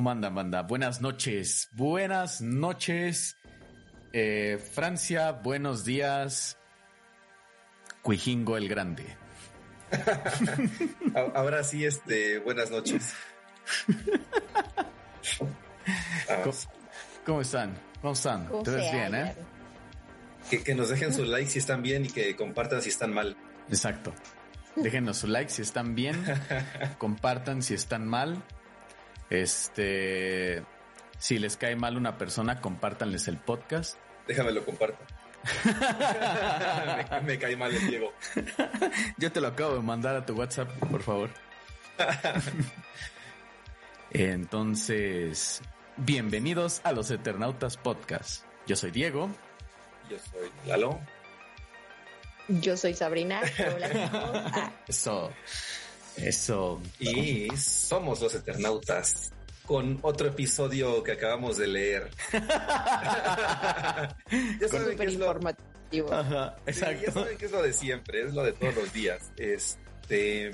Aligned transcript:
¿Cómo 0.00 0.12
andan, 0.12 0.34
banda? 0.34 0.62
Buenas 0.62 1.02
noches. 1.02 1.68
Buenas 1.72 2.40
noches. 2.40 3.36
Eh, 4.14 4.58
Francia, 4.72 5.32
buenos 5.32 5.84
días. 5.84 6.56
Cuijingo 8.00 8.56
el 8.56 8.66
Grande. 8.66 9.04
Ahora 11.34 11.62
sí, 11.64 11.84
este, 11.84 12.38
buenas 12.38 12.70
noches. 12.70 13.12
¿Cómo, 16.44 16.56
cómo 17.26 17.40
están? 17.42 17.74
¿Cómo 18.00 18.14
están? 18.14 18.46
¿Cómo 18.46 18.62
¿Todo 18.62 18.76
se 18.76 18.92
bien, 18.92 19.14
eh? 19.14 19.34
Que, 20.48 20.62
que 20.64 20.74
nos 20.74 20.88
dejen 20.88 21.12
su 21.12 21.24
like 21.26 21.50
si 21.50 21.58
están 21.58 21.82
bien 21.82 22.06
y 22.06 22.08
que 22.08 22.34
compartan 22.36 22.80
si 22.80 22.88
están 22.88 23.12
mal. 23.12 23.36
Exacto. 23.68 24.14
Déjenos 24.76 25.18
su 25.18 25.26
like 25.26 25.50
si 25.50 25.60
están 25.60 25.94
bien. 25.94 26.24
Compartan 26.96 27.62
si 27.62 27.74
están 27.74 28.08
mal. 28.08 28.42
Este. 29.30 30.62
Si 31.18 31.38
les 31.38 31.56
cae 31.56 31.76
mal 31.76 31.96
una 31.96 32.18
persona, 32.18 32.60
compártanles 32.60 33.28
el 33.28 33.38
podcast. 33.38 33.96
Déjame 34.26 34.52
lo 34.52 34.64
comparto. 34.64 34.98
me, 37.10 37.20
me 37.22 37.38
cae 37.38 37.56
mal 37.56 37.74
el 37.74 37.86
Diego. 37.86 38.12
Yo 39.16 39.32
te 39.32 39.40
lo 39.40 39.48
acabo 39.48 39.76
de 39.76 39.82
mandar 39.82 40.16
a 40.16 40.26
tu 40.26 40.34
WhatsApp, 40.34 40.68
por 40.90 41.02
favor. 41.02 41.30
Entonces, 44.10 45.62
bienvenidos 45.96 46.80
a 46.84 46.92
los 46.92 47.10
Eternautas 47.10 47.76
Podcast. 47.76 48.44
Yo 48.66 48.76
soy 48.76 48.90
Diego. 48.90 49.30
Yo 50.08 50.16
soy 50.18 50.50
Lalo. 50.66 51.00
Yo 52.48 52.76
soy 52.76 52.94
Sabrina. 52.94 53.40
Hola, 53.74 54.72
Eso, 54.88 55.30
eso. 56.16 56.80
Y 56.98 57.48
somos 57.56 58.20
los 58.20 58.34
Eternautas. 58.34 59.32
Con 59.66 59.98
otro 60.02 60.26
episodio 60.26 61.02
que 61.04 61.12
acabamos 61.12 61.56
de 61.56 61.68
leer. 61.68 62.10
ya 62.32 62.40
saben 64.68 64.68
que 64.68 64.68
súper 64.90 65.08
es 65.08 65.14
lo, 65.14 65.26
informativo. 65.26 66.12
Ajá, 66.12 66.56
sí, 66.66 66.80
ya 66.80 66.90
exacto. 66.90 67.12
saben 67.12 67.38
que 67.38 67.46
es 67.46 67.52
lo 67.52 67.62
de 67.62 67.72
siempre, 67.72 68.22
es 68.22 68.34
lo 68.34 68.42
de 68.42 68.52
todos 68.52 68.74
los 68.74 68.92
días. 68.92 69.30
Este, 69.36 70.50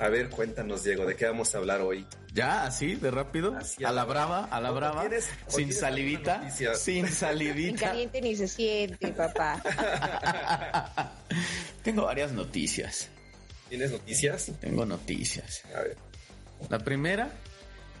a 0.00 0.08
ver, 0.08 0.28
cuéntanos, 0.30 0.82
Diego, 0.82 1.06
¿de 1.06 1.16
qué 1.16 1.26
vamos 1.26 1.54
a 1.54 1.58
hablar 1.58 1.80
hoy? 1.80 2.04
Ya, 2.34 2.64
así, 2.64 2.96
de 2.96 3.10
rápido. 3.10 3.56
Así, 3.56 3.82
a 3.84 3.92
la 3.92 4.04
brava, 4.04 4.44
a 4.44 4.60
la 4.60 4.72
¿O 4.72 4.74
brava. 4.74 5.02
o 5.04 5.10
Sin 5.48 5.56
tienes 5.56 5.78
salivita. 5.78 6.50
Sin 6.50 7.04
Ni 7.04 7.08
salivita. 7.08 7.86
caliente 7.88 8.20
ni 8.20 8.36
se 8.36 8.46
siente, 8.46 9.08
papá. 9.12 9.62
Tengo 11.82 12.04
varias 12.04 12.32
noticias. 12.32 13.08
¿Tienes 13.68 13.90
noticias? 13.90 14.52
Tengo 14.60 14.86
noticias. 14.86 15.62
A 15.74 15.80
ver. 15.80 15.96
La 16.70 16.78
primera 16.78 17.30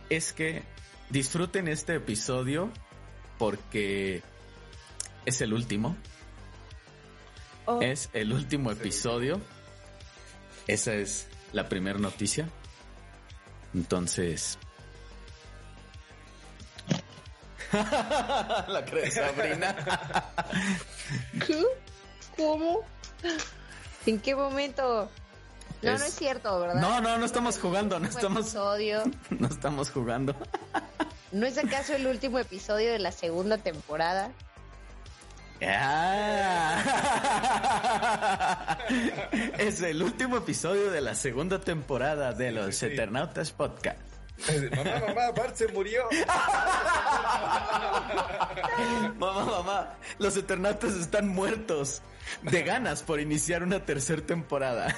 es 0.08 0.32
que 0.32 0.62
disfruten 1.10 1.68
este 1.68 1.96
episodio 1.96 2.70
porque 3.38 4.22
es 5.24 5.40
el 5.40 5.52
último. 5.52 5.96
Oh, 7.66 7.80
Es 7.82 8.10
el 8.12 8.32
último 8.32 8.70
episodio. 8.70 9.40
Esa 10.68 10.94
es 10.94 11.26
la 11.52 11.68
primera 11.68 11.98
noticia. 11.98 12.48
Entonces. 13.74 14.58
la 17.72 18.84
crees, 18.88 19.14
Sabrina. 19.14 19.74
¿qué? 21.44 21.64
¿Cómo? 22.36 22.84
¿En 24.06 24.20
qué 24.20 24.34
momento? 24.36 25.10
No, 25.86 25.92
Es- 25.94 26.00
no 26.00 26.06
es 26.06 26.14
cierto, 26.14 26.60
¿verdad? 26.60 26.80
No, 26.80 27.00
no, 27.00 27.18
no 27.18 27.24
estamos 27.24 27.58
jugando, 27.58 27.98
no 27.98 28.06
estamos, 28.08 28.40
episodio. 28.40 29.02
no 29.30 29.48
estamos 29.48 29.90
jugando. 29.90 30.34
¿No 31.32 31.46
es 31.46 31.58
acaso 31.58 31.94
el 31.94 32.06
último 32.06 32.38
episodio 32.38 32.92
de 32.92 32.98
la 32.98 33.12
segunda 33.12 33.58
temporada? 33.58 34.30
Ah. 35.62 36.82
es 39.58 39.80
el 39.80 40.02
último 40.02 40.36
episodio 40.38 40.90
de 40.90 41.00
la 41.00 41.14
segunda 41.14 41.60
temporada 41.60 42.32
de 42.32 42.52
los 42.52 42.76
sí. 42.76 42.86
Eternautas 42.86 43.52
Podcast. 43.52 43.98
Mamá, 44.76 45.00
mamá, 45.08 45.30
Bart 45.34 45.56
se 45.56 45.66
murió. 45.68 46.02
Mamá, 49.18 49.44
mamá, 49.46 49.94
los 50.18 50.36
Eternautas 50.36 50.92
están 50.94 51.26
muertos 51.28 52.02
de 52.42 52.62
ganas 52.62 53.02
por 53.02 53.18
iniciar 53.20 53.62
una 53.62 53.84
tercera 53.86 54.20
temporada. 54.20 54.94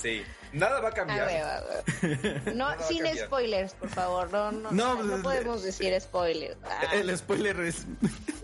Sí, 0.00 0.22
nada 0.52 0.80
va 0.80 0.88
a 0.88 0.90
A 0.90 0.94
cambiar. 0.94 1.26
ver, 1.26 1.42
a 1.42 1.60
ver. 1.62 2.54
No, 2.54 2.68
sin 2.86 3.02
cambiar. 3.02 3.26
spoilers, 3.26 3.72
por 3.74 3.88
favor. 3.88 4.30
No, 4.30 4.52
no, 4.52 4.70
No, 4.70 5.02
no, 5.02 5.10
pues, 5.10 5.22
podemos 5.22 5.62
decir 5.62 5.98
spoilers. 6.00 6.56
Ah, 6.64 6.94
El 6.94 7.16
spoiler 7.16 7.58
es 7.60 7.86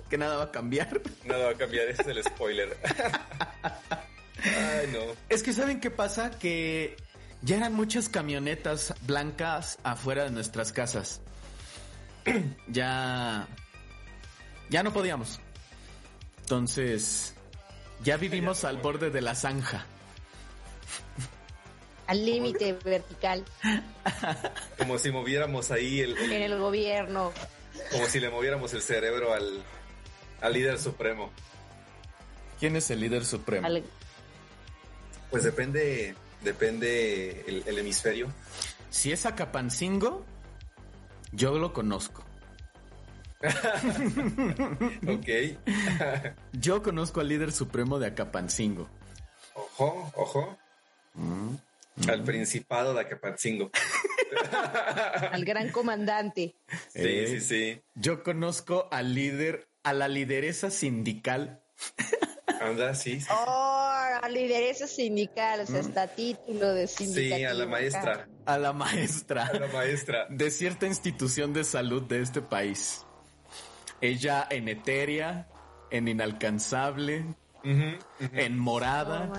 que 0.08 0.18
nada 0.18 0.36
va 0.36 0.44
a 0.44 0.50
cambiar. 0.50 1.00
Nada 1.24 1.46
va 1.46 1.50
a 1.52 1.56
cambiar, 1.56 1.86
ese 1.88 2.02
es 2.02 2.08
el 2.08 2.24
spoiler. 2.24 2.76
Ay, 4.42 4.88
no. 4.92 5.00
Es 5.28 5.42
que 5.42 5.52
¿saben 5.52 5.80
qué 5.80 5.90
pasa? 5.90 6.30
Que 6.30 6.96
ya 7.42 7.56
eran 7.58 7.74
muchas 7.74 8.08
camionetas 8.08 8.94
blancas 9.02 9.78
afuera 9.84 10.24
de 10.24 10.30
nuestras 10.30 10.72
casas. 10.72 11.20
ya... 12.68 13.46
Ya 14.70 14.82
no 14.82 14.92
podíamos. 14.92 15.40
Entonces... 16.40 17.34
Ya 18.02 18.16
vivimos 18.16 18.64
al 18.64 18.78
borde 18.78 19.10
de 19.10 19.20
la 19.20 19.34
zanja. 19.34 19.84
al 22.06 22.24
límite 22.24 22.72
vertical 22.84 23.44
Como 24.78 24.98
si 24.98 25.10
moviéramos 25.12 25.70
ahí 25.70 26.00
el, 26.00 26.16
el- 26.18 26.32
en 26.32 26.42
el 26.42 26.58
gobierno. 26.58 27.32
como 27.92 28.06
si 28.06 28.18
le 28.20 28.30
moviéramos 28.30 28.72
el 28.74 28.82
cerebro 28.82 29.32
al, 29.32 29.62
al 30.40 30.52
líder 30.52 30.78
supremo. 30.78 31.30
¿Quién 32.58 32.74
es 32.76 32.90
el 32.90 33.00
líder 33.00 33.24
supremo? 33.24 33.66
al- 33.66 33.84
Pues 35.30 35.44
depende, 35.44 36.14
depende 36.42 37.44
el, 37.46 37.62
el 37.66 37.78
hemisferio. 37.78 38.32
Si 38.90 39.12
es 39.12 39.24
Acapancingo, 39.26 40.24
yo 41.32 41.58
lo 41.58 41.72
conozco. 41.72 42.24
Ok. 45.08 45.28
Yo 46.52 46.82
conozco 46.82 47.20
al 47.20 47.28
líder 47.28 47.52
supremo 47.52 47.98
de 47.98 48.06
Acapancingo. 48.08 48.88
Ojo, 49.54 50.12
ojo. 50.16 50.58
Al 52.08 52.22
principado 52.24 52.94
de 52.94 53.00
Acapatzingo. 53.02 53.70
al 55.32 55.44
gran 55.44 55.70
comandante. 55.70 56.54
Sí, 56.88 57.00
Eh. 57.02 57.26
sí, 57.28 57.40
sí. 57.40 57.82
Yo 57.94 58.22
conozco 58.22 58.88
al 58.90 59.14
líder, 59.14 59.68
a 59.82 59.92
la 59.92 60.08
lideresa 60.08 60.70
sindical. 60.70 61.60
Anda, 62.60 62.94
sí. 62.94 63.20
sí. 63.20 63.26
Oh, 63.30 63.90
a 64.22 64.28
lideresa 64.28 64.86
sindical, 64.86 65.60
o 65.60 65.66
sea, 65.66 65.80
hasta 65.80 66.06
título 66.08 66.72
de 66.74 66.86
sindicato. 66.86 67.36
Sí, 67.36 67.44
a 67.44 67.54
la 67.54 67.66
maestra. 67.66 68.28
a 68.44 68.58
la 68.58 68.72
maestra 68.74 69.46
A 69.46 69.52
la 69.58 69.66
maestra. 69.68 70.26
de 70.28 70.50
cierta 70.50 70.86
institución 70.86 71.52
de 71.54 71.64
salud 71.64 72.02
de 72.02 72.20
este 72.20 72.42
país. 72.42 73.04
Ella 74.00 74.46
en 74.50 74.68
etérea, 74.68 75.46
en 75.90 76.08
inalcanzable, 76.08 77.24
en 77.62 78.58
morada. 78.58 79.30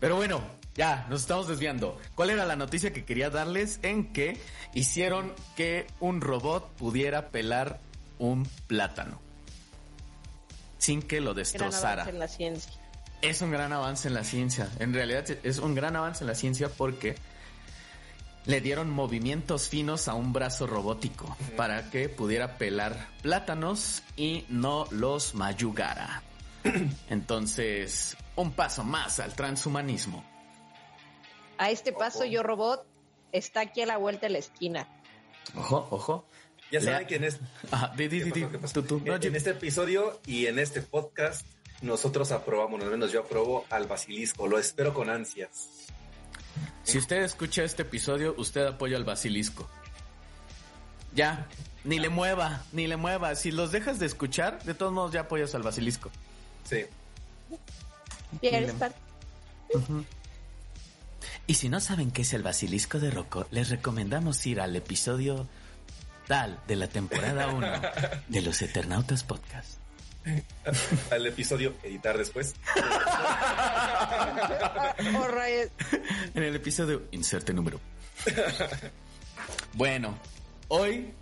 Pero 0.00 0.16
bueno, 0.16 0.42
ya 0.74 1.06
nos 1.08 1.22
estamos 1.22 1.48
desviando. 1.48 1.98
¿Cuál 2.14 2.30
era 2.30 2.44
la 2.44 2.56
noticia 2.56 2.92
que 2.92 3.04
quería 3.04 3.30
darles? 3.30 3.78
En 3.82 4.12
que 4.12 4.38
hicieron 4.74 5.32
que 5.56 5.86
un 6.00 6.20
robot 6.20 6.70
pudiera 6.72 7.28
pelar 7.28 7.80
un 8.18 8.46
plátano 8.66 9.20
sin 10.82 11.00
que 11.00 11.20
lo 11.20 11.26
Gran 11.32 11.36
destrozara. 11.36 12.02
avance 12.02 12.10
en 12.10 12.18
la 12.18 12.28
ciencia. 12.28 12.72
Es 13.20 13.40
un 13.40 13.52
gran 13.52 13.72
avance 13.72 14.08
en 14.08 14.14
la 14.14 14.24
ciencia. 14.24 14.68
En 14.80 14.92
realidad 14.92 15.24
es 15.44 15.58
un 15.58 15.76
gran 15.76 15.94
avance 15.94 16.24
en 16.24 16.28
la 16.28 16.34
ciencia 16.34 16.68
porque 16.68 17.14
le 18.46 18.60
dieron 18.60 18.90
movimientos 18.90 19.68
finos 19.68 20.08
a 20.08 20.14
un 20.14 20.32
brazo 20.32 20.66
robótico 20.66 21.36
para 21.56 21.90
que 21.90 22.08
pudiera 22.08 22.58
pelar 22.58 23.08
plátanos 23.22 24.02
y 24.16 24.44
no 24.48 24.86
los 24.90 25.34
mayugara. 25.34 26.22
Entonces, 27.08 28.16
un 28.36 28.52
paso 28.52 28.84
más 28.84 29.20
al 29.20 29.34
transhumanismo. 29.34 30.24
A 31.58 31.70
este 31.70 31.92
paso, 31.92 32.24
yo 32.24 32.42
robot 32.42 32.84
está 33.30 33.60
aquí 33.60 33.82
a 33.82 33.86
la 33.86 33.96
vuelta 33.96 34.26
de 34.26 34.30
la 34.32 34.38
esquina. 34.38 34.88
Ojo, 35.56 35.86
ojo. 35.90 36.24
Ya 36.70 36.80
saben 36.80 37.00
Lea- 37.00 37.06
que 37.06 37.16
en, 37.16 37.24
es- 37.24 37.40
Ajá, 37.70 37.92
di, 37.96 38.08
di, 38.08 38.18
¿Qué 38.18 38.24
di, 38.24 38.30
di. 38.32 38.40
pasó? 38.40 38.50
¿Qué 38.52 38.58
pasó? 38.58 38.72
Tú, 38.74 38.82
tú. 38.82 39.02
No, 39.04 39.14
en- 39.16 39.20
yo- 39.20 39.28
en 39.28 39.36
este 39.36 39.50
episodio 39.50 40.20
y 40.26 40.46
en 40.46 40.58
este 40.58 40.82
podcast 40.82 41.46
nosotros 41.82 42.32
aprobamos, 42.32 42.80
al 42.82 42.90
menos 42.90 43.12
yo 43.12 43.20
aprobo 43.20 43.64
al 43.70 43.86
basilisco. 43.86 44.46
Lo 44.48 44.58
espero 44.58 44.94
con 44.94 45.10
ansias. 45.10 45.68
Si 46.92 46.98
usted 46.98 47.22
escucha 47.22 47.62
este 47.64 47.82
episodio, 47.82 48.34
usted 48.38 48.66
apoya 48.66 48.96
al 48.96 49.04
basilisco. 49.04 49.68
Ya, 51.14 51.46
ni 51.84 51.98
le 51.98 52.08
mueva, 52.08 52.62
ni 52.72 52.86
le 52.86 52.96
mueva. 52.96 53.34
Si 53.34 53.50
los 53.50 53.72
dejas 53.72 53.98
de 53.98 54.06
escuchar, 54.06 54.62
de 54.64 54.74
todos 54.74 54.92
modos 54.92 55.12
ya 55.12 55.20
apoyas 55.22 55.54
al 55.54 55.62
basilisco. 55.62 56.10
Sí. 56.64 56.84
Y 58.40 58.46
eres 58.46 58.60
Miren. 58.74 58.78
parte- 58.78 58.98
Y 61.46 61.54
si 61.54 61.68
no 61.68 61.80
saben 61.80 62.10
qué 62.10 62.22
es 62.22 62.32
el 62.32 62.42
basilisco 62.42 62.98
de 62.98 63.10
Rocco, 63.10 63.46
les 63.50 63.68
recomendamos 63.68 64.44
ir 64.46 64.60
al 64.60 64.74
episodio 64.76 65.48
tal 66.28 66.58
de 66.68 66.76
la 66.76 66.86
temporada 66.88 67.48
1 67.48 67.66
de 68.28 68.40
los 68.42 68.62
Eternautas 68.62 69.24
Podcast. 69.24 69.78
Al 71.10 71.26
episodio 71.26 71.74
editar 71.82 72.16
después. 72.16 72.54
En 76.34 76.42
el 76.42 76.56
episodio 76.56 77.02
inserte 77.10 77.52
número. 77.52 77.80
Bueno, 79.74 80.18
hoy 80.68 81.12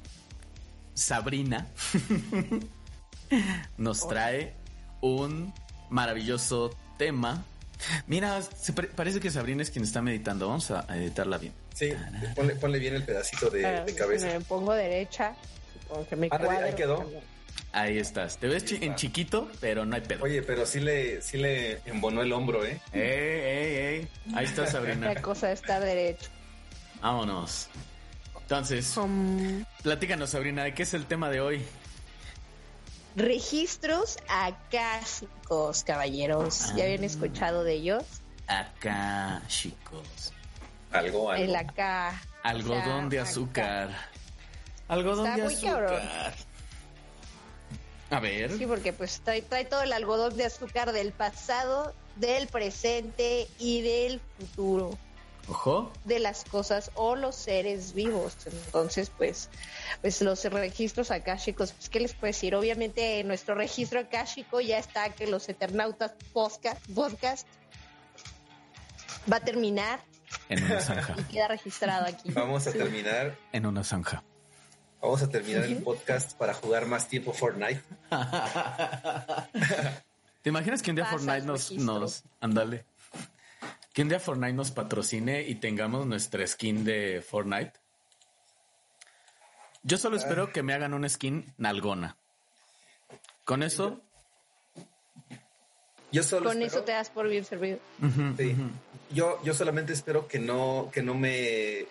Sabrina 0.94 1.66
nos 3.78 4.06
trae 4.08 4.54
un 5.00 5.52
maravilloso 5.88 6.76
tema. 6.98 7.44
Mira, 8.06 8.42
se 8.42 8.72
parece 8.72 9.20
que 9.20 9.30
Sabrina 9.30 9.62
es 9.62 9.70
quien 9.70 9.84
está 9.84 10.02
meditando. 10.02 10.48
Vamos 10.48 10.70
a 10.70 10.84
editarla 10.96 11.38
bien. 11.38 11.54
Sí, 11.74 11.92
ponle, 12.34 12.54
ponle 12.56 12.78
bien 12.78 12.94
el 12.94 13.04
pedacito 13.04 13.48
de, 13.50 13.84
de 13.84 13.94
cabeza. 13.94 14.26
Me 14.26 14.40
pongo 14.40 14.74
derecha. 14.74 15.34
Que 16.08 16.16
me 16.16 16.28
ahí 16.30 16.38
cuadro. 16.38 16.76
quedó. 16.76 17.10
Ahí 17.72 17.98
estás. 17.98 18.36
Te 18.38 18.48
ves 18.48 18.64
en 18.72 18.96
chiquito, 18.96 19.48
pero 19.60 19.84
no 19.86 19.94
hay 19.94 20.02
pedo. 20.02 20.24
Oye, 20.24 20.42
pero 20.42 20.66
sí 20.66 20.80
le, 20.80 21.22
sí 21.22 21.38
le 21.38 21.80
embonó 21.86 22.22
el 22.22 22.32
hombro, 22.32 22.64
¿eh? 22.64 22.80
Ey, 22.92 23.00
ey, 23.02 23.76
ey. 24.00 24.08
Ahí 24.34 24.44
está 24.44 24.66
Sabrina. 24.66 25.14
La 25.14 25.22
cosa 25.22 25.52
está 25.52 25.78
derecha. 25.78 26.28
Vámonos. 27.00 27.68
Entonces, 28.40 28.96
Um, 28.96 29.64
platícanos, 29.84 30.30
Sabrina, 30.30 30.64
¿de 30.64 30.74
qué 30.74 30.82
es 30.82 30.94
el 30.94 31.06
tema 31.06 31.30
de 31.30 31.40
hoy? 31.40 31.62
registros 33.16 34.18
acásicos, 34.28 35.82
caballeros. 35.84 36.72
¿Ya 36.76 36.84
habían 36.84 37.02
Ah. 37.02 37.06
escuchado 37.06 37.64
de 37.64 37.74
ellos? 37.74 38.04
Acá, 38.46 39.42
chicos. 39.48 40.32
Algo, 40.92 41.30
algo. 41.30 41.44
El 41.44 41.54
acá. 41.56 42.20
Algodón 42.42 43.08
de 43.08 43.20
O 43.20 43.24
sea, 43.24 43.30
azúcar. 43.30 43.90
Algodón 44.88 45.26
Está 45.26 45.36
de 45.36 45.42
muy 45.44 45.56
cabrón. 45.56 45.94
azúcar. 45.96 46.34
A 48.10 48.20
ver. 48.20 48.56
Sí, 48.58 48.66
porque 48.66 48.92
pues 48.92 49.20
trae, 49.24 49.42
trae 49.42 49.64
todo 49.64 49.82
el 49.82 49.92
algodón 49.92 50.36
de 50.36 50.44
azúcar 50.44 50.92
del 50.92 51.12
pasado, 51.12 51.94
del 52.16 52.48
presente 52.48 53.46
y 53.58 53.82
del 53.82 54.20
futuro 54.38 54.98
Ojo. 55.48 55.92
de 56.04 56.18
las 56.18 56.44
cosas 56.44 56.90
o 56.94 57.14
los 57.16 57.36
seres 57.36 57.92
vivos. 57.94 58.36
Entonces, 58.46 59.10
pues, 59.16 59.48
pues 60.00 60.20
los 60.22 60.44
registros 60.44 61.10
akáshicos, 61.12 61.72
pues, 61.72 61.88
¿qué 61.88 62.00
les 62.00 62.14
puedo 62.14 62.26
decir? 62.32 62.54
Obviamente, 62.56 63.22
nuestro 63.24 63.54
registro 63.54 64.00
akáshico 64.00 64.60
ya 64.60 64.78
está 64.78 65.10
que 65.10 65.26
los 65.28 65.48
Eternautas 65.48 66.12
podcast, 66.32 66.84
podcast 66.92 67.46
va 69.32 69.36
a 69.36 69.40
terminar 69.40 70.00
En 70.48 70.64
una 70.64 70.80
zanja. 70.80 71.14
y 71.18 71.22
queda 71.32 71.48
registrado 71.48 72.06
aquí. 72.06 72.32
Vamos 72.32 72.66
a 72.66 72.72
terminar, 72.72 73.36
En 73.52 73.66
una 73.66 73.84
zanja. 73.84 74.22
Vamos 75.00 75.22
a 75.22 75.28
terminar 75.28 75.64
el 75.64 75.82
podcast 75.82 76.36
para 76.36 76.54
jugar 76.54 76.86
más 76.86 77.08
tiempo 77.08 77.32
Fortnite. 77.32 77.82
¿Te 80.42 80.48
imaginas 80.48 80.82
que 80.82 80.90
un 80.90 80.96
día 80.96 81.06
Fortnite 81.06 81.42
nos, 81.42 81.72
nos. 81.72 82.24
Ándale. 82.40 82.84
Que 83.92 84.02
un 84.02 84.08
día 84.08 84.20
Fortnite 84.20 84.52
nos 84.54 84.70
patrocine 84.70 85.42
y 85.42 85.56
tengamos 85.56 86.06
nuestra 86.06 86.46
skin 86.46 86.84
de 86.84 87.22
Fortnite. 87.28 87.72
Yo 89.82 89.98
solo 89.98 90.16
espero 90.16 90.52
que 90.52 90.62
me 90.62 90.74
hagan 90.74 90.94
una 90.94 91.08
skin 91.08 91.52
nalgona. 91.58 92.16
Con 93.44 93.62
eso. 93.62 94.00
Yo 96.12 96.22
solo 96.22 96.50
Con 96.50 96.62
espero- 96.62 96.78
eso 96.78 96.84
te 96.84 96.92
das 96.92 97.10
por 97.10 97.28
bien 97.28 97.44
servido. 97.44 97.78
Sí. 98.36 98.56
Yo, 99.10 99.42
yo 99.42 99.54
solamente 99.54 99.92
espero 99.92 100.28
que 100.28 100.38
no, 100.38 100.88
que 100.92 101.02
no 101.02 101.14
me 101.14 101.86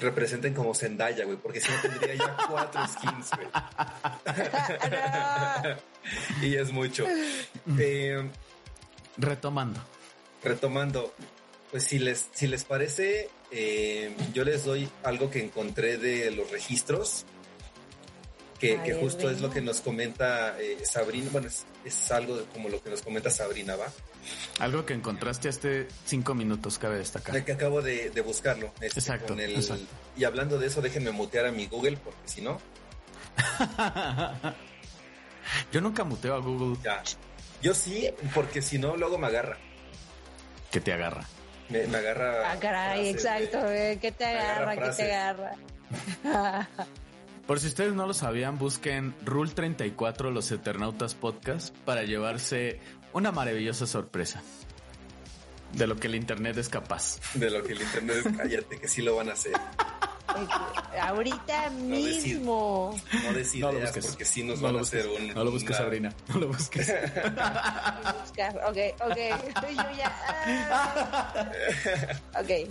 representen 0.00 0.54
como 0.54 0.74
Zendaya, 0.74 1.24
güey, 1.24 1.38
porque 1.38 1.60
si 1.60 1.70
no 1.70 1.80
tendría 1.80 2.14
ya 2.14 2.36
cuatro 2.48 2.86
skins, 2.86 3.30
güey. 3.36 3.48
y 6.50 6.56
es 6.56 6.72
mucho. 6.72 7.06
Eh, 7.78 8.28
Retomando. 9.18 9.80
retomando, 10.42 11.14
pues 11.70 11.84
si 11.84 11.98
les, 11.98 12.28
si 12.32 12.46
les 12.46 12.64
parece, 12.64 13.30
eh, 13.50 14.14
yo 14.34 14.44
les 14.44 14.64
doy 14.64 14.88
algo 15.02 15.30
que 15.30 15.42
encontré 15.42 15.96
de 15.96 16.30
los 16.30 16.50
registros, 16.50 17.24
que, 18.58 18.96
justo 19.00 19.30
es 19.30 19.40
lo 19.40 19.50
que 19.50 19.60
nos 19.60 19.80
comenta 19.80 20.58
eh, 20.60 20.78
Sabrina, 20.84 21.28
bueno, 21.32 21.48
es, 21.48 21.64
es 21.84 22.10
algo 22.10 22.36
de- 22.36 22.44
como 22.46 22.68
lo 22.68 22.82
que 22.82 22.90
nos 22.90 23.02
comenta 23.02 23.30
Sabrina, 23.30 23.76
¿va? 23.76 23.86
Algo 24.58 24.84
que 24.84 24.94
encontraste 24.94 25.48
hace 25.48 25.86
cinco 26.04 26.34
minutos, 26.34 26.78
cabe 26.78 26.98
destacar. 26.98 27.44
Que 27.44 27.52
acabo 27.52 27.80
de, 27.82 28.10
de 28.10 28.20
buscarlo. 28.22 28.72
este, 28.80 28.98
Exacto, 29.00 29.28
con 29.28 29.40
el- 29.40 29.54
exacto. 29.56 29.84
Y 30.16 30.24
hablando 30.24 30.58
de 30.58 30.66
eso, 30.66 30.80
déjenme 30.82 31.10
mutear 31.12 31.46
a 31.46 31.52
mi 31.52 31.66
Google, 31.66 31.96
porque 31.98 32.18
si 32.28 32.40
no, 32.40 32.60
Yo 35.72 35.80
nunca 35.80 36.02
muteo 36.04 36.34
a 36.34 36.38
Google 36.38 36.76
ya. 36.82 37.02
Yo 37.62 37.72
sí, 37.74 38.10
porque 38.34 38.60
si 38.62 38.78
no, 38.78 38.96
luego 38.96 39.16
me 39.18 39.26
agarra. 39.28 39.56
que 40.70 40.80
te 40.80 40.92
agarra. 40.92 41.24
Me, 41.68 41.86
me 41.86 41.98
agarra. 41.98 42.52
Ah, 42.52 42.58
caray, 42.58 43.12
frases 43.14 43.42
exacto. 43.48 43.70
eh, 43.72 43.98
¿Qué 44.00 44.12
te 44.12 44.24
agarra 44.24 44.72
agarra? 44.72 44.90
¿Qué 44.90 44.96
te 44.96 45.12
agarra? 45.14 46.68
Por 47.46 47.60
si 47.60 47.68
ustedes 47.68 47.94
no 47.94 48.06
lo 48.06 48.14
sabían, 48.14 48.58
busquen 48.58 49.14
Rule 49.24 49.52
34 49.52 50.30
Los 50.32 50.50
Eternautas 50.50 51.14
Podcast 51.14 51.74
para 51.84 52.02
llevarse 52.02 52.80
una 53.12 53.30
maravillosa 53.30 53.86
sorpresa 53.86 54.42
de 55.72 55.86
lo 55.86 55.96
que 55.96 56.08
el 56.08 56.16
Internet 56.16 56.56
es 56.58 56.68
capaz. 56.68 57.18
De 57.34 57.50
lo 57.50 57.62
que 57.62 57.72
el 57.74 57.82
internet 57.82 58.24
es 58.24 58.36
cállate, 58.36 58.78
que 58.80 58.88
sí 58.88 59.02
lo 59.02 59.14
van 59.16 59.28
a 59.28 59.34
hacer. 59.34 59.52
Ahorita 61.00 61.70
mismo. 61.70 62.98
No 63.24 63.32
des 63.32 63.54
No 63.56 63.72
lo 63.72 63.80
busques. 63.80 64.06
porque 64.06 64.24
sí 64.24 64.42
nos 64.42 64.60
No 64.60 64.66
van 64.68 64.76
a 64.78 64.80
hacer 64.80 65.06
un. 65.06 65.28
No 65.34 65.44
lo 65.44 65.50
busques, 65.52 65.70
una- 65.70 65.78
Sabrina. 65.78 66.14
No 66.28 66.38
lo 66.40 66.48
busques. 66.48 66.86
Buscar. 68.22 68.56
Ok, 68.66 68.76
ok. 69.00 69.16
Yo 69.70 69.96
ya. 69.96 70.12
ah. 70.70 71.52
Ok. 72.40 72.68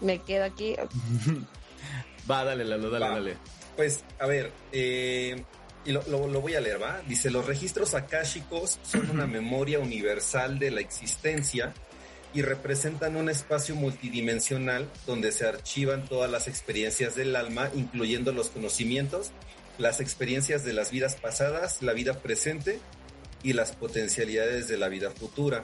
Me 0.00 0.18
quedo 0.22 0.44
aquí. 0.44 0.76
Va, 2.30 2.44
dale, 2.44 2.64
Lalo, 2.64 2.90
dale, 2.90 3.04
Va. 3.06 3.14
dale. 3.14 3.36
Pues, 3.76 4.04
a 4.18 4.26
ver, 4.26 4.50
eh, 4.72 5.42
y 5.84 5.92
lo, 5.92 6.02
lo- 6.08 6.26
lo 6.26 6.40
voy 6.40 6.54
a 6.54 6.60
leer, 6.60 6.82
¿va? 6.82 7.02
Dice, 7.06 7.30
los 7.30 7.46
registros 7.46 7.94
akáshicos 7.94 8.78
son 8.82 9.10
una 9.10 9.26
memoria 9.26 9.78
universal 9.78 10.58
de 10.58 10.70
la 10.70 10.80
existencia 10.80 11.74
y 12.34 12.42
representan 12.42 13.16
un 13.16 13.28
espacio 13.30 13.74
multidimensional 13.76 14.88
donde 15.06 15.30
se 15.32 15.46
archivan 15.46 16.06
todas 16.08 16.30
las 16.30 16.48
experiencias 16.48 17.14
del 17.14 17.36
alma, 17.36 17.70
incluyendo 17.74 18.32
los 18.32 18.48
conocimientos, 18.50 19.30
las 19.78 20.00
experiencias 20.00 20.64
de 20.64 20.72
las 20.72 20.90
vidas 20.90 21.16
pasadas, 21.16 21.82
la 21.82 21.92
vida 21.92 22.14
presente 22.20 22.80
y 23.42 23.52
las 23.52 23.72
potencialidades 23.72 24.68
de 24.68 24.78
la 24.78 24.88
vida 24.88 25.10
futura. 25.10 25.62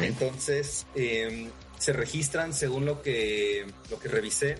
Entonces, 0.00 0.86
eh, 0.94 1.48
se 1.78 1.92
registran 1.92 2.54
según 2.54 2.86
lo 2.86 3.02
que, 3.02 3.66
lo 3.90 3.98
que 3.98 4.08
revisé, 4.08 4.56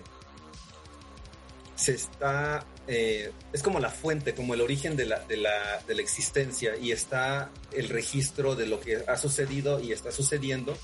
se 1.75 1.93
está, 1.93 2.65
eh, 2.87 3.31
es 3.51 3.61
como 3.61 3.79
la 3.79 3.89
fuente, 3.89 4.33
como 4.33 4.53
el 4.53 4.61
origen 4.61 4.95
de 4.95 5.05
la, 5.05 5.19
de, 5.19 5.37
la, 5.37 5.81
de 5.87 5.95
la 5.95 6.01
existencia 6.01 6.75
y 6.77 6.91
está 6.91 7.49
el 7.73 7.89
registro 7.89 8.55
de 8.55 8.65
lo 8.67 8.79
que 8.79 9.03
ha 9.07 9.17
sucedido 9.17 9.79
y 9.81 9.91
está 9.91 10.11
sucediendo 10.11 10.77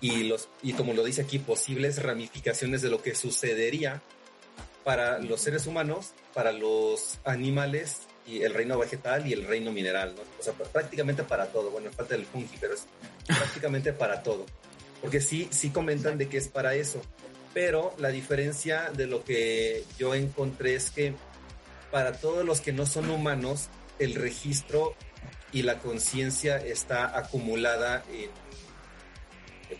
y, 0.00 0.24
los, 0.24 0.48
y 0.62 0.72
como 0.72 0.92
lo 0.94 1.04
dice 1.04 1.22
aquí, 1.22 1.38
posibles 1.38 2.02
ramificaciones 2.02 2.82
de 2.82 2.90
lo 2.90 3.02
que 3.02 3.14
sucedería 3.14 4.02
para 4.84 5.18
los 5.18 5.40
seres 5.40 5.66
humanos, 5.66 6.12
para 6.32 6.52
los 6.52 7.18
animales 7.24 7.98
y 8.26 8.42
el 8.42 8.54
reino 8.54 8.78
vegetal 8.78 9.26
y 9.26 9.32
el 9.32 9.46
reino 9.46 9.72
mineral, 9.72 10.14
¿no? 10.16 10.22
O 10.38 10.42
sea, 10.42 10.52
pr- 10.52 10.68
prácticamente 10.68 11.22
para 11.24 11.46
todo. 11.46 11.70
Bueno, 11.70 11.90
falta 11.92 12.14
el 12.14 12.24
fungi, 12.26 12.56
pero 12.60 12.74
es 12.74 12.84
prácticamente 13.26 13.92
para 13.92 14.22
todo. 14.22 14.46
Porque 15.00 15.20
sí, 15.20 15.48
sí 15.50 15.70
comentan 15.70 16.18
de 16.18 16.28
que 16.28 16.36
es 16.38 16.48
para 16.48 16.74
eso. 16.74 17.00
Pero 17.56 17.94
la 17.96 18.10
diferencia 18.10 18.90
de 18.94 19.06
lo 19.06 19.24
que 19.24 19.82
yo 19.98 20.14
encontré 20.14 20.74
es 20.74 20.90
que 20.90 21.14
para 21.90 22.12
todos 22.12 22.44
los 22.44 22.60
que 22.60 22.70
no 22.74 22.84
son 22.84 23.08
humanos, 23.08 23.70
el 23.98 24.14
registro 24.14 24.94
y 25.52 25.62
la 25.62 25.78
conciencia 25.78 26.58
está 26.58 27.16
acumulada 27.16 28.04
en, 28.12 28.28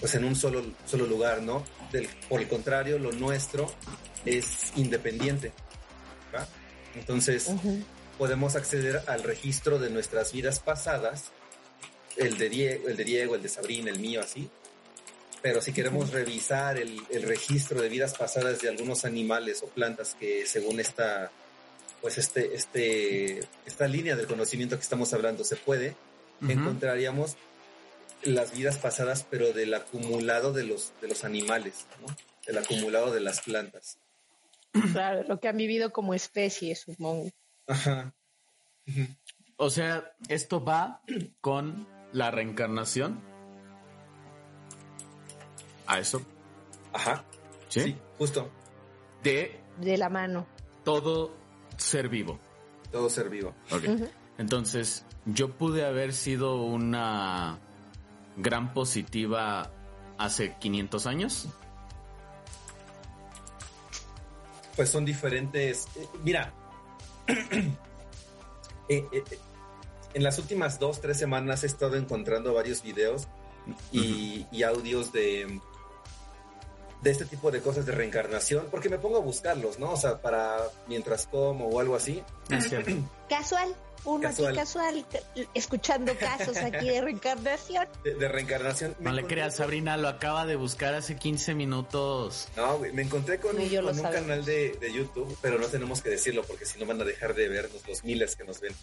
pues 0.00 0.14
en 0.14 0.25
un 0.25 0.35
solo, 0.35 0.64
solo 0.87 1.04
lugar, 1.06 1.42
¿no? 1.42 1.66
Del- 1.92 2.09
por 2.30 2.40
el 2.40 2.49
contrario, 2.49 2.99
lo 2.99 3.12
nuestro 3.12 3.71
es 4.25 4.73
independiente. 4.76 5.52
¿va? 6.35 6.49
Entonces, 6.95 7.50
podemos 8.16 8.56
acceder 8.56 9.02
al 9.06 9.23
registro 9.23 9.78
de 9.78 9.90
nuestras 9.90 10.33
vidas 10.33 10.61
pasadas, 10.61 11.25
el 12.16 12.38
de 12.38 12.49
Diego, 12.49 12.88
el 12.88 12.97
de, 12.97 13.04
Diego, 13.04 13.35
el 13.35 13.42
de 13.42 13.50
Sabrina, 13.50 13.90
el 13.90 13.99
mío, 14.00 14.23
así. 14.23 14.49
Pero 15.47 15.61
si 15.61 15.73
queremos 15.73 16.11
revisar 16.11 16.76
el, 16.76 17.00
el 17.09 17.23
registro 17.23 17.81
de 17.81 17.88
vidas 17.88 18.15
pasadas 18.19 18.61
de 18.61 18.69
algunos 18.69 19.05
animales 19.05 19.62
o 19.62 19.69
plantas 19.69 20.17
que 20.19 20.45
según 20.45 20.81
esta, 20.81 21.31
pues 22.00 22.19
este, 22.19 22.57
este, 22.57 23.47
esta 23.65 23.87
línea 23.87 24.17
del 24.17 24.26
conocimiento 24.26 24.75
que 24.75 24.83
estamos 24.83 25.12
hablando 25.12 25.45
se 25.45 25.55
puede, 25.55 25.95
Ujú. 26.43 26.50
encontraríamos 26.50 27.37
las 28.25 28.57
vidas 28.59 28.79
pasadas, 28.79 29.25
pero 29.31 29.53
del 29.53 29.73
acumulado 29.73 30.53
de 30.53 30.65
los, 30.65 30.93
de 31.00 31.07
los 31.07 31.23
animales, 31.23 31.87
¿no? 32.00 32.12
Del 32.45 32.59
acumulado 32.59 33.12
de 33.12 33.21
las 33.21 33.41
plantas. 33.43 33.99
Claro, 34.91 35.23
lo 35.29 35.38
que 35.38 35.47
han 35.47 35.57
vivido 35.57 35.93
como 35.93 36.12
especie, 36.12 36.75
supongo. 36.75 37.31
Ajá. 37.69 38.17
O 39.59 39.71
sea, 39.71 40.12
esto 40.29 40.65
va 40.65 41.03
con 41.41 41.87
la 42.12 42.33
reencarnación. 42.33 43.36
A 45.87 45.99
eso. 45.99 46.23
Ajá. 46.93 47.25
Sí. 47.69 47.81
Sí, 47.83 47.97
justo. 48.19 48.50
De 49.23 49.61
De 49.81 49.97
la 49.97 50.09
mano. 50.09 50.47
todo 50.85 51.33
ser 51.76 52.09
vivo. 52.09 52.38
Todo 52.93 53.11
ser 53.11 53.28
vivo. 53.28 53.55
Ok. 53.71 53.85
Entonces, 54.38 55.05
yo 55.25 55.50
pude 55.50 55.85
haber 55.85 56.12
sido 56.12 56.57
una 56.62 57.59
gran 58.37 58.73
positiva 58.75 59.71
hace 60.19 60.55
500 60.59 61.07
años. 61.07 61.49
Pues 64.76 64.90
son 64.90 65.05
diferentes. 65.05 65.87
eh, 65.97 66.07
mira, 66.23 66.52
eh, 67.26 67.35
eh, 68.88 69.09
eh, 69.12 69.25
en 70.14 70.23
las 70.23 70.38
últimas 70.38 70.78
dos, 70.78 71.00
tres 71.00 71.19
semanas 71.19 71.62
he 71.64 71.66
estado 71.66 71.97
encontrando 71.97 72.52
varios 72.55 72.83
videos 72.83 73.26
y, 73.93 74.47
y 74.52 74.62
audios 74.62 75.12
de, 75.12 75.61
de 77.06 77.12
este 77.12 77.25
tipo 77.25 77.50
de 77.52 77.60
cosas 77.60 77.86
de 77.86 77.92
reencarnación, 77.92 78.66
porque 78.70 78.88
me 78.88 78.98
pongo 78.98 79.18
a 79.18 79.20
buscarlos, 79.20 79.78
¿no? 79.78 79.92
O 79.92 79.96
sea, 79.96 80.20
para 80.20 80.56
mientras 80.88 81.26
como 81.28 81.68
o 81.68 81.78
algo 81.80 81.94
así. 81.94 82.20
Cierto. 82.68 82.90
Casual, 83.28 83.75
uno 84.04 84.22
Casual. 84.22 84.48
aquí 84.48 84.56
casual, 84.58 85.06
escuchando 85.54 86.16
casos 86.18 86.56
aquí 86.56 86.88
de 86.88 87.00
reencarnación. 87.00 87.86
De, 88.02 88.14
de 88.14 88.28
reencarnación. 88.28 88.96
Me 88.98 89.10
No 89.10 89.12
le 89.16 89.25
creas, 89.25 89.54
con- 89.54 89.64
Sabrina, 89.66 89.96
lo 89.96 90.08
acaba 90.08 90.46
de 90.46 90.56
buscar 90.56 90.94
hace 90.94 91.14
15 91.16 91.54
minutos. 91.54 92.48
No, 92.56 92.78
güey, 92.78 92.92
me 92.92 93.02
encontré 93.02 93.38
con, 93.38 93.56
un- 93.56 93.68
yo 93.68 93.82
lo 93.82 93.88
con 93.88 93.98
un 93.98 94.02
sabía. 94.02 94.20
canal 94.20 94.44
de, 94.44 94.72
de 94.80 94.92
YouTube, 94.92 95.38
pero 95.40 95.58
no 95.58 95.66
tenemos 95.68 96.02
que 96.02 96.10
decirlo 96.10 96.42
porque 96.42 96.66
si 96.66 96.78
no 96.80 96.86
van 96.86 97.00
a 97.00 97.04
dejar 97.04 97.34
de 97.34 97.48
vernos 97.48 97.86
los 97.86 98.02
miles 98.04 98.34
que 98.34 98.42
nos 98.44 98.60
ven. 98.60 98.75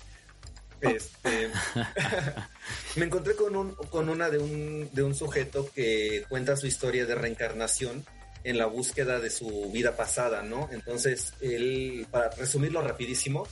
Este, 0.81 1.49
me 2.97 3.05
encontré 3.05 3.35
con 3.37 3.55
un 3.55 3.73
con 3.89 4.09
una 4.09 4.29
de 4.29 4.37
un 4.39 4.89
de 4.91 5.01
un 5.03 5.15
sujeto 5.15 5.69
que 5.73 6.25
cuenta 6.27 6.57
su 6.57 6.67
historia 6.67 7.05
de 7.05 7.15
reencarnación 7.15 8.05
en 8.43 8.57
la 8.57 8.65
búsqueda 8.65 9.19
de 9.19 9.29
su 9.29 9.71
vida 9.71 9.95
pasada, 9.95 10.43
¿no? 10.43 10.69
Entonces, 10.71 11.33
él, 11.41 12.07
para 12.11 12.29
resumirlo 12.31 12.81
rapidísimo, 12.81 13.47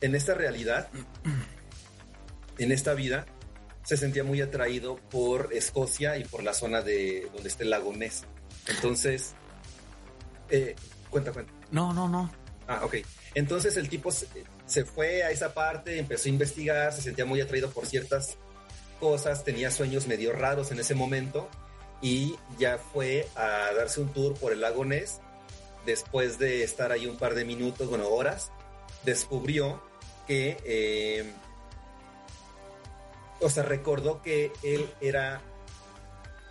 en 0.00 0.14
esta 0.14 0.34
realidad, 0.34 0.88
en 2.58 2.72
esta 2.72 2.94
vida, 2.94 3.26
se 3.84 3.96
sentía 3.96 4.24
muy 4.24 4.40
atraído 4.40 4.96
por 5.10 5.52
Escocia 5.52 6.18
y 6.18 6.24
por 6.24 6.42
la 6.42 6.54
zona 6.54 6.82
de 6.82 7.28
donde 7.32 7.48
está 7.48 7.62
el 7.62 7.70
lago 7.70 7.94
Ness. 7.94 8.24
Entonces, 8.66 9.34
eh, 10.50 10.74
cuenta, 11.08 11.32
cuenta. 11.32 11.52
No, 11.70 11.92
no, 11.92 12.08
no. 12.08 12.30
Ah, 12.66 12.82
ok. 12.84 12.96
Entonces 13.34 13.76
el 13.76 13.88
tipo 13.88 14.10
se, 14.10 14.26
se 14.66 14.84
fue 14.84 15.22
a 15.22 15.30
esa 15.30 15.54
parte, 15.54 15.98
empezó 15.98 16.28
a 16.28 16.30
investigar, 16.30 16.92
se 16.92 17.02
sentía 17.02 17.24
muy 17.24 17.40
atraído 17.40 17.70
por 17.70 17.86
ciertas 17.86 18.36
cosas, 18.98 19.44
tenía 19.44 19.70
sueños 19.70 20.06
medio 20.06 20.32
raros 20.32 20.70
en 20.72 20.80
ese 20.80 20.94
momento 20.94 21.48
y 22.02 22.36
ya 22.58 22.78
fue 22.78 23.28
a 23.36 23.72
darse 23.76 24.00
un 24.00 24.12
tour 24.12 24.34
por 24.34 24.52
el 24.52 24.60
lago 24.60 24.84
Ness. 24.84 25.20
Después 25.86 26.38
de 26.38 26.62
estar 26.62 26.92
ahí 26.92 27.06
un 27.06 27.16
par 27.16 27.34
de 27.34 27.44
minutos, 27.44 27.88
bueno, 27.88 28.08
horas, 28.08 28.50
descubrió 29.04 29.82
que, 30.26 30.56
eh, 30.64 31.32
o 33.40 33.48
sea, 33.48 33.62
recordó 33.62 34.22
que 34.22 34.52
él 34.62 34.88
era 35.00 35.40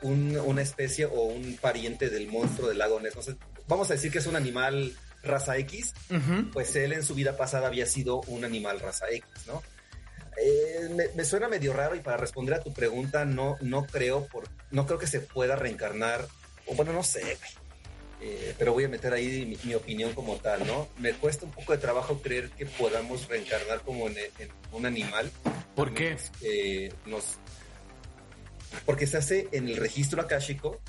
un- 0.01 0.37
una 0.37 0.61
especie 0.61 1.05
o 1.05 1.21
un 1.23 1.57
pariente 1.61 2.09
del 2.09 2.27
monstruo 2.27 2.69
del 2.69 2.77
lago 2.79 2.99
Ness. 2.99 3.13
Vamos 3.67 3.89
a 3.91 3.93
decir 3.93 4.11
que 4.11 4.17
es 4.19 4.25
un 4.25 4.35
animal 4.35 4.95
raza 5.21 5.57
X, 5.57 5.93
pues 6.53 6.75
él 6.75 6.93
en 6.93 7.03
su 7.03 7.13
vida 7.13 7.35
pasada 7.37 7.67
había 7.67 7.85
sido 7.85 8.21
un 8.27 8.45
animal 8.45 8.79
raza 8.79 9.05
X, 9.11 9.25
¿no? 9.47 9.61
Eh, 10.41 10.89
me, 10.91 11.09
me 11.15 11.25
suena 11.25 11.47
medio 11.47 11.73
raro 11.73 11.95
y 11.95 11.99
para 11.99 12.17
responder 12.17 12.55
a 12.55 12.61
tu 12.61 12.71
pregunta 12.73 13.25
no, 13.25 13.57
no 13.61 13.85
creo 13.85 14.25
por, 14.27 14.45
no 14.71 14.85
creo 14.85 14.97
que 14.97 15.07
se 15.07 15.19
pueda 15.19 15.55
reencarnar, 15.55 16.27
o 16.65 16.75
bueno, 16.75 16.93
no 16.93 17.03
sé. 17.03 17.37
Eh, 18.21 18.53
pero 18.57 18.73
voy 18.73 18.83
a 18.83 18.89
meter 18.89 19.13
ahí 19.13 19.45
mi, 19.45 19.57
mi 19.63 19.75
opinión 19.75 20.13
como 20.13 20.35
tal, 20.37 20.67
¿no? 20.67 20.89
Me 20.97 21.13
cuesta 21.13 21.45
un 21.45 21.51
poco 21.51 21.71
de 21.71 21.77
trabajo 21.77 22.21
creer 22.21 22.49
que 22.49 22.65
podamos 22.65 23.27
reencarnar 23.27 23.81
como 23.81 24.07
en, 24.07 24.17
en 24.17 24.49
un 24.73 24.85
animal. 24.85 25.31
¿Por 25.75 25.93
qué? 25.93 26.17
Eh, 26.41 26.91
nos, 27.05 27.37
porque 28.85 29.07
se 29.07 29.17
hace 29.17 29.47
en 29.53 29.67
el 29.69 29.77
registro 29.77 30.21
akáshico. 30.21 30.81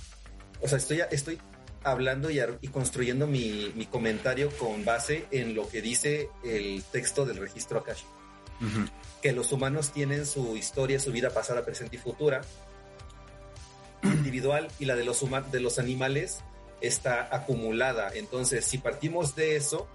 O 0.61 0.69
sea, 0.69 0.79
estoy, 0.79 1.03
estoy 1.11 1.41
hablando 1.85 2.31
y, 2.31 2.41
y 2.61 2.69
construyendo 2.69 3.27
mi, 3.27 3.73
mi 3.77 3.87
comentario 3.87 4.51
con 4.59 4.85
base 4.85 5.27
en 5.31 5.55
lo 5.55 5.69
que 5.69 5.83
dice 5.83 6.29
el 6.45 6.83
texto 6.91 7.25
del 7.27 7.37
registro 7.37 7.79
akáshico. 7.79 8.13
Ujú. 8.61 8.87
Que 9.23 9.33
los 9.33 9.53
humanos 9.53 9.93
tienen 9.93 10.27
su 10.27 10.57
historia, 10.57 10.99
su 10.99 11.13
vida 11.13 11.31
pasada, 11.31 11.65
presente 11.65 11.97
y 11.97 11.99
futura 11.99 12.41
individual 14.03 14.69
y 14.79 14.87
la 14.87 14.97
de 14.97 15.05
los, 15.05 15.25
de 15.51 15.61
los 15.61 15.79
animales 15.79 16.41
está 16.81 17.35
acumulada. 17.35 18.11
Entonces, 18.15 18.65
si 18.65 18.79
partimos 18.79 19.37
de 19.37 19.57
eso, 19.57 19.89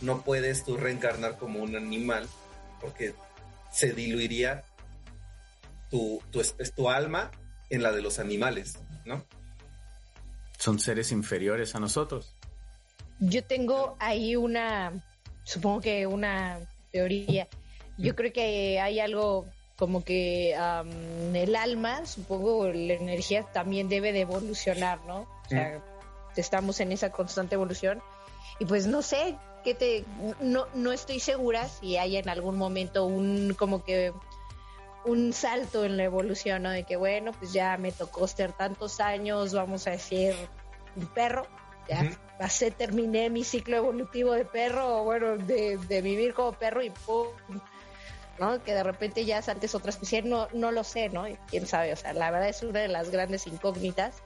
no 0.00 0.22
puedes 0.22 0.64
tú 0.64 0.76
reencarnar 0.76 1.38
como 1.38 1.60
un 1.60 1.76
animal 1.76 2.26
porque 2.80 3.14
se 3.70 3.92
diluiría 3.92 4.64
tu, 5.90 6.20
tu, 6.30 6.42
tu 6.74 6.90
alma 6.90 7.30
en 7.70 7.82
la 7.82 7.92
de 7.92 8.02
los 8.02 8.18
animales, 8.18 8.78
¿no? 9.04 9.24
Son 10.58 10.78
seres 10.78 11.12
inferiores 11.12 11.74
a 11.74 11.80
nosotros. 11.80 12.34
Yo 13.20 13.44
tengo 13.44 13.96
ahí 13.98 14.36
una, 14.36 14.92
supongo 15.44 15.80
que 15.80 16.06
una 16.06 16.58
teoría. 16.90 17.48
Yo 17.98 18.16
creo 18.16 18.32
que 18.32 18.80
hay 18.80 19.00
algo 19.00 19.46
como 19.76 20.04
que 20.04 20.54
am, 20.54 21.34
el 21.34 21.56
alma, 21.56 22.06
supongo 22.06 22.68
la 22.68 22.94
energía 22.94 23.42
también 23.52 23.88
debe 23.88 24.12
de 24.12 24.20
evolucionar, 24.20 25.04
¿no? 25.06 25.20
O 25.20 25.48
sea, 25.48 25.82
estamos 26.36 26.80
en 26.80 26.92
esa 26.92 27.10
constante 27.10 27.54
evolución 27.54 28.02
y 28.58 28.64
pues 28.64 28.86
no 28.86 29.02
sé 29.02 29.36
qué 29.64 29.74
te 29.74 30.04
no 30.40 30.66
no 30.74 30.92
estoy 30.92 31.20
segura 31.20 31.68
si 31.68 31.96
hay 31.96 32.16
en 32.16 32.28
algún 32.28 32.56
momento 32.56 33.06
un 33.06 33.54
como 33.58 33.84
que 33.84 34.12
un 35.04 35.32
salto 35.32 35.84
en 35.84 35.96
la 35.96 36.04
evolución, 36.04 36.62
¿no? 36.62 36.70
De 36.70 36.84
que 36.84 36.96
bueno, 36.96 37.32
pues 37.32 37.52
ya 37.52 37.76
me 37.76 37.92
tocó 37.92 38.26
ser 38.28 38.52
tantos 38.52 39.00
años, 39.00 39.52
vamos 39.52 39.86
a 39.86 39.90
decir, 39.90 40.34
un 40.94 41.06
perro, 41.06 41.46
ya 41.88 42.02
Ujú. 42.02 42.14
pasé, 42.38 42.70
terminé 42.70 43.28
mi 43.30 43.42
ciclo 43.42 43.76
evolutivo 43.76 44.32
de 44.32 44.44
perro, 44.44 45.02
bueno, 45.02 45.36
de, 45.38 45.76
de 45.76 46.02
vivir 46.02 46.34
como 46.34 46.52
perro 46.52 46.82
y 46.82 46.90
pum, 46.90 47.26
¿no? 48.38 48.62
Que 48.62 48.74
de 48.74 48.82
repente 48.82 49.24
ya 49.24 49.42
saltes 49.42 49.74
otra 49.74 49.90
especie, 49.90 50.22
no, 50.22 50.48
no 50.52 50.72
lo 50.72 50.84
sé, 50.84 51.08
¿no? 51.08 51.24
Quién 51.48 51.66
sabe, 51.66 51.92
o 51.92 51.96
sea, 51.96 52.12
la 52.12 52.30
verdad 52.30 52.48
es 52.48 52.62
una 52.62 52.80
de 52.80 52.88
las 52.88 53.10
grandes 53.10 53.46
incógnitas, 53.46 54.22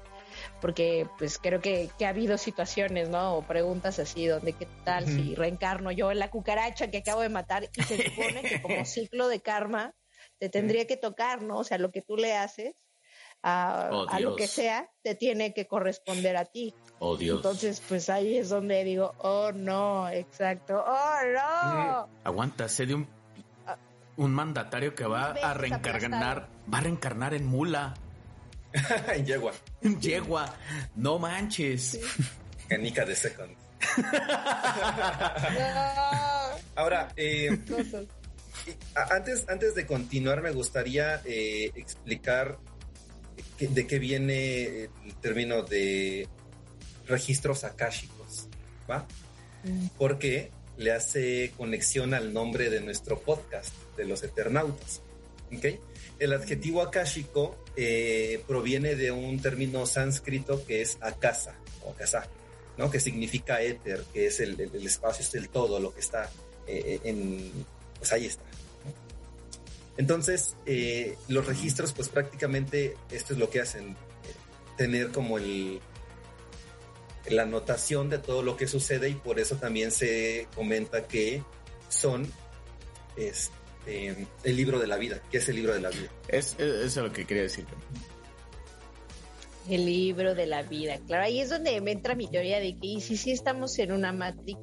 porque 0.61 1.07
pues 1.19 1.39
creo 1.39 1.61
que, 1.61 1.91
que 1.99 2.07
ha 2.07 2.11
habido 2.11 2.39
situaciones, 2.39 3.09
¿no? 3.09 3.37
O 3.37 3.43
preguntas 3.43 3.99
así, 3.99 4.27
donde 4.27 4.53
qué 4.53 4.67
tal 4.85 5.07
si 5.07 5.35
reencarno 5.35 5.91
yo 5.91 6.11
en 6.11 6.19
la 6.19 6.31
cucaracha 6.31 6.91
que 6.91 6.99
acabo 6.99 7.23
de 7.23 7.29
matar 7.29 7.69
y 7.75 7.83
se 7.83 8.11
supone 8.11 8.43
que 8.43 8.63
como 8.63 8.85
ciclo 8.85 9.29
de 9.29 9.41
karma 9.41 9.95
te 10.39 10.49
tendría 10.49 10.87
que 10.87 10.97
tocar, 10.97 11.43
¿no? 11.43 11.59
O 11.59 11.65
sea, 11.65 11.79
lo 11.79 11.91
que 11.91 12.03
tú 12.03 12.17
le 12.17 12.35
haces 12.35 12.75
a, 13.43 13.91
Oh, 13.93 14.07
a 14.09 14.21
lo 14.21 14.37
que 14.37 14.47
sea, 14.47 14.91
te 15.03 15.15
tiene 15.15 15.55
que 15.55 15.67
corresponder 15.67 16.37
a 16.37 16.45
ti. 16.45 16.75
Oh, 16.99 17.17
Dios. 17.17 17.37
Entonces, 17.37 17.83
pues 17.87 18.09
ahí 18.09 18.39
es 18.39 18.49
donde 18.49 18.83
digo, 18.85 19.15
oh 19.19 19.53
no, 19.53 20.09
exacto, 20.09 20.83
oh 20.87 21.19
no. 21.35 22.09
Aguanta, 22.25 22.69
sé 22.69 22.87
de 22.87 22.95
un, 22.95 23.07
un 24.17 24.33
mandatario 24.33 24.95
que 24.95 25.05
va 25.05 25.31
a 25.33 25.55
reencarnar, 25.55 26.49
va 26.73 26.79
a 26.79 26.81
reencarnar 26.81 27.35
en 27.35 27.47
mula, 27.47 27.95
en 29.15 29.27
yegua, 29.27 29.53
en 29.83 30.01
yegua. 30.01 30.55
No 30.97 31.19
manches. 31.19 31.99
canica 32.69 33.05
de 33.05 33.15
second. 33.17 33.53
Ahora, 36.75 37.09
eh, 37.17 37.59
Antes, 39.11 39.45
antes 39.49 39.75
de 39.77 39.87
continuar, 39.87 40.43
me 40.43 40.51
gustaría 40.51 41.21
eh, 41.25 41.71
explicar 41.77 42.59
que- 43.59 43.69
de 43.69 43.87
qué 43.87 43.99
viene 44.01 44.85
el 45.05 45.15
término 45.21 45.63
de 45.63 46.27
registros 47.07 47.63
akáshicos, 47.63 48.49
¿va? 48.91 49.07
Mm. 49.63 49.87
Porque 49.99 50.51
le 50.79 50.91
hace 50.93 51.53
conexión 51.57 52.13
al 52.13 52.33
nombre 52.33 52.69
de 52.69 52.81
nuestro 52.81 53.21
podcast, 53.21 53.73
de 53.97 54.05
los 54.05 54.23
Eternautas. 54.23 55.03
¿ok? 55.57 55.65
El 56.19 56.33
adjetivo 56.33 56.83
akáshico 56.83 57.57
eh, 57.77 58.43
proviene 58.47 58.95
de 58.95 59.13
un 59.13 59.41
término 59.41 59.87
sánscrito 59.87 60.65
que 60.67 60.83
es 60.83 60.99
akasa 61.01 61.57
o 61.85 61.91
akasa, 61.91 62.29
¿no? 62.79 62.91
que 62.91 63.01
significa 63.01 63.63
éter, 63.63 64.05
que 64.13 64.27
es 64.27 64.41
el, 64.41 64.59
espacio, 64.87 65.23
es 65.23 65.35
el 65.35 65.49
todo, 65.49 65.79
lo 65.79 65.93
que 65.95 66.01
está 66.01 66.31
eh, 66.67 67.01
en, 67.05 67.53
pues 67.99 68.13
ahí 68.13 68.27
está. 68.27 68.45
Entonces, 69.97 70.57
eh, 70.67 71.17
los 71.29 71.47
registros, 71.47 71.93
pues 71.93 72.09
prácticamente 72.09 72.97
esto 73.11 73.33
es 73.33 73.39
lo 73.39 73.49
que 73.49 73.61
hacen, 73.61 73.91
eh, 73.91 73.97
tener 74.77 75.11
como 75.11 75.39
el, 75.39 75.81
la 77.29 77.43
anotación 77.43 78.11
de 78.11 78.19
todo 78.19 78.43
lo 78.43 78.57
que 78.57 78.67
sucede 78.67 79.09
y 79.09 79.15
por 79.15 79.41
eso 79.41 79.57
también 79.57 79.91
se 79.91 80.49
comenta 80.55 81.07
que 81.07 81.43
son 81.89 82.31
este, 83.17 83.55
el 83.87 84.57
libro 84.57 84.79
de 84.79 84.87
la 84.87 84.97
vida. 84.97 85.21
¿Qué 85.31 85.39
es 85.39 85.49
el 85.49 85.57
libro 85.57 85.75
de 85.75 85.81
la 85.81 85.91
vida? 85.91 86.09
Es, 86.29 86.55
eso 86.59 86.85
es 86.85 86.97
lo 86.97 87.13
que 87.13 87.25
quería 87.25 87.45
decir. 87.45 87.65
El 89.69 89.87
libro 89.87 90.35
de 90.35 90.47
la 90.47 90.63
vida, 90.63 90.99
claro. 91.07 91.25
Ahí 91.25 91.41
es 91.41 91.51
donde 91.51 91.81
me 91.81 91.93
entra 91.93 92.15
mi 92.15 92.29
teoría 92.29 92.61
de 92.61 92.77
que, 92.77 92.87
¿y 92.87 93.01
si 93.01 93.17
sí 93.17 93.33
estamos 93.33 93.79
en 93.79 93.93
una 93.93 94.13
Matrix? 94.13 94.59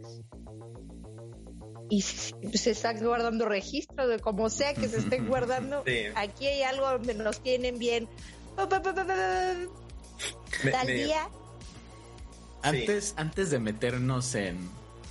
Y 1.90 2.02
se 2.02 2.72
están 2.72 3.04
guardando 3.04 3.46
registros 3.46 4.10
de 4.10 4.20
como 4.20 4.50
sea 4.50 4.74
que 4.74 4.88
se 4.88 4.98
estén 4.98 5.28
guardando. 5.30 5.84
Aquí 6.16 6.48
hay 6.48 6.64
algo 6.64 6.90
donde 6.90 7.14
nos 7.14 7.42
tienen 7.42 7.78
bien. 7.78 8.08
Tal 10.72 10.88
día. 10.88 11.30
Antes, 12.62 13.14
antes 13.18 13.52
de 13.52 13.60
meternos 13.60 14.36
en 14.36 14.70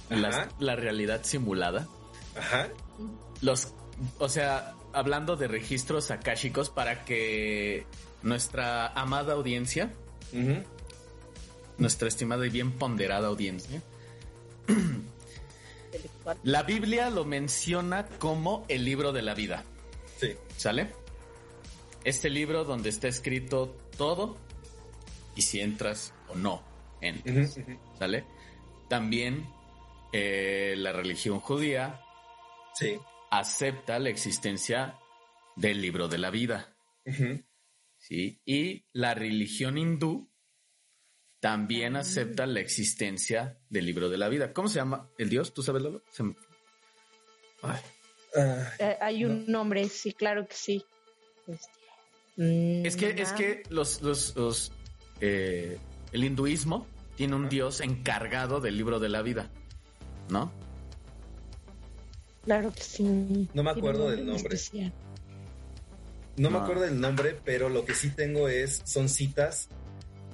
la, 0.08 0.76
realidad 0.76 1.20
simulada, 1.22 1.86
Ajá. 2.34 2.68
los, 3.42 3.74
o 4.18 4.28
sea, 4.28 4.74
hablando 4.92 5.36
de 5.36 5.48
registros 5.48 6.10
akáshicos 6.10 6.70
para 6.70 7.04
que 7.04 7.86
nuestra 8.22 8.88
amada 8.88 9.34
audiencia, 9.34 9.92
nuestra 11.78 12.08
estimada 12.08 12.46
y 12.46 12.50
bien 12.50 12.72
ponderada 12.72 13.28
audiencia, 13.28 13.82
la 16.42 16.62
Biblia 16.62 17.10
lo 17.10 17.24
menciona 17.24 18.06
como 18.18 18.64
el 18.68 18.84
libro 18.84 19.12
de 19.12 19.22
la 19.22 19.34
vida. 19.34 19.64
Sí. 20.18 20.34
¿Sale? 20.56 20.88
Este 22.04 22.30
libro 22.30 22.64
donde 22.64 22.88
está 22.88 23.08
escrito 23.08 23.76
todo 23.96 24.36
y 25.34 25.42
si 25.42 25.60
entras 25.60 26.12
o 26.28 26.34
no 26.34 26.62
entras. 27.00 27.58
¿Sale? 27.98 28.24
También 28.88 29.46
eh, 30.12 30.74
la 30.76 30.92
religión 30.92 31.40
judía 31.40 32.00
sí. 32.74 32.98
Acepta 33.32 33.98
la 33.98 34.10
existencia 34.10 34.98
del 35.56 35.80
libro 35.80 36.06
de 36.06 36.18
la 36.18 36.30
vida. 36.30 36.76
¿Sí? 37.96 38.40
Y 38.44 38.84
la 38.92 39.14
religión 39.14 39.78
hindú 39.78 40.30
también 41.40 41.96
acepta 41.96 42.46
la 42.46 42.60
existencia 42.60 43.58
del 43.70 43.86
libro 43.86 44.10
de 44.10 44.18
la 44.18 44.28
vida. 44.28 44.52
¿Cómo 44.52 44.68
se 44.68 44.76
llama 44.76 45.10
el 45.18 45.30
Dios? 45.30 45.54
¿Tú 45.54 45.62
sabes, 45.62 45.82
Lolo? 45.82 46.02
Ah, 47.62 47.80
eh, 48.78 48.98
hay 49.00 49.24
un 49.24 49.46
nombre, 49.46 49.88
sí, 49.88 50.12
claro 50.12 50.46
que 50.46 50.54
sí. 50.54 50.84
Este, 52.36 52.86
es 52.86 52.96
que, 52.96 53.22
es 53.22 53.32
que 53.32 53.62
los, 53.70 54.02
los, 54.02 54.72
eh, 55.20 55.78
el 56.12 56.24
hinduismo 56.24 56.86
tiene 57.16 57.34
un 57.34 57.48
Dios 57.48 57.80
encargado 57.80 58.60
del 58.60 58.76
libro 58.76 59.00
de 59.00 59.08
la 59.08 59.22
vida, 59.22 59.50
¿no? 60.28 60.52
Claro 62.44 62.72
que 62.72 62.82
sí. 62.82 63.48
No 63.54 63.62
me 63.62 63.70
acuerdo 63.70 64.10
del 64.10 64.26
nombre. 64.26 64.58
No, 66.36 66.50
me 66.50 66.58
acuerdo 66.58 66.82
del 66.82 67.00
nombre, 67.00 67.36
pero 67.44 67.68
lo 67.68 67.84
que 67.84 67.94
sí 67.94 68.10
tengo 68.10 68.48
es, 68.48 68.82
son 68.84 69.08
citas 69.08 69.68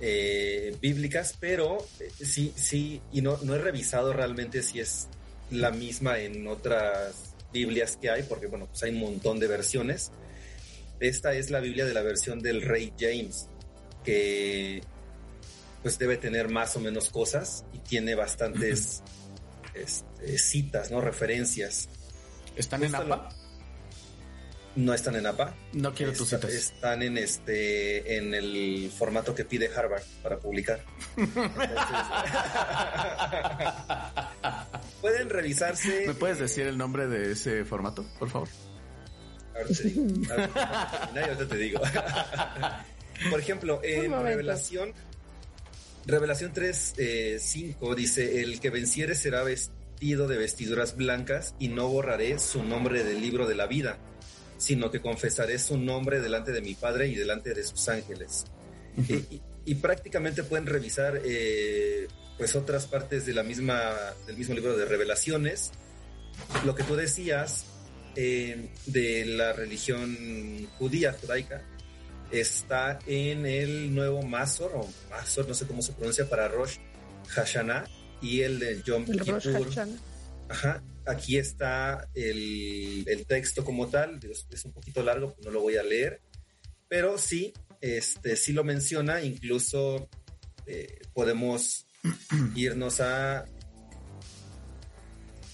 eh, 0.00 0.76
bíblicas, 0.80 1.34
pero 1.40 1.78
eh, 1.98 2.10
sí, 2.24 2.52
sí, 2.54 3.00
y 3.12 3.20
no, 3.20 3.36
no 3.42 3.56
he 3.56 3.58
revisado 3.58 4.12
realmente 4.12 4.62
si 4.62 4.78
es 4.78 5.08
la 5.50 5.70
misma 5.72 6.20
en 6.20 6.46
otras 6.46 7.34
Biblias 7.52 7.96
que 7.96 8.10
hay, 8.10 8.22
porque 8.22 8.46
bueno, 8.46 8.66
pues 8.66 8.82
hay 8.84 8.90
un 8.90 9.00
montón 9.00 9.40
de 9.40 9.48
versiones. 9.48 10.12
Esta 11.00 11.34
es 11.34 11.50
la 11.50 11.60
Biblia 11.60 11.84
de 11.84 11.94
la 11.94 12.02
versión 12.02 12.40
del 12.40 12.62
Rey 12.62 12.92
James, 12.98 13.48
que 14.04 14.82
pues 15.82 15.98
debe 15.98 16.16
tener 16.16 16.48
más 16.48 16.76
o 16.76 16.80
menos 16.80 17.10
cosas 17.10 17.64
y 17.72 17.78
tiene 17.78 18.14
bastantes 18.14 19.02
este, 19.74 20.38
citas, 20.38 20.90
¿no? 20.90 21.00
Referencias. 21.00 21.88
¿Están 22.58 22.82
en 22.82 22.94
APA? 22.94 23.28
No 24.76 24.92
están 24.92 25.16
en 25.16 25.26
APA. 25.26 25.54
No 25.72 25.94
quiero 25.94 26.12
tus 26.12 26.28
citas. 26.28 26.52
Están 26.52 27.02
en 27.02 27.16
este 27.18 28.18
en 28.18 28.34
el 28.34 28.92
formato 28.96 29.34
que 29.34 29.44
pide 29.44 29.68
Harvard 29.74 30.02
para 30.22 30.38
publicar. 30.38 30.84
pueden 35.00 35.30
revisarse. 35.30 36.04
¿Me 36.06 36.14
puedes 36.14 36.38
decir 36.38 36.66
el 36.66 36.76
nombre 36.76 37.06
de 37.06 37.32
ese 37.32 37.64
formato, 37.64 38.04
por 38.18 38.28
favor? 38.28 38.48
Ahora 39.54 39.68
te 39.68 39.84
digo. 39.84 40.02
Ahorita 41.14 41.48
te 41.48 41.56
digo. 41.56 41.80
por 43.30 43.40
ejemplo, 43.40 43.80
en 43.82 44.12
Revelación 44.12 44.92
Revelación 46.06 46.52
3, 46.52 46.94
5 47.38 47.92
eh, 47.92 47.96
dice, 47.96 48.42
el 48.42 48.60
que 48.60 48.70
venciere 48.70 49.14
será 49.14 49.42
vestido 49.42 49.77
de 50.00 50.38
vestiduras 50.38 50.96
blancas 50.96 51.54
y 51.58 51.68
no 51.68 51.88
borraré 51.88 52.38
su 52.38 52.62
nombre 52.62 53.04
del 53.04 53.20
libro 53.20 53.46
de 53.46 53.54
la 53.54 53.66
vida 53.66 53.98
sino 54.58 54.90
que 54.90 55.00
confesaré 55.00 55.58
su 55.58 55.78
nombre 55.78 56.20
delante 56.20 56.52
de 56.52 56.60
mi 56.60 56.74
Padre 56.74 57.06
y 57.06 57.14
delante 57.14 57.54
de 57.54 57.62
sus 57.62 57.88
ángeles. 57.88 58.44
y, 59.64 59.74
prácticamente 59.76 60.42
pueden 60.42 60.66
revisar 60.66 61.20
eh, 61.24 62.08
pues 62.36 62.56
otras 62.56 62.86
partes 62.86 63.24
de 63.24 63.32
la 63.32 63.44
misma, 63.44 63.94
del 64.26 64.36
mismo 64.36 64.54
libro 64.54 64.76
de 64.76 64.84
revelaciones. 64.84 65.70
Lo 66.64 66.74
que 66.74 66.82
tú 66.82 66.96
decías 66.96 67.66
eh, 68.16 68.70
de 68.86 69.24
la 69.26 69.52
religión 69.52 70.68
judía, 70.78 71.12
judaica, 71.12 71.62
está 72.32 72.98
en 73.06 73.46
el 73.46 73.94
nuevo 73.94 74.22
Mazor, 74.22 74.72
o 74.74 74.88
Mazor, 75.10 75.46
no 75.46 75.54
sé 75.54 75.66
cómo 75.66 75.82
se 75.82 75.92
pronuncia, 75.92 76.28
para 76.28 76.48
Rosh 76.48 76.78
Hashanah, 77.28 77.84
y 78.20 78.42
el 78.42 78.58
de 78.58 78.82
Yom 78.82 79.04
Kippur. 79.04 79.68
Ajá, 80.48 80.82
aquí 81.06 81.36
está 81.36 82.08
el, 82.14 83.24
texto 83.26 83.64
como 83.64 83.88
tal, 83.88 84.20
es 84.50 84.64
un 84.64 84.72
poquito 84.72 85.02
largo, 85.02 85.34
no 85.42 85.50
lo 85.50 85.60
voy 85.60 85.76
a 85.76 85.82
leer, 85.82 86.20
pero 86.88 87.18
sí, 87.18 87.52
este, 87.80 88.36
sí 88.36 88.52
lo 88.52 88.64
menciona, 88.64 89.22
incluso 89.22 90.08
eh, 90.66 91.00
podemos 91.12 91.86
irnos 92.54 93.00
a, 93.00 93.46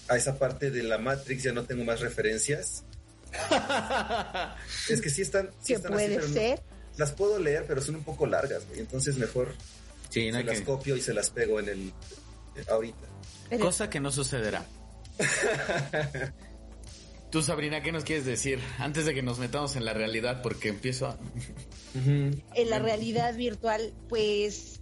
a 0.07 0.17
esa 0.17 0.37
parte 0.37 0.71
de 0.71 0.83
la 0.83 0.97
Matrix, 0.97 1.43
ya 1.43 1.51
no 1.51 1.65
tengo 1.65 1.83
más 1.83 1.99
referencias. 1.99 2.83
es 4.89 5.01
que 5.01 5.09
sí 5.09 5.21
están, 5.21 5.49
sí 5.61 5.75
puede 5.77 6.21
ser? 6.21 6.61
las 6.97 7.11
puedo 7.11 7.37
leer, 7.39 7.65
pero 7.67 7.81
son 7.81 7.95
un 7.95 8.03
poco 8.03 8.25
largas, 8.25 8.63
entonces 8.75 9.17
mejor 9.17 9.53
se 10.09 10.31
las 10.31 10.61
copio 10.61 10.95
y 10.95 11.01
se 11.01 11.13
las 11.13 11.29
pego 11.29 11.59
en 11.59 11.67
el 11.67 11.93
ahorita. 12.69 13.07
Cosa 13.59 13.89
que 13.89 13.99
no 13.99 14.11
sucederá. 14.11 14.65
Tú, 17.31 17.41
Sabrina, 17.41 17.81
¿qué 17.81 17.91
nos 17.91 18.03
quieres 18.05 18.25
decir 18.25 18.59
antes 18.79 19.05
de 19.05 19.13
que 19.13 19.21
nos 19.21 19.39
metamos 19.39 19.75
en 19.75 19.83
la 19.83 19.93
realidad? 19.93 20.41
Porque 20.41 20.69
empiezo 20.69 21.07
a... 21.07 21.17
En 21.93 22.69
la 22.69 22.79
realidad 22.79 23.35
virtual, 23.35 23.93
pues 24.07 24.79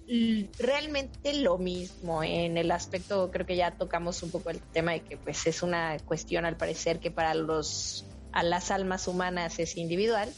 realmente 0.60 1.34
lo 1.34 1.58
mismo. 1.58 2.24
En 2.24 2.58
el 2.58 2.72
aspecto, 2.72 3.32
creo 3.32 3.46
que 3.46 3.56
ya 3.56 3.72
tocamos 3.72 4.22
un 4.24 4.30
poco 4.30 4.50
el 4.50 4.60
tema 4.60 4.92
de 4.92 5.02
que 5.02 5.18
pues 5.18 5.48
es 5.48 5.64
una 5.64 5.98
cuestión 6.06 6.46
al 6.46 6.58
parecer 6.58 7.00
que 7.00 7.10
para 7.12 7.34
los 7.34 8.06
a 8.34 8.44
las 8.44 8.72
almas 8.72 9.08
humanas 9.08 9.60
es 9.60 9.78
individual 9.78 10.30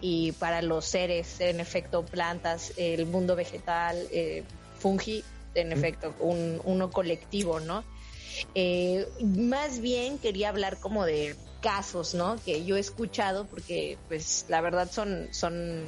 y 0.00 0.32
para 0.32 0.62
los 0.62 0.84
seres, 0.84 1.40
en 1.40 1.60
efecto, 1.60 2.04
plantas, 2.04 2.72
el 2.76 3.06
mundo 3.06 3.36
vegetal, 3.36 3.96
eh, 4.10 4.42
fungi, 4.78 5.22
en 5.54 5.72
efecto, 5.72 6.14
un, 6.20 6.60
uno 6.64 6.90
colectivo, 6.90 7.60
¿no? 7.60 7.84
Eh, 8.54 9.06
más 9.20 9.80
bien 9.80 10.18
quería 10.18 10.48
hablar 10.48 10.78
como 10.78 11.04
de 11.04 11.36
casos, 11.60 12.14
¿no? 12.14 12.36
Que 12.44 12.64
yo 12.64 12.76
he 12.76 12.80
escuchado 12.80 13.46
porque, 13.46 13.96
pues, 14.08 14.46
la 14.48 14.60
verdad 14.60 14.90
son, 14.90 15.28
son 15.30 15.82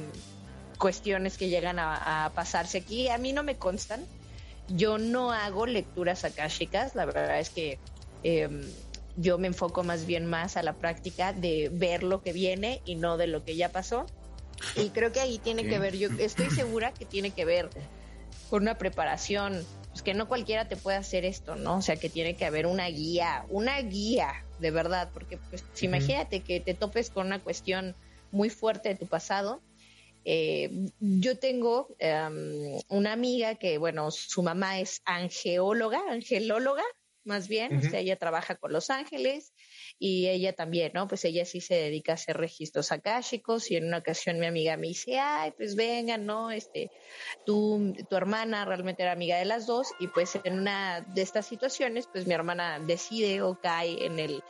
cuestiones 0.77 1.37
que 1.37 1.49
llegan 1.49 1.77
a, 1.79 2.31
pasarse 2.35 2.79
aquí. 2.79 3.09
A 3.09 3.17
mí 3.17 3.33
no 3.33 3.43
me 3.43 3.57
constan. 3.57 4.05
Yo 4.69 4.97
no 4.97 5.31
hago 5.31 5.65
lecturas 5.65 6.25
akáshicas. 6.25 6.95
La 6.95 7.05
verdad 7.05 7.39
es 7.39 7.49
que 7.49 7.79
em, 8.23 8.63
yo 9.15 9.37
me 9.37 9.47
enfoco 9.47 9.83
más 9.83 10.05
bien 10.05 10.25
más 10.25 10.57
a 10.57 10.63
la 10.63 10.73
práctica 10.73 11.33
de 11.33 11.69
ver 11.71 12.03
lo 12.03 12.21
que 12.21 12.33
viene 12.33 12.81
y 12.85 12.95
no 12.95 13.17
de 13.17 13.27
lo 13.27 13.43
que 13.43 13.55
ya 13.55 13.71
pasó. 13.71 14.05
Y 14.75 14.89
creo 14.89 15.11
que 15.11 15.19
ahí 15.19 15.37
tiene 15.37 15.67
que 15.67 15.77
ver, 15.77 15.95
yo 15.95 16.09
estoy 16.17 16.49
segura 16.49 16.91
que 16.91 17.05
tiene 17.05 17.29
que 17.29 17.45
ver 17.45 17.69
con 18.49 18.63
una 18.63 18.77
preparación 18.77 19.65
pues, 19.91 20.01
que 20.01 20.13
no 20.13 20.27
cualquiera 20.27 20.67
te 20.67 20.75
puede 20.75 20.97
hacer 20.97 21.25
esto, 21.25 21.55
¿no? 21.55 21.77
O 21.77 21.81
sea, 21.81 21.95
que 21.95 22.09
tiene 22.09 22.35
que 22.35 22.45
haber 22.45 22.67
una 22.67 22.87
guía, 22.87 23.45
una 23.49 23.81
guía 23.81 24.45
de 24.59 24.71
verdad, 24.71 25.09
porque 25.13 25.37
pues 25.49 25.63
imagínate 25.81 26.41
que 26.41 26.59
te 26.59 26.73
topes 26.73 27.09
con 27.09 27.27
una 27.27 27.39
cuestión 27.39 27.95
muy 28.31 28.49
fuerte 28.49 28.89
de 28.89 28.95
tu 28.95 29.07
pasado. 29.07 29.61
Eh, 30.25 30.69
yo 30.99 31.39
tengo 31.39 31.95
em, 31.99 32.79
una 32.89 33.13
amiga 33.13 33.55
que, 33.55 33.77
bueno, 33.77 34.11
su 34.11 34.43
mamá 34.43 34.79
es 34.79 35.01
angeóloga, 35.05 35.99
angelóloga, 36.09 36.83
más 37.23 37.47
bien, 37.47 37.81
ella 37.93 38.17
trabaja 38.17 38.55
con 38.55 38.71
Los 38.71 38.89
Ángeles 38.89 39.53
y 39.99 40.27
ella 40.27 40.53
también, 40.53 40.91
¿no? 40.93 41.07
Pues 41.07 41.25
ella 41.25 41.45
sí 41.45 41.61
se 41.61 41.75
dedica 41.75 42.11
a 42.11 42.15
hacer 42.15 42.37
registros 42.37 42.91
akáshicos 42.91 43.71
y 43.71 43.77
en 43.77 43.87
una 43.87 43.99
ocasión 43.99 44.39
mi 44.39 44.45
amiga 44.45 44.77
me 44.77 44.87
dice, 44.87 45.19
ay, 45.19 45.51
pues 45.57 45.75
venga, 45.75 46.17
¿no? 46.17 46.51
Este, 46.51 46.91
tú, 47.45 47.93
tu 48.09 48.15
hermana 48.15 48.65
realmente 48.65 49.03
era 49.03 49.11
amiga 49.11 49.37
de 49.37 49.45
las 49.45 49.65
dos 49.65 49.87
y 49.99 50.07
pues 50.07 50.37
en 50.43 50.59
una 50.59 51.01
de 51.01 51.21
estas 51.21 51.45
situaciones, 51.47 52.07
pues 52.07 52.27
mi 52.27 52.33
hermana 52.33 52.79
decide 52.79 53.41
o 53.41 53.59
cae 53.59 54.05
en 54.05 54.19
el, 54.19 54.43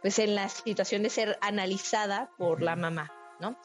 pues 0.00 0.18
en 0.18 0.34
la 0.34 0.48
situación 0.48 1.02
de 1.02 1.10
ser 1.10 1.38
analizada 1.42 2.30
por 2.38 2.62
la 2.62 2.76
mamá, 2.76 3.12
¿no? 3.40 3.58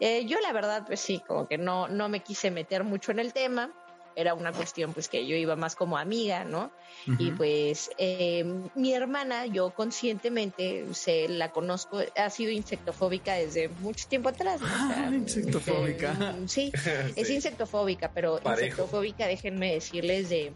Eh, 0.00 0.26
yo 0.26 0.40
la 0.40 0.52
verdad, 0.52 0.84
pues 0.86 1.00
sí, 1.00 1.22
como 1.26 1.46
que 1.46 1.58
no, 1.58 1.88
no 1.88 2.08
me 2.08 2.20
quise 2.20 2.50
meter 2.50 2.84
mucho 2.84 3.12
en 3.12 3.20
el 3.20 3.32
tema 3.32 3.72
era 4.16 4.34
una 4.34 4.52
cuestión 4.52 4.92
pues 4.92 5.08
que 5.08 5.26
yo 5.26 5.36
iba 5.36 5.56
más 5.56 5.76
como 5.76 5.98
amiga, 5.98 6.44
¿no? 6.44 6.70
Y 7.18 7.32
pues 7.32 7.90
eh, 7.98 8.44
mi 8.74 8.94
hermana, 8.94 9.46
yo 9.46 9.70
conscientemente 9.70 10.86
se 10.92 11.28
la 11.28 11.50
conozco, 11.50 12.00
ha 12.16 12.30
sido 12.30 12.50
insectofóbica 12.50 13.34
desde 13.34 13.68
mucho 13.68 14.06
tiempo 14.08 14.28
atrás. 14.28 14.60
Ah, 14.62 15.10
insectofóbica. 15.12 16.12
Mm, 16.12 16.48
sí, 16.48 16.72
es 17.16 17.30
insectofóbica, 17.30 18.10
pero 18.12 18.40
insectofóbica, 18.44 19.26
déjenme 19.26 19.74
decirles 19.74 20.28
de... 20.28 20.52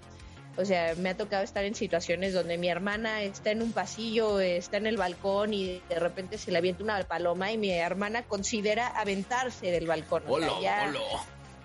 O 0.58 0.64
sea, 0.64 0.94
me 0.94 1.10
ha 1.10 1.16
tocado 1.16 1.44
estar 1.44 1.64
en 1.64 1.74
situaciones 1.74 2.32
donde 2.32 2.56
mi 2.56 2.68
hermana 2.68 3.22
está 3.22 3.50
en 3.50 3.60
un 3.60 3.72
pasillo, 3.72 4.40
está 4.40 4.78
en 4.78 4.86
el 4.86 4.96
balcón 4.96 5.52
y 5.52 5.82
de 5.86 5.98
repente 5.98 6.38
se 6.38 6.50
le 6.50 6.56
avienta 6.56 6.82
una 6.82 7.02
paloma 7.02 7.52
y 7.52 7.58
mi 7.58 7.72
hermana 7.72 8.22
considera 8.22 8.86
aventarse 8.86 9.70
del 9.70 9.86
balcón. 9.86 10.22
Hola, 10.26 10.48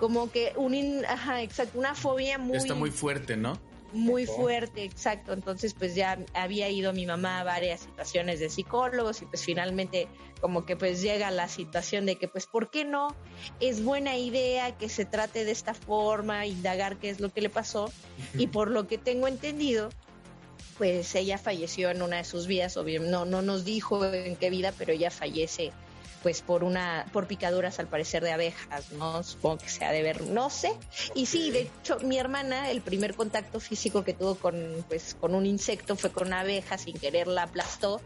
como 0.02 0.32
que 0.32 0.52
un, 0.56 1.06
ajá, 1.06 1.44
exacto, 1.44 1.78
una 1.78 1.94
fobia 1.94 2.40
muy... 2.40 2.58
Está 2.58 2.74
muy 2.74 2.90
fuerte, 2.90 3.38
¿no? 3.38 3.60
Muy 3.94 4.26
fuerte, 4.26 4.84
exacto. 4.84 5.32
Entonces, 5.32 5.76
pues 5.76 5.94
ya 5.94 6.18
había 6.34 6.68
ido 6.70 6.92
mi 6.92 7.06
mamá 7.06 7.42
a 7.42 7.44
varias 7.44 7.82
situaciones 7.82 8.40
de 8.40 8.50
psicólogos 8.50 9.22
y 9.22 9.26
pues 9.26 9.44
finalmente 9.46 10.08
como 10.40 10.66
que 10.66 10.76
pues 10.76 11.04
llega 11.04 11.30
la 11.30 11.48
situación 11.48 12.08
de 12.08 12.16
que 12.16 12.28
pues, 12.28 12.48
¿por 12.48 12.72
qué 12.72 12.84
no? 12.84 13.16
Es 13.60 13.84
buena 13.84 14.18
idea 14.18 14.76
que 14.76 14.90
se 14.90 15.06
trate 15.06 15.46
de 15.46 15.52
esta 15.52 15.76
forma, 15.76 16.48
indagar 16.48 16.98
qué 16.98 17.12
es 17.12 17.20
lo 17.20 17.32
que 17.32 17.42
le 17.42 17.52
pasó. 17.52 17.92
Y 18.34 18.48
por 18.48 18.72
lo 18.72 18.88
que 18.88 18.98
tengo 18.98 19.28
entendido, 19.28 19.90
pues 20.80 21.14
ella 21.14 21.38
falleció 21.38 21.92
en 21.92 22.02
una 22.02 22.18
de 22.18 22.24
sus 22.24 22.48
vidas, 22.48 22.76
obviamente 22.76 23.12
no, 23.12 23.26
no 23.26 23.44
nos 23.44 23.66
dijo 23.66 24.04
en 24.04 24.36
qué 24.36 24.50
vida, 24.50 24.74
pero 24.76 24.94
ella 24.94 25.12
fallece 25.12 25.72
pues 26.22 26.42
por 26.42 26.64
una 26.64 27.06
por 27.12 27.28
picaduras 27.28 27.80
al 27.80 27.88
parecer 27.88 28.24
de 28.24 28.32
abejas, 28.32 28.92
no 28.94 29.24
supongo 29.24 29.60
que 29.60 29.70
sea 29.70 29.92
de 29.92 30.04
ver, 30.04 30.22
no 30.22 30.50
sé. 30.50 30.74
Y 31.16 31.26
sí, 31.26 31.52
de 31.52 31.62
hecho 31.62 32.00
mi 32.00 32.18
hermana 32.18 32.70
el 32.72 32.82
primer 32.82 33.16
contacto 33.16 33.60
físico 33.60 34.04
que 34.04 34.14
tuvo 34.14 34.36
con 34.36 34.86
pues 34.88 35.16
con 35.20 35.36
un 35.36 35.46
insecto 35.46 35.96
fue 35.96 36.12
con 36.12 36.28
una 36.28 36.42
abeja, 36.42 36.78
sin 36.78 36.98
querer 36.98 37.28
la 37.28 37.44
aplastó 37.44 38.02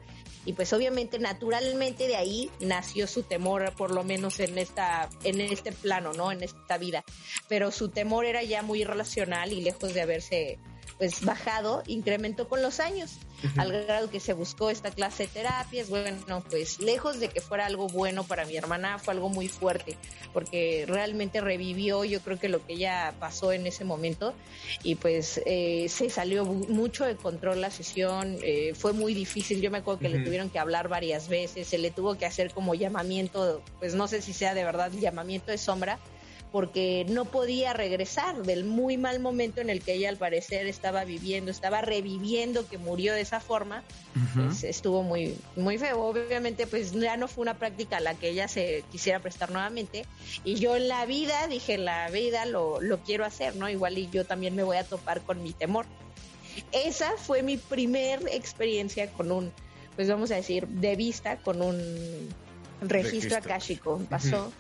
y 0.45 0.54
pues 0.54 0.71
obviamente 0.73 1.17
naturalmente 1.17 2.08
de 2.08 2.15
ahí 2.15 2.51
nació 2.60 3.08
su 3.08 3.23
temor 3.23 3.73
por 3.75 3.91
lo 3.91 4.04
menos 4.04 4.39
en 4.39 4.58
esta 4.58 5.10
en 5.23 5.41
este 5.41 5.71
plano, 5.71 6.13
¿no? 6.13 6.32
En 6.32 6.43
esta 6.43 6.78
vida. 6.78 7.04
Pero 7.47 7.71
su 7.71 7.89
temor 7.89 8.25
era 8.25 8.43
ya 8.43 8.62
muy 8.62 8.82
irracional 8.82 9.51
y 9.51 9.62
lejos 9.62 9.93
de 9.93 10.01
haberse 10.01 10.60
pues 10.97 11.25
bajado, 11.25 11.84
incrementó 11.88 12.47
con 12.47 12.62
los 12.62 12.79
años, 12.79 13.17
al 13.58 13.71
grado 13.71 14.10
que 14.10 14.19
se 14.19 14.34
buscó 14.34 14.69
esta 14.69 14.91
clase 14.91 15.23
de 15.23 15.29
terapias. 15.29 15.89
Bueno, 15.89 16.43
pues 16.49 16.79
lejos 16.79 17.19
de 17.19 17.27
que 17.27 17.41
fuera 17.41 17.65
algo 17.65 17.88
bueno 17.88 18.23
para 18.23 18.45
mi 18.45 18.55
hermana, 18.55 18.97
fue 18.97 19.13
algo 19.13 19.29
muy 19.29 19.49
fuerte, 19.49 19.97
porque 20.34 20.86
realmente 20.88 21.41
revivió, 21.41 22.05
yo 22.05 22.21
creo 22.21 22.39
que 22.39 22.47
lo 22.47 22.65
que 22.65 22.73
ella 22.73 23.13
pasó 23.19 23.51
en 23.51 23.67
ese 23.67 23.84
momento, 23.84 24.34
y 24.84 24.95
pues 24.95 25.41
eh, 25.45 25.88
se 25.89 26.10
salió 26.10 26.45
mucho 26.45 27.05
de 27.05 27.15
control 27.15 27.62
la 27.62 27.71
sesión, 27.71 28.38
eh, 28.41 28.73
fue 28.73 28.93
muy 28.93 29.13
difícil, 29.13 29.62
yo 29.62 29.71
me 29.71 29.79
acuerdo 29.79 29.99
que 29.99 30.10
le 30.10 30.19
tuvieron 30.19 30.49
que 30.49 30.60
hablar 30.60 30.88
varias 30.88 31.27
veces, 31.27 31.67
se 31.67 31.77
le 31.77 31.91
tuvo 31.91 32.17
que 32.17 32.25
hacer 32.25 32.51
como 32.51 32.73
llamamiento, 32.73 33.62
pues 33.79 33.95
no 33.95 34.08
sé 34.08 34.21
si 34.21 34.31
sea 34.31 34.53
de 34.53 34.63
verdad 34.63 34.91
llamamiento 34.91 35.51
de 35.51 35.58
sombra, 35.58 35.99
porque 36.56 37.06
no 37.10 37.26
podía 37.26 37.74
regresar 37.74 38.44
del 38.44 38.63
muy 38.63 38.96
mal 38.96 39.20
momento 39.20 39.60
en 39.60 39.70
el 39.70 39.82
que 39.82 39.91
ella 39.91 40.08
al 40.08 40.15
parecer 40.15 40.68
estaba 40.68 41.04
viviendo, 41.04 41.52
estaba 41.52 41.82
reviviendo 41.82 42.65
que 42.65 42.78
murió 42.78 43.13
de 43.13 43.20
esa 43.20 43.41
forma, 43.41 43.84
pues, 44.34 44.63
estuvo 44.63 45.04
muy, 45.04 45.38
muy 45.58 45.78
feo. 45.78 46.00
Obviamente, 46.00 46.65
pues 46.65 46.94
ya 46.94 47.18
no 47.18 47.28
fue 47.28 47.41
una 47.41 47.56
práctica 47.56 47.98
a 47.98 48.00
la 48.00 48.13
que 48.13 48.30
ella 48.30 48.48
se 48.48 48.86
quisiera 48.89 49.20
prestar 49.20 49.52
nuevamente. 49.52 50.06
Y 50.46 50.56
yo 50.56 50.78
en 50.78 50.88
la 50.88 51.06
vida, 51.06 51.46
dije, 51.48 51.74
en 51.74 51.84
la 51.84 52.10
vida 52.10 52.46
lo, 52.46 52.80
lo 52.80 53.00
quiero 53.00 53.26
hacer, 53.26 53.58
¿no? 53.58 53.68
Igual 53.68 53.98
y 53.98 54.10
yo 54.10 54.24
también 54.24 54.56
me 54.56 54.63
voy 54.63 54.78
a 54.78 54.86
topar 54.86 55.24
con 55.24 55.44
mi 55.44 55.52
temor. 55.52 55.86
Esa 56.72 57.18
fue 57.18 57.44
mi 57.44 57.58
primer 57.58 58.26
experiencia 58.32 59.12
con 59.12 59.30
un, 59.34 59.52
pues 59.98 60.08
vamos 60.08 60.32
a 60.32 60.36
decir, 60.36 60.70
de 60.70 60.96
vista 60.96 61.36
con 61.36 61.62
un 61.62 62.30
registro, 62.80 63.36
akáshico. 63.36 64.00
Pasó. 64.10 64.54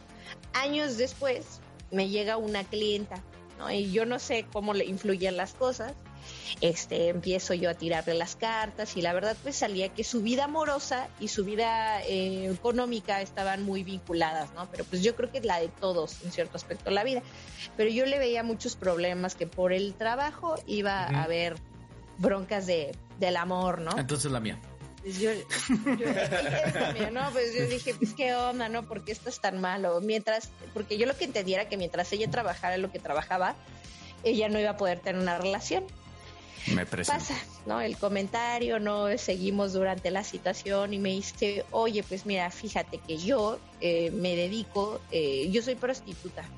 Años 0.51 0.97
después, 0.97 1.61
me 1.95 2.09
llega 2.09 2.37
una 2.37 2.63
clienta, 2.63 3.23
¿no? 3.57 3.71
Y 3.71 3.91
yo 3.91 4.05
no 4.05 4.19
sé 4.19 4.45
cómo 4.51 4.73
le 4.73 4.85
influyen 4.85 5.37
las 5.37 5.53
cosas. 5.53 5.93
Este, 6.59 7.09
empiezo 7.09 7.53
yo 7.53 7.69
a 7.69 7.75
tirarle 7.75 8.15
las 8.15 8.35
cartas 8.35 8.97
y 8.97 9.01
la 9.01 9.13
verdad 9.13 9.37
pues 9.43 9.57
salía 9.57 9.89
que 9.89 10.03
su 10.03 10.21
vida 10.21 10.45
amorosa 10.45 11.07
y 11.19 11.27
su 11.27 11.45
vida 11.45 12.01
eh, 12.03 12.51
económica 12.51 13.21
estaban 13.21 13.63
muy 13.63 13.83
vinculadas, 13.83 14.51
¿no? 14.53 14.67
Pero 14.71 14.85
pues 14.85 15.03
yo 15.03 15.15
creo 15.15 15.31
que 15.31 15.39
es 15.39 15.45
la 15.45 15.59
de 15.59 15.67
todos 15.67 16.23
en 16.23 16.31
cierto 16.31 16.57
aspecto 16.57 16.85
de 16.85 16.95
la 16.95 17.03
vida. 17.03 17.21
Pero 17.77 17.89
yo 17.91 18.05
le 18.05 18.17
veía 18.19 18.43
muchos 18.43 18.75
problemas 18.75 19.35
que 19.35 19.47
por 19.47 19.71
el 19.71 19.93
trabajo 19.93 20.55
iba 20.65 21.03
a 21.03 21.23
haber 21.23 21.55
broncas 22.17 22.65
de, 22.65 22.95
del 23.19 23.37
amor, 23.37 23.79
¿no? 23.79 23.97
Entonces 23.97 24.31
la 24.31 24.39
mía. 24.39 24.59
Pues 25.05 25.19
yo, 25.19 25.31
yo 25.33 27.11
¿no? 27.11 27.29
Pues 27.31 27.53
yo 27.53 27.67
dije, 27.67 27.93
pues 27.93 28.15
qué 28.15 28.33
onda, 28.33 28.69
¿no? 28.69 28.87
¿Por 28.87 29.05
qué 29.05 29.11
esto 29.11 29.29
es 29.29 29.39
tan 29.39 29.61
malo? 29.61 30.01
Mientras, 30.01 30.49
porque 30.73 30.97
yo 30.97 31.05
lo 31.05 31.15
que 31.15 31.25
entendiera 31.25 31.69
que 31.69 31.77
mientras 31.77 32.11
ella 32.11 32.27
trabajara 32.31 32.77
lo 32.77 32.91
que 32.91 32.97
trabajaba, 32.97 33.55
ella 34.23 34.49
no 34.49 34.59
iba 34.59 34.71
a 34.71 34.77
poder 34.77 35.01
tener 35.01 35.21
una 35.21 35.37
relación. 35.37 35.83
Me 36.73 36.87
Pasa, 36.87 37.35
¿no? 37.67 37.81
El 37.81 37.97
comentario, 37.97 38.79
¿no? 38.79 39.15
Seguimos 39.19 39.73
durante 39.73 40.09
la 40.09 40.23
situación 40.23 40.95
y 40.95 40.97
me 40.97 41.09
dice, 41.09 41.65
oye, 41.69 42.01
pues 42.01 42.25
mira, 42.25 42.49
fíjate 42.49 42.97
que 42.97 43.19
yo 43.19 43.59
eh, 43.81 44.09
me 44.09 44.35
dedico, 44.35 45.01
eh, 45.11 45.51
yo 45.51 45.61
soy 45.61 45.75
prostituta. 45.75 46.49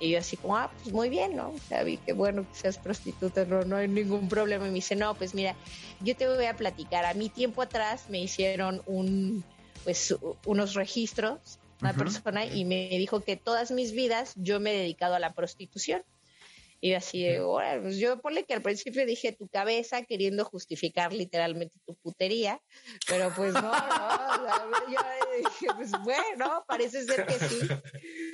Y 0.00 0.10
yo 0.10 0.18
así 0.18 0.36
como, 0.36 0.56
ah, 0.56 0.70
pues 0.82 0.92
muy 0.92 1.08
bien, 1.08 1.34
¿no? 1.36 1.50
O 1.50 1.58
sea, 1.68 1.82
vi 1.82 1.96
que 1.96 2.12
bueno 2.12 2.46
que 2.48 2.58
seas 2.58 2.78
prostituta, 2.78 3.44
no, 3.44 3.62
no 3.62 3.76
hay 3.76 3.88
ningún 3.88 4.28
problema. 4.28 4.66
Y 4.66 4.68
me 4.68 4.76
dice, 4.76 4.96
no, 4.96 5.14
pues 5.14 5.34
mira, 5.34 5.56
yo 6.00 6.16
te 6.16 6.28
voy 6.28 6.44
a 6.44 6.56
platicar. 6.56 7.04
A 7.04 7.14
mí 7.14 7.28
tiempo 7.28 7.62
atrás 7.62 8.08
me 8.08 8.20
hicieron 8.20 8.82
un, 8.86 9.44
pues, 9.84 10.14
unos 10.44 10.74
registros, 10.74 11.58
una 11.80 11.94
persona, 11.94 12.44
y 12.44 12.64
me 12.64 12.88
dijo 12.90 13.20
que 13.20 13.36
todas 13.36 13.70
mis 13.70 13.92
vidas 13.92 14.34
yo 14.36 14.60
me 14.60 14.74
he 14.74 14.78
dedicado 14.78 15.14
a 15.14 15.18
la 15.18 15.32
prostitución. 15.32 16.02
Y 16.80 16.92
así 16.92 17.24
de, 17.24 17.42
pues 17.82 17.96
yo 17.96 18.20
ponle 18.20 18.44
que 18.44 18.54
al 18.54 18.62
principio 18.62 19.04
dije 19.04 19.32
tu 19.32 19.48
cabeza 19.48 20.02
queriendo 20.02 20.44
justificar 20.44 21.12
literalmente 21.12 21.74
tu 21.84 21.96
putería, 21.96 22.60
pero 23.08 23.32
pues 23.34 23.52
no, 23.52 23.62
no, 23.62 24.88
yo 24.88 25.00
dije, 25.38 25.66
pues 25.74 25.90
bueno, 26.04 26.64
parece 26.68 27.04
ser 27.04 27.26
que 27.26 27.34
sí, 27.34 27.58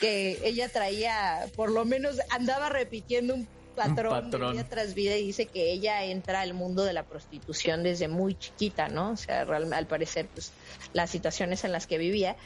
que 0.00 0.38
ella 0.44 0.68
traía, 0.68 1.46
por 1.56 1.70
lo 1.70 1.84
menos 1.84 2.18
andaba 2.30 2.68
repitiendo 2.68 3.34
un 3.34 3.48
patrón, 3.74 4.30
vida 4.30 4.64
tras 4.64 4.94
vida 4.94 5.16
y 5.16 5.26
dice 5.26 5.46
que 5.46 5.72
ella 5.72 6.04
entra 6.04 6.40
al 6.40 6.54
mundo 6.54 6.84
de 6.84 6.92
la 6.92 7.04
prostitución 7.04 7.82
desde 7.82 8.08
muy 8.08 8.34
chiquita, 8.34 8.88
¿no? 8.88 9.12
O 9.12 9.16
sea, 9.16 9.42
al 9.42 9.86
parecer, 9.86 10.28
pues 10.32 10.52
las 10.92 11.10
situaciones 11.10 11.64
en 11.64 11.72
las 11.72 11.86
que 11.86 11.98
vivía 11.98 12.36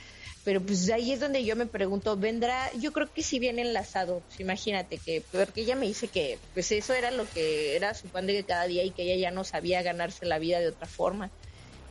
pero 0.46 0.62
pues 0.62 0.88
ahí 0.90 1.10
es 1.10 1.18
donde 1.18 1.44
yo 1.44 1.56
me 1.56 1.66
pregunto, 1.66 2.16
vendrá, 2.16 2.70
yo 2.74 2.92
creo 2.92 3.12
que 3.12 3.24
si 3.24 3.40
viene 3.40 3.62
enlazado, 3.62 4.22
pues 4.28 4.38
imagínate 4.38 4.98
que, 4.98 5.20
porque 5.32 5.62
ella 5.62 5.74
me 5.74 5.88
dice 5.88 6.06
que 6.06 6.38
pues 6.54 6.70
eso 6.70 6.94
era 6.94 7.10
lo 7.10 7.28
que 7.28 7.74
era 7.74 7.94
su 7.94 8.06
pan 8.06 8.28
de 8.28 8.44
cada 8.44 8.68
día 8.68 8.84
y 8.84 8.92
que 8.92 9.02
ella 9.02 9.16
ya 9.16 9.30
no 9.32 9.42
sabía 9.42 9.82
ganarse 9.82 10.24
la 10.24 10.38
vida 10.38 10.60
de 10.60 10.68
otra 10.68 10.86
forma. 10.86 11.32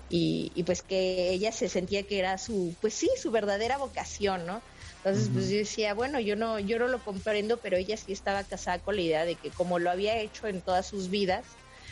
Y, 0.09 0.53
y 0.55 0.63
pues 0.63 0.83
que 0.83 1.31
ella 1.31 1.51
se 1.51 1.67
sentía 1.67 2.03
que 2.03 2.17
era 2.17 2.37
su, 2.37 2.73
pues 2.79 2.93
sí, 2.93 3.09
su 3.21 3.29
verdadera 3.29 3.77
vocación, 3.77 4.45
¿no? 4.45 4.61
Entonces, 5.05 5.29
pues 5.31 5.49
yo 5.49 5.57
decía, 5.57 5.93
bueno, 5.93 6.19
yo 6.19 6.35
no, 6.35 6.57
yo 6.57 6.79
no 6.79 6.87
lo 6.87 6.97
comprendo, 6.97 7.57
pero 7.57 7.77
ella 7.77 7.95
sí 7.95 8.11
estaba 8.11 8.43
casada 8.43 8.79
con 8.79 8.95
la 8.95 9.03
idea 9.03 9.23
de 9.23 9.35
que 9.35 9.51
como 9.51 9.77
lo 9.77 9.91
había 9.91 10.17
hecho 10.17 10.47
en 10.47 10.61
todas 10.61 10.87
sus 10.87 11.11
vidas, 11.11 11.45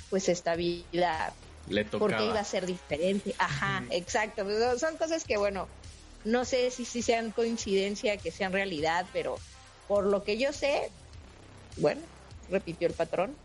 pues 0.10 0.30
esta 0.30 0.56
vida 0.56 1.32
le 1.70 1.86
tocaba. 1.86 2.00
porque 2.00 2.26
iba 2.26 2.40
a 2.40 2.44
ser 2.44 2.66
diferente. 2.66 3.36
Ajá, 3.38 3.84
exacto. 3.92 4.44
Pues, 4.44 4.80
son 4.80 4.98
cosas 4.98 5.26
que, 5.26 5.38
bueno, 5.38 5.68
no 6.24 6.44
sé 6.44 6.72
si, 6.72 6.86
si 6.86 7.04
sean 7.04 7.30
coincidencia, 7.30 8.18
que 8.18 8.32
sean 8.32 8.52
realidad, 8.52 9.06
pero 9.14 9.38
por 9.88 10.08
lo 10.08 10.24
que 10.24 10.40
yo 10.40 10.52
sé, 10.52 10.90
bueno, 11.78 12.02
repitió 12.50 12.88
el 12.88 12.96
patrón. 12.96 13.36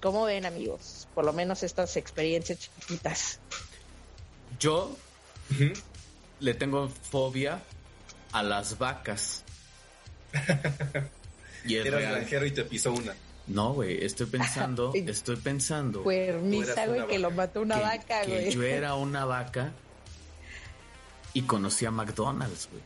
¿Cómo 0.00 0.24
ven, 0.24 0.46
amigos? 0.46 1.06
Por 1.14 1.26
lo 1.26 1.34
menos 1.34 1.62
estas 1.62 1.98
experiencias 1.98 2.60
chiquitas. 2.60 3.40
Yo 4.58 4.96
le 6.40 6.54
tengo 6.54 6.88
fobia 6.88 7.60
a 8.32 8.42
las 8.42 8.78
vacas. 8.78 9.44
y 11.64 11.76
Era 11.76 12.00
granjero 12.00 12.46
y 12.46 12.50
te 12.50 12.64
pisó 12.64 12.92
una. 12.92 13.14
No, 13.46 13.74
güey, 13.74 14.04
estoy 14.04 14.26
pensando, 14.26 14.92
estoy 14.94 15.36
pensando. 15.36 16.04
Permisa, 16.04 16.86
güey, 16.86 17.06
que 17.06 17.18
lo 17.18 17.30
mató 17.30 17.60
una 17.60 17.78
vaca, 17.78 18.24
güey. 18.24 18.44
Que 18.44 18.52
yo 18.52 18.62
era 18.62 18.94
una 18.94 19.24
vaca 19.24 19.72
y 21.34 21.42
conocí 21.42 21.84
a 21.84 21.90
McDonald's, 21.90 22.68
güey. 22.70 22.82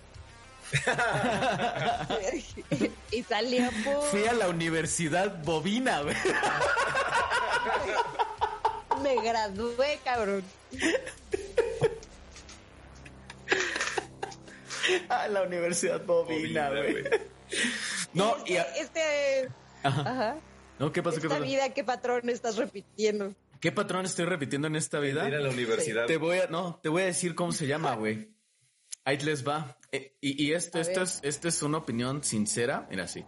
y 3.12 3.22
salía 3.22 3.70
por... 3.84 4.02
Fui 4.04 4.26
a 4.26 4.32
la 4.32 4.48
universidad 4.48 5.42
bovina, 5.44 6.02
güey. 6.02 6.16
Me 9.02 9.22
gradué, 9.22 10.00
cabrón. 10.04 10.42
A 15.08 15.28
la 15.28 15.42
universidad 15.42 16.04
bovina, 16.04 16.70
güey. 16.70 17.04
No, 18.12 18.36
y 18.46 18.54
este... 18.54 19.48
Ajá. 19.82 20.36
No, 20.78 20.92
¿qué 20.92 21.02
pasó? 21.02 21.18
Esta 21.18 21.38
vida, 21.38 21.72
¿qué 21.72 21.84
patrón 21.84 22.28
estás 22.28 22.56
repitiendo? 22.56 23.34
¿Qué 23.60 23.72
patrón 23.72 24.04
estoy 24.04 24.26
repitiendo 24.26 24.68
en 24.68 24.76
esta 24.76 24.98
vida? 24.98 25.26
Ir 25.26 25.34
a 25.34 25.40
la 25.40 25.50
universidad. 25.50 26.06
Te 26.06 26.18
voy 26.18 26.38
a, 26.38 26.46
no, 26.48 26.78
te 26.82 26.88
voy 26.88 27.02
a 27.02 27.06
decir 27.06 27.34
cómo 27.34 27.52
se 27.52 27.66
llama, 27.66 27.94
güey. 27.94 28.34
Ahí 29.04 29.18
les 29.18 29.46
va. 29.46 29.78
Eh, 29.92 30.16
y, 30.20 30.52
esto, 30.52 30.80
esto 30.80 31.02
es, 31.02 31.20
esto 31.22 31.48
es 31.48 31.62
una 31.62 31.78
opinión 31.78 32.22
sincera. 32.24 32.86
Mira, 32.90 33.06
sí. 33.06 33.24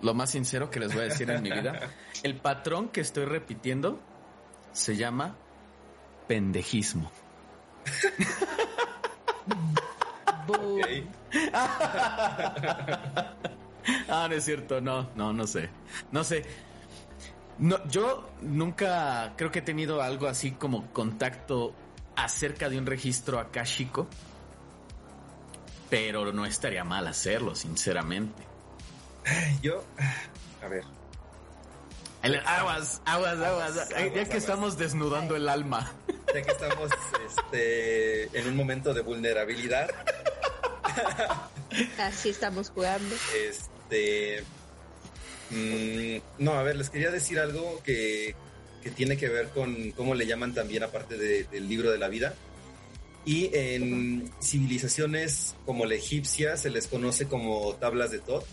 Lo 0.00 0.14
más 0.14 0.30
sincero 0.30 0.70
que 0.70 0.80
les 0.80 0.94
voy 0.94 1.02
a 1.02 1.04
decir 1.06 1.28
en 1.30 1.42
mi 1.42 1.50
vida. 1.50 1.92
El 2.22 2.36
patrón 2.36 2.88
que 2.88 3.00
estoy 3.00 3.24
repitiendo 3.24 4.00
se 4.72 4.96
llama 4.96 5.36
pendejismo. 6.28 7.10
ah, 14.08 14.26
no 14.28 14.34
es 14.34 14.44
cierto, 14.44 14.80
no, 14.80 15.10
no, 15.14 15.32
no 15.32 15.46
sé. 15.46 15.68
No 16.10 16.24
sé. 16.24 16.44
No, 17.58 17.86
yo 17.88 18.30
nunca 18.40 19.34
creo 19.36 19.50
que 19.50 19.58
he 19.58 19.62
tenido 19.62 20.00
algo 20.00 20.26
así 20.26 20.52
como 20.52 20.86
contacto 20.92 21.74
acerca 22.16 22.68
de 22.68 22.78
un 22.78 22.86
registro 22.86 23.38
akáshico, 23.38 24.06
pero 25.90 26.32
no 26.32 26.46
estaría 26.46 26.84
mal 26.84 27.06
hacerlo, 27.06 27.54
sinceramente. 27.54 28.42
Yo, 29.62 29.84
a 30.62 30.68
ver. 30.68 30.84
Aguas, 32.22 33.00
aguas, 33.04 33.38
aguas, 33.40 33.88
Ya 34.14 34.24
que 34.24 34.36
estamos 34.36 34.78
desnudando 34.78 35.36
el 35.36 35.48
alma. 35.48 35.92
Ya 36.34 36.42
que 36.42 36.50
estamos 36.50 36.90
este, 37.26 38.38
en 38.38 38.48
un 38.48 38.56
momento 38.56 38.92
de 38.94 39.02
vulnerabilidad. 39.02 39.90
Así 41.98 42.30
estamos 42.30 42.70
jugando. 42.70 43.14
Este. 43.36 44.42
Mm, 45.50 46.42
no, 46.42 46.52
a 46.54 46.62
ver, 46.62 46.76
les 46.76 46.90
quería 46.90 47.10
decir 47.10 47.38
algo 47.38 47.80
que, 47.82 48.34
que 48.82 48.90
tiene 48.90 49.16
que 49.16 49.28
ver 49.28 49.48
con 49.48 49.92
cómo 49.92 50.14
le 50.14 50.26
llaman 50.26 50.54
también, 50.54 50.82
aparte 50.82 51.16
del 51.16 51.68
libro 51.68 51.90
de 51.90 51.98
la 51.98 52.08
vida. 52.08 52.34
Y 53.24 53.50
en 53.52 54.30
civilizaciones 54.40 55.54
como 55.66 55.84
la 55.84 55.94
egipcia 55.94 56.56
se 56.56 56.70
les 56.70 56.86
conoce 56.86 57.26
como 57.26 57.74
tablas 57.74 58.10
de 58.10 58.20
Thoth, 58.20 58.44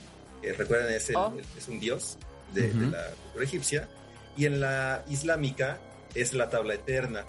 que 0.42 0.54
recuerden 0.54 0.94
es, 0.94 1.12
oh. 1.16 1.34
es 1.58 1.68
un 1.68 1.80
dios 1.80 2.18
de, 2.56 2.74
la 2.74 3.12
cultura 3.24 3.46
egipcia. 3.46 3.90
Y 4.38 4.46
en 4.46 4.60
la 4.60 5.04
islámica 5.08 5.80
es 6.14 6.34
la 6.34 6.50
tabla 6.50 6.74
eterna. 6.74 7.26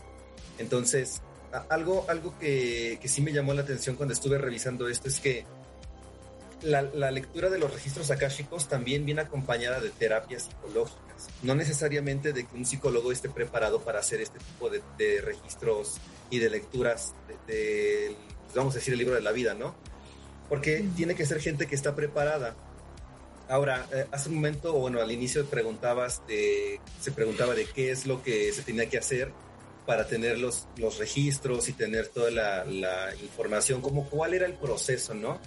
Entonces, 0.59 1.21
algo, 1.69 2.07
algo 2.09 2.39
que, 2.39 2.99
que 3.01 3.09
sí 3.09 3.21
me 3.21 3.33
llamó 3.33 3.53
la 3.55 3.63
atención 3.63 3.97
cuando 3.97 4.15
estuve 4.15 4.39
revisando 4.39 4.89
esto 4.89 5.09
es 5.09 5.21
que 5.21 5.45
la, 6.63 7.11
lectura 7.11 7.51
de 7.51 7.59
los 7.59 7.73
registros 7.73 8.11
akáshicos 8.11 8.69
también 8.69 9.05
viene 9.05 9.21
acompañada 9.21 9.81
de 9.81 9.91
terapias 9.91 10.45
psicológicas. 10.45 11.29
No 11.43 11.55
necesariamente 11.55 12.33
de 12.33 12.47
que 12.47 12.57
un 12.57 12.65
psicólogo 12.65 13.13
esté 13.13 13.29
preparado 13.29 13.81
para 13.81 14.01
hacer 14.01 14.21
este 14.21 14.39
tipo 14.39 14.71
de, 14.71 15.21
registros 15.21 15.99
y 16.31 16.39
de 16.39 16.51
lecturas 16.51 17.15
de, 17.47 18.17
vamos 18.55 18.75
a 18.75 18.79
decir, 18.79 18.93
el 18.93 18.99
libro 18.99 19.15
de 19.15 19.21
la 19.21 19.33
vida, 19.33 19.55
¿no? 19.55 19.75
Porque 20.49 20.85
tiene 20.97 21.15
que 21.15 21.27
ser 21.27 21.41
gente 21.41 21.67
que 21.67 21.75
está 21.75 21.95
preparada. 21.95 22.57
Ahora, 23.49 23.87
eh, 23.93 24.07
hace 24.11 24.29
un 24.29 24.37
momento, 24.37 24.73
bueno, 24.73 25.01
al 25.01 25.11
inicio 25.13 25.47
preguntabas 25.47 26.27
de, 26.27 26.81
se 27.01 27.13
preguntaba 27.13 27.55
de 27.55 27.67
qué 27.67 27.91
es 27.91 28.07
lo 28.07 28.23
que 28.23 28.53
se 28.53 28.63
tenía 28.63 28.89
que 28.89 28.99
hacer 28.99 29.33
para 29.87 30.09
tener 30.09 30.39
los, 30.39 30.67
los 30.77 30.99
registros 30.99 31.69
y 31.69 31.73
tener 31.73 32.09
toda 32.09 32.31
la, 32.31 33.15
información, 33.23 33.81
como 33.81 34.09
cuál 34.11 34.35
era 34.35 34.47
el 34.47 34.55
proceso, 34.55 35.15
¿no? 35.15 35.39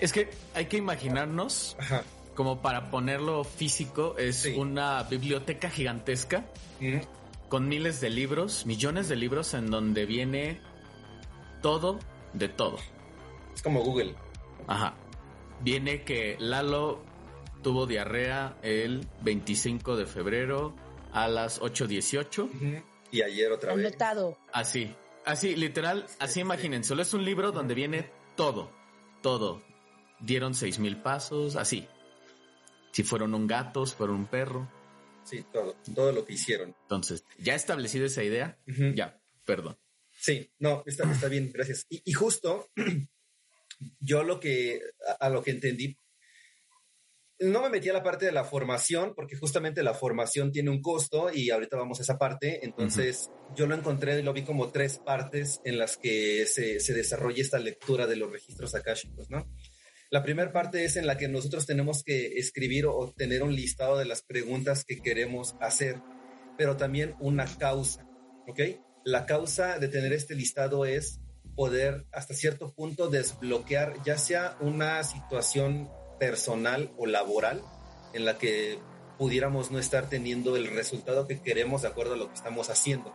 Es 0.00 0.12
que 0.12 0.28
hay 0.54 0.66
que 0.66 0.76
imaginarnos, 0.76 1.76
como 2.34 2.60
para 2.60 2.90
ponerlo 2.90 3.42
físico, 3.42 4.16
es 4.18 4.44
una 4.54 5.02
biblioteca 5.04 5.70
gigantesca 5.70 6.44
con 7.48 7.68
miles 7.68 8.02
de 8.02 8.10
libros, 8.10 8.66
millones 8.66 9.08
de 9.08 9.16
libros 9.16 9.54
en 9.54 9.70
donde 9.70 10.04
viene 10.04 10.60
todo 11.62 11.98
de 12.34 12.48
todo. 12.48 12.76
Es 13.54 13.62
como 13.62 13.82
Google. 13.82 14.14
Ajá. 14.66 14.94
Viene 15.62 16.02
que 16.02 16.36
Lalo 16.38 17.02
tuvo 17.66 17.84
diarrea 17.84 18.56
el 18.62 19.04
25 19.22 19.96
de 19.96 20.06
febrero 20.06 20.72
a 21.10 21.26
las 21.26 21.60
8.18. 21.60 22.84
Y 23.10 23.22
ayer 23.22 23.50
otra 23.50 23.74
vez. 23.74 23.92
Así, 24.52 24.94
así, 25.24 25.56
literal, 25.56 26.06
así 26.20 26.38
imaginen. 26.38 26.84
Solo 26.84 27.02
es 27.02 27.12
un 27.12 27.24
libro 27.24 27.50
donde 27.50 27.74
viene 27.74 28.08
todo, 28.36 28.70
todo. 29.20 29.64
Dieron 30.20 30.54
seis 30.54 30.78
mil 30.78 31.02
pasos, 31.02 31.56
así. 31.56 31.88
Si 32.92 33.02
fueron 33.02 33.34
un 33.34 33.48
gato, 33.48 33.84
si 33.84 33.96
fueron 33.96 34.14
un 34.14 34.26
perro. 34.26 34.70
Sí, 35.24 35.44
todo, 35.52 35.74
todo 35.92 36.12
lo 36.12 36.24
que 36.24 36.34
hicieron. 36.34 36.72
Entonces, 36.82 37.24
ya 37.36 37.56
establecido 37.56 38.06
esa 38.06 38.22
idea, 38.22 38.60
ya, 38.94 39.20
perdón. 39.44 39.76
Sí, 40.12 40.52
no, 40.60 40.84
está, 40.86 41.10
está 41.10 41.26
bien, 41.26 41.50
gracias. 41.52 41.84
Y, 41.88 42.00
y 42.04 42.12
justo 42.12 42.70
yo 43.98 44.22
lo 44.22 44.38
que, 44.38 44.82
a, 45.18 45.28
lo 45.30 45.42
que 45.42 45.50
entendí, 45.50 45.98
no 47.38 47.62
me 47.62 47.68
metí 47.68 47.88
a 47.88 47.92
la 47.92 48.02
parte 48.02 48.26
de 48.26 48.32
la 48.32 48.44
formación, 48.44 49.12
porque 49.14 49.36
justamente 49.36 49.82
la 49.82 49.94
formación 49.94 50.52
tiene 50.52 50.70
un 50.70 50.80
costo 50.80 51.30
y 51.32 51.50
ahorita 51.50 51.76
vamos 51.76 51.98
a 51.98 52.02
esa 52.02 52.18
parte. 52.18 52.64
Entonces, 52.64 53.30
yo 53.54 53.66
lo 53.66 53.74
encontré 53.74 54.18
y 54.18 54.22
lo 54.22 54.32
vi 54.32 54.42
como 54.42 54.70
tres 54.70 54.98
partes 54.98 55.60
en 55.64 55.78
las 55.78 55.96
que 55.96 56.46
se, 56.46 56.80
se 56.80 56.94
desarrolla 56.94 57.42
esta 57.42 57.58
lectura 57.58 58.06
de 58.06 58.16
los 58.16 58.30
registros 58.30 58.74
akáshicos, 58.74 59.30
¿no? 59.30 59.46
La 60.08 60.22
primera 60.22 60.52
parte 60.52 60.84
es 60.84 60.96
en 60.96 61.06
la 61.06 61.18
que 61.18 61.28
nosotros 61.28 61.66
tenemos 61.66 62.02
que 62.04 62.38
escribir 62.38 62.86
o 62.86 63.12
tener 63.16 63.42
un 63.42 63.54
listado 63.54 63.98
de 63.98 64.04
las 64.04 64.22
preguntas 64.22 64.84
que 64.84 65.02
queremos 65.02 65.56
hacer, 65.60 66.00
pero 66.56 66.76
también 66.76 67.16
una 67.18 67.44
causa, 67.58 68.08
¿ok? 68.46 68.60
La 69.04 69.26
causa 69.26 69.78
de 69.78 69.88
tener 69.88 70.12
este 70.12 70.34
listado 70.34 70.86
es 70.86 71.20
poder 71.56 72.06
hasta 72.12 72.34
cierto 72.34 72.72
punto 72.72 73.08
desbloquear 73.08 73.94
ya 74.04 74.18
sea 74.18 74.56
una 74.60 75.02
situación 75.02 75.90
personal 76.18 76.90
o 76.96 77.06
laboral 77.06 77.62
en 78.12 78.24
la 78.24 78.38
que 78.38 78.78
pudiéramos 79.18 79.70
no 79.70 79.78
estar 79.78 80.08
teniendo 80.08 80.56
el 80.56 80.68
resultado 80.68 81.26
que 81.26 81.40
queremos 81.40 81.82
de 81.82 81.88
acuerdo 81.88 82.14
a 82.14 82.16
lo 82.16 82.28
que 82.28 82.34
estamos 82.34 82.70
haciendo. 82.70 83.14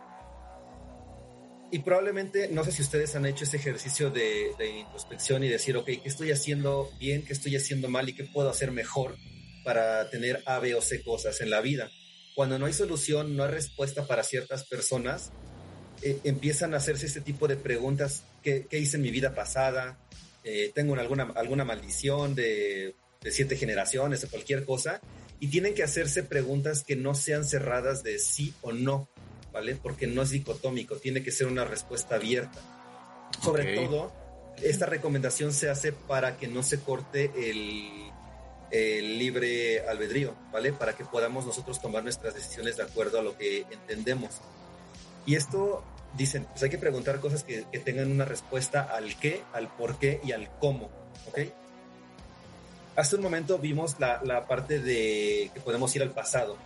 Y 1.70 1.78
probablemente, 1.78 2.48
no 2.48 2.64
sé 2.64 2.72
si 2.72 2.82
ustedes 2.82 3.16
han 3.16 3.24
hecho 3.24 3.44
ese 3.44 3.56
ejercicio 3.56 4.10
de, 4.10 4.52
introspección 4.78 5.42
y 5.42 5.48
decir, 5.48 5.76
ok, 5.76 5.86
¿qué 5.86 6.02
estoy 6.04 6.30
haciendo 6.30 6.90
bien? 6.98 7.24
¿Qué 7.24 7.32
estoy 7.32 7.56
haciendo 7.56 7.88
mal? 7.88 8.08
¿Y 8.08 8.14
qué 8.14 8.24
puedo 8.24 8.50
hacer 8.50 8.72
mejor 8.72 9.16
para 9.64 10.10
tener 10.10 10.42
A, 10.44 10.58
B 10.58 10.74
o 10.74 10.82
C 10.82 11.02
cosas 11.02 11.40
en 11.40 11.48
la 11.48 11.62
vida? 11.62 11.90
Cuando 12.34 12.58
no 12.58 12.66
hay 12.66 12.74
solución, 12.74 13.36
no 13.36 13.44
hay 13.44 13.50
respuesta 13.50 14.06
para 14.06 14.22
ciertas 14.22 14.64
personas, 14.64 15.32
eh, 16.02 16.18
empiezan 16.24 16.74
a 16.74 16.76
hacerse 16.76 17.06
este 17.06 17.22
tipo 17.22 17.48
de 17.48 17.56
preguntas. 17.56 18.24
¿Qué, 18.42 18.66
qué 18.68 18.78
hice 18.78 18.96
en 18.98 19.02
mi 19.02 19.10
vida 19.10 19.34
pasada? 19.34 19.98
Eh, 20.44 20.72
tengo 20.74 20.94
alguna, 20.94 21.32
alguna 21.34 21.64
maldición 21.64 22.34
de, 22.34 22.94
de 23.20 23.30
siete 23.30 23.56
generaciones 23.56 24.24
o 24.24 24.30
cualquier 24.30 24.64
cosa, 24.64 25.00
y 25.40 25.48
tienen 25.48 25.74
que 25.74 25.82
hacerse 25.82 26.22
preguntas 26.22 26.84
que 26.84 26.96
no 26.96 27.14
sean 27.14 27.44
cerradas 27.44 28.02
de 28.02 28.18
sí 28.18 28.54
o 28.62 28.72
no, 28.72 29.08
¿vale? 29.52 29.76
Porque 29.76 30.06
no 30.06 30.22
es 30.22 30.30
dicotómico, 30.30 30.96
tiene 30.96 31.22
que 31.22 31.32
ser 31.32 31.46
una 31.46 31.64
respuesta 31.64 32.14
abierta. 32.14 32.60
Sobre 33.42 33.74
todo, 33.74 34.12
esta 34.62 34.86
recomendación 34.86 35.52
se 35.52 35.68
hace 35.68 35.92
para 35.92 36.36
que 36.36 36.46
no 36.46 36.62
se 36.62 36.80
corte 36.80 37.30
el, 37.36 38.10
el 38.70 39.18
libre 39.18 39.86
albedrío, 39.88 40.34
¿vale? 40.52 40.72
Para 40.72 40.94
que 40.94 41.04
podamos 41.04 41.44
nosotros 41.44 41.80
tomar 41.80 42.04
nuestras 42.04 42.34
decisiones 42.34 42.76
de 42.76 42.84
acuerdo 42.84 43.18
a 43.18 43.22
lo 43.22 43.36
que 43.36 43.64
entendemos. 43.70 44.40
Y 45.26 45.34
esto 45.34 45.82
dicen, 46.16 46.46
pues 46.50 46.62
hay 46.62 46.70
que 46.70 46.78
preguntar 46.78 47.20
cosas 47.20 47.44
que, 47.44 47.62
tengan 47.84 48.10
una 48.10 48.24
respuesta 48.24 48.82
al 48.82 49.16
qué, 49.16 49.42
al 49.52 49.68
por 49.68 49.98
qué 49.98 50.20
y 50.24 50.32
al 50.32 50.50
cómo, 50.58 50.90
¿ok? 51.28 51.38
Hace 52.96 53.16
un 53.16 53.22
momento 53.22 53.58
vimos 53.58 53.96
la, 53.98 54.46
parte 54.46 54.78
de 54.80 55.50
que 55.54 55.60
podemos 55.60 55.94
ir 55.96 56.02
al 56.02 56.10
pasado 56.10 56.56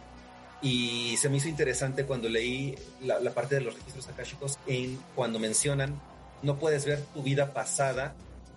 y 0.61 1.17
se 1.19 1.29
me 1.29 1.37
hizo 1.37 1.49
interesante 1.49 2.05
cuando 2.05 2.29
leí 2.29 2.75
la, 3.03 3.31
parte 3.31 3.55
de 3.55 3.61
los 3.61 3.75
registros 3.75 4.09
akáshicos 4.09 4.59
en 4.67 4.99
cuando 5.15 5.39
mencionan 5.39 6.01
no 6.43 6.59
puedes 6.59 6.85
ver 6.85 7.01
tu 7.15 7.23
vida 7.23 7.53
pasada, 7.53 8.15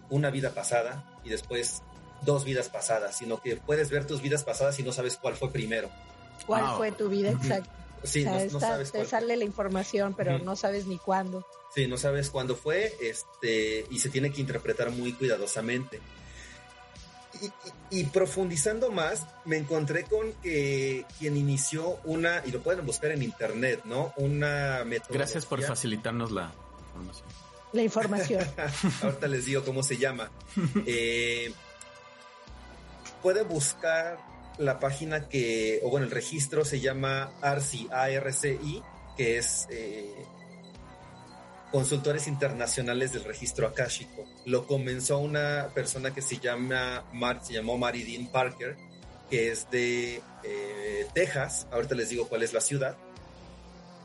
una 0.10 0.30
vida 0.32 0.52
pasada 0.52 1.06
y 1.24 1.30
después 1.30 1.84
dos 2.24 2.44
vidas 2.44 2.70
pasadas, 2.70 3.18
sino 3.18 3.42
que 3.42 3.56
puedes 3.56 3.90
ver 3.90 4.06
tus 4.06 4.22
vidas 4.22 4.44
pasadas 4.44 4.80
y 4.80 4.84
no 4.84 4.92
sabes 4.92 5.18
cuál 5.18 5.36
fue 5.36 5.52
primero. 5.52 5.90
¿Cuál 6.46 6.76
fue 6.76 6.92
tu 6.92 7.10
vida 7.10 7.30
exacta? 7.30 7.70
Sí, 8.04 8.26
no, 8.26 8.60
sabes 8.60 8.92
te 8.92 9.06
sale 9.06 9.36
la 9.38 9.44
información, 9.44 10.14
pero 10.16 10.40
no 10.40 10.56
sabes 10.56 10.86
ni 10.86 10.98
cuándo. 10.98 11.46
Sí, 11.74 11.88
no 11.88 11.98
sabes 11.98 12.30
cuándo 12.30 12.56
fue, 12.56 12.96
este, 13.02 13.86
y 13.90 14.00
se 14.00 14.10
tiene 14.10 14.32
que 14.32 14.42
interpretar 14.42 14.92
muy 14.92 15.14
cuidadosamente. 15.14 16.00
Y, 17.92 18.04
profundizando 18.06 18.92
más, 18.92 19.26
me 19.46 19.58
encontré 19.58 20.04
con 20.04 20.34
que 20.42 21.06
quien 21.20 21.38
inició 21.38 22.00
una, 22.04 22.42
y 22.46 22.52
lo 22.52 22.62
pueden 22.62 22.86
buscar 22.86 23.12
en 23.12 23.24
internet, 23.24 23.82
¿no? 23.86 24.14
Una 24.18 24.84
metodología. 24.84 25.18
Gracias 25.20 25.46
por 25.46 25.62
facilitarnos 25.62 26.32
la 26.32 26.52
información. 26.88 27.28
La 27.72 27.82
información. 27.84 28.48
Ahorita 29.04 29.28
les 29.28 29.46
digo 29.46 29.64
cómo 29.64 29.84
se 29.84 29.98
llama. 29.98 30.32
Eh, 30.86 31.54
puede 33.22 33.44
buscar 33.44 34.18
la 34.60 34.80
página 34.80 35.28
que, 35.30 35.80
o 35.84 35.90
bueno, 35.90 36.06
el 36.06 36.12
registro 36.12 36.66
se 36.66 36.80
llama 36.80 37.32
ARCI, 37.42 37.88
ARCI, 37.92 38.84
que 39.18 39.38
es 39.38 39.68
eh, 39.72 40.14
Consultores 41.72 42.28
Internacionales 42.28 43.14
del 43.14 43.24
Registro 43.24 43.68
Akashico. 43.68 44.26
Lo 44.46 44.68
comenzó 44.68 45.20
una 45.20 45.70
persona 45.74 46.14
que 46.14 46.22
se 46.22 46.40
llama, 46.40 47.06
se 47.42 47.54
llamó 47.54 47.78
Maridine 47.78 48.30
Parker, 48.32 48.76
que 49.30 49.52
es 49.52 49.70
de 49.72 50.22
eh, 50.44 51.08
Texas. 51.14 51.68
Ahorita 51.72 51.96
les 51.96 52.10
digo 52.10 52.28
cuál 52.28 52.44
es 52.44 52.54
la 52.54 52.62
ciudad. 52.62 52.98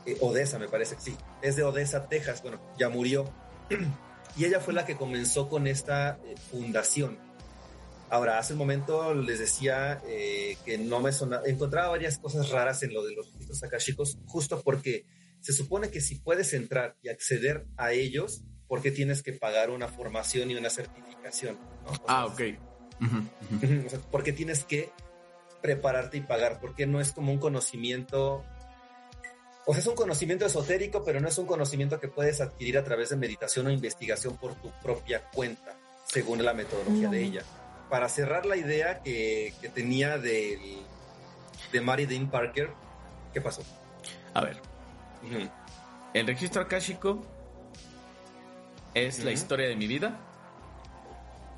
Eh, 0.05 0.17
Odessa, 0.21 0.57
me 0.57 0.69
parece 0.69 0.95
sí. 0.99 1.17
Es 1.41 1.57
de 1.57 1.63
Odessa, 1.63 2.07
Texas. 2.07 2.41
Bueno, 2.41 2.61
ya 2.77 2.87
murió. 2.87 3.29
y 4.37 4.45
ella 4.45 4.61
fue 4.61 4.73
la 4.73 4.85
que 4.85 4.95
comenzó 4.95 5.49
con 5.49 5.67
esta 5.67 6.17
fundación 6.49 7.24
Ahora, 8.09 8.37
hace 8.37 8.53
un 8.53 8.59
momento 8.59 9.15
les 9.15 9.39
decía 9.39 10.01
eh, 10.07 10.57
que 10.63 10.77
no 10.77 10.99
me 10.99 11.11
sonaba, 11.11 11.43
encontraba 11.47 11.89
varias 11.89 12.19
cosas 12.19 12.49
raras 12.49 12.83
en 12.83 12.93
lo 12.93 13.03
de 13.03 13.15
los 13.15 13.31
registros 13.33 13.63
akashicos, 13.63 14.19
justo 14.27 14.61
porque 14.61 15.05
se 15.41 15.53
supone 15.53 15.89
que 15.89 16.01
si 16.01 16.15
puedes 16.15 16.53
entrar 16.53 16.95
y 17.01 17.09
acceder 17.09 17.65
a 17.77 17.93
ellos, 17.93 18.43
porque 18.67 18.91
tienes 18.91 19.23
que 19.23 19.33
pagar 19.33 19.71
una 19.71 19.87
formación 19.87 20.51
y 20.51 20.55
una 20.55 20.69
certificación. 20.69 21.57
ah, 22.07 22.27
ok. 22.27 22.41
porque 24.11 24.33
tienes 24.33 24.63
que 24.63 24.91
prepararte 25.61 26.17
y 26.17 26.21
pagar, 26.21 26.59
porque 26.59 26.85
no 26.85 27.01
es 27.01 27.11
como 27.11 27.31
un 27.31 27.39
conocimiento, 27.39 28.43
o 29.65 29.73
sea, 29.73 29.79
es 29.79 29.87
un 29.87 29.95
conocimiento 29.95 30.45
esotérico, 30.45 31.03
pero 31.03 31.19
no 31.19 31.27
es 31.27 31.37
un 31.39 31.47
conocimiento 31.47 31.99
que 31.99 32.07
puedes 32.07 32.39
adquirir 32.39 32.77
a 32.77 32.83
través 32.83 33.09
de 33.09 33.15
meditación 33.15 33.65
o 33.65 33.71
investigación 33.71 34.37
por 34.37 34.53
tu 34.61 34.71
propia 34.83 35.27
cuenta, 35.31 35.75
según 36.05 36.45
la 36.45 36.53
metodología 36.53 37.09
de 37.09 37.23
ella 37.23 37.43
para 37.89 38.09
cerrar 38.09 38.45
la 38.45 38.57
idea 38.57 39.01
que, 39.01 39.53
tenía 39.73 40.17
de 40.17 40.81
Mary 41.81 42.05
Dean 42.05 42.29
Parker, 42.29 42.69
¿qué 43.33 43.41
pasó? 43.41 43.63
A 44.33 44.41
ver. 44.41 44.61
El 46.13 46.27
registro 46.27 46.61
akáshico 46.61 47.21
es 48.93 49.23
la 49.23 49.31
historia 49.31 49.67
de 49.67 49.75
mi 49.75 49.87
vida 49.87 50.17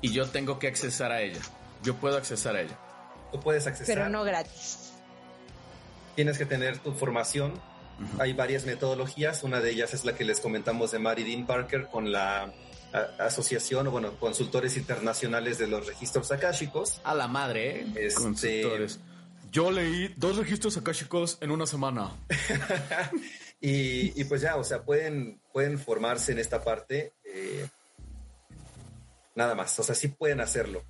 y 0.00 0.12
yo 0.12 0.28
tengo 0.28 0.58
que 0.58 0.68
accesar 0.68 1.12
a 1.12 1.20
ella. 1.22 1.40
Yo 1.82 1.94
puedo 1.94 2.16
accesar 2.16 2.56
a 2.56 2.62
ella. 2.62 2.76
Tú 3.32 3.40
puedes 3.40 3.66
accesar. 3.66 3.94
Pero 3.94 4.08
no 4.08 4.24
gratis. 4.24 4.92
Tienes 6.16 6.38
que 6.38 6.46
tener 6.46 6.78
tu 6.78 6.92
formación. 6.92 7.54
Hay 8.18 8.32
varias 8.32 8.64
metodologías. 8.64 9.42
Una 9.44 9.60
de 9.60 9.70
ellas 9.70 9.94
es 9.94 10.04
la 10.04 10.14
que 10.14 10.24
les 10.24 10.40
comentamos 10.40 10.90
de 10.90 10.98
Mary 10.98 11.24
Dean 11.24 11.46
Parker 11.46 11.86
con 11.86 12.10
la 12.10 12.52
asociación 12.92 13.86
o 13.86 13.90
bueno, 13.90 14.18
consultores 14.18 14.76
internacionales 14.76 15.58
de 15.58 15.66
los 15.66 15.86
registros 15.86 16.30
akáshicos. 16.32 17.00
A 17.04 17.14
la 17.14 17.28
madre, 17.28 17.80
¿eh? 17.80 17.86
Este, 17.96 18.22
consultores. 18.22 19.00
Yo 19.50 19.70
leí 19.70 20.12
dos 20.16 20.36
registros 20.36 20.76
akáshicos 20.76 21.38
en 21.40 21.50
una 21.50 21.66
semana. 21.66 22.12
y, 23.60 24.22
pues 24.24 24.42
ya, 24.42 24.56
o 24.56 24.64
sea, 24.64 24.82
pueden, 24.82 25.40
pueden 25.52 25.78
formarse 25.78 26.32
en 26.32 26.38
esta 26.38 26.62
parte. 26.62 27.14
Eh, 27.24 27.66
nada 29.34 29.54
más, 29.54 29.78
o 29.78 29.82
sea, 29.82 29.94
sí 29.94 30.08
pueden 30.08 30.40
hacerlo. 30.40 30.84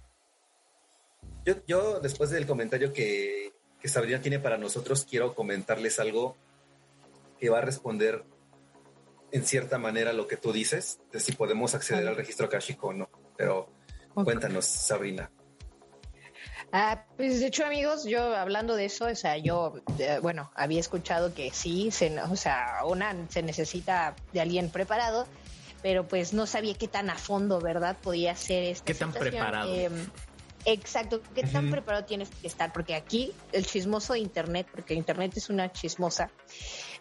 Yo, 1.44 1.54
yo 1.66 2.00
después 2.00 2.30
del 2.30 2.46
comentario 2.46 2.92
que, 2.92 3.52
que 3.80 3.88
Sabrina 3.88 4.20
tiene 4.20 4.38
para 4.38 4.58
nosotros, 4.58 5.06
quiero 5.08 5.34
comentarles 5.34 6.00
algo 6.00 6.36
que 7.38 7.48
va 7.48 7.58
a 7.58 7.62
responder 7.62 8.24
en 9.32 9.44
cierta 9.44 9.78
manera 9.78 10.12
lo 10.12 10.26
que 10.26 10.36
tú 10.36 10.52
dices, 10.52 11.00
de 11.12 11.20
si 11.20 11.32
podemos 11.32 11.74
acceder 11.74 12.06
al 12.06 12.16
registro 12.16 12.46
akashico 12.46 12.88
o 12.88 12.92
no. 12.92 13.08
Pero 13.36 13.70
cuéntanos, 14.14 14.64
Sabrina. 14.64 15.30
Ah, 16.72 17.04
pues 17.16 17.40
de 17.40 17.46
hecho, 17.46 17.64
amigos, 17.64 18.04
yo 18.04 18.36
hablando 18.36 18.76
de 18.76 18.84
eso, 18.84 19.06
o 19.06 19.14
sea, 19.14 19.38
yo, 19.38 19.80
eh, 19.98 20.18
bueno, 20.20 20.50
había 20.54 20.80
escuchado 20.80 21.32
que 21.32 21.50
sí, 21.50 21.90
se, 21.90 22.20
o 22.20 22.36
sea, 22.36 22.80
una 22.84 23.14
se 23.30 23.42
necesita 23.42 24.14
de 24.32 24.40
alguien 24.40 24.68
preparado, 24.68 25.26
pero 25.82 26.06
pues 26.06 26.34
no 26.34 26.46
sabía 26.46 26.74
qué 26.74 26.86
tan 26.86 27.08
a 27.08 27.16
fondo, 27.16 27.60
¿verdad? 27.60 27.96
Podía 28.02 28.36
ser 28.36 28.64
esta 28.64 28.84
¿Qué 28.84 28.94
tan 28.94 29.12
preparado? 29.12 29.74
Em, 29.74 30.10
exacto, 30.66 31.22
¿qué 31.34 31.44
tan 31.44 31.70
preparado 31.70 32.04
tienes 32.04 32.28
que 32.28 32.46
estar? 32.46 32.70
Porque 32.70 32.94
aquí 32.94 33.32
el 33.52 33.64
chismoso 33.64 34.12
de 34.12 34.18
Internet, 34.18 34.66
porque 34.70 34.92
Internet 34.92 35.32
es 35.36 35.48
una 35.48 35.72
chismosa, 35.72 36.30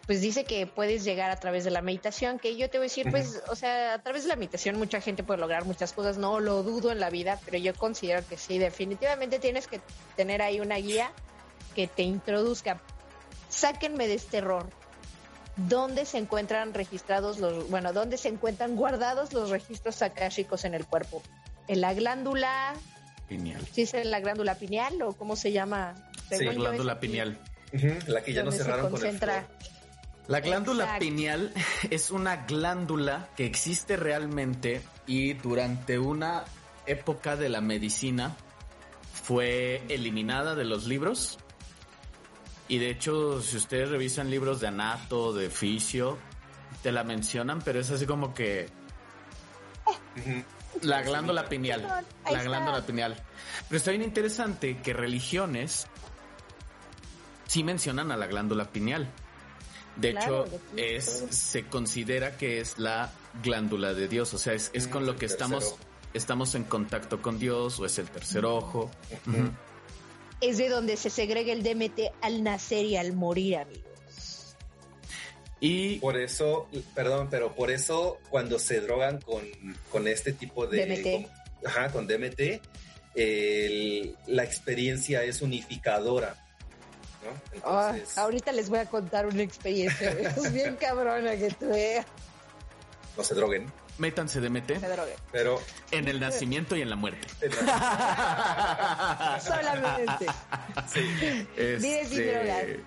pues 0.06 0.22
dice 0.22 0.44
que 0.44 0.66
puedes 0.66 1.04
llegar 1.04 1.30
a 1.30 1.36
través 1.36 1.64
de 1.64 1.70
la 1.70 1.82
meditación, 1.82 2.38
que 2.38 2.56
yo 2.56 2.70
te 2.70 2.78
voy 2.78 2.86
a 2.86 2.88
decir, 2.88 3.10
pues, 3.10 3.42
o 3.48 3.54
sea, 3.54 3.92
a 3.92 4.02
través 4.02 4.22
de 4.22 4.30
la 4.30 4.36
meditación 4.36 4.78
mucha 4.78 5.02
gente 5.02 5.22
puede 5.22 5.38
lograr 5.38 5.66
muchas 5.66 5.92
cosas, 5.92 6.16
no 6.16 6.40
lo 6.40 6.62
dudo 6.62 6.90
en 6.90 6.98
la 6.98 7.10
vida, 7.10 7.38
pero 7.44 7.58
yo 7.58 7.74
considero 7.74 8.26
que 8.26 8.38
sí, 8.38 8.56
definitivamente 8.56 9.38
tienes 9.38 9.66
que 9.66 9.80
tener 10.16 10.40
ahí 10.40 10.60
una 10.60 10.76
guía 10.76 11.10
que 11.74 11.88
te 11.88 12.04
introduzca. 12.04 12.80
Sáquenme 13.50 14.08
de 14.08 14.14
este 14.14 14.38
error. 14.38 14.70
¿Dónde 15.56 16.06
se 16.06 16.18
encuentran 16.18 16.72
registrados 16.72 17.38
los, 17.38 17.68
bueno, 17.68 17.92
dónde 17.92 18.16
se 18.16 18.28
encuentran 18.28 18.76
guardados 18.76 19.32
los 19.32 19.50
registros 19.50 20.00
akáshicos 20.02 20.64
en 20.64 20.72
el 20.72 20.86
cuerpo? 20.86 21.22
¿En 21.66 21.80
la 21.80 21.92
glándula 21.92 22.74
pineal? 23.28 23.60
¿Sí 23.72 23.82
es 23.82 23.92
en 23.92 24.10
la 24.10 24.20
glándula 24.20 24.54
pineal 24.54 25.02
o 25.02 25.12
cómo 25.12 25.36
se 25.36 25.52
llama? 25.52 26.10
Sí, 26.30 26.44
la 26.44 26.52
glándula 26.54 26.98
pineal. 26.98 27.38
La 28.06 28.22
que 28.22 28.32
ya 28.32 28.42
no 28.42 28.52
cerraron 28.52 28.90
con 28.90 29.04
el 29.04 29.18
la 30.28 30.40
glándula 30.40 30.98
pineal 30.98 31.52
es 31.90 32.10
una 32.10 32.44
glándula 32.44 33.30
que 33.34 33.46
existe 33.46 33.96
realmente 33.96 34.82
y 35.06 35.32
durante 35.32 35.98
una 35.98 36.44
época 36.86 37.34
de 37.34 37.48
la 37.48 37.62
medicina 37.62 38.36
fue 39.10 39.82
eliminada 39.88 40.54
de 40.54 40.66
los 40.66 40.86
libros. 40.86 41.38
Y 42.68 42.76
de 42.78 42.90
hecho, 42.90 43.40
si 43.40 43.56
ustedes 43.56 43.88
revisan 43.88 44.30
libros 44.30 44.60
de 44.60 44.68
anato, 44.68 45.32
de 45.32 45.48
fisio, 45.48 46.18
te 46.82 46.92
la 46.92 47.04
mencionan, 47.04 47.62
pero 47.62 47.80
es 47.80 47.90
así 47.90 48.04
como 48.04 48.34
que 48.34 48.68
la 50.82 51.00
glándula 51.00 51.48
pineal, 51.48 52.04
la 52.30 52.42
glándula 52.42 52.84
pineal. 52.84 53.16
Pero 53.68 53.78
está 53.78 53.90
bien 53.92 54.02
interesante 54.02 54.76
que 54.76 54.92
religiones 54.92 55.86
sí 57.48 57.64
mencionan 57.64 58.12
a 58.12 58.16
la 58.16 58.28
glándula 58.28 58.70
pineal. 58.70 59.08
De 59.96 60.10
hecho, 60.10 60.44
es, 60.76 61.26
se 61.30 61.66
considera 61.66 62.36
que 62.36 62.60
es 62.60 62.78
la 62.78 63.10
glándula 63.42 63.94
de 63.94 64.06
Dios, 64.06 64.32
o 64.32 64.38
sea, 64.38 64.52
es, 64.52 64.70
es 64.72 64.86
con 64.86 65.06
lo 65.06 65.16
que 65.16 65.26
estamos, 65.26 65.74
estamos 66.14 66.54
en 66.54 66.62
contacto 66.64 67.20
con 67.20 67.40
Dios 67.40 67.80
o 67.80 67.86
es 67.86 67.98
el 67.98 68.08
tercer 68.08 68.44
ojo. 68.44 68.92
Es 70.40 70.58
de 70.58 70.68
donde 70.68 70.96
se 70.96 71.10
segrega 71.10 71.52
el 71.52 71.64
DMT 71.64 72.12
al 72.20 72.44
nacer 72.44 72.84
y 72.84 72.96
al 72.96 73.12
morir, 73.12 73.56
amigos. 73.56 73.82
Y 75.58 75.98
por 75.98 76.16
eso, 76.16 76.68
perdón, 76.94 77.26
pero 77.28 77.56
por 77.56 77.72
eso 77.72 78.18
cuando 78.30 78.60
se 78.60 78.80
drogan 78.80 79.20
con, 79.20 79.42
con 79.90 80.06
este 80.06 80.32
tipo 80.32 80.68
de... 80.68 80.86
DMT. 80.86 81.66
ajá, 81.66 81.90
con 81.90 82.06
DMT, 82.06 82.62
la 84.26 84.44
experiencia 84.44 85.24
es 85.24 85.42
unificadora 85.42 86.47
Ah, 87.64 87.94
ahorita 88.16 88.52
les 88.52 88.68
voy 88.68 88.78
a 88.78 88.86
contar 88.86 89.26
una 89.26 89.42
experiencia 89.42 90.10
es 90.10 90.52
bien 90.52 90.76
cabrona 90.76 91.36
que 91.36 91.50
tuve. 91.50 92.04
No 93.16 93.24
se 93.24 93.34
droguen. 93.34 93.72
Métanse 93.98 94.40
de 94.40 94.48
mete. 94.48 94.80
Pero. 95.32 95.60
En 95.90 96.06
el 96.06 96.20
nacimiento 96.20 96.76
y 96.76 96.82
en 96.82 96.90
la 96.90 96.96
muerte. 96.96 97.26
Solamente. 99.40 100.26
Sí. 100.86 101.00
Este, 101.56 102.84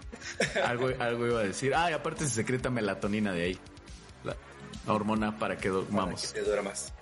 algo, 0.64 0.90
algo 1.00 1.28
iba 1.28 1.42
a 1.42 1.44
decir. 1.44 1.76
Ah, 1.76 1.92
y 1.92 1.94
aparte 1.94 2.24
se 2.24 2.32
secreta 2.32 2.70
melatonina 2.70 3.34
de 3.34 3.44
ahí. 3.44 3.60
La, 4.24 4.38
hormona 4.88 5.38
para 5.38 5.58
que 5.58 5.70
vamos. 5.70 6.32
que 6.32 6.42
dura 6.42 6.62
más. 6.62 6.94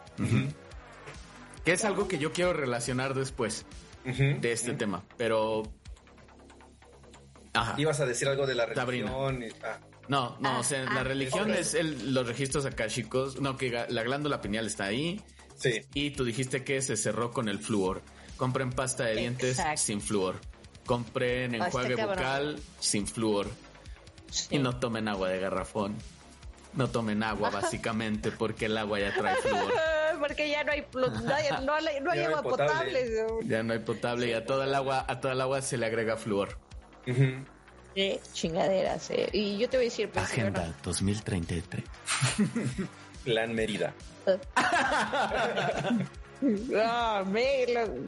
Que 1.63 1.73
es 1.73 1.85
algo 1.85 2.07
que 2.07 2.17
yo 2.17 2.33
quiero 2.33 2.53
relacionar 2.53 3.13
después 3.13 3.65
de 4.03 4.51
este 4.51 4.73
tema. 4.73 5.03
Pero 5.17 5.71
Ibas 7.77 7.99
a 7.99 8.05
decir 8.05 8.27
algo 8.27 8.45
de 8.45 8.55
la 8.55 8.65
religión. 8.65 9.43
Ah. 9.63 9.79
No, 10.07 10.37
no, 10.39 10.59
o 10.59 10.63
sea, 10.63 10.83
la 10.85 11.01
ah, 11.01 11.03
religión 11.03 11.51
es 11.51 11.75
el, 11.75 12.13
los 12.13 12.27
registros 12.27 12.65
akashicos. 12.65 13.39
No, 13.39 13.57
que 13.57 13.85
la 13.87 14.03
glándula 14.03 14.41
pineal 14.41 14.65
está 14.65 14.85
ahí. 14.85 15.21
Sí. 15.55 15.81
Y 15.93 16.11
tú 16.11 16.23
dijiste 16.23 16.63
que 16.63 16.81
se 16.81 16.97
cerró 16.97 17.31
con 17.31 17.47
el 17.47 17.59
flúor. 17.59 18.01
Compren 18.37 18.71
pasta 18.71 19.03
de 19.03 19.15
dientes 19.15 19.59
Exacto. 19.59 19.81
sin 19.81 20.01
flúor. 20.01 20.39
Compren 20.85 21.53
enjuague 21.53 21.95
cabrón. 21.95 22.15
bucal 22.15 22.59
sin 22.79 23.05
flúor. 23.05 23.47
Sí. 24.31 24.55
Y 24.55 24.59
no 24.59 24.79
tomen 24.79 25.07
agua 25.07 25.29
de 25.29 25.39
garrafón. 25.39 25.95
No 26.73 26.87
tomen 26.89 27.21
agua, 27.21 27.49
básicamente, 27.51 28.31
porque 28.31 28.65
el 28.65 28.77
agua 28.77 28.99
ya 28.99 29.13
trae 29.13 29.35
flúor. 29.37 29.73
Porque 30.19 30.49
ya 30.49 30.65
no 30.65 30.73
hay, 30.73 30.81
plo- 30.81 31.09
no 31.21 31.33
hay, 31.33 31.45
no 31.63 31.73
hay- 31.73 31.83
no 31.85 31.85
hay 31.85 31.93
Ya 31.95 32.01
no 32.01 32.11
hay 32.11 32.19
agua 32.23 32.43
potable. 32.43 33.11
Ya 33.45 33.63
no 33.63 33.71
hay 33.71 33.79
potable 33.79 34.27
y 34.27 34.33
a 34.33 34.45
toda 34.45 34.65
el 34.65 34.75
agua, 34.75 35.05
a 35.07 35.21
toda 35.21 35.33
el 35.33 35.39
agua 35.39 35.61
se 35.61 35.77
le 35.77 35.85
agrega 35.85 36.17
flúor. 36.17 36.57
Ujú. 37.11 37.45
Sí, 37.95 38.19
chingaderas. 38.33 39.09
eh. 39.11 39.29
Y 39.33 39.57
yo 39.57 39.67
te 39.69 39.77
voy 39.77 39.87
a 39.87 39.89
decir, 39.89 40.09
pues, 40.09 40.25
Agenda 40.25 40.59
bueno, 40.61 40.75
2033. 40.83 41.83
Plan 43.25 43.53
Mérida. 43.53 43.93
ah, 46.77 47.23
me- 47.27 47.65
lo- 47.67 48.05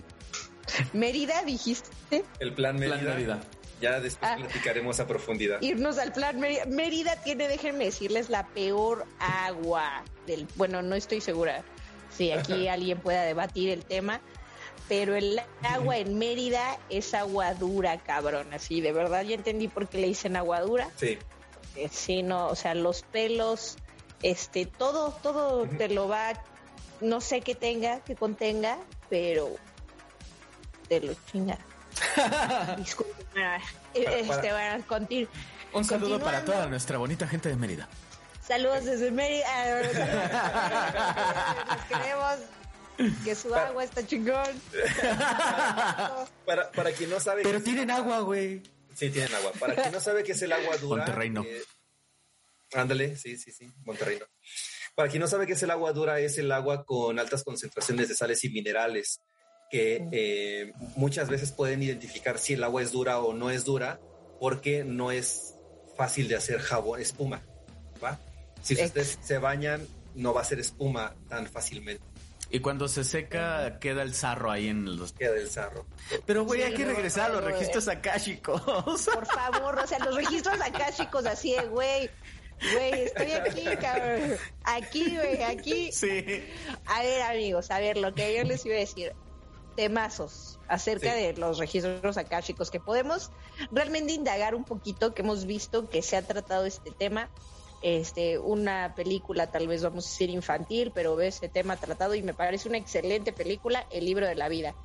Mérida, 0.93 1.43
dijiste. 1.43 2.23
El 2.39 2.53
plan 2.53 2.75
Mérida. 2.77 2.99
Plan 2.99 3.15
Mérida. 3.15 3.39
Ya 3.81 3.99
después 3.99 4.31
Ah. 4.31 4.37
platicaremos 4.37 4.99
a 4.99 5.07
profundidad. 5.07 5.59
Irnos 5.61 5.97
al 5.97 6.13
plan 6.13 6.39
Mérida. 6.39 6.65
Mérida 6.65 7.15
tiene, 7.23 7.47
déjenme 7.47 7.85
decirles, 7.85 8.29
la 8.29 8.45
peor 8.47 9.05
agua 9.19 10.03
del. 10.27 10.47
Bueno, 10.55 10.81
no 10.83 10.95
estoy 10.95 11.19
segura 11.19 11.63
si 12.15 12.31
aquí 12.31 12.67
alguien 12.67 12.99
pueda 12.99 13.23
debatir 13.23 13.69
el 13.69 13.83
tema. 13.83 14.21
Pero 14.91 15.15
el 15.15 15.39
agua 15.63 15.95
en 15.99 16.19
Mérida 16.19 16.77
es 16.89 17.13
agua 17.13 17.53
dura, 17.53 17.97
cabrón. 17.99 18.53
Así, 18.53 18.81
de 18.81 18.91
verdad, 18.91 19.21
ya 19.23 19.35
entendí 19.35 19.69
por 19.69 19.87
qué 19.87 19.99
le 19.99 20.07
dicen 20.07 20.35
agua 20.35 20.59
dura. 20.59 20.89
Sí. 20.97 21.17
Eh, 21.77 21.87
sí, 21.89 22.23
no, 22.23 22.47
o 22.49 22.55
sea, 22.57 22.75
los 22.75 23.03
pelos, 23.03 23.77
este, 24.21 24.65
todo, 24.65 25.11
todo 25.23 25.65
te 25.65 25.87
lo 25.87 26.09
va, 26.09 26.33
no 26.99 27.21
sé 27.21 27.39
qué 27.39 27.55
tenga, 27.55 28.01
que 28.01 28.17
contenga, 28.17 28.77
pero 29.09 29.51
te 30.89 30.99
lo 30.99 31.13
chinga. 31.31 31.57
Disculpe, 32.77 33.13
ah, 33.41 33.59
eh, 33.93 34.03
Para- 34.03 34.17
este, 34.17 34.49
para- 34.49 34.71
bueno, 34.71 34.83
conti- 34.89 35.27
Un 35.71 35.85
saludo 35.85 36.19
para 36.19 36.43
toda 36.43 36.67
nuestra 36.67 36.97
bonita 36.97 37.25
gente 37.29 37.47
de 37.47 37.55
Mérida. 37.55 37.87
Saludos 38.45 38.83
desde 38.83 39.09
Mérida. 39.09 39.45
ah. 39.47 39.81
Nos 41.79 41.85
queremos. 41.85 42.39
Que 43.23 43.35
su 43.35 43.53
agua 43.53 43.83
está 43.83 44.05
chingón. 44.05 44.61
Para, 46.45 46.71
para 46.71 46.91
quien 46.91 47.09
no 47.09 47.19
sabe. 47.19 47.43
Pero 47.43 47.61
tienen 47.61 47.89
agua, 47.91 48.19
güey. 48.21 48.61
Sí, 48.93 49.09
tienen 49.09 49.33
agua. 49.35 49.51
Para 49.59 49.75
quien 49.75 49.91
no 49.91 49.99
sabe 49.99 50.23
qué 50.23 50.33
es 50.33 50.41
el 50.41 50.51
agua 50.51 50.77
dura. 50.77 51.05
Monterrey 51.05 51.29
no. 51.29 51.43
eh, 51.43 51.63
ándale, 52.73 53.15
sí, 53.15 53.37
sí, 53.37 53.51
sí. 53.51 53.71
Monterrey 53.85 54.19
no. 54.19 54.25
Para 54.95 55.09
quien 55.09 55.21
no 55.21 55.27
sabe 55.27 55.47
qué 55.47 55.53
es 55.53 55.63
el 55.63 55.71
agua 55.71 55.93
dura, 55.93 56.19
es 56.19 56.37
el 56.37 56.51
agua 56.51 56.83
con 56.83 57.17
altas 57.17 57.43
concentraciones 57.43 58.09
de 58.09 58.15
sales 58.15 58.43
y 58.43 58.49
minerales 58.49 59.21
que 59.71 60.05
eh, 60.11 60.73
muchas 60.97 61.29
veces 61.29 61.53
pueden 61.53 61.81
identificar 61.81 62.37
si 62.37 62.53
el 62.53 62.63
agua 62.63 62.81
es 62.81 62.91
dura 62.91 63.19
o 63.21 63.33
no 63.33 63.49
es 63.49 63.63
dura 63.63 64.01
porque 64.39 64.83
no 64.83 65.11
es 65.11 65.55
fácil 65.95 66.27
de 66.27 66.35
hacer 66.35 66.59
jabón, 66.59 66.99
espuma. 66.99 67.41
¿va? 68.03 68.19
Si 68.61 68.73
ustedes 68.73 69.17
se 69.21 69.37
bañan, 69.37 69.87
no 70.13 70.33
va 70.33 70.41
a 70.41 70.43
ser 70.43 70.59
espuma 70.59 71.15
tan 71.29 71.47
fácilmente. 71.47 72.03
Y 72.51 72.59
cuando 72.59 72.87
se 72.89 73.03
seca, 73.03 73.79
queda 73.79 74.01
el 74.01 74.13
sarro 74.13 74.51
ahí 74.51 74.67
en 74.67 74.97
los. 74.97 75.13
Queda 75.13 75.31
del 75.31 75.49
sarro. 75.49 75.85
Pero, 76.25 76.43
güey, 76.43 76.59
Sí, 76.61 76.67
hay 76.67 76.73
que 76.73 76.85
no, 76.85 76.93
regresar 76.93 77.31
a 77.31 77.33
los 77.35 77.43
registros 77.43 77.87
akáshicos. 77.87 78.61
Por 78.61 79.25
favor, 79.25 79.79
o 79.79 79.87
sea, 79.87 79.99
los 79.99 80.15
registros 80.15 80.59
acá, 80.59 80.91
chicos, 80.91 81.25
así 81.25 81.53
de, 81.53 81.65
güey. 81.67 82.09
Güey, 82.73 83.01
estoy 83.05 83.31
aquí, 83.31 83.63
cabrón. 83.81 84.35
Aquí, 84.65 85.15
güey, 85.15 85.41
aquí. 85.43 85.91
sí. 85.91 86.43
A 86.85 87.01
ver, 87.01 87.21
amigos, 87.23 87.71
a 87.71 87.79
ver, 87.79 87.97
lo 87.97 88.13
que 88.13 88.35
yo 88.37 88.43
les 88.43 88.65
iba 88.65 88.75
a 88.75 88.79
decir. 88.79 89.13
Temazos 89.75 90.59
acerca 90.67 91.13
Sí. 91.13 91.21
de 91.21 91.33
los 91.33 91.57
registros 91.57 92.17
akáshicos 92.17 92.69
que 92.69 92.81
podemos 92.81 93.31
realmente 93.71 94.11
indagar 94.11 94.53
un 94.53 94.65
poquito, 94.65 95.13
que 95.13 95.21
hemos 95.21 95.45
visto 95.45 95.89
que 95.89 96.01
se 96.01 96.17
ha 96.17 96.21
tratado 96.21 96.65
este 96.65 96.91
tema. 96.91 97.29
Este, 97.81 98.37
una 98.37 98.93
película, 98.95 99.47
tal 99.47 99.67
vez 99.67 99.81
vamos 99.83 100.05
a 100.05 100.09
decir 100.09 100.29
infantil, 100.29 100.91
pero 100.93 101.15
ve 101.15 101.27
ese 101.27 101.49
tema 101.49 101.77
tratado 101.77 102.13
y 102.15 102.21
me 102.21 102.33
parece 102.33 102.69
una 102.69 102.77
excelente 102.77 103.33
película, 103.33 103.85
El 103.91 104.05
libro 104.05 104.27
de 104.27 104.35
la 104.35 104.49
vida, 104.49 104.75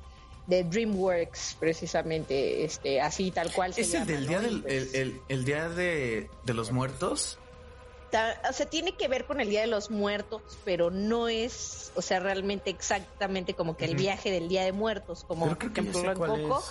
de 0.47 0.63
DreamWorks, 0.63 1.57
precisamente, 1.59 2.63
este, 2.63 2.99
así 3.01 3.29
tal 3.31 3.51
cual 3.53 3.73
se 3.73 3.81
¿Es 3.81 3.93
el 3.93 3.99
llama, 3.99 4.11
del 4.11 4.27
día, 4.27 4.39
del, 4.39 4.61
pues- 4.63 4.73
el, 4.73 4.95
el- 4.95 5.21
el 5.29 5.45
día 5.45 5.69
de, 5.69 6.29
de 6.43 6.53
los 6.53 6.71
muertos? 6.71 7.37
Ta- 8.09 8.41
o 8.49 8.53
sea, 8.53 8.65
tiene 8.67 8.93
que 8.93 9.09
ver 9.09 9.25
con 9.25 9.41
el 9.41 9.49
Día 9.49 9.59
de 9.59 9.67
los 9.67 9.91
Muertos, 9.91 10.41
pero 10.63 10.89
no 10.89 11.27
es, 11.27 11.91
o 11.95 12.01
sea, 12.01 12.21
realmente 12.21 12.69
exactamente 12.69 13.53
como 13.53 13.75
que 13.75 13.83
el 13.83 13.97
viaje 13.97 14.31
del 14.31 14.47
Día 14.47 14.63
de 14.63 14.71
Muertos, 14.71 15.25
como 15.27 15.45
ya 15.45 15.51
ejemplo 15.67 16.11
en 16.11 16.17
Coco. 16.17 16.63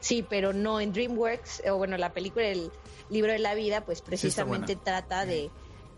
Sí, 0.00 0.24
pero 0.26 0.54
no 0.54 0.80
en 0.80 0.94
DreamWorks, 0.94 1.64
o 1.70 1.76
bueno, 1.76 1.98
la 1.98 2.14
película 2.14 2.46
del 2.46 2.70
libro 3.10 3.30
de 3.30 3.38
la 3.40 3.54
vida, 3.54 3.84
pues 3.84 4.00
precisamente 4.00 4.74
trata 4.74 5.26
de, 5.26 5.50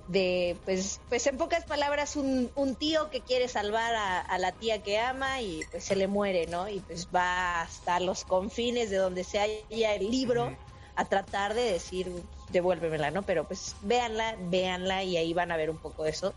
de, 0.08 0.56
pues, 0.64 1.00
pues 1.08 1.26
en 1.26 1.36
pocas 1.36 1.64
palabras, 1.64 2.16
un, 2.16 2.50
un 2.54 2.74
tío 2.74 3.10
que 3.10 3.20
quiere 3.20 3.48
salvar 3.48 3.94
a, 3.94 4.20
a 4.20 4.38
la 4.38 4.52
tía 4.52 4.82
que 4.82 4.98
ama 4.98 5.40
y 5.40 5.64
pues 5.70 5.84
se 5.84 5.96
le 5.96 6.06
muere, 6.06 6.46
¿no? 6.46 6.68
Y 6.68 6.80
pues 6.80 7.08
va 7.14 7.62
hasta 7.62 8.00
los 8.00 8.24
confines 8.24 8.90
de 8.90 8.96
donde 8.96 9.24
se 9.24 9.38
halla 9.38 9.94
el 9.94 10.10
libro 10.10 10.56
a 10.94 11.04
tratar 11.06 11.54
de 11.54 11.62
decir, 11.72 12.12
devuélvemela, 12.50 13.10
¿no? 13.10 13.22
Pero 13.22 13.44
pues 13.44 13.76
véanla, 13.82 14.36
véanla 14.38 15.04
y 15.04 15.16
ahí 15.16 15.32
van 15.32 15.52
a 15.52 15.56
ver 15.56 15.70
un 15.70 15.78
poco 15.78 16.04
de 16.04 16.10
eso. 16.10 16.34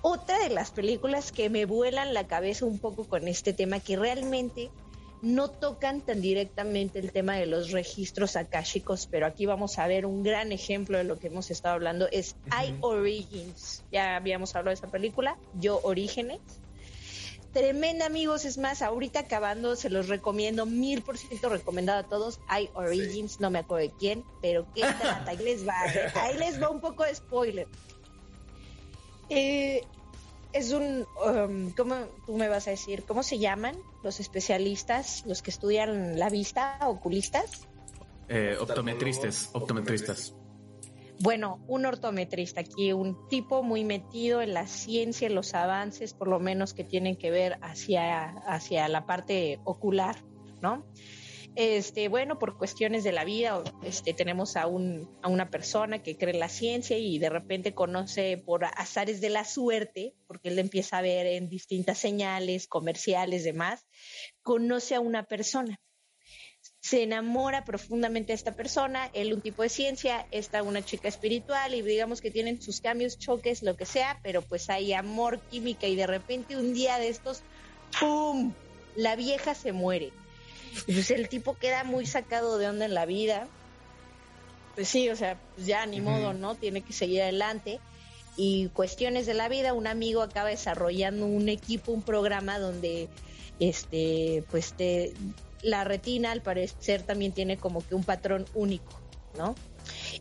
Otra 0.00 0.38
de 0.38 0.50
las 0.50 0.70
películas 0.70 1.32
que 1.32 1.50
me 1.50 1.64
vuelan 1.64 2.14
la 2.14 2.26
cabeza 2.26 2.64
un 2.64 2.78
poco 2.78 3.04
con 3.04 3.28
este 3.28 3.52
tema, 3.52 3.80
que 3.80 3.96
realmente 3.96 4.70
no 5.22 5.50
tocan 5.50 6.00
tan 6.00 6.20
directamente 6.20 6.98
el 6.98 7.12
tema 7.12 7.36
de 7.36 7.46
los 7.46 7.72
registros 7.72 8.36
akáshicos, 8.36 9.06
pero 9.06 9.26
aquí 9.26 9.46
vamos 9.46 9.78
a 9.78 9.86
ver 9.86 10.06
un 10.06 10.22
gran 10.22 10.52
ejemplo 10.52 10.98
de 10.98 11.04
lo 11.04 11.18
que 11.18 11.28
hemos 11.28 11.50
estado 11.50 11.74
hablando, 11.74 12.08
es 12.12 12.36
I 12.50 12.74
Origins. 12.80 13.84
Ya 13.90 14.16
habíamos 14.16 14.54
hablado 14.54 14.70
de 14.70 14.74
esa 14.74 14.90
película, 14.90 15.36
Yo 15.58 15.80
Orígenes. 15.82 16.40
Tremenda, 17.52 18.06
amigos. 18.06 18.44
Es 18.44 18.58
más, 18.58 18.82
ahorita 18.82 19.20
acabando, 19.20 19.74
se 19.74 19.88
los 19.88 20.08
recomiendo, 20.08 20.66
mil 20.66 21.02
por 21.02 21.16
ciento 21.16 21.48
recomendado 21.48 22.00
a 22.00 22.02
todos. 22.04 22.40
I 22.50 22.68
Origins, 22.74 23.40
no 23.40 23.50
me 23.50 23.60
acuerdo 23.60 23.88
de 23.88 23.94
quién, 23.98 24.24
pero 24.42 24.66
qué 24.74 24.82
trata. 24.82 25.30
Ahí 25.30 25.38
les 25.38 25.66
va, 25.66 25.74
ahí 26.14 26.36
les 26.38 26.62
va 26.62 26.70
un 26.70 26.80
poco 26.80 27.04
de 27.04 27.14
spoiler. 27.14 27.66
Eh, 29.30 29.82
es 30.52 30.72
un, 30.72 31.06
um, 31.24 31.70
¿cómo 31.72 31.96
tú 32.26 32.36
me 32.36 32.48
vas 32.48 32.66
a 32.68 32.70
decir? 32.70 33.04
¿Cómo 33.04 33.22
se 33.22 33.38
llaman 33.38 33.76
los 34.02 34.20
especialistas, 34.20 35.24
los 35.26 35.42
que 35.42 35.50
estudian 35.50 36.18
la 36.18 36.30
vista, 36.30 36.78
oculistas? 36.82 37.68
Eh, 38.28 38.56
optometristas, 38.60 39.50
optometristas. 39.52 40.34
Bueno, 41.20 41.64
un 41.66 41.84
ortometrista 41.84 42.60
aquí, 42.60 42.92
un 42.92 43.28
tipo 43.28 43.62
muy 43.62 43.84
metido 43.84 44.40
en 44.40 44.54
la 44.54 44.66
ciencia, 44.66 45.26
en 45.26 45.34
los 45.34 45.52
avances, 45.54 46.14
por 46.14 46.28
lo 46.28 46.38
menos 46.38 46.74
que 46.74 46.84
tienen 46.84 47.16
que 47.16 47.30
ver 47.30 47.58
hacia, 47.60 48.28
hacia 48.46 48.86
la 48.88 49.04
parte 49.04 49.58
ocular, 49.64 50.22
¿no? 50.60 50.86
Este, 51.56 52.08
bueno, 52.08 52.38
por 52.38 52.56
cuestiones 52.56 53.02
de 53.02 53.12
la 53.12 53.24
vida, 53.24 53.62
este, 53.82 54.14
tenemos 54.14 54.56
a, 54.56 54.66
un, 54.66 55.10
a 55.22 55.28
una 55.28 55.50
persona 55.50 56.02
que 56.02 56.16
cree 56.16 56.34
en 56.34 56.40
la 56.40 56.48
ciencia 56.48 56.96
y 56.98 57.18
de 57.18 57.30
repente 57.30 57.74
conoce 57.74 58.38
por 58.38 58.64
azares 58.64 59.20
de 59.20 59.30
la 59.30 59.44
suerte, 59.44 60.14
porque 60.26 60.50
él 60.50 60.58
empieza 60.58 60.98
a 60.98 61.02
ver 61.02 61.26
en 61.26 61.48
distintas 61.48 61.98
señales, 61.98 62.68
comerciales, 62.68 63.42
demás, 63.42 63.86
conoce 64.42 64.94
a 64.94 65.00
una 65.00 65.24
persona 65.24 65.80
se 66.80 67.02
enamora 67.02 67.64
profundamente 67.64 68.28
de 68.28 68.36
esta 68.36 68.52
persona, 68.52 69.10
él 69.12 69.34
un 69.34 69.40
tipo 69.40 69.62
de 69.62 69.68
ciencia, 69.68 70.26
esta 70.30 70.62
una 70.62 70.84
chica 70.84 71.08
espiritual 71.08 71.74
y 71.74 71.82
digamos 71.82 72.20
que 72.20 72.30
tienen 72.30 72.62
sus 72.62 72.80
cambios, 72.80 73.18
choques, 73.18 73.62
lo 73.62 73.76
que 73.76 73.84
sea, 73.84 74.20
pero 74.22 74.42
pues 74.42 74.70
hay 74.70 74.92
amor, 74.92 75.40
química 75.50 75.86
y 75.86 75.96
de 75.96 76.06
repente 76.06 76.56
un 76.56 76.72
día 76.74 76.98
de 76.98 77.08
estos, 77.08 77.42
¡pum! 77.98 78.52
La 78.96 79.16
vieja 79.16 79.54
se 79.54 79.72
muere. 79.72 80.12
Y 80.86 80.92
pues 80.92 81.10
el 81.10 81.28
tipo 81.28 81.54
queda 81.54 81.84
muy 81.84 82.06
sacado 82.06 82.58
de 82.58 82.68
onda 82.68 82.84
en 82.84 82.94
la 82.94 83.06
vida. 83.06 83.48
Pues 84.74 84.88
sí, 84.88 85.08
o 85.10 85.16
sea, 85.16 85.38
pues 85.54 85.66
ya 85.66 85.84
ni 85.86 86.00
modo, 86.00 86.32
¿no? 86.32 86.54
Tiene 86.54 86.82
que 86.82 86.92
seguir 86.92 87.22
adelante. 87.22 87.80
Y 88.36 88.68
cuestiones 88.68 89.26
de 89.26 89.34
la 89.34 89.48
vida, 89.48 89.72
un 89.72 89.86
amigo 89.86 90.22
acaba 90.22 90.48
desarrollando 90.48 91.26
un 91.26 91.48
equipo, 91.48 91.92
un 91.92 92.02
programa 92.02 92.58
donde 92.58 93.08
este, 93.58 94.44
pues 94.50 94.74
te, 94.74 95.12
la 95.62 95.84
retina 95.84 96.32
al 96.32 96.42
parecer 96.42 97.02
también 97.02 97.32
tiene 97.32 97.56
como 97.56 97.86
que 97.86 97.94
un 97.94 98.04
patrón 98.04 98.46
único, 98.54 99.00
¿no? 99.36 99.54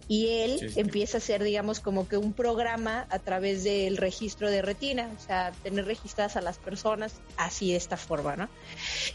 Y 0.08 0.28
él 0.30 0.60
Sí, 0.60 0.70
sí. 0.70 0.80
empieza 0.80 1.18
a 1.18 1.20
hacer, 1.20 1.44
digamos, 1.44 1.80
como 1.80 2.08
que 2.08 2.18
un 2.18 2.34
programa 2.34 3.08
a 3.10 3.20
través 3.20 3.64
del 3.64 3.98
registro 3.98 4.50
de 4.50 4.62
retina, 4.62 5.10
o 5.18 5.22
sea, 5.26 5.52
tener 5.64 5.86
registradas 5.86 6.36
a 6.38 6.42
las 6.42 6.58
personas 6.58 7.14
así 7.38 7.72
de 7.72 7.78
esta 7.78 7.98
forma, 7.98 8.36
¿no? 8.36 8.50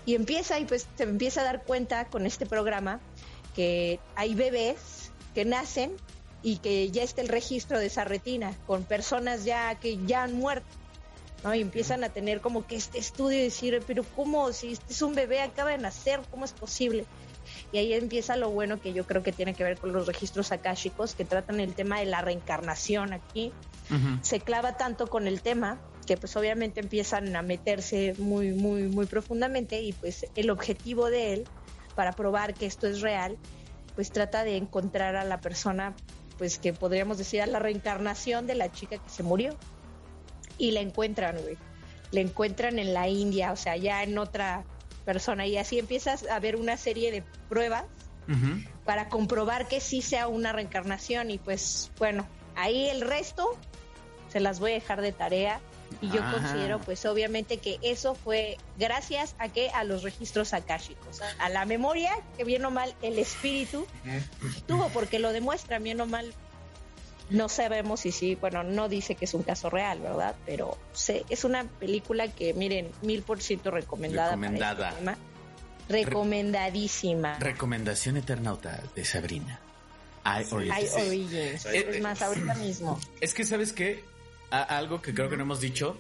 Y 0.04 0.14
empieza, 0.14 0.58
y 0.58 0.64
pues 0.64 0.86
se 0.96 1.04
empieza 1.04 1.40
a 1.42 1.44
dar 1.44 1.62
cuenta 1.64 2.06
con 2.06 2.26
este 2.26 2.46
programa 2.46 3.00
que 3.54 4.00
hay 4.16 4.34
bebés 4.34 5.10
que 5.34 5.44
nacen 5.44 5.92
y 6.42 6.56
que 6.58 6.90
ya 6.90 7.02
está 7.02 7.20
el 7.22 7.28
registro 7.28 7.78
de 7.78 7.86
esa 7.86 8.04
retina 8.04 8.56
con 8.66 8.84
personas 8.84 9.44
ya 9.44 9.74
que 9.78 9.98
ya 10.06 10.24
han 10.24 10.34
muerto. 10.34 10.66
¿no? 11.44 11.54
Y 11.54 11.60
empiezan 11.60 12.04
a 12.04 12.08
tener 12.08 12.40
como 12.40 12.66
que 12.66 12.76
este 12.76 12.98
estudio 12.98 13.38
y 13.38 13.42
decir, 13.42 13.82
pero 13.86 14.04
¿cómo? 14.14 14.52
Si 14.52 14.72
este 14.72 14.92
es 14.92 15.02
un 15.02 15.14
bebé, 15.14 15.40
acaba 15.40 15.70
de 15.70 15.78
nacer, 15.78 16.20
¿cómo 16.30 16.44
es 16.44 16.52
posible? 16.52 17.04
Y 17.72 17.78
ahí 17.78 17.92
empieza 17.94 18.36
lo 18.36 18.50
bueno 18.50 18.80
que 18.80 18.92
yo 18.92 19.06
creo 19.06 19.22
que 19.22 19.32
tiene 19.32 19.54
que 19.54 19.64
ver 19.64 19.78
con 19.78 19.92
los 19.92 20.06
registros 20.06 20.52
akáshicos 20.52 21.14
que 21.14 21.24
tratan 21.24 21.60
el 21.60 21.74
tema 21.74 22.00
de 22.00 22.06
la 22.06 22.20
reencarnación 22.20 23.12
aquí. 23.12 23.52
Se 24.22 24.40
clava 24.40 24.78
tanto 24.78 25.08
con 25.08 25.26
el 25.26 25.42
tema 25.42 25.78
que 26.06 26.16
pues 26.16 26.34
obviamente 26.36 26.80
empiezan 26.80 27.34
a 27.36 27.42
meterse 27.42 28.14
muy, 28.18 28.52
muy, 28.52 28.84
muy 28.84 29.06
profundamente 29.06 29.82
y 29.82 29.92
pues 29.92 30.26
el 30.34 30.50
objetivo 30.50 31.10
de 31.10 31.34
él 31.34 31.44
para 31.94 32.12
probar 32.12 32.54
que 32.54 32.66
esto 32.66 32.86
es 32.86 33.00
real, 33.00 33.36
pues 33.94 34.10
trata 34.10 34.44
de 34.44 34.56
encontrar 34.56 35.16
a 35.16 35.24
la 35.24 35.40
persona, 35.40 35.94
pues 36.38 36.58
que 36.58 36.72
podríamos 36.72 37.18
decir 37.18 37.42
a 37.42 37.46
la 37.46 37.58
reencarnación 37.58 38.46
de 38.46 38.54
la 38.54 38.72
chica 38.72 38.98
que 38.98 39.10
se 39.10 39.22
murió. 39.22 39.56
Y 40.58 40.70
la 40.70 40.80
encuentran, 40.80 41.36
güey. 41.42 41.56
La 42.10 42.20
encuentran 42.20 42.78
en 42.78 42.94
la 42.94 43.08
India, 43.08 43.52
o 43.52 43.56
sea, 43.56 43.76
ya 43.76 44.02
en 44.02 44.18
otra 44.18 44.64
persona. 45.02 45.46
Y 45.46 45.56
así 45.56 45.78
empiezas 45.78 46.26
a 46.28 46.38
ver 46.40 46.56
una 46.56 46.76
serie 46.76 47.10
de 47.10 47.22
pruebas 47.48 47.84
para 48.84 49.08
comprobar 49.08 49.68
que 49.68 49.80
sí 49.80 50.00
sea 50.00 50.28
una 50.28 50.52
reencarnación. 50.52 51.30
Y 51.30 51.38
pues, 51.38 51.90
bueno, 51.98 52.26
ahí 52.56 52.88
el 52.88 53.02
resto 53.02 53.56
se 54.32 54.40
las 54.40 54.60
voy 54.60 54.72
a 54.72 54.74
dejar 54.74 55.02
de 55.02 55.12
tarea. 55.12 55.60
Y 56.00 56.08
yo 56.08 56.22
considero, 56.32 56.80
pues 56.80 57.04
obviamente 57.04 57.58
que 57.58 57.78
eso 57.82 58.14
fue 58.14 58.56
gracias 58.78 59.34
a 59.38 59.50
que 59.50 59.68
a 59.70 59.84
los 59.84 60.02
registros 60.02 60.54
akáshicos, 60.54 61.20
a 61.38 61.48
la 61.50 61.66
memoria 61.66 62.12
que 62.38 62.44
bien 62.44 62.64
o 62.64 62.70
mal 62.70 62.94
el 63.02 63.18
espíritu 63.18 63.86
tuvo, 64.66 64.88
porque 64.88 65.18
lo 65.18 65.32
demuestra 65.32 65.78
bien 65.78 66.00
o 66.00 66.06
mal. 66.06 66.32
No 67.32 67.48
sabemos 67.48 68.00
si 68.00 68.12
sí, 68.12 68.36
bueno, 68.36 68.62
no 68.62 68.88
dice 68.88 69.14
que 69.14 69.24
es 69.24 69.34
un 69.34 69.42
caso 69.42 69.70
real, 69.70 70.00
¿verdad? 70.00 70.36
Pero 70.46 70.78
sé, 70.92 71.24
es 71.28 71.44
una 71.44 71.64
película 71.64 72.28
que, 72.28 72.54
miren, 72.54 72.90
mil 73.02 73.22
por 73.22 73.40
ciento 73.40 73.70
recomendada. 73.70 74.30
Recomendada. 74.36 74.90
Este 74.90 75.16
Recomendadísima. 75.88 77.38
Recomendación 77.38 78.18
eternauta 78.18 78.82
de 78.94 79.04
Sabrina. 79.04 79.60
I 80.24 80.44
Origins. 80.52 81.66
Es 81.66 82.00
más, 82.00 82.22
ahorita 82.22 82.54
mismo. 82.54 83.00
Es 83.20 83.34
que, 83.34 83.44
¿sabes 83.44 83.72
qué? 83.72 84.04
algo 84.50 85.00
que 85.00 85.14
creo 85.14 85.30
que 85.30 85.36
no 85.36 85.44
hemos 85.44 85.60
dicho, 85.60 85.98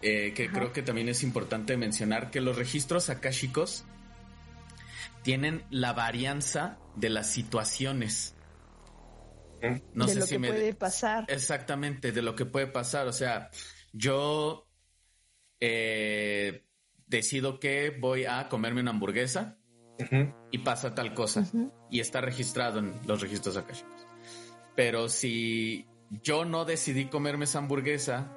eh, 0.00 0.32
que 0.34 0.48
creo 0.48 0.72
que 0.72 0.82
también 0.82 1.10
es 1.10 1.22
importante 1.22 1.76
mencionar, 1.76 2.30
que 2.30 2.40
los 2.40 2.56
registros 2.56 3.10
akáshicos 3.10 3.84
tienen 5.22 5.62
la 5.70 5.92
varianza 5.92 6.78
de 6.94 7.10
las 7.10 7.30
situaciones. 7.30 8.34
No 9.94 10.06
de 10.06 10.12
sé 10.12 10.18
lo 10.20 10.26
si 10.26 10.34
que 10.38 10.48
puede 10.48 10.74
pasar. 10.74 11.24
Exactamente, 11.28 12.12
de 12.12 12.22
lo 12.22 12.34
que 12.34 12.46
puede 12.46 12.66
pasar. 12.66 13.06
O 13.06 13.12
sea, 13.12 13.50
yo 13.92 14.68
eh, 15.60 16.66
decido 17.06 17.60
que 17.60 17.90
voy 17.98 18.24
a 18.24 18.48
comerme 18.48 18.80
una 18.80 18.90
hamburguesa 18.90 19.58
y 20.50 20.58
pasa 20.58 20.94
tal 20.94 21.14
cosa. 21.14 21.46
Y 21.90 22.00
está 22.00 22.20
registrado 22.20 22.80
en 22.80 22.94
los 23.06 23.20
registros 23.20 23.56
akáshicos. 23.56 24.06
Pero 24.74 25.08
si 25.08 25.86
yo 26.10 26.44
no 26.44 26.64
decidí 26.64 27.06
comerme 27.06 27.44
esa 27.44 27.58
hamburguesa 27.58 28.36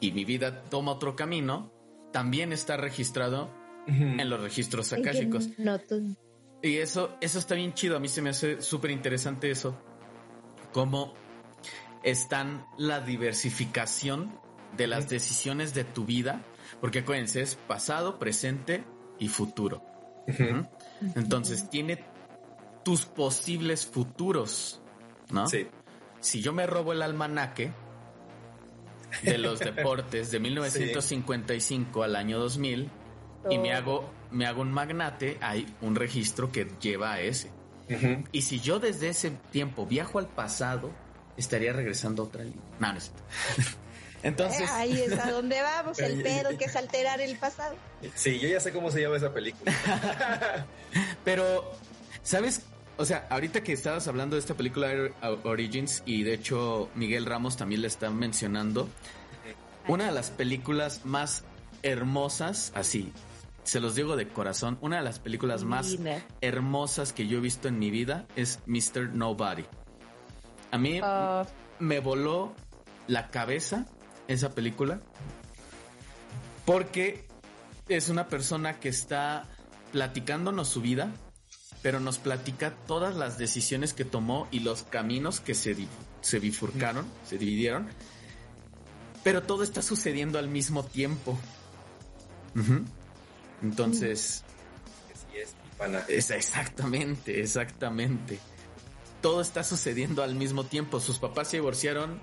y 0.00 0.12
mi 0.12 0.24
vida 0.24 0.64
toma 0.64 0.92
otro 0.92 1.14
camino, 1.14 1.72
también 2.12 2.52
está 2.52 2.76
registrado 2.76 3.50
en 3.86 4.28
los 4.30 4.40
registros 4.40 4.92
akáshicos. 4.92 5.50
Y 6.62 6.76
eso, 6.76 7.16
eso 7.20 7.38
está 7.38 7.54
bien 7.54 7.74
chido. 7.74 7.96
A 7.96 8.00
mí 8.00 8.08
se 8.08 8.22
me 8.22 8.30
hace 8.30 8.62
súper 8.62 8.92
interesante 8.92 9.50
eso. 9.50 9.78
Cómo 10.72 11.14
están 12.02 12.66
la 12.76 13.00
diversificación 13.00 14.38
de 14.76 14.86
las 14.86 15.08
decisiones 15.08 15.74
de 15.74 15.84
tu 15.84 16.04
vida. 16.04 16.42
Porque 16.80 17.00
acuérdense, 17.00 17.42
es 17.42 17.54
pasado, 17.54 18.18
presente 18.18 18.84
y 19.18 19.28
futuro. 19.28 19.84
Entonces, 21.14 21.68
tiene 21.68 22.04
tus 22.84 23.04
posibles 23.04 23.86
futuros, 23.86 24.80
¿no? 25.30 25.46
Sí 25.46 25.68
si 26.22 26.40
yo 26.40 26.52
me 26.52 26.66
robo 26.66 26.92
el 26.92 27.02
almanaque 27.02 27.72
de 29.22 29.38
los 29.38 29.58
deportes 29.58 30.30
de 30.30 30.40
1955 30.40 32.02
al 32.02 32.16
año 32.16 32.38
2000 32.38 32.90
y 33.50 33.58
me 33.58 33.74
hago, 33.74 34.08
me 34.30 34.46
hago 34.46 34.62
un 34.62 34.72
magnate, 34.72 35.36
hay 35.40 35.66
un 35.82 35.96
registro 35.96 36.50
que 36.50 36.68
lleva 36.80 37.12
a 37.12 37.20
ese. 37.20 37.50
Y 38.32 38.42
si 38.42 38.60
yo 38.60 38.78
desde 38.78 39.08
ese 39.08 39.30
tiempo 39.50 39.86
viajo 39.86 40.18
al 40.18 40.26
pasado, 40.26 40.90
estaría 41.36 41.72
regresando 41.72 42.22
a 42.22 42.26
otra 42.26 42.44
línea. 42.44 42.60
No, 42.78 42.92
no 42.92 42.98
es 42.98 43.10
Entonces. 44.22 44.60
Eh, 44.60 44.72
ahí 44.72 45.00
es 45.00 45.18
a 45.18 45.30
donde 45.30 45.60
vamos, 45.60 45.98
el 45.98 46.22
pedo 46.22 46.56
que 46.56 46.66
es 46.66 46.76
alterar 46.76 47.20
el 47.20 47.36
pasado. 47.36 47.74
Sí, 48.14 48.38
yo 48.38 48.48
ya 48.48 48.60
sé 48.60 48.72
cómo 48.72 48.90
se 48.90 49.00
llama 49.00 49.16
esa 49.16 49.32
película. 49.32 49.72
Pero, 51.24 51.72
¿sabes 52.22 52.62
o 52.98 53.04
sea, 53.04 53.26
ahorita 53.30 53.62
que 53.62 53.72
estabas 53.72 54.06
hablando 54.06 54.36
de 54.36 54.40
esta 54.40 54.54
película 54.54 54.88
Origins 55.44 56.02
y 56.04 56.22
de 56.22 56.34
hecho 56.34 56.90
Miguel 56.94 57.26
Ramos 57.26 57.56
también 57.56 57.80
le 57.80 57.88
está 57.88 58.10
mencionando, 58.10 58.88
una 59.88 60.06
de 60.06 60.12
las 60.12 60.30
películas 60.30 61.04
más 61.04 61.42
hermosas, 61.82 62.70
así, 62.74 63.12
se 63.64 63.80
los 63.80 63.94
digo 63.94 64.16
de 64.16 64.28
corazón, 64.28 64.78
una 64.80 64.96
de 64.96 65.02
las 65.02 65.18
películas 65.18 65.64
más 65.64 65.96
hermosas 66.40 67.12
que 67.12 67.26
yo 67.26 67.38
he 67.38 67.40
visto 67.40 67.68
en 67.68 67.78
mi 67.78 67.90
vida 67.90 68.26
es 68.36 68.60
Mr. 68.66 69.14
Nobody. 69.14 69.64
A 70.70 70.78
mí 70.78 71.00
ah. 71.02 71.46
me 71.78 72.00
voló 72.00 72.54
la 73.06 73.30
cabeza 73.30 73.86
esa 74.28 74.50
película 74.54 75.00
porque 76.64 77.26
es 77.88 78.08
una 78.08 78.28
persona 78.28 78.78
que 78.78 78.88
está 78.88 79.48
platicándonos 79.92 80.68
su 80.68 80.80
vida 80.80 81.12
pero 81.82 81.98
nos 81.98 82.18
platica 82.18 82.72
todas 82.86 83.16
las 83.16 83.38
decisiones 83.38 83.92
que 83.92 84.04
tomó 84.04 84.46
y 84.50 84.60
los 84.60 84.84
caminos 84.84 85.40
que 85.40 85.54
se, 85.54 85.76
se 86.20 86.38
bifurcaron, 86.38 87.04
se 87.28 87.38
dividieron. 87.38 87.88
Pero 89.24 89.42
todo 89.42 89.64
está 89.64 89.82
sucediendo 89.82 90.38
al 90.38 90.48
mismo 90.48 90.84
tiempo. 90.84 91.36
Entonces... 93.62 94.44
es, 96.08 96.30
exactamente, 96.30 97.40
exactamente. 97.40 98.38
Todo 99.20 99.40
está 99.40 99.62
sucediendo 99.64 100.22
al 100.22 100.34
mismo 100.34 100.64
tiempo. 100.64 101.00
Sus 101.00 101.18
papás 101.18 101.48
se 101.48 101.58
divorciaron. 101.58 102.20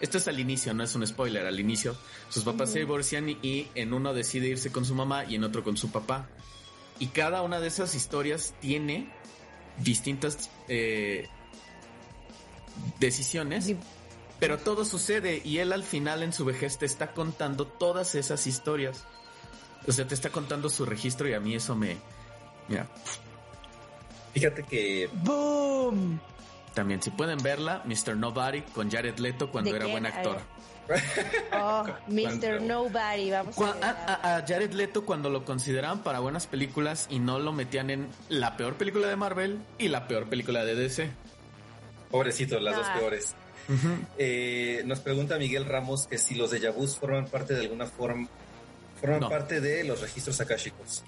Esto 0.00 0.18
es 0.18 0.28
al 0.28 0.38
inicio, 0.38 0.74
no 0.74 0.84
es 0.84 0.94
un 0.94 1.06
spoiler. 1.06 1.46
Al 1.46 1.58
inicio, 1.58 1.96
sus 2.28 2.44
papás 2.44 2.70
se 2.70 2.80
divorcian 2.80 3.30
y 3.30 3.68
en 3.74 3.92
uno 3.92 4.14
decide 4.14 4.48
irse 4.48 4.70
con 4.70 4.84
su 4.84 4.94
mamá 4.94 5.24
y 5.24 5.34
en 5.34 5.44
otro 5.44 5.64
con 5.64 5.76
su 5.76 5.90
papá. 5.90 6.28
Y 6.98 7.08
cada 7.08 7.42
una 7.42 7.60
de 7.60 7.68
esas 7.68 7.94
historias 7.94 8.54
tiene 8.60 9.12
distintas 9.78 10.50
eh, 10.68 11.28
decisiones, 12.98 13.72
pero 14.38 14.58
todo 14.58 14.84
sucede 14.84 15.40
y 15.44 15.58
él 15.58 15.72
al 15.72 15.82
final 15.82 16.22
en 16.22 16.32
su 16.32 16.44
vejez 16.44 16.78
te 16.78 16.86
está 16.86 17.12
contando 17.12 17.66
todas 17.66 18.14
esas 18.14 18.46
historias. 18.46 19.04
O 19.86 19.92
sea, 19.92 20.06
te 20.06 20.14
está 20.14 20.30
contando 20.30 20.68
su 20.68 20.84
registro 20.84 21.28
y 21.28 21.34
a 21.34 21.40
mí 21.40 21.54
eso 21.54 21.74
me... 21.76 21.96
Mira. 22.68 22.86
Fíjate 24.34 24.62
que... 24.64 25.08
¡Boom! 25.12 26.20
También, 26.74 27.02
si 27.02 27.10
pueden 27.10 27.38
verla, 27.38 27.82
Mr. 27.86 28.16
Nobody 28.16 28.62
con 28.62 28.90
Jared 28.90 29.18
Leto 29.18 29.50
cuando 29.50 29.74
era 29.74 29.86
buen 29.86 30.06
actor. 30.06 30.38
Oh, 31.52 31.84
Mr. 32.06 32.62
Nobody, 32.62 33.32
vamos 33.32 33.56
a, 33.58 34.36
a, 34.36 34.46
Jared 34.46 34.70
Leto 34.70 35.04
cuando 35.04 35.30
lo 35.30 35.44
consideraban 35.44 36.04
para 36.04 36.20
buenas 36.20 36.46
películas 36.46 37.08
y 37.10 37.18
no 37.18 37.40
lo 37.40 37.52
metían 37.52 37.90
en 37.90 38.08
la 38.28 38.56
peor 38.56 38.74
película 38.74 39.08
de 39.08 39.16
Marvel 39.16 39.58
y 39.78 39.88
la 39.88 40.06
peor 40.06 40.28
película 40.28 40.64
de 40.64 40.76
DC. 40.76 41.10
Pobrecitos, 42.08 42.62
las 42.62 42.76
dos 42.76 42.86
ah. 42.88 42.98
peores. 43.00 43.34
Eh, 44.16 44.82
nos 44.86 45.00
pregunta 45.00 45.38
Miguel 45.38 45.64
Ramos 45.64 46.06
que 46.06 46.18
si 46.18 46.36
los 46.36 46.50
de 46.52 46.60
Yabus 46.60 46.96
forman 46.96 47.26
parte 47.26 47.54
de 47.54 47.62
alguna 47.62 47.86
forma, 47.86 48.28
forman 49.00 49.28
parte 49.28 49.60
de 49.60 49.84
los 49.84 50.00
registros 50.00 50.40
akáshicos. 50.40 51.04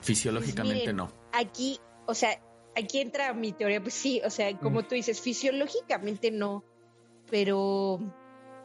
Fisiológicamente 0.00 0.84
pues 0.84 0.94
no. 0.94 1.12
Aquí, 1.32 1.78
o 2.06 2.14
sea, 2.14 2.40
aquí 2.76 3.00
entra 3.00 3.32
mi 3.34 3.52
teoría, 3.52 3.80
pues 3.80 3.94
sí, 3.94 4.20
o 4.24 4.30
sea, 4.30 4.56
como 4.58 4.84
tú 4.84 4.94
dices, 4.94 5.20
fisiológicamente 5.20 6.30
no, 6.30 6.64
pero 7.30 8.00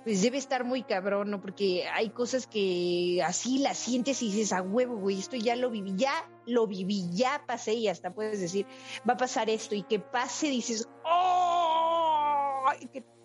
pues 0.03 0.21
debe 0.21 0.37
estar 0.37 0.63
muy 0.63 0.83
cabrón, 0.83 1.31
¿no? 1.31 1.41
Porque 1.41 1.85
hay 1.87 2.11
cosas 2.11 2.47
que 2.47 3.21
así 3.25 3.59
las 3.59 3.77
sientes 3.77 4.21
y 4.21 4.31
dices, 4.31 4.53
a 4.53 4.61
huevo, 4.61 4.95
güey, 4.95 5.19
esto 5.19 5.35
ya 5.35 5.55
lo 5.57 5.69
viví, 5.69 5.93
ya 5.97 6.29
lo 6.45 6.65
viví, 6.65 7.09
ya 7.11 7.43
pasé 7.45 7.73
y 7.73 7.89
hasta 7.89 8.13
puedes 8.13 8.39
decir, 8.39 8.65
va 9.07 9.15
a 9.15 9.17
pasar 9.17 9.49
esto 9.49 9.75
y 9.75 9.83
que 9.83 9.99
pase, 9.99 10.47
dices, 10.47 10.87
¡oh! 11.03 12.63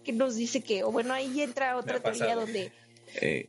Que, 0.02 0.12
nos 0.12 0.34
dice 0.34 0.60
que, 0.60 0.82
o 0.82 0.90
bueno, 0.90 1.14
ahí 1.14 1.40
entra 1.40 1.76
otra 1.76 2.00
teoría 2.00 2.34
donde... 2.34 2.72
Eh, 3.20 3.48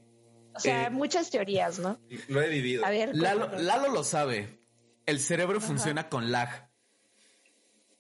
o 0.56 0.60
sea, 0.60 0.88
eh, 0.88 0.90
muchas 0.90 1.30
teorías, 1.30 1.80
¿no? 1.80 2.00
Lo 2.28 2.42
he 2.42 2.50
vivido. 2.50 2.86
A 2.86 2.90
ver, 2.90 3.16
Lalo, 3.16 3.90
lo 3.90 4.04
sabe. 4.04 4.60
El 5.06 5.20
cerebro 5.20 5.60
funciona 5.60 6.10
con 6.10 6.32
lag. 6.32 6.70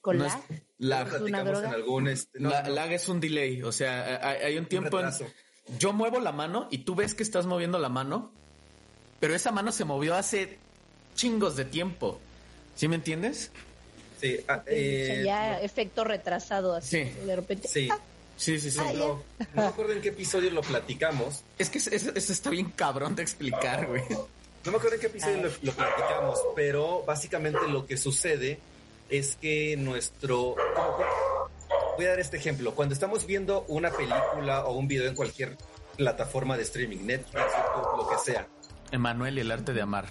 ¿Con 0.01 0.19
lag? 0.19 0.41
lag. 0.77 1.07
¿Es 1.07 1.21
una 1.21 1.43
droga? 1.43 1.69
Algún, 1.71 2.07
este, 2.07 2.39
lag 2.39 2.91
es 2.91 3.07
un 3.07 3.19
delay, 3.19 3.61
o 3.63 3.71
sea, 3.71 4.27
hay, 4.27 4.57
un 4.57 4.65
tiempo... 4.65 4.99
yo 5.79 5.93
muevo 5.93 6.19
la 6.19 6.31
mano 6.31 6.67
y 6.71 6.79
tú 6.79 6.95
ves 6.95 7.13
que 7.13 7.23
estás 7.23 7.45
moviendo 7.45 7.79
la 7.79 7.89
mano, 7.89 8.33
pero 9.19 9.35
esa 9.35 9.51
mano 9.51 9.71
se 9.71 9.85
movió 9.85 10.15
hace 10.15 10.57
chingos 11.15 11.55
de 11.55 11.65
tiempo. 11.65 12.19
¿Sí 12.75 12.87
me 12.87 12.95
entiendes? 12.95 13.51
Sí, 14.19 14.39
ah, 14.47 14.63
eh, 14.67 15.21
ya 15.25 15.61
efecto 15.61 16.03
retrasado 16.03 16.75
así. 16.75 17.03
Sí. 17.03 17.25
De 17.25 17.35
repente. 17.35 17.67
Sí. 17.67 17.89
ah, 17.91 17.99
Sí, 18.35 18.59
sí, 18.59 18.71
sí. 18.71 18.79
Ah, 18.81 18.91
no, 18.93 19.23
no 19.53 19.61
me 19.61 19.67
acuerdo 19.67 19.93
en 19.93 20.01
qué 20.01 20.09
episodio 20.09 20.49
lo 20.51 20.61
platicamos. 20.61 21.43
Es 21.57 21.69
que 21.69 21.77
eso, 21.77 21.91
eso 21.91 22.33
está 22.33 22.49
bien 22.49 22.71
cabrón 22.71 23.15
de 23.15 23.21
explicar, 23.23 23.87
güey. 23.87 24.03
No 24.65 24.71
me 24.71 24.77
acuerdo 24.77 24.95
en 24.95 25.01
qué 25.01 25.07
episodio 25.07 25.37
lo, 25.43 25.49
lo 25.61 25.71
platicamos, 25.73 26.39
pero 26.55 27.03
básicamente 27.05 27.67
lo 27.67 27.85
que 27.85 27.97
sucede 27.97 28.59
es 29.09 29.35
que 29.35 29.75
nuestro... 29.77 30.55
Voy 31.95 32.05
a 32.05 32.09
dar 32.09 32.19
este 32.19 32.37
ejemplo. 32.37 32.73
Cuando 32.73 32.93
estamos 32.93 33.27
viendo 33.27 33.65
una 33.67 33.91
película 33.91 34.65
o 34.65 34.73
un 34.73 34.87
video 34.87 35.07
en 35.07 35.15
cualquier 35.15 35.57
plataforma 35.95 36.57
de 36.57 36.63
streaming, 36.63 37.05
Netflix, 37.05 37.43
YouTube, 37.43 37.97
lo 37.97 38.09
que 38.09 38.17
sea. 38.17 38.47
Emanuel 38.91 39.37
y 39.37 39.41
el 39.41 39.51
arte 39.51 39.73
de 39.73 39.81
amar. 39.81 40.07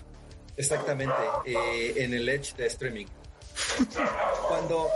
Exactamente, 0.57 1.15
eh, 1.47 1.95
en 1.97 2.15
el 2.15 2.29
Edge 2.29 2.55
de 2.57 2.67
streaming. 2.67 3.07
Cuando, 4.49 4.89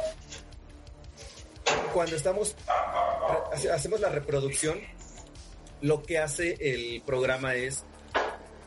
cuando 1.92 2.14
estamos, 2.14 2.54
hacemos 3.72 4.00
la 4.00 4.08
reproducción, 4.10 4.78
lo 5.80 6.02
que 6.02 6.18
hace 6.18 6.56
el 6.60 7.02
programa 7.02 7.54
es 7.54 7.84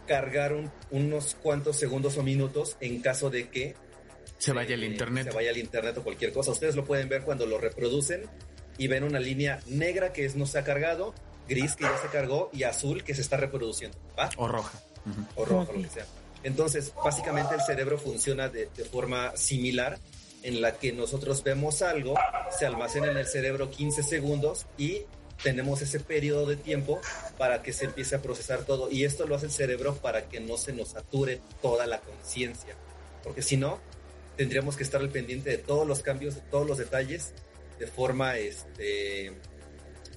cargar 0.08 0.54
un- 0.54 0.72
unos 0.92 1.36
cuantos 1.42 1.78
segundos 1.78 2.18
o 2.18 2.24
minutos 2.24 2.78
en 2.82 3.02
caso 3.02 3.30
de 3.30 3.50
que 3.50 3.76
Se 4.38 4.54
vaya 4.54 4.76
el 4.76 4.84
eh, 4.84 4.88
internet. 4.88 5.26
Se 5.30 5.36
vaya 5.36 5.52
el 5.52 5.58
internet 5.58 5.98
o 5.98 6.04
cualquier 6.04 6.34
cosa. 6.34 6.52
Ustedes 6.52 6.76
lo 6.76 6.86
pueden 6.86 7.10
ver 7.10 7.24
cuando 7.24 7.46
lo 7.46 7.58
reproducen 7.58 8.24
y 8.78 8.88
ven 8.88 9.04
una 9.04 9.20
línea 9.20 9.60
negra 9.68 10.14
que 10.14 10.26
es 10.26 10.36
no 10.36 10.46
se 10.46 10.58
ha 10.60 10.64
cargado, 10.64 11.14
gris 11.48 11.76
que 11.76 11.84
ya 11.84 11.98
se 11.98 12.08
cargó 12.08 12.50
y 12.54 12.64
azul 12.64 13.04
que 13.04 13.14
se 13.14 13.22
está 13.22 13.38
reproduciendo. 13.38 13.98
¿va? 14.18 14.30
O 14.38 14.48
roja. 14.48 14.82
O 15.36 15.46
rojo, 15.46 15.74
lo 15.74 15.82
que 15.82 15.90
sea. 15.90 16.06
Entonces, 16.44 16.94
básicamente 17.04 17.54
el 17.56 17.62
cerebro 17.62 17.98
funciona 17.98 18.48
de, 18.48 18.70
de 18.76 18.86
forma 18.86 19.36
similar 19.36 20.00
en 20.44 20.62
la 20.62 20.74
que 20.74 20.92
nosotros 20.92 21.44
vemos 21.44 21.82
algo, 21.82 22.16
se 22.58 22.66
almacena 22.66 23.12
en 23.12 23.18
el 23.18 23.28
cerebro 23.28 23.70
15 23.70 24.04
segundos 24.04 24.66
y 24.78 25.02
tenemos 25.44 25.82
ese 25.82 26.00
periodo 26.00 26.46
de 26.46 26.58
tiempo 26.58 27.00
para 27.38 27.62
que 27.62 27.74
se 27.74 27.86
empiece 27.86 28.16
a 28.16 28.22
procesar 28.22 28.64
todo. 28.64 28.92
Y 28.92 29.06
esto 29.06 29.26
lo 29.26 29.36
hace 29.36 29.46
el 29.46 29.52
cerebro 29.52 29.96
para 29.96 30.28
que 30.28 30.40
no 30.40 30.58
se 30.58 30.74
nos 30.74 30.90
sature 30.90 31.42
toda 31.62 31.88
la 31.88 32.02
conciencia. 32.02 32.76
Porque 33.24 33.42
si 33.42 33.58
no, 33.58 33.80
tendríamos 34.36 34.76
que 34.76 34.84
estar 34.84 35.02
al 35.02 35.10
pendiente 35.10 35.50
de 35.50 35.58
todos 35.58 35.88
los 35.88 36.02
cambios, 36.02 36.36
de 36.36 36.42
todos 36.42 36.68
los 36.68 36.78
detalles, 36.78 37.34
de 37.78 37.88
forma 37.88 38.38
este, 38.38 39.34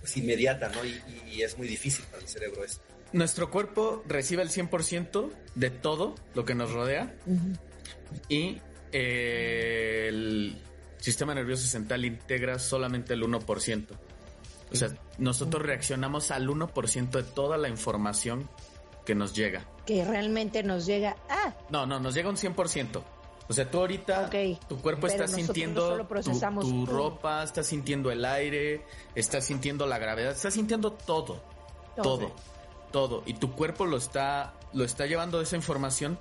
pues, 0.01 0.16
inmediata, 0.16 0.68
¿no? 0.68 0.85
Y, 0.85 1.01
y 1.31 1.43
es 1.43 1.57
muy 1.57 1.68
difícil 1.68 2.05
para 2.07 2.23
el 2.23 2.29
cerebro 2.29 2.64
eso. 2.64 2.81
Nuestro 3.12 3.51
cuerpo 3.51 4.03
recibe 4.09 4.43
el 4.43 4.49
100% 4.49 5.31
de 5.55 5.70
todo 5.70 6.14
lo 6.35 6.45
que 6.47 6.55
nos 6.55 6.73
rodea 6.73 7.14
y 8.29 8.59
eh, 8.93 10.07
el 10.09 10.62
sistema 10.99 11.34
nervioso 11.34 11.66
central 11.66 12.05
integra 12.05 12.59
solamente 12.59 13.14
el 13.14 13.22
1%. 13.22 13.86
O 14.70 14.74
sea, 14.74 14.88
nosotros 15.18 15.62
reaccionamos 15.62 16.30
al 16.30 16.49
1% 16.49 17.11
de 17.11 17.22
toda 17.22 17.59
la 17.59 17.68
información 17.68 18.49
que 19.05 19.14
nos 19.14 19.34
llega. 19.34 19.66
Que 19.84 20.05
realmente 20.05 20.62
nos 20.62 20.86
llega. 20.86 21.16
Ah, 21.28 21.53
No, 21.70 21.86
no, 21.86 22.01
nos 22.01 22.14
llega 22.14 22.28
un 22.28 22.36
100%. 22.36 23.03
O 23.49 23.53
sea, 23.53 23.70
tú 23.70 23.80
ahorita, 23.80 24.30
tu 24.68 24.78
cuerpo 24.80 25.09
pero 25.09 25.24
está 25.24 25.28
sintiendo 25.28 26.07
tu, 26.61 26.86
ropa, 26.86 27.43
está 27.43 27.62
sintiendo 27.62 28.11
el 28.11 28.24
aire, 28.24 28.82
está 29.14 29.40
sintiendo 29.40 29.86
la 29.86 29.99
gravedad, 29.99 30.32
está 30.32 30.51
sintiendo 30.51 30.93
todo, 30.93 31.43
Todo. 31.97 32.03
todo, 32.03 32.32
todo. 32.93 33.22
Y 33.26 33.34
tu 33.34 33.53
cuerpo 33.53 33.84
lo 33.84 33.97
está, 33.97 34.55
lo 34.72 34.84
está 34.84 35.07
llevando 35.07 35.40
esa 35.40 35.57
información, 35.57 36.18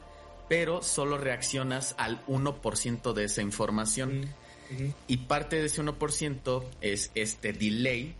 pero 0.51 0.83
solo 0.83 1.17
reaccionas 1.17 1.95
al 1.97 2.25
1% 2.25 3.13
de 3.13 3.23
esa 3.23 3.41
información. 3.41 4.27
Y 5.07 5.15
parte 5.17 5.55
de 5.55 5.67
ese 5.67 5.81
1% 5.81 6.63
es 6.81 7.09
este 7.15 7.53
delay 7.53 8.13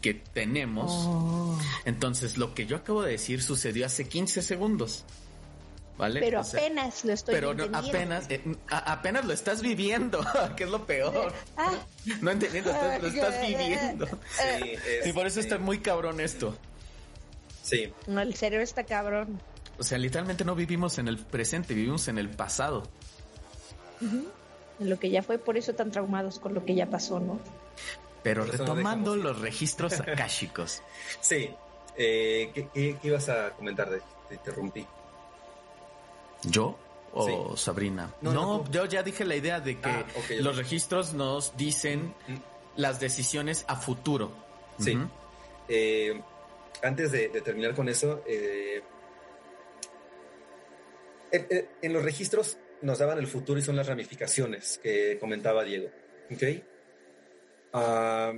que 0.00 0.14
tenemos. 0.14 0.92
Oh. 0.94 1.58
Entonces, 1.84 2.38
lo 2.38 2.54
que 2.54 2.66
yo 2.66 2.76
acabo 2.76 3.02
de 3.02 3.10
decir 3.10 3.42
sucedió 3.42 3.84
hace 3.86 4.08
15 4.08 4.42
segundos. 4.42 5.04
¿Vale? 5.98 6.20
Pero 6.20 6.40
O 6.42 6.44
sea, 6.44 6.60
apenas 6.60 7.04
lo 7.04 7.12
estoy 7.14 7.34
pero 7.34 7.52
no, 7.52 7.64
entendiendo. 7.64 7.98
apenas, 7.98 8.30
eh, 8.30 8.56
a- 8.70 8.92
apenas 8.92 9.24
lo 9.24 9.32
estás 9.32 9.60
viviendo, 9.60 10.24
que 10.56 10.62
es 10.64 10.70
lo 10.70 10.86
peor. 10.86 11.32
Ah, 11.56 11.72
No 12.20 12.30
entendiendo, 12.30 12.70
estás- 12.70 13.02
lo 13.02 13.08
estás 13.08 13.34
Ah, 13.36 13.42
viviendo. 13.48 14.06
Sí, 14.06 14.70
es- 15.00 15.06
Y 15.08 15.12
por 15.12 15.26
eso 15.26 15.40
está 15.40 15.58
muy 15.58 15.80
cabrón 15.80 16.20
esto. 16.20 16.56
Sí, 17.64 17.92
no, 18.06 18.20
el 18.20 18.34
cerebro 18.36 18.62
está 18.62 18.84
cabrón. 18.84 19.40
O 19.80 19.82
sea, 19.82 19.98
literalmente 19.98 20.44
no 20.44 20.54
vivimos 20.54 20.98
en 20.98 21.08
el 21.08 21.18
presente, 21.18 21.74
vivimos 21.74 22.06
en 22.08 22.18
el 22.18 22.28
pasado. 22.30 22.84
En 24.00 24.88
lo 24.90 24.98
que 24.98 25.10
ya 25.10 25.22
fue, 25.22 25.38
por 25.38 25.56
eso 25.56 25.74
tan 25.74 25.90
traumados 25.90 26.38
con 26.38 26.54
lo 26.54 26.64
que 26.64 26.74
ya 26.74 26.86
pasó, 26.86 27.18
¿no? 27.20 27.38
Pero 28.22 28.44
Por 28.44 28.54
eso 28.54 28.64
no 28.64 28.74
retomando 28.74 29.16
los 29.16 29.40
registros 29.40 29.98
akáshicos. 30.00 30.82
sí. 31.20 31.50
Eh, 31.96 32.50
¿qué, 32.54 32.68
qué, 32.72 32.96
qué 33.02 33.08
ibas 33.08 33.28
a 33.28 33.50
comentar? 33.50 33.90
De, 33.90 34.00
te 34.28 34.34
interrumpí. 34.36 34.86
¿Yo 36.44 36.78
o 37.12 37.54
Sí. 37.56 37.62
Sabrina? 37.64 38.14
No, 38.22 38.32
No, 38.32 38.42
no, 38.58 38.60
tú. 38.64 38.70
yo 38.70 38.84
ya 38.86 39.02
dije 39.02 39.24
la 39.24 39.34
idea 39.36 39.60
de 39.60 39.78
que 39.80 39.88
Ah, 39.90 40.04
los 40.40 40.56
registros 40.56 41.12
nos 41.12 41.56
dicen 41.58 42.14
Mm, 42.28 42.36
las 42.76 43.00
decisiones 43.00 43.64
a 43.68 43.76
futuro. 43.76 44.30
Sí. 44.78 44.96
Eh, 45.68 46.22
antes 46.82 47.12
de, 47.12 47.28
de 47.28 47.40
terminar 47.42 47.74
con 47.74 47.88
eso, 47.88 48.22
eh, 48.26 48.82
en, 51.32 51.68
en- 51.82 51.92
los 51.92 52.02
registros 52.04 52.58
nos 52.82 52.98
daban 52.98 53.18
el 53.18 53.26
futuro 53.26 53.58
y 53.58 53.62
son 53.62 53.76
las 53.76 53.86
ramificaciones 53.86 54.80
que 54.82 55.18
comentaba 55.18 55.64
Diego. 55.64 55.90
¿ok? 56.30 56.42
Ah, 57.72 58.32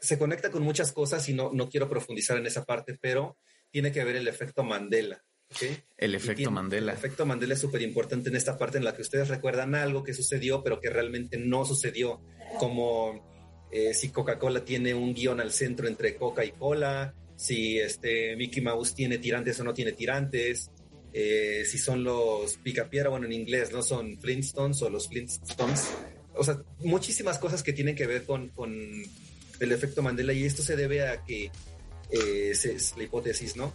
se 0.00 0.18
conecta 0.18 0.50
con 0.50 0.62
muchas 0.62 0.92
cosas 0.92 1.28
y 1.28 1.34
no, 1.34 1.50
no 1.52 1.68
quiero 1.68 1.88
profundizar 1.88 2.36
en 2.36 2.46
esa 2.46 2.64
parte, 2.64 2.96
pero 3.00 3.36
tiene 3.70 3.92
que 3.92 4.04
ver 4.04 4.16
el 4.16 4.28
efecto 4.28 4.62
Mandela. 4.64 5.22
¿ok? 5.50 5.62
El 5.98 6.14
efecto 6.14 6.36
tiene- 6.36 6.52
Mandela. 6.52 6.92
El 6.92 6.98
efecto 6.98 7.26
Mandela 7.26 7.54
es 7.54 7.60
súper 7.60 7.82
importante 7.82 8.28
en 8.28 8.36
esta 8.36 8.56
parte 8.58 8.78
en 8.78 8.84
la 8.84 8.94
que 8.94 9.02
ustedes 9.02 9.28
recuerdan 9.28 9.74
algo 9.74 10.02
que 10.02 10.14
sucedió, 10.14 10.62
pero 10.62 10.80
que 10.80 10.90
realmente 10.90 11.38
no 11.38 11.64
sucedió. 11.64 12.22
Como 12.58 13.68
eh, 13.72 13.94
si 13.94 14.10
Coca-Cola 14.10 14.64
tiene 14.64 14.94
un 14.94 15.14
guion 15.14 15.40
al 15.40 15.52
centro 15.52 15.86
entre 15.86 16.16
Coca 16.16 16.44
y 16.44 16.52
Cola, 16.52 17.14
si 17.36 17.78
este 17.78 18.36
Mickey 18.36 18.62
Mouse 18.62 18.94
tiene 18.94 19.18
tirantes 19.18 19.58
o 19.60 19.64
no 19.64 19.72
tiene 19.72 19.92
tirantes, 19.92 20.70
eh, 21.12 21.64
si 21.66 21.78
son 21.78 22.04
los 22.04 22.56
Picapiedra, 22.58 23.10
bueno, 23.10 23.26
en 23.26 23.32
inglés, 23.32 23.72
¿no? 23.72 23.82
Son 23.82 24.18
Flintstones 24.18 24.80
o 24.82 24.90
los 24.90 25.08
Flintstones. 25.08 25.90
O 26.34 26.44
sea, 26.44 26.62
muchísimas 26.78 27.38
cosas 27.38 27.62
que 27.62 27.72
tienen 27.72 27.96
que 27.96 28.06
ver 28.06 28.24
con, 28.24 28.48
con 28.50 28.72
el 28.72 29.72
efecto 29.72 30.02
Mandela 30.02 30.32
y 30.32 30.44
esto 30.44 30.62
se 30.62 30.76
debe 30.76 31.06
a 31.06 31.24
que 31.24 31.50
eh, 32.10 32.50
es, 32.50 32.94
la 32.96 33.02
hipótesis, 33.02 33.56
¿no? 33.56 33.72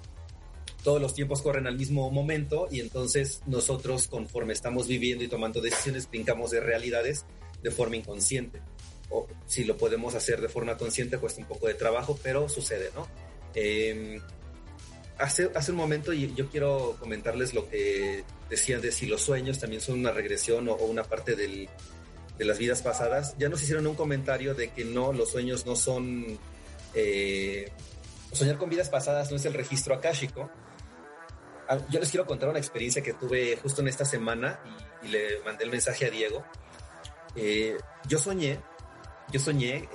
todos 0.85 1.01
los 1.01 1.15
tiempos 1.15 1.41
corren 1.41 1.65
al 1.65 1.77
mismo 1.77 2.11
momento 2.11 2.67
y 2.69 2.79
entonces 2.79 3.41
nosotros 3.47 4.07
conforme 4.07 4.53
estamos 4.53 4.87
viviendo 4.87 5.23
y 5.23 5.27
tomando 5.27 5.59
decisiones 5.59 6.07
brincamos 6.07 6.51
de 6.51 6.59
realidades 6.59 7.25
de 7.63 7.71
forma 7.71 7.95
inconsciente. 7.95 8.61
O 9.09 9.27
si 9.47 9.63
lo 9.63 9.77
podemos 9.77 10.13
hacer 10.13 10.39
de 10.41 10.47
forma 10.47 10.77
consciente 10.77 11.17
cuesta 11.17 11.41
un 11.41 11.47
poco 11.47 11.67
de 11.67 11.73
trabajo, 11.73 12.19
pero 12.21 12.47
sucede, 12.47 12.91
¿no? 12.93 13.07
Eh, 13.55 14.21
hace, 15.17 15.49
hace 15.55 15.71
un 15.71 15.77
momento 15.77 16.13
y 16.13 16.33
yo 16.35 16.49
quiero 16.49 16.97
comentarles 16.99 17.53
lo 17.53 17.69
que 17.69 18.23
decían 18.49 18.81
de 18.81 18.91
si 18.91 19.05
los 19.05 19.21
sueños 19.21 19.59
también 19.59 19.81
son 19.81 19.99
una 19.99 20.11
regresión 20.11 20.67
o, 20.69 20.75
una 20.75 21.03
parte 21.03 21.35
del, 21.35 21.69
de 22.37 22.45
las 22.45 22.57
vidas 22.57 22.81
pasadas. 22.81 23.35
Ya 23.37 23.49
nos 23.49 23.61
hicieron 23.61 23.87
un 23.87 23.95
comentario 23.95 24.53
de 24.53 24.69
que 24.69 24.85
no, 24.85 25.13
los 25.13 25.31
sueños 25.31 25.65
no 25.65 25.75
son... 25.75 26.39
eh, 26.93 27.71
soñar 28.31 28.57
con 28.57 28.69
vidas 28.69 28.89
pasadas 28.89 29.31
no 29.31 29.37
es 29.37 29.45
el 29.45 29.53
registro 29.53 29.95
akáshico, 29.95 30.49
Ah, 31.67 31.79
yo 31.89 31.99
les 31.99 32.11
quiero 32.11 32.27
contar 32.27 32.49
una 32.49 32.59
experiencia 32.59 33.01
que 33.01 33.13
tuve 33.13 33.57
justo 33.57 33.81
en 33.81 33.87
esta 33.87 34.05
semana 34.05 34.59
y, 35.01 35.07
le 35.07 35.39
mandé 35.43 35.63
el 35.63 35.71
mensaje 35.71 36.05
a 36.05 36.09
Diego. 36.09 36.45
Eh, 37.35 37.77
yo 38.07 38.19
soñé, 38.19 38.59
yo 39.31 39.39
soñé 39.39 39.89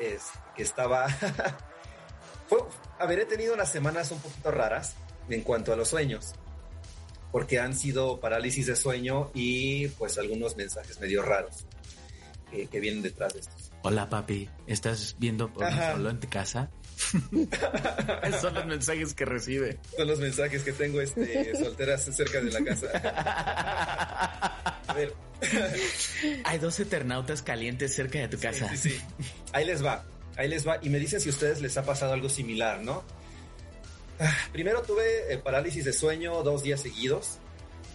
que 0.57 0.63
estaba... 0.63 1.07
fue, 2.49 2.59
a 2.99 3.07
ver, 3.07 3.21
he 3.21 3.27
tenido 3.27 3.55
unas 3.55 3.71
semanas 3.71 4.11
un 4.11 4.21
poquito 4.21 4.51
raras 4.51 4.97
en 5.31 5.43
cuanto 5.43 5.73
a 5.73 5.77
los 5.77 5.89
sueños, 5.89 6.33
porque 7.33 7.59
han 7.59 7.77
sido 7.77 8.21
parálisis 8.21 8.67
de 8.67 8.77
sueño 8.77 9.31
y 9.35 9.89
pues 9.89 10.19
algunos 10.19 10.57
mensajes 10.57 11.01
medio 11.01 11.23
raros 11.23 11.65
que, 12.51 12.67
que 12.67 12.81
vienen 12.81 13.03
detrás 13.03 13.35
de 13.35 13.41
estos. 13.41 13.71
Hola 13.83 14.09
papi, 14.09 14.49
¿estás 14.67 15.17
viendo 15.19 15.53
por 15.53 15.67
solo 15.73 16.11
en 16.11 16.21
tu 16.21 16.29
casa? 16.29 16.71
Son 18.41 18.55
los 18.55 18.67
mensajes 18.67 19.15
que 19.15 19.25
recibe. 19.25 19.79
Son 19.97 20.07
los 20.07 20.19
mensajes 20.19 20.63
que 20.63 20.73
tengo 20.73 21.01
este, 21.01 21.57
solteras 21.57 22.05
cerca 22.05 22.41
de 22.43 22.51
la 22.51 22.63
casa. 22.63 22.87
A 24.87 24.93
ver, 24.93 25.15
Hay 26.45 26.59
dos 26.59 26.79
eternautas 26.81 27.43
calientes 27.43 27.95
cerca 27.95 28.19
de 28.19 28.29
tu 28.29 28.39
casa. 28.39 28.69
Sí, 28.71 28.77
sí, 28.77 28.91
sí. 28.91 29.01
Ahí 29.53 29.65
les 29.65 29.85
va, 29.85 30.05
ahí 30.37 30.49
les 30.49 30.67
va. 30.67 30.79
Y 30.83 30.91
me 30.91 30.99
dicen 30.99 31.21
si 31.21 31.29
a 31.29 31.33
ustedes 31.33 31.61
les 31.61 31.77
ha 31.77 31.85
pasado 31.85 32.13
algo 32.13 32.29
similar, 32.29 32.83
¿no? 32.83 33.05
Ah, 34.23 34.37
primero 34.53 34.83
tuve 34.83 35.35
parálisis 35.43 35.87
de 35.87 35.95
sueño 35.95 36.43
dos 36.43 36.63
días 36.63 36.83
seguidos. 36.83 37.39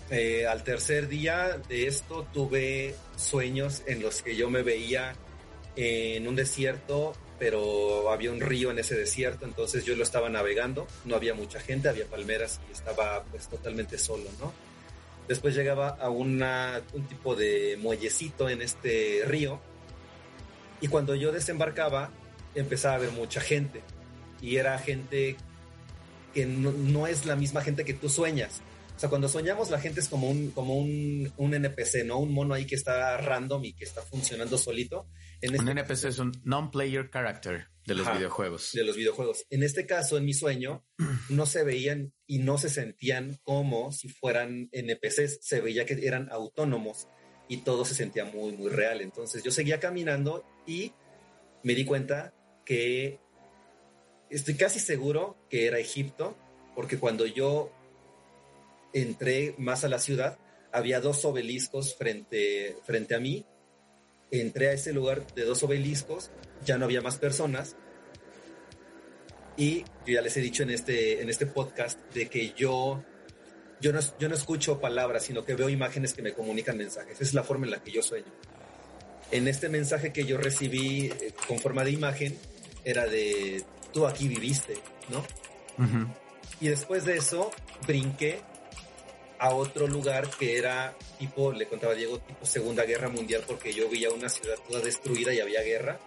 Eh, 0.09 0.47
al 0.47 0.63
tercer 0.63 1.07
día 1.07 1.61
de 1.69 1.85
esto 1.85 2.27
tuve 2.33 2.95
sueños 3.15 3.83
en 3.85 4.01
los 4.01 4.23
que 4.23 4.35
yo 4.35 4.49
me 4.49 4.63
veía 4.63 5.13
en 5.75 6.27
un 6.27 6.35
desierto, 6.35 7.13
pero 7.37 8.11
había 8.11 8.31
un 8.31 8.41
río 8.41 8.71
en 8.71 8.79
ese 8.79 8.95
desierto, 8.95 9.45
entonces 9.45 9.85
yo 9.85 9.95
lo 9.95 10.01
estaba 10.01 10.29
navegando, 10.29 10.87
no 11.03 11.15
había 11.15 11.35
mucha 11.35 11.59
gente, 11.59 11.89
había 11.89 12.05
palmeras 12.05 12.59
y 12.69 12.71
estaba 12.71 13.23
pues 13.25 13.47
totalmente 13.47 13.99
solo, 13.99 14.27
¿no? 14.39 14.51
Después 15.27 15.53
llegaba 15.53 15.89
a 15.89 16.09
un 16.09 16.39
tipo 17.07 17.35
de 17.35 17.77
muellecito 17.79 18.49
en 18.49 18.63
este 18.63 19.21
río 19.27 19.59
y 20.81 20.87
cuando 20.87 21.13
yo 21.13 21.31
desembarcaba 21.31 22.09
empezaba 22.55 22.95
a 22.95 22.99
ver 22.99 23.11
mucha 23.11 23.41
gente 23.41 23.81
y 24.41 24.55
era 24.55 24.79
gente 24.79 25.35
que 26.35 26.45
no, 26.45 26.71
no 26.71 27.07
es 27.07 27.25
la 27.25 27.35
misma 27.35 27.61
gente 27.61 27.85
que 27.85 27.95
tú 27.95 28.09
sueñas. 28.09 28.61
O 28.95 28.99
sea, 28.99 29.09
cuando 29.09 29.27
soñamos 29.27 29.71
la 29.71 29.79
gente 29.79 29.99
es 29.99 30.07
como 30.07 30.29
un, 30.29 30.51
como 30.51 30.77
un, 30.77 31.31
un 31.37 31.53
NPC, 31.53 32.05
¿no? 32.05 32.19
Un 32.19 32.33
mono 32.33 32.53
ahí 32.53 32.65
que 32.65 32.75
está 32.75 33.17
random 33.17 33.65
y 33.65 33.73
que 33.73 33.83
está 33.83 34.01
funcionando 34.01 34.57
solito. 34.57 35.07
En 35.41 35.53
este 35.53 35.63
un 35.63 35.77
NPC 35.77 36.05
es 36.05 36.19
un 36.19 36.31
non-player 36.43 37.09
character 37.09 37.67
de 37.85 37.95
los 37.95 38.07
Ajá, 38.07 38.17
videojuegos. 38.17 38.71
De 38.73 38.83
los 38.83 38.95
videojuegos. 38.95 39.45
En 39.49 39.63
este 39.63 39.85
caso, 39.85 40.17
en 40.17 40.25
mi 40.25 40.33
sueño, 40.33 40.85
no 41.29 41.45
se 41.45 41.63
veían 41.63 42.13
y 42.25 42.39
no 42.39 42.57
se 42.57 42.69
sentían 42.69 43.37
como 43.43 43.91
si 43.91 44.07
fueran 44.07 44.69
NPCs. 44.71 45.39
Se 45.41 45.59
veía 45.59 45.85
que 45.85 46.05
eran 46.05 46.29
autónomos 46.31 47.07
y 47.49 47.57
todo 47.57 47.83
se 47.85 47.95
sentía 47.95 48.25
muy, 48.25 48.53
muy 48.53 48.69
real. 48.69 49.01
Entonces 49.01 49.43
yo 49.43 49.51
seguía 49.51 49.79
caminando 49.79 50.45
y 50.65 50.93
me 51.63 51.75
di 51.75 51.83
cuenta 51.83 52.33
que 52.65 53.19
estoy 54.29 54.55
casi 54.55 54.79
seguro 54.79 55.37
que 55.49 55.67
era 55.67 55.79
Egipto, 55.79 56.35
porque 56.75 56.97
cuando 56.97 57.25
yo 57.25 57.71
entré 58.93 59.55
más 59.57 59.83
a 59.83 59.89
la 59.89 59.99
ciudad, 59.99 60.37
había 60.71 60.99
dos 60.99 61.23
obeliscos 61.25 61.95
frente, 61.95 62.77
frente 62.83 63.15
a 63.15 63.19
mí. 63.19 63.45
Entré 64.31 64.69
a 64.69 64.73
ese 64.73 64.91
lugar 64.91 65.25
de 65.35 65.43
dos 65.43 65.63
obeliscos, 65.63 66.31
ya 66.65 66.77
no 66.77 66.85
había 66.85 67.01
más 67.01 67.17
personas. 67.17 67.75
Y 69.57 69.83
yo 70.05 70.13
ya 70.13 70.21
les 70.21 70.35
he 70.35 70.41
dicho 70.41 70.63
en 70.63 70.71
este, 70.71 71.21
en 71.21 71.29
este 71.29 71.45
podcast 71.45 71.99
de 72.13 72.27
que 72.27 72.53
yo, 72.57 73.03
yo, 73.79 73.93
no, 73.93 73.99
yo 74.19 74.27
no 74.27 74.35
escucho 74.35 74.81
palabras, 74.81 75.23
sino 75.23 75.45
que 75.45 75.55
veo 75.55 75.69
imágenes 75.69 76.13
que 76.13 76.21
me 76.21 76.33
comunican 76.33 76.77
mensajes. 76.77 77.13
Esa 77.13 77.23
es 77.23 77.33
la 77.33 77.43
forma 77.43 77.65
en 77.65 77.71
la 77.71 77.81
que 77.81 77.91
yo 77.91 78.01
sueño. 78.01 78.33
En 79.31 79.47
este 79.47 79.69
mensaje 79.69 80.11
que 80.11 80.25
yo 80.25 80.37
recibí 80.37 81.05
eh, 81.05 81.33
con 81.47 81.59
forma 81.59 81.83
de 81.85 81.91
imagen, 81.91 82.37
era 82.83 83.07
de 83.07 83.63
tú 83.95 84.05
aquí 84.05 84.27
viviste, 84.27 84.73
¿no? 85.07 85.19
Uh 85.77 85.87
-huh. 85.87 86.07
Y 86.59 86.67
después 86.67 87.05
de 87.05 87.15
eso, 87.15 87.49
brinqué 87.87 88.41
a 89.39 89.55
otro 89.55 89.87
lugar 89.87 90.29
que 90.29 90.57
era 90.57 90.93
tipo, 91.17 91.53
le 91.53 91.65
contaba 91.67 91.93
a 91.93 91.95
Diego, 91.95 92.19
tipo 92.19 92.45
Segunda 92.45 92.83
Guerra 92.83 93.07
Mundial, 93.07 93.43
porque 93.47 93.73
yo 93.73 93.89
veía 93.89 94.09
una 94.11 94.27
ciudad 94.27 94.55
toda 94.67 94.81
destruida 94.81 95.33
y 95.33 95.39
había 95.39 95.61
guerra 95.61 95.97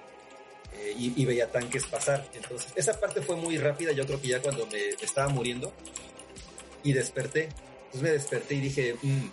eh, 0.74 0.95
y, 0.99 1.14
y, 1.16 1.24
veía 1.24 1.51
tanques 1.51 1.86
pasar. 1.86 2.28
Entonces, 2.34 2.70
esa 2.76 2.93
parte 3.01 3.22
fue 3.22 3.36
muy 3.36 3.57
rápida, 3.57 3.93
yo 3.93 4.05
creo 4.05 4.20
que 4.20 4.28
ya 4.28 4.43
cuando 4.43 4.66
me, 4.66 4.78
me 4.99 5.05
estaba 5.05 5.28
muriendo 5.28 5.72
y 6.82 6.93
desperté. 6.93 7.49
Entonces 7.86 8.03
me 8.03 8.11
desperté 8.11 8.55
y 8.57 8.61
dije, 8.61 8.97
mmm, 9.01 9.28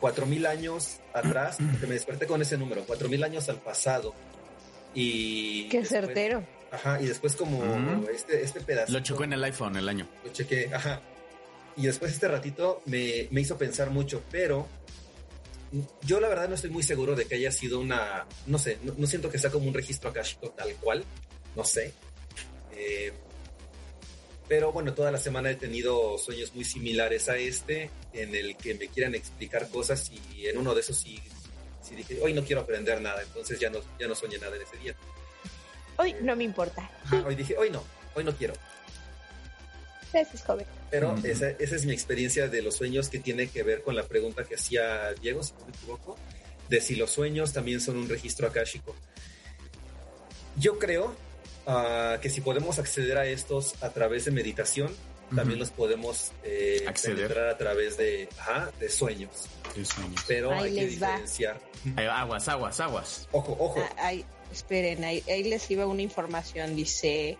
cuatro 0.00 0.26
mil 0.26 0.44
años 0.46 0.98
atrás, 1.12 1.58
porque 1.70 1.86
me 1.86 1.94
desperté 1.94 2.26
con 2.26 2.42
ese 2.42 2.58
número, 2.58 2.82
cuatro 2.84 3.08
mil 3.08 3.22
años 3.22 3.48
al 3.48 3.60
pasado. 3.60 4.12
Y 4.92 5.68
Qué 5.68 5.80
después, 5.80 6.04
certero. 6.06 6.44
Ajá, 6.74 7.00
y 7.00 7.06
después 7.06 7.36
como 7.36 7.62
este, 8.12 8.42
este 8.42 8.60
pedazo. 8.60 8.92
Lo 8.92 9.00
chocó 9.00 9.24
en 9.24 9.32
el 9.32 9.44
iPhone 9.44 9.76
el 9.76 9.88
año. 9.88 10.08
Lo 10.24 10.32
chequé, 10.32 10.70
ajá 10.72 11.00
y 11.76 11.86
después 11.86 12.12
este 12.12 12.28
ratito 12.28 12.82
me, 12.86 13.28
me, 13.30 13.40
hizo 13.40 13.58
pensar 13.58 13.90
mucho, 13.90 14.22
pero 14.30 14.68
yo 16.02 16.20
la 16.20 16.28
verdad 16.28 16.48
no 16.48 16.54
estoy 16.54 16.70
muy 16.70 16.82
seguro 16.82 17.16
de 17.16 17.26
que 17.26 17.34
haya 17.34 17.50
sido 17.50 17.80
una, 17.80 18.26
no 18.46 18.58
sé, 18.58 18.78
no, 18.82 18.94
no 18.96 19.06
siento 19.06 19.30
que 19.30 19.38
sea 19.38 19.50
como 19.50 19.66
un 19.66 19.74
registro 19.74 20.10
akashico 20.10 20.50
tal 20.50 20.72
cual, 20.76 21.04
no 21.56 21.64
sé. 21.64 21.92
Eh, 22.76 23.12
pero 24.46 24.72
bueno, 24.72 24.94
toda 24.94 25.10
la 25.10 25.18
semana 25.18 25.50
he 25.50 25.56
tenido 25.56 26.16
sueños 26.18 26.54
muy 26.54 26.64
similares 26.64 27.28
a 27.28 27.36
este, 27.38 27.90
en 28.12 28.34
el 28.34 28.56
que 28.56 28.74
me 28.74 28.88
quieran 28.88 29.14
explicar 29.14 29.68
cosas 29.68 30.10
y 30.12 30.46
en 30.46 30.58
uno 30.58 30.74
de 30.74 30.80
esos 30.80 30.98
sí, 30.98 31.18
sí 31.82 31.96
dije, 31.96 32.20
hoy 32.22 32.34
no 32.34 32.44
quiero 32.44 32.60
aprender 32.60 33.00
nada, 33.00 33.22
entonces 33.22 33.58
ya 33.58 33.70
no, 33.70 33.80
ya 33.98 34.06
no 34.06 34.14
soñé 34.14 34.38
nada 34.38 34.54
en 34.54 34.62
ese 34.62 34.76
día. 34.76 34.94
Hoy 35.96 36.14
no 36.22 36.36
me 36.36 36.44
importa. 36.44 36.90
Ajá, 37.04 37.24
hoy 37.26 37.34
dije, 37.34 37.56
hoy 37.56 37.70
no, 37.70 37.82
hoy 38.14 38.24
no 38.24 38.32
quiero. 38.32 38.54
Gracias, 40.12 40.44
joven. 40.44 40.66
Pero 40.90 41.16
-huh. 41.16 41.24
esa, 41.24 41.50
esa, 41.50 41.76
es 41.76 41.86
mi 41.86 41.92
experiencia 41.92 42.48
de 42.48 42.62
los 42.62 42.76
sueños 42.76 43.08
que 43.08 43.18
tiene 43.18 43.48
que 43.48 43.62
ver 43.62 43.82
con 43.82 43.96
la 43.96 44.04
pregunta 44.04 44.44
que 44.44 44.54
hacía 44.54 45.12
Diego, 45.14 45.42
si 45.42 45.52
no 45.54 45.66
me 45.66 45.72
equivoco, 45.72 46.16
de 46.68 46.80
si 46.80 46.94
los 46.94 47.10
sueños 47.10 47.52
también 47.52 47.80
son 47.80 47.96
un 47.96 48.08
registro 48.08 48.46
akáshico. 48.46 48.94
Yo 50.56 50.78
creo 50.78 51.16
uh, 51.66 52.20
que 52.20 52.30
si 52.30 52.40
podemos 52.40 52.78
acceder 52.78 53.18
a 53.18 53.26
estos 53.26 53.82
a 53.82 53.90
través 53.90 54.24
de 54.24 54.30
meditación, 54.30 54.94
también 55.34 55.58
los 55.58 55.70
podemos 55.70 56.32
eh, 56.44 56.84
acceder 56.86 57.36
a 57.38 57.56
través 57.56 57.96
de, 57.96 58.28
ajá, 58.38 58.70
de 58.78 58.88
sueños. 58.88 59.48
De 59.74 59.84
sueños. 59.84 60.24
Pero 60.28 60.52
ahí 60.52 60.64
hay 60.64 60.74
que 60.74 60.86
diferenciar. 60.86 61.60
Aguas, 61.96 62.48
aguas, 62.48 62.80
aguas. 62.80 63.28
Ojo, 63.32 63.56
ojo. 63.58 63.80
Ah, 63.96 64.06
ahí, 64.08 64.24
esperen, 64.54 65.04
ahí, 65.04 65.22
ahí 65.28 65.44
les 65.44 65.70
iba 65.70 65.86
una 65.86 66.02
información, 66.02 66.76
dice... 66.76 67.38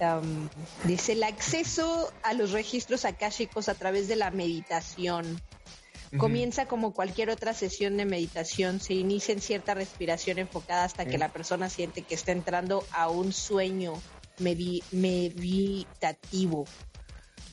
Um, 0.00 0.48
dice 0.84 1.14
el 1.14 1.24
acceso 1.24 2.12
a 2.22 2.32
los 2.32 2.52
registros 2.52 3.04
akáshicos 3.04 3.68
a 3.68 3.74
través 3.74 4.06
de 4.06 4.14
la 4.14 4.30
meditación. 4.30 5.26
Uh 5.26 6.14
-huh. 6.14 6.18
Comienza 6.18 6.66
como 6.66 6.94
cualquier 6.94 7.30
otra 7.30 7.52
sesión 7.52 7.96
de 7.96 8.04
meditación, 8.04 8.78
se 8.78 8.94
inicia 8.94 9.32
en 9.32 9.40
cierta 9.40 9.74
respiración 9.74 10.38
enfocada 10.38 10.84
hasta 10.84 11.02
uh 11.02 11.06
-huh. 11.06 11.10
que 11.10 11.18
la 11.18 11.32
persona 11.32 11.68
siente 11.68 12.02
que 12.02 12.14
está 12.14 12.30
entrando 12.30 12.86
a 12.92 13.08
un 13.08 13.32
sueño 13.32 14.00
medi 14.38 14.82
meditativo. 14.92 16.64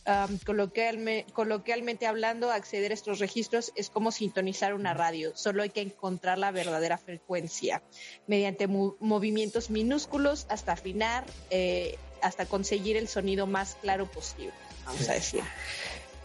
Um, 0.08 0.38
coloquialme, 0.46 1.26
coloquialmente 1.34 2.06
hablando, 2.06 2.52
acceder 2.52 2.92
a 2.92 2.94
estos 2.94 3.18
registros 3.18 3.72
es 3.76 3.90
como 3.90 4.12
sintonizar 4.12 4.76
una 4.76 4.94
radio, 4.94 5.32
solo 5.36 5.64
hay 5.64 5.72
que 5.72 5.82
encontrar 5.82 6.38
la 6.38 6.52
verdadera 6.52 7.00
frecuencia 7.00 7.82
mediante 8.28 8.68
movimientos 8.68 9.72
minúsculos 9.72 10.46
hasta 10.48 10.74
afinar 10.74 11.26
eh, 11.50 11.98
hasta 12.22 12.46
conseguir 12.46 12.98
el 12.98 13.08
sonido 13.08 13.48
más 13.48 13.78
claro 13.82 14.06
posible, 14.06 14.54
vamos 14.86 15.02
sí. 15.02 15.10
a 15.10 15.14
decir. 15.16 15.44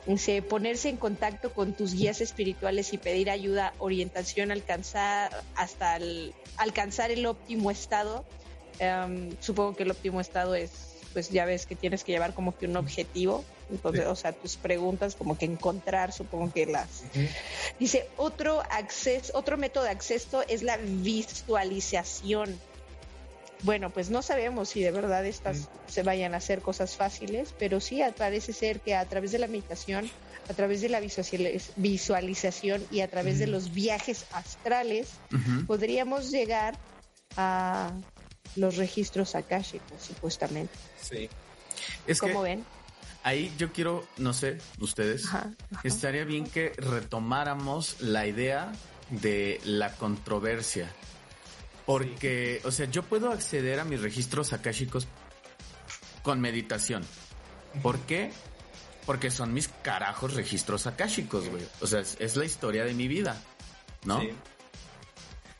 Dice, 0.06 0.42
ponerse 0.42 0.90
en 0.90 0.98
contacto 0.98 1.52
con 1.54 1.72
tus 1.72 1.94
guías 1.94 2.20
espirituales 2.20 2.92
y 2.92 2.98
pedir 2.98 3.30
ayuda, 3.30 3.72
orientación, 3.78 4.50
alcanzar 4.50 5.30
hasta 5.54 5.96
el, 5.96 6.34
alcanzar 6.56 7.10
el 7.10 7.24
óptimo 7.24 7.70
estado. 7.70 8.26
Um, 8.80 9.30
supongo 9.40 9.74
que 9.74 9.84
el 9.84 9.90
óptimo 9.90 10.20
estado 10.20 10.54
es, 10.54 10.70
pues 11.12 11.30
ya 11.30 11.44
ves 11.44 11.64
que 11.64 11.76
tienes 11.76 12.04
que 12.04 12.12
llevar 12.12 12.34
como 12.34 12.56
que 12.56 12.66
un 12.66 12.76
objetivo. 12.76 13.44
Entonces, 13.70 14.02
sí. 14.02 14.08
o 14.08 14.16
sea, 14.16 14.32
tus 14.32 14.56
preguntas 14.56 15.14
como 15.14 15.38
que 15.38 15.44
encontrar, 15.44 16.12
supongo 16.12 16.52
que 16.52 16.66
las. 16.66 17.02
Uh 17.14 17.18
-huh. 17.18 17.28
Dice, 17.78 18.08
otro 18.16 18.62
acceso, 18.70 19.36
otro 19.36 19.56
método 19.56 19.84
de 19.84 19.90
acceso 19.90 20.42
es 20.48 20.62
la 20.62 20.76
visualización 20.76 22.58
bueno, 23.62 23.90
pues 23.90 24.10
no 24.10 24.22
sabemos 24.22 24.70
si 24.70 24.82
de 24.82 24.90
verdad 24.90 25.24
estas 25.26 25.68
se 25.86 26.02
vayan 26.02 26.34
a 26.34 26.38
hacer 26.38 26.62
cosas 26.62 26.96
fáciles, 26.96 27.54
pero 27.58 27.80
sí 27.80 28.00
parece 28.16 28.52
ser 28.52 28.80
que 28.80 28.94
a 28.94 29.04
través 29.04 29.32
de 29.32 29.38
la 29.38 29.48
meditación, 29.48 30.10
a 30.48 30.54
través 30.54 30.80
de 30.80 30.88
la 30.88 31.00
visualización 31.76 32.86
y 32.90 33.00
a 33.00 33.08
través 33.08 33.38
de 33.38 33.46
los 33.46 33.72
viajes 33.72 34.24
astrales, 34.32 35.08
podríamos 35.66 36.30
llegar 36.30 36.78
a 37.36 37.92
los 38.56 38.76
registros 38.76 39.34
akáshicos, 39.34 40.02
supuestamente. 40.02 40.72
Sí. 41.02 41.28
Es 42.06 42.18
¿Cómo 42.18 42.42
que 42.42 42.50
ven? 42.50 42.64
Ahí 43.22 43.52
yo 43.58 43.72
quiero, 43.72 44.06
no 44.16 44.32
sé, 44.32 44.58
ustedes, 44.78 45.26
ajá, 45.26 45.50
ajá. 45.72 45.80
estaría 45.84 46.24
bien 46.24 46.44
que 46.44 46.72
retomáramos 46.76 48.00
la 48.00 48.26
idea 48.26 48.72
de 49.10 49.60
la 49.64 49.92
controversia 49.96 50.90
porque, 51.90 52.60
o 52.62 52.70
sea, 52.70 52.86
yo 52.86 53.02
puedo 53.02 53.32
acceder 53.32 53.80
a 53.80 53.84
mis 53.84 54.00
registros 54.00 54.52
akáshicos 54.52 55.08
con 56.22 56.40
meditación. 56.40 57.02
¿Por 57.82 57.98
qué? 58.02 58.30
Porque 59.06 59.32
son 59.32 59.52
mis 59.52 59.66
carajos 59.66 60.34
registros 60.34 60.86
akáshicos, 60.86 61.48
güey. 61.48 61.64
O 61.80 61.88
sea, 61.88 61.98
es, 61.98 62.16
es, 62.20 62.36
la 62.36 62.44
historia 62.44 62.84
de 62.84 62.94
mi 62.94 63.08
vida, 63.08 63.42
¿no? 64.04 64.20
Sí. 64.20 64.30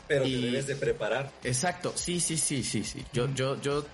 Pero 0.06 0.24
y, 0.24 0.40
te 0.40 0.46
debes 0.46 0.66
de 0.68 0.76
preparar. 0.76 1.32
Exacto, 1.42 1.92
sí, 1.96 2.20
sí, 2.20 2.36
sí, 2.36 2.62
sí, 2.62 2.84
sí. 2.84 3.04
Yo, 3.12 3.34
yo, 3.34 3.60
yo 3.60 3.84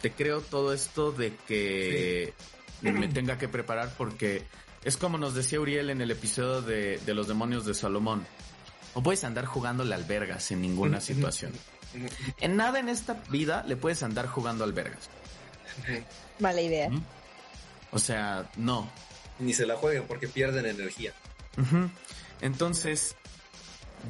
te 0.00 0.10
creo 0.10 0.40
todo 0.40 0.72
esto 0.72 1.12
de 1.12 1.36
que 1.46 2.32
sí. 2.34 2.44
Me 2.82 3.08
tenga 3.08 3.38
que 3.38 3.48
preparar 3.48 3.92
porque 3.96 4.44
es 4.84 4.96
como 4.96 5.18
nos 5.18 5.34
decía 5.34 5.60
Uriel 5.60 5.90
en 5.90 6.00
el 6.00 6.10
episodio 6.10 6.62
de, 6.62 6.98
de 6.98 7.14
los 7.14 7.28
demonios 7.28 7.64
de 7.64 7.74
Salomón. 7.74 8.26
No 8.94 9.02
puedes 9.02 9.24
andar 9.24 9.46
jugándole 9.46 9.94
albergas 9.94 10.50
en 10.50 10.60
ninguna 10.60 11.00
situación. 11.00 11.52
En 12.40 12.56
nada 12.56 12.78
en 12.78 12.88
esta 12.88 13.14
vida 13.30 13.64
le 13.66 13.76
puedes 13.76 14.02
andar 14.02 14.26
jugando 14.26 14.64
albergas. 14.64 15.08
Mala 16.38 16.60
idea. 16.60 16.90
O 17.90 17.98
sea, 17.98 18.50
no. 18.56 18.90
Ni 19.38 19.52
se 19.52 19.66
la 19.66 19.76
jueguen 19.76 20.04
porque 20.06 20.28
pierden 20.28 20.66
energía. 20.66 21.12
Entonces, 22.40 23.16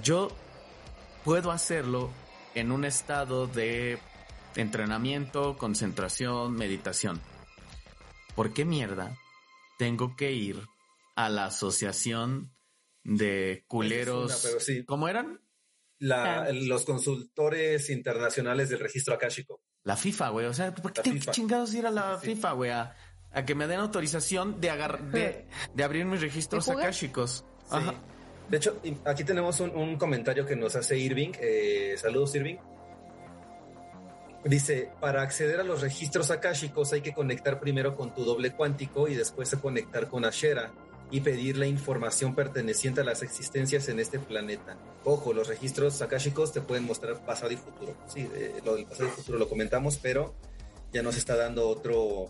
yo 0.03 0.29
puedo 1.25 1.51
hacerlo 1.51 2.11
en 2.55 2.73
un 2.73 2.85
estado 2.85 3.47
de 3.47 3.99
entrenamiento, 4.57 5.57
concentración, 5.57 6.53
meditación. 6.53 7.21
¿Por 8.35 8.53
qué 8.53 8.65
mierda 8.65 9.17
tengo 9.79 10.17
que 10.17 10.33
ir 10.33 10.61
a 11.17 11.29
la 11.29 11.47
asociación 11.47 12.53
de 13.05 13.65
culeros? 13.69 14.31
Esa 14.31 14.37
es 14.37 14.45
una, 14.45 14.51
pero 14.51 14.61
sí. 14.65 14.85
¿Cómo 14.85 15.09
eran? 15.09 15.41
La- 15.99 16.43
Ah. 16.43 16.53
Los 16.53 16.85
consultores 16.85 17.89
internacionales 17.91 18.69
del 18.69 18.81
registro 18.81 19.15
akáshico. 19.15 19.61
La 19.85 19.97
FIFA, 19.97 20.29
güey. 20.31 20.47
O 20.47 20.55
sea, 20.55 20.75
¿por 20.75 20.93
qué 20.93 21.01
La 21.01 21.03
tengo 21.05 21.21
que 21.25 21.31
chingados 21.31 21.75
ir 21.75 21.87
a 21.87 21.91
la 21.91 22.19
Sí. 22.21 22.35
FIFA, 22.35 22.53
güey? 22.53 22.71
A, 22.71 22.97
a 23.33 23.45
que 23.45 23.55
me 23.55 23.67
den 23.67 23.81
autorización 23.81 24.61
de 24.61 24.71
agarrar, 24.71 25.11
de, 25.11 25.47
de 25.75 25.85
abrir 25.85 26.05
mis 26.05 26.21
registros 26.21 26.69
akáshicos. 26.69 27.45
Sí. 27.61 27.77
Ajá. 27.77 27.95
De 28.49 28.57
hecho, 28.59 28.81
aquí 29.07 29.25
tenemos 29.25 29.61
un, 29.61 29.71
un 29.71 29.97
comentario 29.97 30.45
que 30.45 30.57
nos 30.57 30.75
hace 30.77 30.99
Irving. 30.99 31.33
Eh, 31.41 31.95
saludos, 31.97 32.35
Irving. 32.35 32.57
Dice, 34.45 34.91
para 35.01 35.23
acceder 35.23 35.59
a 35.61 35.65
los 35.65 35.81
registros 35.81 36.31
akáshicos 36.31 36.93
hay 36.93 37.01
que 37.01 37.15
conectar 37.15 37.61
primero 37.61 37.97
con 37.97 38.15
tu 38.15 38.25
doble 38.25 38.53
cuántico 38.55 39.09
y 39.09 39.15
después 39.15 39.53
a 39.55 39.61
conectar 39.61 40.09
con 40.09 40.25
Ashera 40.27 40.73
y 41.11 41.21
pedir 41.21 41.57
la 41.57 41.67
información 41.67 42.35
perteneciente 42.35 43.01
a 43.01 43.05
las 43.05 43.23
existencias 43.23 43.89
en 43.89 44.01
este 44.01 44.19
planeta. 44.19 44.77
Ojo, 45.05 45.33
los 45.33 45.49
registros 45.49 46.03
akáshicos 46.03 46.53
te 46.53 46.61
pueden 46.61 46.85
mostrar 46.85 47.25
pasado 47.25 47.53
y 47.53 47.57
futuro. 47.57 47.97
Sí, 48.07 48.29
eh, 48.35 48.61
lo 48.65 48.75
del 48.77 48.85
pasado 48.87 49.09
y 49.09 49.13
futuro 49.13 49.39
lo 49.39 49.49
comentamos, 49.49 49.97
pero 49.97 50.35
ya 50.93 51.03
nos 51.03 51.17
está 51.17 51.37
dando 51.37 51.69
otro, 51.69 52.27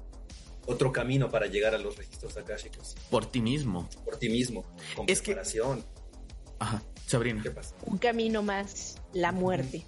otro 0.66 0.92
camino 0.92 1.30
para 1.30 1.46
llegar 1.46 1.74
a 1.74 1.78
los 1.78 1.96
registros 1.96 2.36
akáshicos. 2.36 2.94
Por 3.10 3.26
ti 3.26 3.40
mismo. 3.40 3.88
Por 4.04 4.16
ti 4.18 4.28
mismo, 4.28 4.64
con 4.94 5.06
Es 5.08 5.20
que- 5.20 5.32
preparación. 5.32 5.84
Ajá. 6.60 6.82
Sabrina. 7.06 7.42
¿Qué 7.42 7.50
pasa? 7.50 7.74
Un 7.86 7.98
camino 7.98 8.42
más, 8.42 8.96
la 9.12 9.30
muerte. 9.32 9.82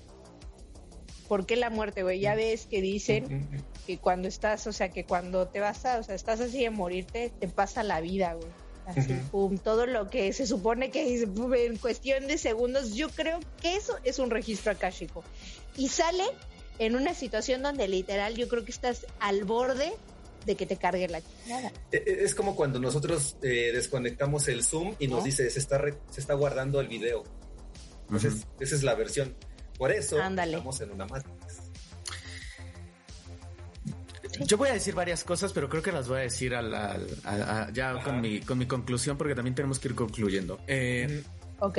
¿Por 1.29 1.47
qué 1.47 1.57
la 1.57 1.71
muerte, 1.71 2.03
güey? 2.03 2.21
Ya 2.21 2.35
ves 2.35 2.67
que 2.67 2.81
dicen 2.81 3.49
que 3.87 3.99
cuando 3.99 4.29
estás, 4.29 4.67
o 4.67 4.73
sea, 4.73 4.91
que 4.91 5.05
cuando 5.05 5.49
te 5.49 5.61
vas 5.61 5.85
a, 5.85 5.99
o 5.99 6.03
sea, 6.03 6.15
estás 6.15 6.41
así 6.41 6.63
de 6.63 6.71
morirte, 6.71 7.33
te 7.41 7.49
pasa 7.49 7.83
la 7.83 8.01
vida, 8.01 8.35
güey. 8.35 8.49
Así, 8.87 9.15
pum, 9.33 9.59
todo 9.59 9.87
lo 9.87 10.09
que 10.11 10.33
se 10.33 10.47
supone 10.47 10.91
que 10.93 11.13
es, 11.15 11.27
pum, 11.27 11.53
en 11.55 11.77
cuestión 11.77 12.29
de 12.29 12.39
segundos, 12.39 12.95
yo 12.95 13.09
creo 13.09 13.41
que 13.61 13.75
eso 13.75 13.97
es 14.05 14.21
un 14.21 14.31
registro 14.31 14.71
akáshico. 14.71 15.25
Y 15.77 15.89
sale 15.89 16.23
en 16.79 16.95
una 16.95 17.13
situación 17.15 17.63
donde 17.63 17.89
literal 17.89 18.37
yo 18.37 18.47
creo 18.49 18.65
que 18.65 18.71
estás 18.71 19.07
al 19.19 19.43
borde 19.45 19.93
de 20.45 20.55
que 20.55 20.67
te 20.67 20.77
cargue 20.77 21.09
la 21.09 21.21
chingada. 21.21 21.73
Eh, 21.91 22.05
eh, 22.07 22.19
Es 22.21 22.37
como 22.37 22.55
cuando 22.55 22.79
nosotros 22.79 23.37
eh, 23.43 23.73
desconectamos 23.75 24.47
el 24.47 24.63
Zoom 24.63 24.95
y 25.01 25.09
nos 25.09 25.19
¿No? 25.19 25.25
dice 25.25 25.51
se 25.51 25.59
está, 25.59 25.79
re- 25.79 25.99
se 26.13 26.21
está 26.21 26.35
guardando 26.35 26.79
el 26.81 26.87
video. 26.87 27.25
Entonces, 28.03 28.47
esa 28.61 28.77
es 28.77 28.85
la 28.85 28.95
versión. 28.95 29.35
Por 29.79 29.93
eso 29.93 30.21
Ándale. 30.21 30.53
estamos 30.53 30.81
en 30.81 30.91
una 30.93 31.07
Matrix. 31.07 31.61
Yo 34.47 34.57
voy 34.59 34.69
a 34.69 34.73
decir 34.75 34.95
varias 34.95 35.25
cosas, 35.25 35.53
pero 35.53 35.69
creo 35.69 35.83
que 35.83 35.93
las 35.93 36.09
voy 36.09 36.19
a 36.19 36.23
decir 36.23 36.55
al- 36.55 36.75
al- 36.75 37.07
a- 37.25 37.63
a- 37.65 37.71
ya 37.73 37.93
Ajá. 37.93 38.03
con 38.05 38.21
mi, 38.21 38.41
con 38.41 38.59
mi 38.59 38.67
conclusión, 38.67 39.17
porque 39.17 39.35
también 39.35 39.55
tenemos 39.55 39.79
que 39.79 39.89
ir 39.89 39.95
concluyendo. 39.95 40.59
Eh, 40.67 41.25
Ok. 41.61 41.79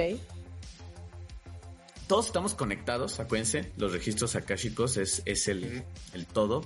todos 2.08 2.28
estamos 2.28 2.56
conectados, 2.56 3.20
acuérdense, 3.20 3.72
los 3.78 3.92
registros 3.92 4.36
akáshicos 4.36 4.98
es, 4.98 5.22
es 5.26 5.48
el, 5.48 5.84
el 6.14 6.26
todo. 6.26 6.66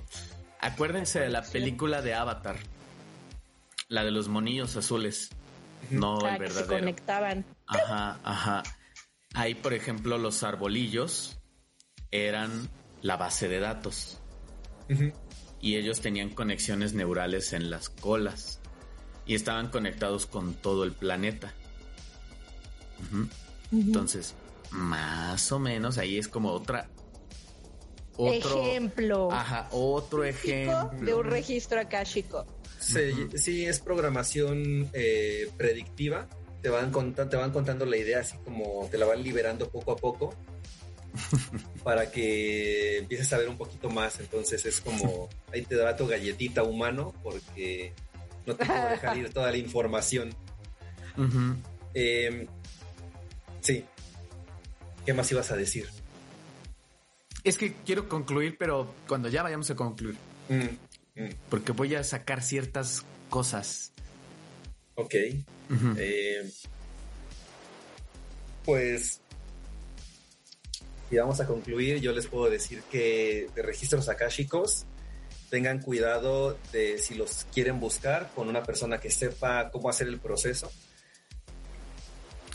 Acuérdense 0.60 1.20
de 1.20 1.28
la 1.28 1.42
película 1.42 2.00
de 2.00 2.14
Avatar, 2.14 2.56
la 3.88 4.04
de 4.04 4.12
los 4.12 4.28
monillos 4.28 4.76
azules, 4.76 5.28
no 5.90 6.20
Ah, 6.24 6.36
el 6.36 6.42
que 6.42 6.48
se 6.48 6.54
verdadero. 6.54 6.78
conectaban. 6.80 7.44
Ajá, 7.66 8.18
ajá. 8.22 8.62
Ahí, 9.34 9.54
por 9.54 9.72
ejemplo, 9.74 10.18
los 10.18 10.42
arbolillos 10.42 11.38
eran 12.10 12.68
la 13.00 13.16
base 13.16 13.48
de 13.48 13.60
datos 13.60 14.20
y 15.60 15.76
ellos 15.76 16.00
tenían 16.00 16.30
conexiones 16.30 16.92
neurales 16.92 17.52
en 17.52 17.70
las 17.70 17.88
colas 17.88 18.60
y 19.24 19.34
estaban 19.34 19.70
conectados 19.70 20.26
con 20.26 20.54
todo 20.54 20.84
el 20.84 20.92
planeta. 20.92 21.54
Entonces, 23.70 24.34
más 24.70 25.50
o 25.52 25.58
menos 25.58 25.98
ahí 25.98 26.18
es 26.18 26.28
como 26.28 26.50
otra 26.50 26.88
otro 28.16 28.64
ejemplo. 28.64 29.32
Ajá, 29.32 29.68
otro 29.70 30.24
ejemplo. 30.24 30.90
de 31.00 31.14
un 31.14 31.24
registro 31.24 31.80
akáshico. 31.80 32.46
Sí, 32.78 33.28
sí, 33.36 33.64
es 33.64 33.80
programación 33.80 34.90
eh, 34.92 35.50
predictiva. 35.56 36.28
Te 36.62 36.68
van, 36.68 36.90
conta- 36.92 37.28
te 37.28 37.36
van 37.36 37.50
contando 37.50 37.84
la 37.84 37.96
idea 37.96 38.20
así 38.20 38.36
como 38.44 38.88
te 38.90 38.96
la 38.98 39.06
van 39.06 39.22
liberando 39.22 39.68
poco 39.68 39.92
a 39.92 39.96
poco 39.96 40.32
para 41.84 42.10
que 42.10 42.98
empieces 42.98 43.32
a 43.32 43.38
ver 43.38 43.48
un 43.48 43.58
poquito 43.58 43.90
más. 43.90 44.20
Entonces 44.20 44.64
es 44.64 44.80
como, 44.80 45.28
ahí 45.52 45.62
te 45.62 45.76
da 45.76 45.96
tu 45.96 46.06
galletita 46.06 46.62
humano 46.62 47.12
porque 47.22 47.92
no 48.46 48.54
te 48.56 48.64
puedo 48.64 48.88
dejar 48.88 49.16
ir 49.18 49.30
toda 49.32 49.50
la 49.50 49.56
información. 49.56 50.34
Eh, 51.94 52.46
sí. 53.60 53.84
¿Qué 55.04 55.12
más 55.12 55.30
ibas 55.32 55.50
a 55.50 55.56
decir? 55.56 55.88
Es 57.44 57.58
que 57.58 57.74
quiero 57.84 58.08
concluir, 58.08 58.56
pero 58.56 58.94
cuando 59.08 59.28
ya 59.28 59.42
vayamos 59.42 59.68
a 59.70 59.74
concluir, 59.74 60.16
Mm, 60.48 61.20
mm, 61.22 61.28
porque 61.50 61.72
voy 61.72 61.94
a 61.94 62.02
sacar 62.04 62.42
ciertas 62.42 63.04
cosas. 63.30 63.91
Ok. 64.94 65.14
Eh, 65.96 66.50
pues, 68.64 69.20
y 71.10 71.16
vamos 71.16 71.40
a 71.40 71.46
concluir, 71.46 72.00
yo 72.00 72.12
les 72.12 72.26
puedo 72.26 72.50
decir 72.50 72.82
que 72.90 73.48
de 73.54 73.62
registros 73.62 74.08
akáshicos, 74.08 74.86
tengan 75.52 75.80
cuidado 75.80 76.58
de 76.72 76.96
si 76.96 77.14
los 77.14 77.46
quieren 77.52 77.78
buscar 77.78 78.30
con 78.34 78.48
una 78.48 78.62
persona 78.62 78.98
que 78.98 79.10
sepa 79.10 79.70
cómo 79.70 79.90
hacer 79.90 80.08
el 80.08 80.18
proceso. 80.18 80.72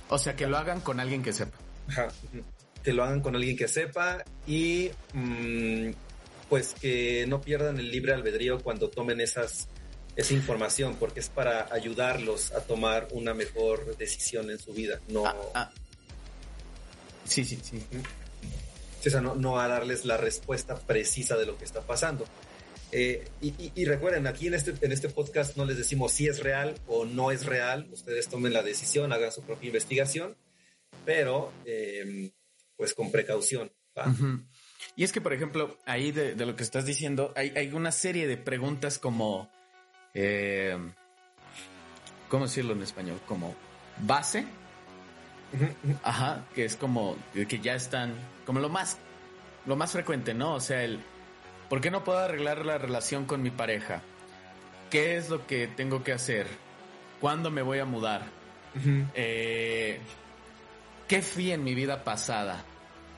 O 0.09 0.17
sea, 0.17 0.35
que 0.35 0.47
lo 0.47 0.57
hagan 0.57 0.81
con 0.81 0.99
alguien 0.99 1.21
que 1.21 1.31
sepa. 1.31 1.55
Ajá. 1.89 2.07
Que 2.83 2.93
lo 2.93 3.03
hagan 3.03 3.21
con 3.21 3.35
alguien 3.35 3.55
que 3.55 3.67
sepa 3.67 4.25
y 4.47 4.89
mm, 5.13 5.89
pues 6.49 6.73
que 6.73 7.25
no 7.27 7.39
pierdan 7.39 7.77
el 7.77 7.91
libre 7.91 8.13
albedrío 8.13 8.63
cuando 8.63 8.89
tomen 8.89 9.21
esas 9.21 9.67
esa 10.17 10.33
información 10.33 10.97
porque 10.99 11.21
es 11.21 11.29
para 11.29 11.71
ayudarlos 11.73 12.51
a 12.51 12.61
tomar 12.61 13.07
una 13.11 13.33
mejor 13.33 13.95
decisión 13.97 14.49
en 14.51 14.59
su 14.59 14.73
vida, 14.73 14.99
no, 15.07 15.25
Ah, 15.25 15.35
ah. 15.53 15.71
Sí, 17.25 17.45
sí, 17.45 17.59
sí. 17.63 17.81
o 19.05 19.09
sea, 19.09 19.21
no, 19.21 19.35
no 19.35 19.59
a 19.59 19.67
darles 19.67 20.05
la 20.05 20.17
respuesta 20.17 20.77
precisa 20.79 21.37
de 21.37 21.45
lo 21.45 21.57
que 21.57 21.65
está 21.65 21.81
pasando. 21.81 22.25
Eh, 22.91 23.27
y, 23.41 23.47
y- 23.61 23.71
y 23.75 23.85
recuerden, 23.85 24.27
aquí 24.27 24.47
en 24.47 24.53
este, 24.53 24.73
en 24.81 24.91
este 24.93 25.09
podcast 25.09 25.57
no 25.57 25.65
les 25.65 25.77
decimos 25.77 26.13
si 26.13 26.27
es 26.27 26.39
real 26.39 26.73
o 26.87 27.05
no 27.05 27.31
es 27.31 27.45
real, 27.45 27.87
ustedes 27.91 28.27
tomen 28.29 28.53
la 28.53 28.63
decisión, 28.63 29.11
hagan 29.11 29.31
su 29.31 29.41
propia 29.43 29.67
investigación, 29.67 30.35
pero 31.05 31.51
eh, 31.65 32.31
pues 32.77 32.93
con 32.93 33.11
precaución. 33.11 33.71
Y 34.95 35.03
es 35.03 35.11
que, 35.11 35.19
por 35.21 35.33
ejemplo, 35.33 35.77
ahí 35.85 36.11
de, 36.11 36.33
de 36.35 36.45
lo 36.45 36.55
que 36.55 36.63
estás 36.63 36.85
diciendo, 36.85 37.33
hay, 37.35 37.51
hay 37.57 37.71
una 37.73 37.91
serie 37.91 38.25
de 38.27 38.37
preguntas 38.37 38.99
como, 38.99 39.49
eh, 40.19 40.75
¿cómo 42.27 42.45
decirlo 42.45 42.73
en 42.73 42.81
español? 42.81 43.19
Como 43.27 43.55
base, 43.99 44.45
ajá, 46.03 46.43
que 46.55 46.65
es 46.65 46.75
como 46.75 47.15
que 47.33 47.59
ya 47.59 47.75
están, 47.75 48.15
como 48.43 48.59
lo 48.59 48.67
más, 48.67 48.97
lo 49.67 49.75
más 49.75 49.91
frecuente, 49.91 50.33
¿no? 50.33 50.55
O 50.55 50.59
sea, 50.59 50.83
el, 50.83 50.99
¿por 51.69 51.81
qué 51.81 51.91
no 51.91 52.03
puedo 52.03 52.17
arreglar 52.17 52.65
la 52.65 52.79
relación 52.79 53.25
con 53.25 53.43
mi 53.43 53.51
pareja? 53.51 54.01
¿Qué 54.89 55.17
es 55.17 55.29
lo 55.29 55.45
que 55.45 55.67
tengo 55.67 56.03
que 56.03 56.13
hacer? 56.13 56.47
¿Cuándo 57.21 57.51
me 57.51 57.61
voy 57.61 57.77
a 57.77 57.85
mudar? 57.85 58.23
Eh, 59.13 59.99
¿Qué 61.07 61.21
fui 61.21 61.51
en 61.51 61.63
mi 61.63 61.75
vida 61.75 62.03
pasada? 62.03 62.63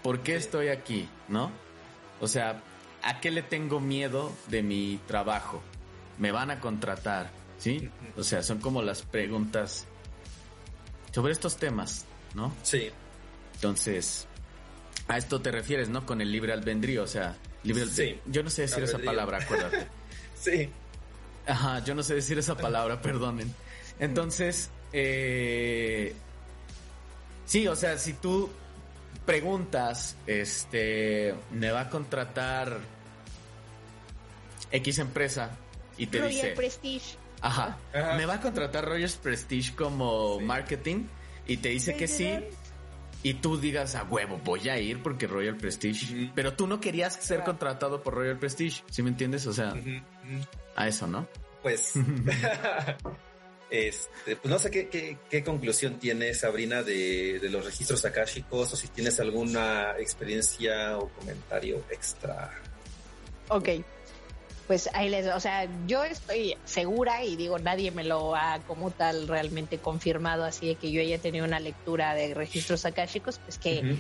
¿Por 0.04 0.20
qué 0.20 0.36
estoy 0.36 0.68
aquí? 0.68 1.08
¿No? 1.30 1.50
O 2.20 2.28
sea, 2.28 2.62
¿a 3.04 3.22
qué 3.22 3.32
le 3.32 3.42
tengo 3.42 3.80
miedo 3.80 4.36
de 4.48 4.64
mi 4.64 5.00
trabajo? 5.08 5.64
¿Me 6.20 6.32
van 6.32 6.52
a 6.52 6.60
contratar? 6.60 7.32
¿Sí? 7.58 7.90
O 8.18 8.24
sea, 8.24 8.44
son 8.44 8.60
como 8.60 8.82
las 8.82 9.02
preguntas 9.02 9.86
sobre 11.12 11.34
estos 11.34 11.58
temas, 11.58 12.06
¿no? 12.36 12.54
Sí, 12.62 12.90
Entonces, 13.56 14.28
a 15.08 15.18
esto 15.18 15.42
te 15.42 15.52
refieres, 15.52 15.90
¿no? 15.90 16.06
Con 16.06 16.22
el 16.22 16.32
libre 16.32 16.54
albedrío, 16.54 17.04
o 17.04 17.08
sea, 17.08 17.36
libre 17.64 17.86
Sí. 17.88 18.20
Yo 18.28 18.44
no 18.44 18.50
sé 18.50 18.64
decir 18.64 18.84
esa 18.84 18.98
Albedrío. 18.98 19.12
palabra, 19.12 19.38
acuérdate. 19.40 19.88
sí. 20.40 20.70
Ajá, 21.48 21.84
yo 21.84 21.96
no 21.96 22.04
sé 22.04 22.16
decir 22.16 22.38
esa 22.38 22.56
palabra, 22.56 23.02
perdonen. 23.02 23.54
Entonces, 24.00 24.70
eh, 24.94 26.14
sí, 27.46 27.68
o 27.68 27.76
sea, 27.76 27.98
si 27.98 28.14
tú 28.14 28.50
preguntas, 29.26 30.16
este, 30.28 31.34
me 31.52 31.72
va 31.72 31.82
a 31.82 31.90
contratar 31.90 32.80
X 34.72 35.00
empresa 35.00 35.58
y 36.00 36.08
te 36.08 36.18
Royal 36.20 36.32
dice, 36.32 36.48
Prestige. 36.56 37.18
Ajá. 37.42 37.78
Me 38.18 38.26
va 38.26 38.36
a 38.36 38.42
contratar 38.42 38.86
Rogers 38.86 39.16
Prestige 39.18 39.76
como 39.76 40.40
marketing 40.40 41.06
y 41.46 41.58
te 41.58 41.70
dice 41.70 41.96
que 41.96 42.08
sí. 42.08 42.40
Y 43.22 43.34
tú 43.36 43.60
digas 43.60 43.96
a 43.96 44.04
huevo, 44.06 44.40
voy 44.46 44.70
a 44.70 44.80
ir 44.80 45.04
porque 45.04 45.28
Royal 45.28 45.58
Prestige. 45.58 46.32
Pero 46.34 46.54
tú 46.54 46.68
no 46.68 46.80
querías 46.80 47.16
ser 47.16 47.44
contratado 47.44 48.02
por 48.02 48.14
Royal 48.14 48.40
Prestige, 48.40 48.82
¿sí 48.90 49.04
me 49.04 49.10
entiendes? 49.10 49.46
O 49.46 49.52
sea, 49.52 49.74
a 50.76 50.88
eso, 50.88 51.06
¿no? 51.06 51.28
Pues, 51.62 51.96
este, 53.70 54.38
pues 54.38 54.50
no 54.50 54.58
sé 54.58 54.72
qué, 54.72 55.18
qué, 55.30 55.44
conclusión 55.44 56.00
tiene 56.00 56.34
Sabrina 56.34 56.82
de, 56.82 57.40
de, 57.40 57.50
los 57.50 57.66
registros 57.66 58.06
akáshicos 58.06 58.72
o 58.72 58.76
si 58.78 58.88
tienes 58.88 59.20
alguna 59.20 59.98
experiencia 59.98 60.98
o 60.98 61.10
comentario 61.10 61.84
extra. 61.92 62.58
Ok, 63.50 63.68
pues 64.70 64.88
ahí 64.94 65.10
les, 65.10 65.26
o 65.26 65.40
sea, 65.40 65.68
yo 65.88 66.04
estoy 66.04 66.56
segura 66.64 67.24
y 67.24 67.36
digo, 67.36 67.58
nadie 67.58 67.90
me 67.90 68.04
lo 68.04 68.36
ha 68.36 68.60
como 68.68 68.92
tal 68.92 69.28
realmente 69.28 69.80
confirmado, 69.80 70.46
así 70.46 70.68
de 70.68 70.76
que 70.76 70.92
yo 70.92 71.02
haya 71.02 71.18
tenido 71.18 71.44
una 71.44 71.60
lectura 71.60 72.14
de 72.14 72.36
registros 72.36 72.86
akáshicos, 72.86 73.40
pues 73.40 73.58
que, 73.58 73.98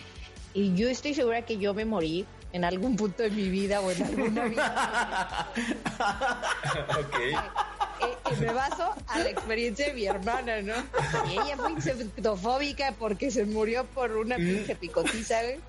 y 0.53 0.75
yo 0.75 0.87
estoy 0.87 1.15
segura 1.15 1.41
que 1.41 1.57
yo 1.57 1.73
me 1.73 1.85
morí 1.85 2.27
en 2.51 2.63
algún 2.65 2.95
punto 2.95 3.23
de 3.23 3.29
mi 3.29 3.49
vida 3.49 3.81
o 3.81 3.91
en 3.91 4.03
alguna 4.03 4.45
vida. 4.45 5.51
ok. 6.99 7.15
Y, 8.31 8.35
me 8.39 8.53
baso 8.53 8.93
a 9.07 9.19
la 9.19 9.29
experiencia 9.29 9.87
de 9.87 9.93
mi 9.93 10.05
hermana, 10.05 10.61
¿no? 10.61 10.73
Y 11.29 11.33
ella 11.33 11.57
fue 11.57 11.71
insectofóbica 11.71 12.93
porque 12.97 13.31
se 13.31 13.45
murió 13.45 13.85
por 13.85 14.15
una 14.15 14.37
pinche 14.37 14.75
picotiza, 14.75 15.43
¿eh? 15.43 15.59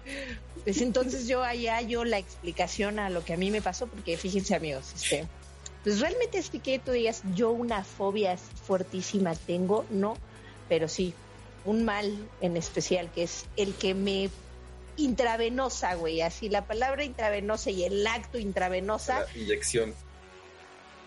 Pues 0.62 0.80
entonces 0.80 1.26
yo 1.26 1.42
allá 1.42 1.80
yo 1.80 2.04
la 2.04 2.18
explicación 2.18 2.98
a 2.98 3.10
lo 3.10 3.24
que 3.24 3.32
a 3.32 3.36
mí 3.36 3.50
me 3.50 3.62
pasó, 3.62 3.88
porque 3.88 4.16
fíjense 4.16 4.54
amigos, 4.54 4.92
este, 4.94 5.26
pues 5.82 6.00
realmente 6.00 6.38
es 6.38 6.50
que 6.50 6.78
tú 6.78 6.92
digas, 6.92 7.22
yo 7.34 7.50
una 7.50 7.82
fobia 7.82 8.36
fuertísima 8.36 9.34
tengo, 9.34 9.86
no, 9.90 10.16
pero 10.68 10.86
sí, 10.86 11.14
un 11.64 11.84
mal 11.84 12.28
en 12.40 12.56
especial, 12.56 13.10
que 13.12 13.22
es 13.24 13.46
el 13.56 13.74
que 13.74 13.94
me 13.94 14.30
intravenosa, 14.96 15.94
güey, 15.94 16.20
así 16.20 16.48
la 16.48 16.66
palabra 16.66 17.04
intravenosa 17.04 17.70
y 17.70 17.84
el 17.84 18.06
acto 18.06 18.38
intravenosa. 18.38 19.26
La 19.34 19.40
inyección. 19.40 19.94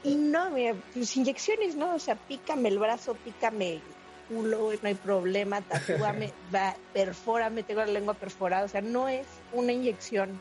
Y 0.03 0.15
no, 0.15 0.49
mira, 0.51 0.75
pues 0.93 1.15
inyecciones, 1.15 1.75
¿no? 1.75 1.95
O 1.95 1.99
sea, 1.99 2.15
pícame 2.15 2.69
el 2.69 2.79
brazo, 2.79 3.15
pícame 3.15 3.81
culo, 4.27 4.71
no 4.81 4.87
hay 4.87 4.95
problema, 4.95 5.61
tatúame, 5.69 6.31
va, 6.53 6.75
perfórame, 6.93 7.63
tengo 7.63 7.81
la 7.81 7.91
lengua 7.91 8.13
perforada, 8.13 8.65
o 8.65 8.67
sea, 8.67 8.81
no 8.81 9.07
es 9.07 9.27
una 9.51 9.71
inyección, 9.71 10.39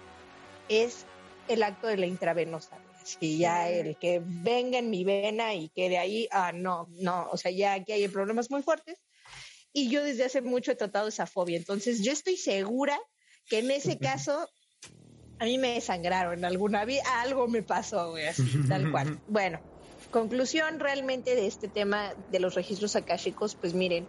es 0.69 1.05
el 1.49 1.63
acto 1.63 1.87
de 1.87 1.97
la 1.97 2.07
intravenosa. 2.07 2.79
Si 3.05 3.39
ya 3.39 3.69
el 3.69 3.97
que 3.97 4.23
venga 4.25 4.79
en 4.79 4.89
mi 4.89 5.03
vena 5.03 5.55
y 5.55 5.71
que 5.71 5.89
de 5.89 5.99
ahí, 5.99 6.29
ah, 6.31 6.53
no, 6.53 6.89
no, 6.91 7.29
o 7.33 7.37
sea, 7.37 7.51
ya 7.51 7.75
aquí 7.75 7.93
hay 7.93 8.07
problemas 8.07 8.49
muy 8.49 8.63
fuertes. 8.63 9.01
Y 9.73 9.89
yo 9.89 10.05
desde 10.05 10.25
hace 10.25 10.41
mucho 10.41 10.71
he 10.71 10.77
tratado 10.77 11.09
esa 11.09 11.27
fobia. 11.27 11.57
Entonces, 11.57 12.05
yo 12.05 12.13
estoy 12.13 12.37
segura 12.37 13.01
que 13.49 13.59
en 13.59 13.71
ese 13.71 13.99
caso 13.99 14.49
a 15.39 15.45
mí 15.45 15.59
me 15.59 15.75
desangraron 15.75 16.45
alguna 16.45 16.85
vez, 16.85 17.01
algo 17.07 17.49
me 17.49 17.63
pasó, 17.63 18.15
así, 18.17 18.67
tal 18.69 18.91
cual. 18.91 19.21
Bueno, 19.27 19.61
Conclusión 20.13 20.79
realmente 20.79 21.35
de 21.35 21.47
este 21.47 21.69
tema 21.69 22.13
de 22.29 22.39
los 22.39 22.55
registros 22.55 22.97
akáshicos, 22.97 23.55
pues 23.55 23.73
miren, 23.73 24.07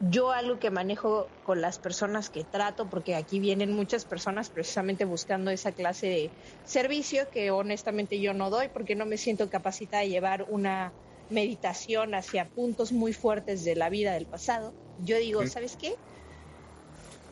yo 0.00 0.32
algo 0.32 0.58
que 0.58 0.70
manejo 0.70 1.28
con 1.42 1.60
las 1.60 1.78
personas 1.78 2.30
que 2.30 2.44
trato, 2.44 2.88
porque 2.88 3.14
aquí 3.14 3.38
vienen 3.38 3.74
muchas 3.74 4.06
personas 4.06 4.48
precisamente 4.48 5.04
buscando 5.04 5.50
esa 5.50 5.72
clase 5.72 6.06
de 6.06 6.32
servicio 6.64 7.28
que 7.30 7.50
honestamente 7.50 8.18
yo 8.18 8.32
no 8.32 8.48
doy 8.48 8.68
porque 8.72 8.94
no 8.94 9.04
me 9.04 9.18
siento 9.18 9.50
capacitada 9.50 10.02
de 10.02 10.08
llevar 10.08 10.46
una 10.48 10.94
meditación 11.28 12.14
hacia 12.14 12.48
puntos 12.48 12.90
muy 12.90 13.12
fuertes 13.12 13.62
de 13.62 13.76
la 13.76 13.90
vida 13.90 14.14
del 14.14 14.26
pasado. 14.26 14.74
Yo 14.96 15.18
digo, 15.18 15.46
¿sabes 15.46 15.76
qué? 15.76 15.94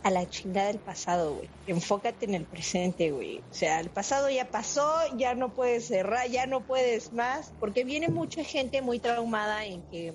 A 0.02 0.10
la 0.10 0.28
chingada 0.28 0.68
del 0.68 0.78
pasado, 0.78 1.34
güey. 1.34 1.48
Enfócate 1.66 2.24
en 2.24 2.34
el 2.34 2.44
presente, 2.44 3.10
güey. 3.10 3.38
O 3.38 3.54
sea, 3.54 3.80
el 3.80 3.90
pasado 3.90 4.30
ya 4.30 4.50
pasó, 4.50 4.88
ya 5.16 5.34
no 5.34 5.54
puedes 5.54 5.86
cerrar, 5.86 6.28
ya 6.28 6.46
no 6.46 6.62
puedes 6.62 7.12
más, 7.12 7.52
porque 7.60 7.84
viene 7.84 8.08
mucha 8.08 8.42
gente 8.44 8.82
muy 8.82 8.98
traumada 8.98 9.66
en 9.66 9.82
que 9.82 10.14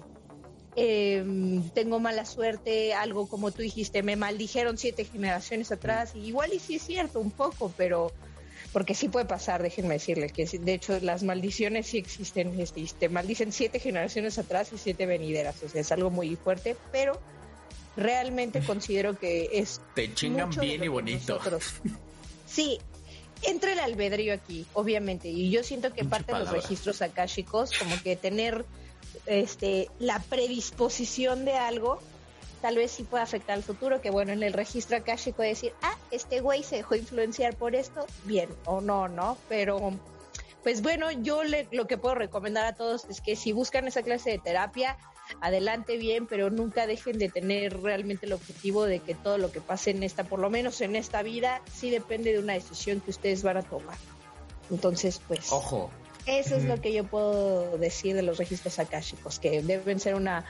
em, 0.76 1.70
tengo 1.70 2.00
mala 2.00 2.26
suerte, 2.26 2.94
algo 2.94 3.28
como 3.28 3.52
tú 3.52 3.62
dijiste, 3.62 4.04
me 4.04 4.16
maldijeron 4.16 4.78
siete 4.78 5.06
generaciones 5.06 5.72
atrás, 5.72 6.16
igual 6.16 6.54
y 6.54 6.60
sí 6.60 6.76
es 6.76 6.84
cierto 6.84 7.20
un 7.20 7.32
poco, 7.32 7.72
pero 7.78 8.12
porque 8.74 8.94
sí 8.94 9.08
puede 9.08 9.26
pasar, 9.26 9.64
déjenme 9.64 9.94
decirles 9.94 10.34
que 10.34 10.46
de 10.46 10.74
hecho 10.74 11.00
las 11.00 11.24
maldiciones 11.24 11.88
sí 11.88 11.98
existen, 11.98 12.60
este, 12.60 12.86
te 13.00 13.08
maldicen 13.08 13.54
siete 13.54 13.80
generaciones 13.80 14.38
atrás 14.38 14.74
y 14.74 14.78
siete 14.78 15.06
venideras, 15.06 15.64
o 15.64 15.70
sea, 15.70 15.80
es 15.80 15.92
algo 15.94 16.10
muy 16.10 16.36
fuerte, 16.36 16.76
pero 16.92 17.18
realmente 17.96 18.62
considero 18.66 19.18
que 19.18 19.50
es... 19.54 19.82
Te 19.93 20.14
chingan 20.14 20.50
bien 20.50 20.84
y 20.84 20.88
bonito. 20.88 21.39
Sí, 22.48 22.80
entra 23.41 23.74
el 23.74 23.80
albedrío 23.80 24.34
aquí, 24.34 24.66
obviamente, 24.74 25.28
y 25.28 25.50
yo 25.50 25.64
siento 25.64 25.93
que 25.93 26.06
parte 26.06 26.32
de 26.32 26.39
los 26.39 26.52
registros 26.52 27.02
akáshicos, 27.02 27.72
como 27.78 28.02
que 28.02 28.16
tener 28.16 28.66
este 29.26 29.89
la 30.00 30.20
predisposición 30.20 31.43
de 31.43 31.54
algo, 31.54 32.00
tal 32.62 32.78
vez 32.78 32.91
sí 32.91 33.04
puede 33.04 33.24
afectar 33.24 33.56
al 33.56 33.64
futuro, 33.64 34.02
que 34.02 34.10
bueno, 34.10 34.32
en 34.32 34.41
el 34.41 34.54
registro 34.54 34.98
akáshico 34.98 35.41
decir, 35.41 35.74
ah, 35.82 35.98
este 36.12 36.41
güey 36.41 36.64
se 36.64 36.78
dejó 36.78 36.96
influenciar 36.96 37.56
por 37.56 37.76
esto, 37.76 38.06
bien, 38.24 38.50
o 38.66 38.82
no, 38.82 39.08
¿no? 39.08 39.38
Pero, 39.50 39.93
pues 40.64 40.82
bueno, 40.82 41.12
yo 41.12 41.43
le, 41.43 41.68
lo 41.72 41.88
que 41.88 41.98
puedo 41.98 42.16
recomendar 42.16 42.66
a 42.66 42.74
todos 42.74 43.06
es 43.06 43.22
que 43.22 43.36
si 43.36 43.52
buscan 43.52 43.88
esa 43.88 44.02
clase 44.02 44.32
de 44.32 44.39
terapia, 44.39 44.98
adelante 45.42 45.98
bien, 45.98 46.28
pero 46.28 46.50
nunca 46.50 46.88
dejen 46.88 47.18
de 47.18 47.30
tener 47.30 47.82
realmente 47.82 48.26
el 48.26 48.34
objetivo 48.34 48.86
de 48.86 49.00
que 49.00 49.16
todo 49.16 49.38
lo 49.38 49.52
que 49.52 49.62
pase 49.62 49.92
en 49.92 50.04
esta, 50.04 50.24
por 50.24 50.40
lo 50.40 50.50
menos 50.50 50.82
en 50.82 50.96
esta 50.96 51.24
vida, 51.24 51.62
sí 51.74 51.90
depende 51.90 52.34
de 52.34 52.40
una 52.40 52.54
decisión 52.54 53.02
que 53.02 53.12
ustedes 53.12 53.44
van 53.44 53.58
a 53.58 53.64
tomar. 53.64 53.98
Entonces, 54.72 55.22
pues. 55.28 55.52
Ojo. 55.52 55.90
Eso 56.26 56.56
es 56.56 56.66
lo 56.66 56.82
que 56.82 56.92
yo 56.92 57.04
puedo 57.04 57.78
decir 57.78 58.16
de 58.16 58.24
los 58.24 58.40
registros 58.40 58.80
akáshicos, 58.80 59.38
que 59.38 59.62
deben 59.62 60.00
ser 60.00 60.16
una, 60.16 60.44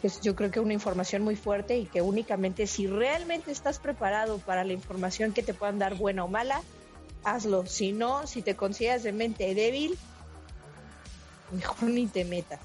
pues 0.00 0.20
yo 0.20 0.36
creo 0.36 0.52
que 0.52 0.60
una 0.60 0.72
información 0.72 1.22
muy 1.22 1.34
fuerte 1.34 1.76
y 1.78 1.86
que 1.86 2.00
únicamente 2.00 2.68
si 2.68 2.86
realmente 2.86 3.50
estás 3.50 3.80
preparado 3.80 4.38
para 4.38 4.62
la 4.62 4.72
información 4.72 5.32
que 5.32 5.42
te 5.42 5.52
puedan 5.52 5.80
dar 5.80 5.96
buena 5.96 6.22
o 6.22 6.28
mala, 6.28 6.62
hazlo. 7.24 7.66
Si 7.66 7.90
no, 7.90 8.26
si 8.28 8.40
te 8.40 8.54
consideras 8.54 9.02
de 9.02 9.10
mente 9.10 9.52
débil, 9.54 9.98
mejor 11.50 11.90
ni 11.90 12.06
te 12.06 12.24
metas. 12.24 12.60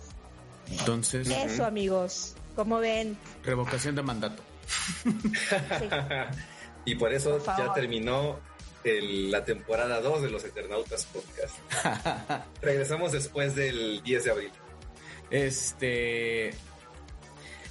Entonces. 0.80 1.30
Eso, 1.30 1.66
amigos. 1.66 2.36
Como 2.56 2.80
ven. 2.80 3.18
Revocación 3.44 3.96
de 3.96 4.04
mandato. 4.04 4.44
y 6.86 6.96
por 6.96 7.14
eso 7.14 7.44
ya 7.46 7.74
terminó 7.74 8.40
la 8.84 9.46
temporada 9.46 10.02
2 10.02 10.24
de 10.24 10.30
los 10.30 10.44
Eternautas 10.44 11.06
Podcast. 11.06 11.56
Regresamos 12.62 13.12
después 13.12 13.56
del 13.56 14.02
10 14.04 14.24
de 14.24 14.32
abril. 14.32 14.52
Este. 15.30 16.52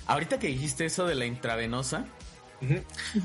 Ahorita 0.07 0.38
que 0.38 0.48
dijiste 0.48 0.86
eso 0.86 1.07
de 1.07 1.14
la 1.14 1.26
intravenosa, 1.26 2.07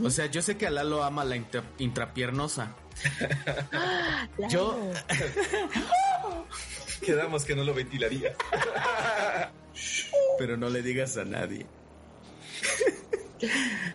o 0.03 0.09
sea, 0.09 0.28
yo 0.28 0.41
sé 0.41 0.57
que 0.57 0.69
Lalo 0.69 1.03
ama 1.03 1.26
la 1.26 1.36
intrapiernosa. 1.80 2.76
Yo. 4.49 4.91
Quedamos 7.01 7.45
que 7.45 7.55
no 7.55 7.63
lo 7.63 7.73
ventilaría. 7.73 8.33
Pero 10.37 10.57
no 10.57 10.69
le 10.69 10.81
digas 10.81 11.17
a 11.17 11.25
nadie. 11.25 11.65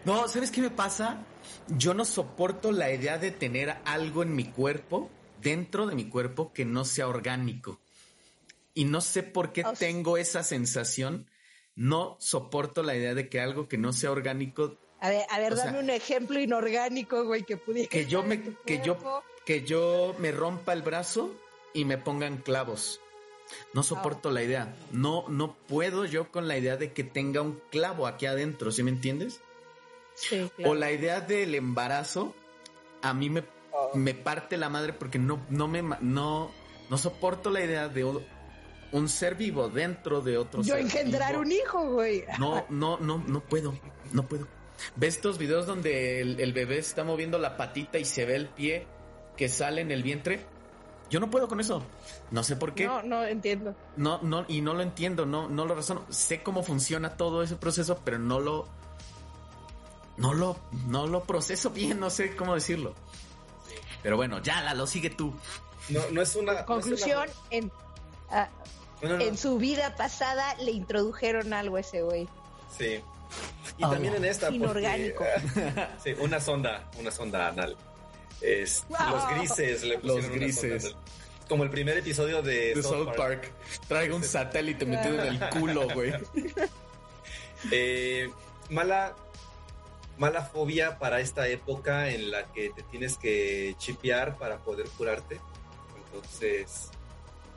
No, 0.04 0.28
¿sabes 0.28 0.50
qué 0.50 0.60
me 0.60 0.70
pasa? 0.70 1.24
Yo 1.68 1.94
no 1.94 2.04
soporto 2.04 2.72
la 2.72 2.92
idea 2.92 3.18
de 3.18 3.30
tener 3.30 3.76
algo 3.84 4.22
en 4.22 4.34
mi 4.34 4.44
cuerpo, 4.44 5.10
dentro 5.40 5.86
de 5.86 5.94
mi 5.94 6.08
cuerpo, 6.08 6.52
que 6.52 6.64
no 6.64 6.84
sea 6.84 7.08
orgánico. 7.08 7.80
Y 8.74 8.84
no 8.84 9.00
sé 9.00 9.22
por 9.22 9.52
qué 9.52 9.64
tengo 9.78 10.16
esa 10.16 10.42
sensación. 10.42 11.28
No 11.74 12.16
soporto 12.20 12.82
la 12.82 12.94
idea 12.94 13.14
de 13.14 13.28
que 13.28 13.40
algo 13.40 13.68
que 13.68 13.78
no 13.78 13.92
sea 13.92 14.10
orgánico. 14.10 14.78
A 15.00 15.08
ver, 15.08 15.22
a 15.30 15.38
ver, 15.38 15.56
dame 15.56 15.78
un 15.78 15.90
ejemplo 15.90 16.38
inorgánico, 16.38 17.24
güey, 17.24 17.42
que 17.42 17.56
pudiera. 17.56 17.88
Que 17.88 18.06
yo 18.06 18.22
me, 18.22 18.42
que 18.66 18.82
yo, 18.84 19.22
que 19.44 19.62
yo 19.62 20.14
me 20.18 20.30
rompa 20.30 20.74
el 20.74 20.82
brazo 20.82 21.34
y 21.72 21.84
me 21.84 21.96
pongan 21.96 22.38
clavos. 22.38 23.00
No 23.72 23.82
soporto 23.82 24.30
la 24.30 24.42
idea. 24.42 24.76
No, 24.92 25.24
no 25.28 25.56
puedo 25.66 26.04
yo 26.04 26.30
con 26.30 26.48
la 26.48 26.56
idea 26.58 26.76
de 26.76 26.92
que 26.92 27.02
tenga 27.02 27.40
un 27.40 27.60
clavo 27.70 28.06
aquí 28.06 28.26
adentro, 28.26 28.70
¿sí 28.70 28.82
me 28.82 28.90
entiendes? 28.90 29.40
Sí, 30.14 30.50
O 30.64 30.74
la 30.74 30.92
idea 30.92 31.20
del 31.20 31.54
embarazo, 31.54 32.34
a 33.02 33.14
mí 33.14 33.30
me, 33.30 33.44
oh. 33.72 33.96
me 33.96 34.14
parte 34.14 34.56
la 34.56 34.68
madre 34.68 34.92
porque 34.92 35.18
no, 35.18 35.40
no 35.48 35.66
me 35.66 35.82
no, 35.82 36.50
no 36.90 36.98
soporto 36.98 37.50
la 37.50 37.64
idea 37.64 37.88
de 37.88 38.04
un 38.92 39.08
ser 39.08 39.34
vivo 39.34 39.68
dentro 39.68 40.20
de 40.20 40.36
otro 40.36 40.62
yo 40.62 40.74
ser. 40.74 40.82
Yo 40.82 40.88
engendrar 40.88 41.38
un 41.38 41.50
hijo, 41.50 41.90
güey. 41.90 42.24
No, 42.38 42.66
no, 42.68 42.98
no, 42.98 43.22
no 43.26 43.40
puedo, 43.40 43.74
no 44.12 44.26
puedo. 44.26 44.46
¿Ves 44.96 45.16
estos 45.16 45.38
videos 45.38 45.66
donde 45.66 46.20
el, 46.20 46.40
el 46.40 46.52
bebé 46.52 46.78
está 46.78 47.04
moviendo 47.04 47.38
la 47.38 47.56
patita 47.56 47.98
y 47.98 48.04
se 48.04 48.24
ve 48.24 48.36
el 48.36 48.48
pie 48.48 48.86
que 49.36 49.48
sale 49.48 49.80
en 49.80 49.90
el 49.90 50.02
vientre? 50.02 50.46
Yo 51.10 51.18
no 51.18 51.28
puedo 51.28 51.48
con 51.48 51.60
eso. 51.60 51.82
No 52.30 52.44
sé 52.44 52.56
por 52.56 52.72
qué. 52.72 52.86
No, 52.86 53.02
no 53.02 53.24
entiendo. 53.24 53.74
No, 53.96 54.20
no, 54.22 54.44
y 54.46 54.60
no 54.60 54.74
lo 54.74 54.82
entiendo, 54.82 55.26
no, 55.26 55.48
no 55.48 55.66
lo 55.66 55.74
razono. 55.74 56.04
Sé 56.08 56.42
cómo 56.42 56.62
funciona 56.62 57.16
todo 57.16 57.42
ese 57.42 57.56
proceso, 57.56 58.00
pero 58.04 58.18
no 58.18 58.38
lo. 58.38 58.68
No 60.16 60.34
lo, 60.34 60.56
no 60.86 61.06
lo 61.06 61.24
proceso 61.24 61.70
bien, 61.70 61.98
no 61.98 62.10
sé 62.10 62.36
cómo 62.36 62.54
decirlo. 62.54 62.94
Pero 64.02 64.16
bueno, 64.16 64.40
ya, 64.40 64.72
lo 64.74 64.86
sigue 64.86 65.10
tú. 65.10 65.34
No, 65.88 66.00
no 66.12 66.22
es 66.22 66.36
una. 66.36 66.64
Conclusión, 66.64 67.28
en, 67.50 67.72
ah, 68.30 68.48
en 69.02 69.36
su 69.36 69.58
vida 69.58 69.96
pasada 69.96 70.54
le 70.56 70.70
introdujeron 70.70 71.52
algo 71.52 71.76
a 71.76 71.80
ese 71.80 72.02
güey. 72.02 72.28
Sí. 72.76 73.02
Y 73.76 73.82
también 73.82 74.14
en 74.14 74.24
esta. 74.24 74.50
Inorgánico. 74.50 75.24
sí, 76.04 76.14
una 76.18 76.40
sonda, 76.40 76.90
una 76.98 77.10
sonda 77.10 77.48
anal. 77.48 77.76
Es, 78.40 78.84
Los 78.88 79.28
grises 79.30 79.82
le 79.82 79.98
pusieron 79.98 80.22
Los 80.22 80.30
grises. 80.30 80.96
Como 81.48 81.64
el 81.64 81.70
primer 81.70 81.98
episodio 81.98 82.42
de, 82.42 82.74
de 82.74 82.82
South, 82.82 83.14
Park. 83.16 83.50
Traigo 83.88 84.16
un 84.16 84.22
satélite 84.22 84.86
metido 84.86 85.22
en 85.22 85.34
el 85.34 85.48
culo, 85.50 85.88
güey. 85.88 86.12
Eh, 87.70 88.30
mala, 88.70 89.14
mala 90.16 90.42
fobia 90.42 90.98
para 90.98 91.20
esta 91.20 91.46
época 91.46 92.08
en 92.08 92.30
la 92.30 92.50
que 92.52 92.70
te 92.70 92.82
tienes 92.84 93.18
que 93.18 93.74
chipear 93.76 94.38
para 94.38 94.56
poder 94.60 94.88
curarte. 94.96 95.38
Entonces, 96.06 96.88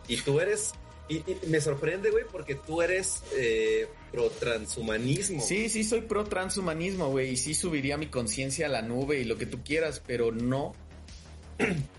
y 0.09 0.17
tú 0.17 0.41
eres 0.41 0.73
y, 1.17 1.47
me 1.47 1.61
sorprende, 1.61 2.11
güey, 2.11 2.23
porque 2.31 2.55
tú 2.55 2.81
eres 2.81 3.23
eh, 3.35 3.87
pro 4.11 4.29
transhumanismo. 4.29 5.41
Sí, 5.41 5.69
sí, 5.69 5.83
soy 5.83 6.01
pro 6.01 6.23
transhumanismo, 6.25 7.09
güey. 7.09 7.31
Y 7.31 7.37
sí 7.37 7.53
subiría 7.53 7.97
mi 7.97 8.07
conciencia 8.07 8.67
a 8.67 8.69
la 8.69 8.81
nube 8.81 9.19
y 9.19 9.25
lo 9.25 9.37
que 9.37 9.45
tú 9.45 9.63
quieras, 9.63 10.01
pero 10.05 10.31
no. 10.31 10.73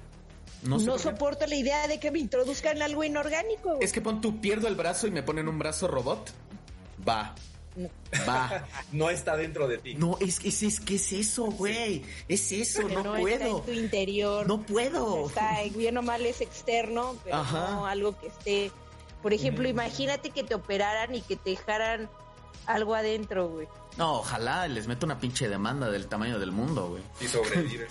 No, 0.64 0.78
no 0.78 0.98
soporto 0.98 1.46
la 1.46 1.56
idea 1.56 1.86
de 1.88 2.00
que 2.00 2.10
me 2.10 2.18
introduzcan 2.18 2.80
algo 2.80 3.04
inorgánico. 3.04 3.76
Es 3.82 3.92
que 3.92 4.00
pon 4.00 4.22
tú, 4.22 4.40
pierdo 4.40 4.66
el 4.66 4.74
brazo 4.74 5.06
y 5.06 5.10
me 5.10 5.22
ponen 5.22 5.46
un 5.46 5.58
brazo 5.58 5.88
robot. 5.88 6.30
Va. 7.06 7.34
Va. 8.28 8.66
no 8.92 9.10
está 9.10 9.36
dentro 9.36 9.68
de 9.68 9.78
ti. 9.78 9.94
No, 9.94 10.16
es, 10.20 10.40
es, 10.44 10.62
es 10.62 10.80
que 10.80 10.94
es 10.96 11.12
eso, 11.12 11.44
güey. 11.46 12.02
Es 12.28 12.52
eso, 12.52 12.88
no, 12.88 13.02
puedo. 13.02 13.28
Está 13.28 13.48
en 13.48 13.62
tu 13.62 13.72
interior. 13.72 14.46
No 14.46 14.62
puedo. 14.62 15.26
Está 15.28 15.58
bien 15.76 15.98
o 15.98 16.02
mal 16.02 16.24
es 16.24 16.40
externo, 16.40 17.16
pero 17.24 17.44
no 17.44 17.86
algo 17.86 18.18
que 18.18 18.28
esté 18.28 18.70
por 19.24 19.32
ejemplo, 19.32 19.66
imagínate 19.66 20.28
que 20.28 20.44
te 20.44 20.54
operaran 20.54 21.14
y 21.14 21.22
que 21.22 21.36
te 21.36 21.48
dejaran 21.48 22.10
algo 22.66 22.94
adentro, 22.94 23.48
güey. 23.48 23.66
No, 23.96 24.16
ojalá 24.16 24.68
les 24.68 24.86
meto 24.86 25.06
una 25.06 25.18
pinche 25.18 25.48
demanda 25.48 25.90
del 25.90 26.08
tamaño 26.08 26.38
del 26.38 26.52
mundo, 26.52 26.90
güey. 26.90 27.02
Y 27.22 27.26
sobrevives. 27.26 27.90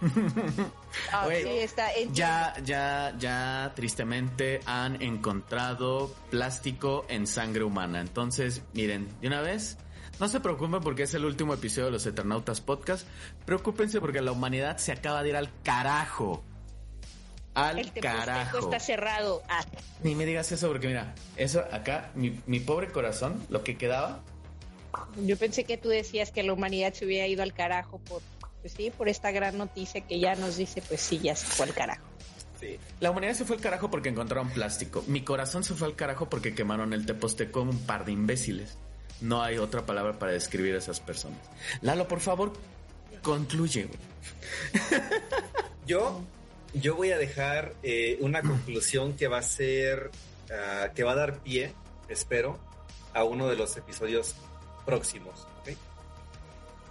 Ah, 1.12 1.26
sí, 1.28 1.48
está 1.48 1.88
ya, 2.12 2.54
ya, 2.62 3.14
ya, 3.18 3.72
tristemente 3.74 4.60
han 4.66 5.00
encontrado 5.02 6.14
plástico 6.30 7.06
en 7.08 7.26
sangre 7.26 7.64
humana. 7.64 8.00
Entonces, 8.00 8.62
miren, 8.74 9.08
de 9.20 9.28
una 9.28 9.40
vez, 9.40 9.78
no 10.20 10.28
se 10.28 10.40
preocupen 10.40 10.82
porque 10.82 11.04
es 11.04 11.14
el 11.14 11.24
último 11.24 11.54
episodio 11.54 11.86
de 11.86 11.92
los 11.92 12.06
Eternautas 12.06 12.60
Podcast. 12.60 13.08
Preocúpense 13.46 14.00
porque 14.00 14.20
la 14.20 14.32
humanidad 14.32 14.76
se 14.76 14.92
acaba 14.92 15.22
de 15.22 15.30
ir 15.30 15.36
al 15.36 15.50
carajo 15.62 16.44
al 17.66 17.78
el 17.78 17.92
carajo. 17.92 18.58
está 18.58 18.80
cerrado. 18.80 19.42
Ah. 19.48 19.64
Ni 20.02 20.14
me 20.14 20.26
digas 20.26 20.50
eso 20.52 20.68
porque 20.68 20.86
mira, 20.86 21.14
eso 21.36 21.64
acá, 21.72 22.10
mi, 22.14 22.40
mi, 22.46 22.60
pobre 22.60 22.88
corazón, 22.88 23.42
lo 23.48 23.64
que 23.64 23.76
quedaba. 23.76 24.22
Yo 25.24 25.36
pensé 25.36 25.64
que 25.64 25.76
tú 25.76 25.88
decías 25.88 26.30
que 26.30 26.42
la 26.42 26.52
humanidad 26.52 26.92
se 26.92 27.04
hubiera 27.04 27.26
ido 27.26 27.42
al 27.42 27.52
carajo 27.52 27.98
por, 27.98 28.22
pues 28.60 28.72
sí, 28.72 28.90
por 28.90 29.08
esta 29.08 29.30
gran 29.30 29.58
noticia 29.58 30.00
que 30.00 30.18
ya 30.18 30.34
nos 30.34 30.56
dice, 30.56 30.82
pues 30.82 31.00
sí, 31.00 31.18
ya 31.18 31.34
se 31.34 31.46
fue 31.46 31.66
al 31.66 31.74
carajo. 31.74 32.04
Sí. 32.60 32.78
La 33.00 33.10
humanidad 33.10 33.34
se 33.34 33.44
fue 33.44 33.56
al 33.56 33.62
carajo 33.62 33.90
porque 33.90 34.08
encontraron 34.08 34.50
plástico. 34.50 35.04
Mi 35.06 35.22
corazón 35.22 35.62
se 35.62 35.74
fue 35.74 35.86
al 35.86 35.94
carajo 35.94 36.28
porque 36.28 36.54
quemaron 36.54 36.92
el 36.92 37.06
Teposteco 37.06 37.62
un 37.62 37.78
par 37.80 38.04
de 38.04 38.12
imbéciles. 38.12 38.76
No 39.20 39.42
hay 39.42 39.58
otra 39.58 39.84
palabra 39.84 40.18
para 40.18 40.32
describir 40.32 40.74
a 40.74 40.78
esas 40.78 41.00
personas. 41.00 41.38
Lalo, 41.82 42.08
por 42.08 42.20
favor, 42.20 42.52
concluye. 43.22 43.88
Yo 45.86 46.22
yo 46.74 46.96
voy 46.96 47.10
a 47.10 47.18
dejar 47.18 47.74
eh, 47.82 48.18
una 48.20 48.42
conclusión 48.42 49.14
que 49.14 49.28
va 49.28 49.38
a 49.38 49.42
ser, 49.42 50.10
ah, 50.50 50.88
que 50.94 51.04
va 51.04 51.12
a 51.12 51.16
dar 51.16 51.38
pie, 51.38 51.72
espero, 52.08 52.58
a 53.14 53.24
uno 53.24 53.48
de 53.48 53.56
los 53.56 53.76
episodios 53.76 54.34
próximos. 54.84 55.46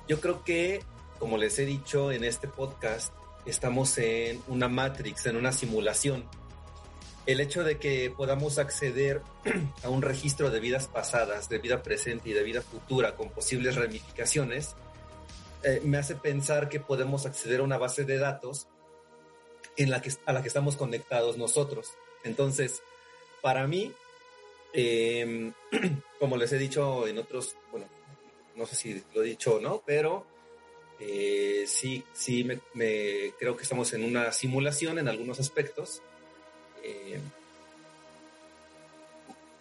Yo 0.07 0.21
creo 0.21 0.43
que, 0.45 0.81
como 1.19 1.37
les 1.37 1.59
he 1.59 1.65
dicho 1.65 2.13
en 2.13 2.23
este 2.23 2.47
podcast, 2.47 3.13
estamos 3.45 3.97
en 3.97 4.41
una 4.47 4.69
matrix, 4.69 5.25
en 5.25 5.35
una 5.35 5.51
simulación. 5.51 6.23
El 7.25 7.41
hecho 7.41 7.65
de 7.65 7.77
que 7.77 8.13
podamos 8.15 8.57
acceder 8.57 9.21
a 9.83 9.89
un 9.89 10.01
registro 10.01 10.49
de 10.49 10.61
vidas 10.61 10.87
pasadas, 10.87 11.49
de 11.49 11.57
vida 11.57 11.83
presente 11.83 12.29
y 12.29 12.33
de 12.33 12.43
vida 12.43 12.61
futura 12.61 13.15
con 13.15 13.29
posibles 13.31 13.75
ramificaciones, 13.75 14.75
eh, 15.63 15.81
me 15.83 15.97
hace 15.97 16.15
pensar 16.15 16.69
que 16.69 16.79
podemos 16.79 17.25
acceder 17.25 17.59
a 17.59 17.63
una 17.63 17.77
base 17.77 18.05
de 18.05 18.17
datos 18.17 18.69
en 19.77 19.91
la 19.91 20.01
que, 20.01 20.11
a 20.25 20.33
la 20.33 20.41
que 20.41 20.47
estamos 20.47 20.75
conectados 20.75 21.37
nosotros. 21.37 21.93
Entonces, 22.23 22.81
para 23.41 23.67
mí, 23.67 23.93
em, 24.73 25.53
como 26.19 26.35
les 26.35 26.51
he 26.51 26.57
dicho 26.57 27.07
en 27.07 27.19
otros, 27.19 27.55
bueno, 27.71 27.87
no 28.55 28.65
sé 28.65 28.75
si 28.75 29.03
lo 29.13 29.23
he 29.23 29.27
dicho 29.27 29.55
o 29.55 29.59
no, 29.59 29.83
pero 29.85 30.25
eh, 30.99 31.65
sí, 31.67 32.03
sí 32.13 32.43
me, 32.43 32.59
creo 33.39 33.55
que 33.55 33.63
estamos 33.63 33.93
en 33.93 34.03
una 34.03 34.31
simulación 34.31 34.97
en 34.97 35.07
algunos 35.07 35.39
aspectos. 35.39 36.01
Em, 36.83 37.21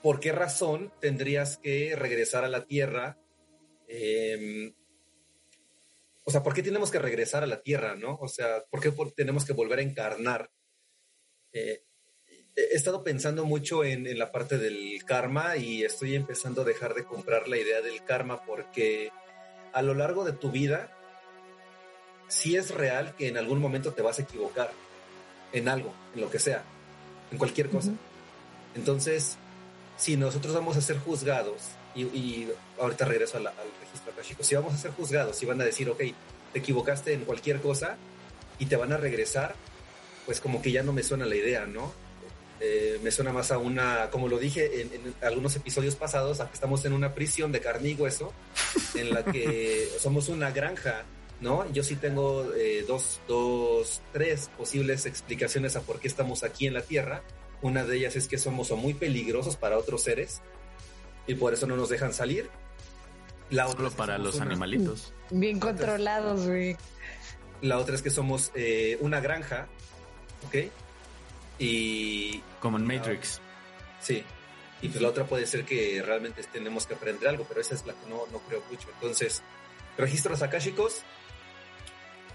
¿Por 0.03 0.21
qué 0.21 0.33
razón 0.33 0.93
tendrías 1.01 1.59
que 1.59 1.95
regresar 1.97 2.45
a 2.45 2.49
la 2.49 2.64
Tierra? 2.64 3.18
O 6.28 6.32
sea, 6.32 6.42
¿por 6.42 6.54
qué 6.54 6.62
tenemos 6.62 6.90
que 6.90 6.98
regresar 6.98 7.44
a 7.44 7.46
la 7.46 7.62
tierra, 7.62 7.94
no? 7.94 8.18
O 8.20 8.26
sea, 8.26 8.64
¿por 8.68 8.80
qué 8.80 8.92
tenemos 9.14 9.44
que 9.44 9.53
volver 9.53 9.78
a 9.78 9.82
encarnar? 9.82 10.50
Eh, 11.53 11.84
he 12.57 12.74
estado 12.74 13.04
pensando 13.04 13.44
mucho 13.44 13.84
en, 13.84 14.18
la 14.18 14.32
parte 14.32 14.58
del 14.58 15.04
karma 15.04 15.57
y 15.57 15.84
estoy 15.84 16.16
empezando 16.16 16.62
a 16.62 16.64
dejar 16.64 16.94
de 16.94 17.04
comprar 17.04 17.46
la 17.46 17.58
idea 17.58 17.80
del 17.80 18.03
karma 18.03 18.44
porque 18.44 19.12
a 19.72 19.82
lo 19.82 19.94
largo 19.94 20.24
de 20.24 20.32
tu 20.32 20.50
vida 20.50 20.90
sí 22.26 22.57
es 22.57 22.72
real 22.72 23.14
que 23.14 23.28
en 23.28 23.36
algún 23.36 23.61
momento 23.61 23.92
te 23.92 24.03
vas 24.03 24.18
a 24.18 24.22
equivocar 24.22 24.72
en 25.53 25.68
algo, 25.68 25.94
en 26.12 26.22
lo 26.22 26.28
que 26.28 26.40
sea, 26.40 26.64
en 27.30 27.38
cualquier 27.38 27.68
cosa. 27.68 27.92
Entonces, 28.74 29.36
si 29.96 30.16
nosotros 30.16 30.53
vamos 30.54 30.76
a 30.76 30.80
ser 30.80 30.98
juzgados, 30.98 31.62
y, 31.97 32.49
ahorita 32.79 33.05
regreso 33.05 33.39
al 33.39 33.51
registro 33.81 34.13
akashico, 34.13 34.43
si 34.43 34.55
vamos 34.55 34.75
a 34.75 34.79
ser 34.79 34.91
juzgados, 34.93 35.37
si 35.37 35.47
van 35.47 35.61
a 35.61 35.64
decir, 35.64 35.89
ok, 35.89 35.99
te 36.53 36.59
equivocaste 36.59 37.13
en 37.13 37.25
cualquier 37.25 37.61
cosa 37.61 37.97
y 38.59 38.67
te 38.67 38.77
van 38.77 38.93
a 38.93 38.97
regresar, 38.97 39.55
pues 40.25 40.41
como 40.41 40.61
que 40.61 40.73
ya 40.73 40.83
no 40.83 40.93
me 40.93 41.03
suena 41.03 41.27
la 41.27 41.37
idea, 41.37 41.67
¿no? 41.67 41.93
Eh, 42.59 42.99
me 43.03 43.11
suena 43.11 43.33
más 43.33 43.51
a 43.51 43.59
una, 43.59 44.11
como 44.11 44.29
lo 44.29 44.39
dije 44.39 44.81
en, 44.81 45.14
algunos 45.23 45.55
episodios 45.57 45.95
pasados, 45.95 46.41
a 46.41 46.49
que 46.49 46.55
estamos 46.55 46.85
en 46.85 46.93
una 46.93 47.14
prisión 47.14 47.53
de 47.53 47.61
carne 47.61 47.91
y 47.91 47.95
hueso, 47.95 48.33
en 48.95 49.13
la 49.13 49.25
que 49.25 49.89
somos 50.01 50.29
una 50.29 50.51
granja, 50.51 51.05
¿no? 51.41 51.71
Yo 51.73 51.83
sí 51.83 51.97
tengo 51.97 52.51
eh, 52.55 52.85
dos, 52.87 53.21
dos, 53.29 54.01
tres 54.13 54.51
posibles 54.57 55.05
explicaciones 55.07 55.77
a 55.77 55.83
por 55.83 56.01
qué 56.01 56.09
estamos 56.09 56.45
aquí 56.45 56.67
en 56.67 56.75
la 56.75 56.83
Tierra, 56.83 57.23
una 57.63 57.85
de 57.85 57.97
ellas 57.97 58.17
es 58.17 58.29
que 58.29 58.39
somos 58.39 58.71
muy 58.73 58.95
peligrosos 58.95 59.57
para 59.57 59.79
otros 59.79 60.03
seres 60.03 60.41
y 61.26 61.34
por 61.34 61.53
eso 61.53 61.66
no 61.66 61.76
nos 61.76 61.88
dejan 61.88 62.12
salir. 62.12 62.48
La 63.50 63.68
Solo 63.68 63.90
para 63.90 64.18
los 64.18 64.40
animalitos. 64.40 65.12
Bien 65.30 65.61
controlados, 65.61 66.46
güey. 66.46 66.76
La 67.62 67.78
otra 67.78 67.94
es 67.94 68.03
que 68.03 68.11
somos 68.11 68.50
eh, 68.54 68.98
una 69.00 69.20
granja, 69.20 69.66
¿ok? 70.46 70.70
Y... 71.58 72.42
Como 72.61 72.76
en 72.78 72.86
Matrix. 72.86 73.40
Sí. 74.00 74.24
Y 74.82 74.88
pues 74.88 75.00
la 75.00 75.08
otra 75.08 75.24
puede 75.24 75.46
ser 75.46 75.64
que 75.64 76.03
realmente 76.04 76.42
tenemos 76.53 76.86
que 76.86 76.94
aprender 76.94 77.28
algo, 77.28 77.44
pero 77.48 77.61
esa 77.61 77.74
es 77.74 77.86
la 77.86 77.94
que 77.94 78.08
no, 78.08 78.26
no 78.30 78.40
creo 78.40 78.62
mucho. 78.70 78.88
Entonces, 78.94 79.42
registros 79.96 80.42
akáshicos, 80.42 81.03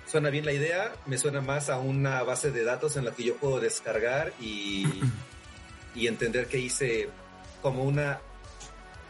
suena 0.07 0.29
bien 0.29 0.45
la 0.45 0.53
idea, 0.53 0.93
me 1.05 1.17
suena 1.17 1.41
más 1.41 1.69
a 1.69 1.77
una 1.77 2.23
base 2.23 2.51
de 2.51 2.63
datos 2.63 2.97
en 2.97 3.05
la 3.05 3.11
que 3.11 3.23
yo 3.23 3.35
puedo 3.35 3.59
descargar 3.59 4.33
y, 4.39 4.85
y 5.95 6.07
entender 6.07 6.47
que 6.47 6.57
hice 6.57 7.09
como 7.61 7.83
una 7.83 8.21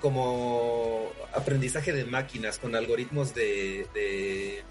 como 0.02 1.12
aprendizaje 1.34 1.94
de 1.94 2.06
máquinas 2.06 2.58
con 2.58 2.76
algoritmos 2.76 3.34
de, 3.34 4.64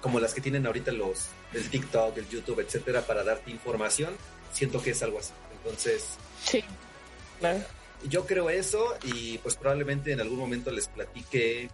como 0.00 0.20
las 0.20 0.32
que 0.32 0.40
tienen 0.40 0.66
ahorita 0.66 0.92
los 0.92 1.26
el 1.52 1.68
TikTok, 1.68 2.16
el 2.16 2.28
YouTube, 2.28 2.60
etcétera, 2.60 3.02
para 3.02 3.24
darte 3.24 3.50
información, 3.50 4.14
siento 4.52 4.82
que 4.82 4.90
es 4.90 5.02
algo 5.02 5.18
así. 5.18 5.32
Entonces, 5.58 6.16
sí. 6.42 6.64
Yo 8.08 8.26
creo 8.26 8.50
eso 8.50 8.96
y 9.02 9.38
pues 9.38 9.56
probablemente 9.56 10.12
en 10.12 10.20
algún 10.20 10.38
momento 10.38 10.70
les 10.70 10.86
platique 10.88 11.68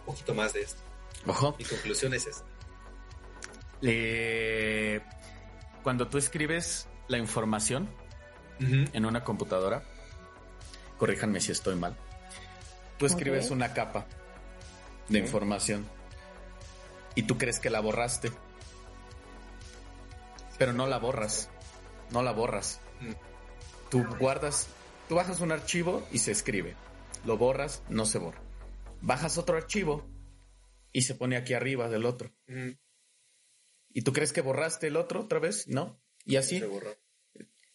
un 0.00 0.06
poquito 0.06 0.34
más 0.34 0.52
de 0.52 0.62
esto. 0.62 0.80
Ojo. 1.26 1.54
Mi 1.58 1.64
conclusión 1.64 2.14
es 2.14 2.26
esta. 2.26 2.44
cuando 5.82 6.08
tú 6.08 6.18
escribes 6.18 6.86
la 7.08 7.18
información 7.18 7.88
en 8.60 9.04
una 9.04 9.22
computadora, 9.22 9.84
corríjanme 10.98 11.40
si 11.40 11.52
estoy 11.52 11.76
mal, 11.76 11.96
tú 12.98 13.06
escribes 13.06 13.50
una 13.50 13.72
capa 13.72 14.06
de 15.08 15.18
información 15.18 15.86
y 17.14 17.22
tú 17.22 17.38
crees 17.38 17.58
que 17.60 17.70
la 17.70 17.80
borraste, 17.80 18.30
pero 20.58 20.72
no 20.72 20.86
la 20.86 20.98
borras, 20.98 21.48
no 22.10 22.22
la 22.22 22.32
borras. 22.32 22.80
Mm. 23.00 23.12
Tú 23.90 24.04
guardas, 24.18 24.68
tú 25.08 25.14
bajas 25.14 25.40
un 25.40 25.52
archivo 25.52 26.06
y 26.12 26.18
se 26.18 26.32
escribe, 26.32 26.76
lo 27.24 27.38
borras, 27.38 27.82
no 27.88 28.04
se 28.04 28.18
borra. 28.18 28.42
Bajas 29.00 29.38
otro 29.38 29.56
archivo 29.56 30.06
y 30.92 31.02
se 31.02 31.14
pone 31.14 31.36
aquí 31.36 31.54
arriba 31.54 31.88
del 31.88 32.04
otro. 32.04 32.32
¿Y 33.90 34.02
tú 34.02 34.12
crees 34.12 34.32
que 34.32 34.40
borraste 34.40 34.88
el 34.88 34.96
otro 34.96 35.22
otra 35.22 35.38
vez? 35.38 35.66
¿No? 35.68 36.00
Y 36.24 36.36
así. 36.36 36.62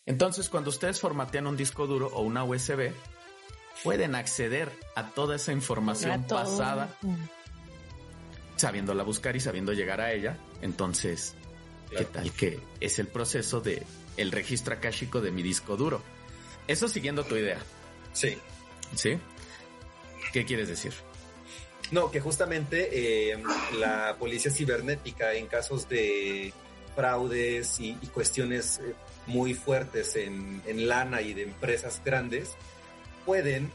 Entonces, 0.05 0.49
cuando 0.49 0.69
ustedes 0.69 0.99
formatean 0.99 1.47
un 1.47 1.57
disco 1.57 1.87
duro 1.87 2.07
o 2.07 2.21
una 2.21 2.43
USB, 2.43 2.91
pueden 3.83 4.15
acceder 4.15 4.71
a 4.95 5.09
toda 5.09 5.35
esa 5.35 5.51
información 5.51 6.25
pasada, 6.27 6.97
sabiéndola 8.55 9.03
buscar 9.03 9.35
y 9.35 9.39
sabiendo 9.39 9.73
llegar 9.73 10.01
a 10.01 10.11
ella. 10.13 10.37
Entonces, 10.61 11.35
¿qué 11.95 12.05
tal 12.05 12.31
que 12.31 12.59
es 12.79 12.99
el 12.99 13.07
proceso 13.07 13.61
de 13.61 13.83
el 14.17 14.31
registro 14.31 14.73
akáshico 14.73 15.21
de 15.21 15.31
mi 15.31 15.43
disco 15.43 15.75
duro? 15.75 16.01
Eso 16.67 16.87
siguiendo 16.87 17.23
tu 17.25 17.35
idea. 17.35 17.59
Sí. 18.13 18.37
¿Sí? 18.95 19.17
¿Qué 20.31 20.45
quieres 20.45 20.69
decir? 20.69 20.93
No, 21.91 22.09
que 22.09 22.21
justamente 22.21 23.31
eh, 23.31 23.43
la 23.77 24.15
policía 24.17 24.51
cibernética 24.51 25.33
en 25.33 25.47
casos 25.47 25.87
de 25.89 26.53
fraudes 26.95 27.79
y, 27.79 27.95
cuestiones 28.13 28.79
eh, 28.79 28.93
muy 29.27 29.53
fuertes 29.53 30.15
en, 30.15 30.61
lana 30.87 31.21
y 31.21 31.33
de 31.33 31.43
empresas 31.43 32.01
grandes, 32.03 32.55
pueden 33.25 33.71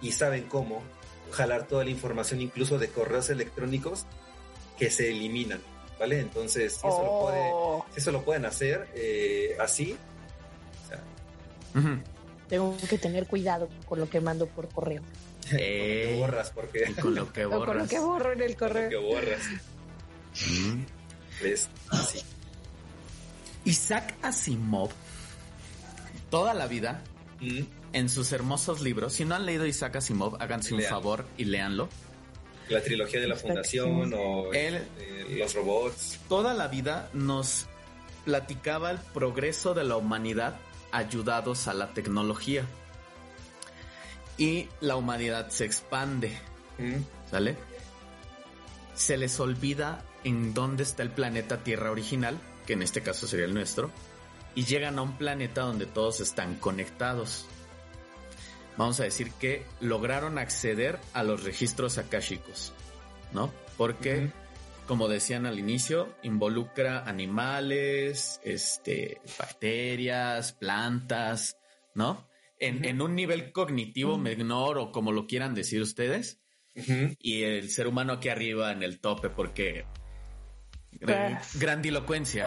y 0.00 0.12
saben 0.12 0.44
cómo 0.44 0.82
jalar 1.30 1.66
toda 1.66 1.84
la 1.84 1.90
información, 1.90 2.40
incluso 2.40 2.78
de 2.78 2.88
correos 2.88 3.30
electrónicos 3.30 4.06
que 4.78 4.90
se 4.90 5.10
eliminan, 5.10 5.60
¿vale? 5.98 6.20
Entonces, 6.20 6.72
si 6.72 6.86
eso, 6.86 7.02
lo, 7.02 7.20
puede, 7.20 7.50
oh. 7.52 7.86
eso 7.94 8.12
lo 8.12 8.22
pueden 8.24 8.46
hacer 8.46 8.88
eh, 8.94 9.56
así, 9.60 9.96
tengo 12.48 12.76
que 12.88 12.98
tener 12.98 13.26
cuidado 13.26 13.68
con 13.86 14.00
lo 14.00 14.10
que 14.10 14.20
mando 14.20 14.46
por 14.46 14.68
correo. 14.68 15.02
Eh, 15.52 16.16
borras, 16.20 16.50
porque. 16.50 16.94
con 17.00 17.12
lo 17.12 17.32
que 17.32 17.44
borras. 17.44 17.66
con 17.66 17.78
lo 17.78 17.88
que 17.88 17.98
borro 17.98 18.32
en 18.32 18.42
el 18.42 18.56
correo. 18.56 18.84
Con 18.84 18.92
lo 18.92 19.00
que 19.00 19.14
borras. 19.14 19.42
Mm. 20.46 20.82
Así. 21.88 22.20
Isaac 23.64 24.14
Asimov, 24.22 24.90
toda 26.30 26.54
la 26.54 26.68
vida, 26.68 27.02
mm. 27.40 27.62
En 27.92 28.08
sus 28.08 28.32
hermosos 28.32 28.80
libros, 28.80 29.14
si 29.14 29.24
no 29.24 29.34
han 29.34 29.46
leído 29.46 29.66
Isaac 29.66 29.96
Asimov, 29.96 30.36
háganse 30.40 30.74
un 30.74 30.82
favor 30.82 31.24
y 31.36 31.44
léanlo. 31.44 31.88
La 32.68 32.82
trilogía 32.82 33.20
de 33.20 33.26
la 33.26 33.36
fundación 33.36 34.12
o 34.14 34.52
eh, 34.52 34.86
los 35.38 35.54
robots. 35.54 36.20
Toda 36.28 36.54
la 36.54 36.68
vida 36.68 37.10
nos 37.12 37.66
platicaba 38.24 38.92
el 38.92 38.98
progreso 38.98 39.74
de 39.74 39.82
la 39.84 39.96
humanidad 39.96 40.56
ayudados 40.92 41.66
a 41.66 41.74
la 41.74 41.92
tecnología. 41.92 42.64
Y 44.38 44.68
la 44.80 44.96
humanidad 44.96 45.50
se 45.50 45.64
expande. 45.64 46.38
Mm. 46.78 47.02
¿Sale? 47.30 47.56
Se 48.94 49.16
les 49.16 49.38
olvida 49.40 50.04
en 50.22 50.54
dónde 50.54 50.84
está 50.84 51.02
el 51.02 51.10
planeta 51.10 51.64
Tierra 51.64 51.90
original 51.90 52.38
que 52.70 52.74
en 52.74 52.82
este 52.82 53.02
caso 53.02 53.26
sería 53.26 53.46
el 53.46 53.54
nuestro, 53.54 53.90
y 54.54 54.64
llegan 54.64 54.96
a 54.98 55.02
un 55.02 55.16
planeta 55.16 55.62
donde 55.62 55.86
todos 55.86 56.20
están 56.20 56.54
conectados. 56.54 57.46
Vamos 58.80 58.98
a 58.98 59.04
decir 59.04 59.30
que 59.32 59.66
lograron 59.80 60.38
acceder 60.38 60.98
a 61.12 61.22
los 61.22 61.44
registros 61.44 61.98
akáshicos, 61.98 62.72
¿no? 63.30 63.52
Porque, 63.76 64.30
como 64.86 65.06
decían 65.06 65.44
al 65.44 65.58
inicio, 65.58 66.08
involucra 66.22 67.00
animales, 67.06 68.40
este, 68.42 69.20
bacterias, 69.38 70.54
plantas, 70.54 71.58
¿no? 71.94 72.26
En, 72.58 73.02
un 73.02 73.14
nivel 73.14 73.52
cognitivo 73.52 74.16
menor 74.16 74.78
o 74.78 74.92
como 74.92 75.12
lo 75.12 75.26
quieran 75.26 75.54
decir 75.54 75.82
ustedes. 75.82 76.40
Y 76.74 77.42
el 77.42 77.68
ser 77.68 77.86
humano 77.86 78.14
aquí 78.14 78.30
arriba 78.30 78.72
en 78.72 78.82
el 78.82 78.98
tope, 78.98 79.28
porque 79.28 79.84
grandilocuencia. 81.56 82.46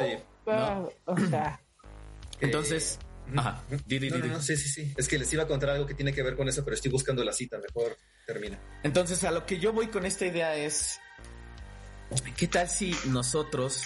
Sí. 0.00 0.06
O 1.04 1.16
sea. 1.30 1.60
Entonces. 2.40 2.98
Eh, 3.00 3.11
ajá. 3.36 3.62
sí, 3.88 4.56
sí, 4.56 4.68
sí. 4.68 4.94
Es 4.96 5.08
que 5.08 5.18
les 5.18 5.32
iba 5.32 5.44
a 5.44 5.46
contar 5.46 5.70
algo 5.70 5.86
que 5.86 5.94
tiene 5.94 6.12
que 6.12 6.22
ver 6.22 6.36
con 6.36 6.48
eso, 6.48 6.64
pero 6.64 6.74
estoy 6.74 6.90
buscando 6.90 7.24
la 7.24 7.32
cita. 7.32 7.58
Mejor 7.58 7.96
termina. 8.26 8.58
Entonces, 8.82 9.22
a 9.24 9.30
lo 9.30 9.46
que 9.46 9.58
yo 9.58 9.72
voy 9.72 9.88
con 9.88 10.04
esta 10.04 10.26
idea 10.26 10.56
es. 10.56 10.98
¿Qué 12.36 12.46
tal 12.46 12.68
si 12.68 12.94
nosotros, 13.06 13.84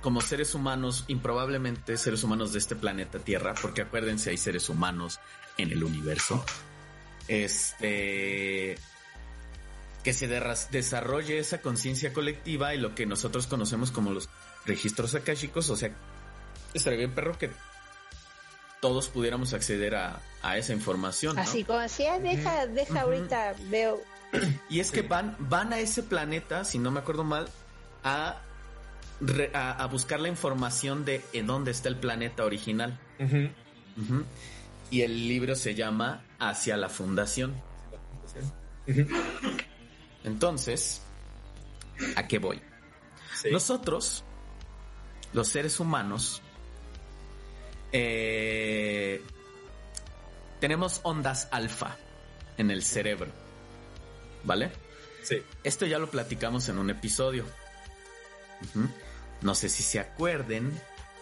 como 0.00 0.20
seres 0.20 0.54
humanos, 0.54 1.04
improbablemente 1.06 1.96
seres 1.96 2.24
humanos 2.24 2.52
de 2.52 2.58
este 2.58 2.74
planeta 2.74 3.20
Tierra, 3.20 3.54
porque 3.60 3.82
acuérdense, 3.82 4.30
hay 4.30 4.36
seres 4.36 4.68
humanos 4.68 5.20
en 5.58 5.70
el 5.70 5.84
universo, 5.84 6.44
este 7.28 8.76
que 10.02 10.12
se 10.12 10.26
desarrolle 10.26 11.38
esa 11.38 11.60
conciencia 11.60 12.12
colectiva 12.12 12.74
y 12.74 12.78
lo 12.78 12.94
que 12.94 13.06
nosotros 13.06 13.46
conocemos 13.46 13.92
como 13.92 14.12
los 14.12 14.28
registros 14.66 15.14
akáshicos, 15.14 15.70
o 15.70 15.76
sea, 15.76 15.94
estaría 16.74 16.98
bien 16.98 17.14
perro 17.14 17.38
que 17.38 17.50
todos 18.82 19.08
pudiéramos 19.08 19.54
acceder 19.54 19.94
a, 19.94 20.20
esa 20.56 20.72
información. 20.72 21.38
Así 21.38 21.62
como 21.62 21.78
así, 21.78 22.04
ah, 22.04 22.18
deja, 22.18 22.66
deja 22.66 23.02
ahorita, 23.02 23.54
veo. 23.70 24.02
Y 24.68 24.80
es 24.80 24.90
que 24.90 25.02
van, 25.02 25.36
van 25.38 25.72
a 25.72 25.78
ese 25.78 26.02
planeta, 26.02 26.64
si 26.64 26.80
no 26.80 26.90
me 26.90 26.98
acuerdo 26.98 27.22
mal, 27.22 27.48
a, 28.02 28.40
a, 29.54 29.86
buscar 29.86 30.18
la 30.18 30.26
información 30.26 31.04
de 31.04 31.24
en 31.32 31.46
dónde 31.46 31.70
está 31.70 31.90
el 31.90 31.96
planeta 31.96 32.44
original. 32.44 32.98
Y 34.90 35.02
el 35.02 35.28
libro 35.28 35.54
se 35.54 35.76
llama 35.76 36.24
Hacia 36.40 36.76
la 36.76 36.88
Fundación. 36.88 37.54
Entonces, 40.24 41.02
¿a 42.16 42.26
qué 42.26 42.38
voy? 42.40 42.60
Nosotros, 43.52 44.24
los 45.32 45.46
seres 45.46 45.78
humanos, 45.78 46.42
eh, 47.92 49.22
tenemos 50.60 51.00
ondas 51.02 51.48
alfa 51.50 51.96
en 52.56 52.70
el 52.70 52.82
cerebro, 52.82 53.30
¿vale? 54.44 54.70
Sí. 55.22 55.42
Esto 55.62 55.86
ya 55.86 55.98
lo 55.98 56.10
platicamos 56.10 56.68
en 56.68 56.78
un 56.78 56.90
episodio. 56.90 57.44
No 59.40 59.54
sé 59.54 59.68
si 59.68 59.82
se 59.82 59.98
acuerden, 59.98 60.72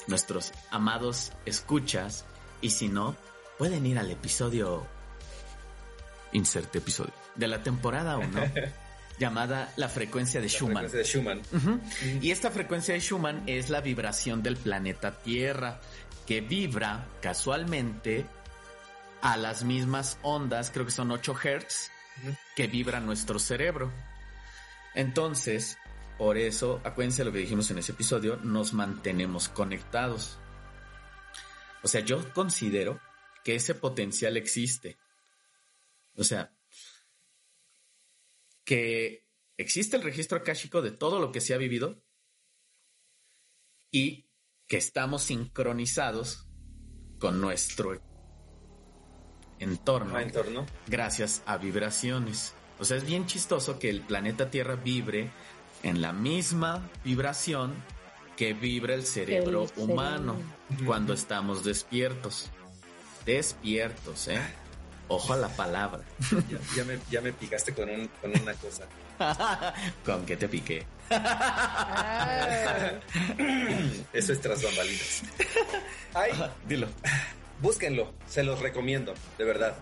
nuestros 0.07 0.53
amados 0.71 1.33
escuchas, 1.47 2.25
y 2.61 2.71
si 2.71 2.89
no, 2.89 3.17
pueden 3.59 3.87
ir 3.87 3.99
al 3.99 4.11
episodio. 4.11 4.87
Inserte 6.33 6.79
episodio. 6.79 7.13
De 7.35 7.49
la 7.49 7.63
temporada 7.63 8.19
1. 8.19 8.29
llamada 9.21 9.71
la 9.77 9.89
frecuencia 9.89 10.41
de 10.41 10.49
Schumann. 10.49 10.91
de 10.91 11.05
Schumann. 11.05 11.43
Y 12.21 12.31
esta 12.31 12.51
frecuencia 12.51 12.95
de 12.95 13.01
Schumann 13.01 13.43
es 13.47 13.69
la 13.69 13.83
vibración 13.83 14.43
del 14.43 14.57
planeta 14.57 15.21
Tierra, 15.23 15.81
que 16.27 16.41
vibra 16.41 17.07
casualmente 17.21 18.27
a 19.23 19.37
las 19.37 19.65
mismas 19.65 20.19
ondas, 20.23 20.71
creo 20.71 20.87
que 20.87 20.93
son 20.93 21.11
8 21.11 21.35
Hz, 21.35 21.91
que 22.57 22.67
vibra 22.67 23.01
nuestro 23.01 23.39
cerebro. 23.39 23.93
Entonces, 24.95 25.79
por 26.19 26.37
eso, 26.37 26.81
acuérdense 26.85 27.25
lo 27.25 27.33
que 27.33 27.39
dijimos 27.39 27.71
en 27.71 27.79
ese 27.79 27.93
episodio, 27.93 28.37
nos 28.37 28.73
mantenemos 28.73 29.49
conectados. 29.49 30.39
O 31.83 31.89
sea, 31.89 32.01
yo 32.01 32.33
considero 32.33 33.01
que 33.45 33.55
ese 33.55 33.75
potencial 33.75 34.37
existe. 34.37 34.99
O 36.17 36.25
sea, 36.25 36.53
que 38.65 39.27
existe 39.57 39.97
el 39.97 40.03
registro 40.03 40.39
akáshico 40.39 40.83
de 40.83 40.91
todo 40.91 41.21
lo 41.21 41.33
que 41.33 41.41
se 41.41 41.55
ha 41.55 41.59
vivido 41.59 42.03
y 43.91 44.30
que 44.71 44.77
estamos 44.77 45.25
sincronizados 45.25 46.47
con 47.19 47.41
nuestro 47.41 48.01
entorno, 49.59 50.17
entorno 50.21 50.65
gracias 50.87 51.43
a 51.45 51.57
vibraciones. 51.57 52.55
O 52.79 52.85
sea, 52.85 52.97
es 52.97 53.05
bien 53.05 53.27
chistoso 53.27 53.81
que 53.81 53.91
el 53.91 54.01
planeta 54.03 54.49
Tierra 54.49 54.77
vibre 54.77 55.33
en 55.83 56.01
la 56.01 56.13
misma 56.13 56.89
vibración 57.05 57.75
que 58.37 58.55
vibra 58.55 58.95
el 58.95 59.05
cerebro 59.05 59.67
humano 59.77 60.37
cuando 60.87 61.15
estamos 61.15 61.65
despiertos. 61.65 62.49
Despiertos, 63.27 64.29
¿eh? 64.29 64.41
Ojo 65.09 65.33
a 65.33 65.37
la 65.37 65.49
palabra. 65.49 66.05
Ya, 66.77 66.85
me, 66.85 66.97
ya 67.11 67.21
me 67.21 67.33
picaste 67.33 67.75
con, 67.75 67.91
un, 67.91 68.07
con 68.23 68.31
una 68.41 68.55
cosa. 68.55 68.87
¿Con 70.05 70.25
qué 70.27 70.37
te 70.37 70.49
piqué? 70.49 70.87
Eso 74.13 74.33
es 74.33 74.41
tras 74.41 74.63
bambalinas. 74.63 75.23
Ay, 76.15 76.33
Dilo. 76.67 76.89
búsquenlo, 77.61 78.13
se 78.27 78.43
los 78.43 78.61
recomiendo, 78.61 79.15
de 79.39 79.45
verdad. 79.45 79.77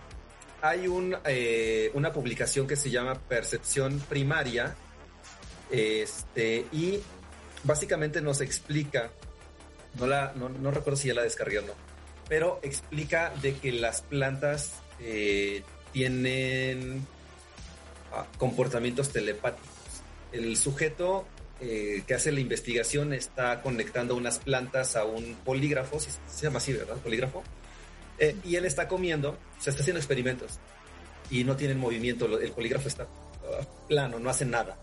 Hay 0.61 0.87
un, 0.87 1.15
eh, 1.25 1.91
una 1.93 2.11
publicación 2.11 2.67
que 2.67 2.75
se 2.75 2.89
llama 2.89 3.15
Percepción 3.15 3.99
Primaria, 4.09 4.75
este, 5.71 6.65
y 6.71 6.99
básicamente 7.63 8.21
nos 8.21 8.41
explica, 8.41 9.09
no, 9.97 10.07
la, 10.07 10.33
no, 10.35 10.49
no 10.49 10.71
recuerdo 10.71 10.97
si 10.97 11.07
ya 11.07 11.13
la 11.13 11.23
descargué 11.23 11.59
o 11.59 11.61
no, 11.61 11.73
pero 12.27 12.59
explica 12.61 13.31
de 13.41 13.55
que 13.57 13.71
las 13.71 14.01
plantas 14.01 14.81
eh, 14.99 15.63
tienen 15.93 17.07
comportamientos 18.37 19.09
telepáticos. 19.09 19.69
El 20.31 20.55
sujeto 20.57 21.25
eh, 21.61 22.03
que 22.07 22.13
hace 22.13 22.31
la 22.31 22.39
investigación 22.39 23.13
está 23.13 23.61
conectando 23.61 24.15
unas 24.15 24.39
plantas 24.39 24.95
a 24.95 25.03
un 25.03 25.35
polígrafo, 25.43 25.99
si 25.99 26.09
se 26.27 26.43
llama 26.43 26.59
así, 26.59 26.71
¿verdad? 26.71 26.95
Polígrafo. 26.97 27.43
Eh, 28.17 28.35
y 28.45 28.55
él 28.55 28.65
está 28.65 28.87
comiendo, 28.87 29.37
se 29.59 29.69
está 29.69 29.81
haciendo 29.81 29.99
experimentos 29.99 30.59
y 31.29 31.43
no 31.43 31.55
tienen 31.55 31.77
movimiento, 31.77 32.25
el 32.39 32.51
polígrafo 32.51 32.87
está 32.87 33.03
ah, 33.03 33.65
plano, 33.87 34.19
no 34.19 34.29
hace 34.29 34.45
nada. 34.45 34.77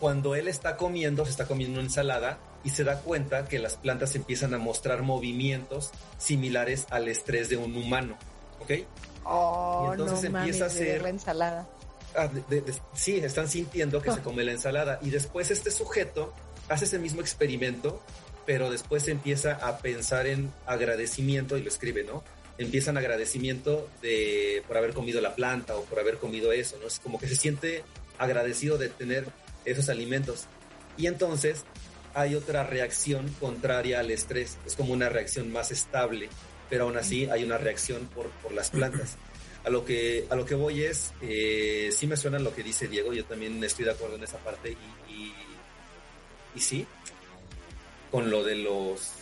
Cuando 0.00 0.34
él 0.34 0.48
está 0.48 0.76
comiendo, 0.76 1.24
se 1.24 1.30
está 1.30 1.46
comiendo 1.46 1.78
una 1.78 1.86
ensalada 1.86 2.38
y 2.62 2.70
se 2.70 2.84
da 2.84 3.00
cuenta 3.00 3.46
que 3.46 3.58
las 3.58 3.76
plantas 3.76 4.14
empiezan 4.16 4.54
a 4.54 4.58
mostrar 4.58 5.02
movimientos 5.02 5.92
similares 6.18 6.86
al 6.90 7.08
estrés 7.08 7.48
de 7.48 7.56
un 7.56 7.74
humano, 7.76 8.18
¿ok? 8.60 8.72
oh, 9.24 9.86
Y 9.88 9.92
entonces 9.92 10.30
no 10.30 10.38
empieza 10.38 10.66
a 10.66 11.02
la 11.02 11.08
ensalada. 11.08 11.66
Ah, 12.16 12.28
de- 12.28 12.60
de- 12.60 12.74
sí, 12.94 13.16
están 13.16 13.48
sintiendo 13.48 14.00
que 14.00 14.10
se 14.12 14.20
come 14.20 14.44
la 14.44 14.52
ensalada 14.52 14.98
y 15.02 15.10
después 15.10 15.50
este 15.50 15.70
sujeto 15.70 16.32
hace 16.68 16.84
ese 16.84 16.98
mismo 16.98 17.20
experimento, 17.20 18.00
pero 18.46 18.70
después 18.70 19.08
empieza 19.08 19.54
a 19.54 19.78
pensar 19.78 20.26
en 20.26 20.52
agradecimiento 20.66 21.56
y 21.58 21.62
lo 21.62 21.68
escribe, 21.68 22.04
¿no? 22.04 22.22
Empieza 22.58 22.90
en 22.90 22.98
agradecimiento 22.98 23.88
de 24.00 24.62
por 24.68 24.76
haber 24.76 24.92
comido 24.94 25.20
la 25.20 25.34
planta 25.34 25.76
o 25.76 25.82
por 25.84 25.98
haber 25.98 26.18
comido 26.18 26.52
eso, 26.52 26.76
¿no? 26.80 26.86
Es 26.86 27.00
como 27.00 27.18
que 27.18 27.26
se 27.26 27.36
siente 27.36 27.82
agradecido 28.18 28.78
de 28.78 28.88
tener 28.90 29.26
esos 29.64 29.88
alimentos. 29.88 30.44
Y 30.96 31.06
entonces 31.08 31.64
hay 32.14 32.36
otra 32.36 32.62
reacción 32.62 33.28
contraria 33.40 33.98
al 33.98 34.10
estrés, 34.12 34.56
es 34.66 34.76
como 34.76 34.92
una 34.92 35.08
reacción 35.08 35.50
más 35.50 35.72
estable, 35.72 36.28
pero 36.70 36.84
aún 36.84 36.96
así 36.96 37.28
hay 37.28 37.42
una 37.42 37.58
reacción 37.58 38.06
por, 38.14 38.28
por 38.42 38.52
las 38.52 38.70
plantas. 38.70 39.16
A 39.64 39.70
lo 39.70 39.84
que, 39.84 40.26
a 40.28 40.36
lo 40.36 40.44
que 40.44 40.54
voy 40.54 40.82
es, 40.82 41.12
eh, 41.22 41.88
sí 41.90 42.06
me 42.06 42.18
suena 42.18 42.38
lo 42.38 42.54
que 42.54 42.62
dice 42.62 42.86
Diego, 42.86 43.14
yo 43.14 43.24
también 43.24 43.64
estoy 43.64 43.86
de 43.86 43.92
acuerdo 43.92 44.16
en 44.16 44.24
esa 44.24 44.38
parte 44.38 44.76
y, 45.08 45.32
y, 46.54 46.60
sí, 46.60 46.86
con 48.10 48.30
lo 48.30 48.44
de 48.44 48.56
los 48.56 49.12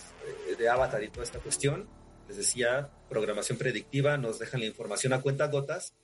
eh, 0.51 0.57
de 0.57 0.69
Avatar 0.69 1.03
y 1.05 1.11
toda 1.11 1.23
esta 1.23 1.39
cuestión, 1.39 1.89
les 2.27 2.37
decía, 2.37 2.91
programación 3.09 3.57
predictiva, 3.57 4.19
nos 4.19 4.41
dejan 4.41 4.61
la 4.61 4.67
información 4.67 5.13
a 5.13 5.21
cuenta 5.21 5.47
gotas. 5.47 5.95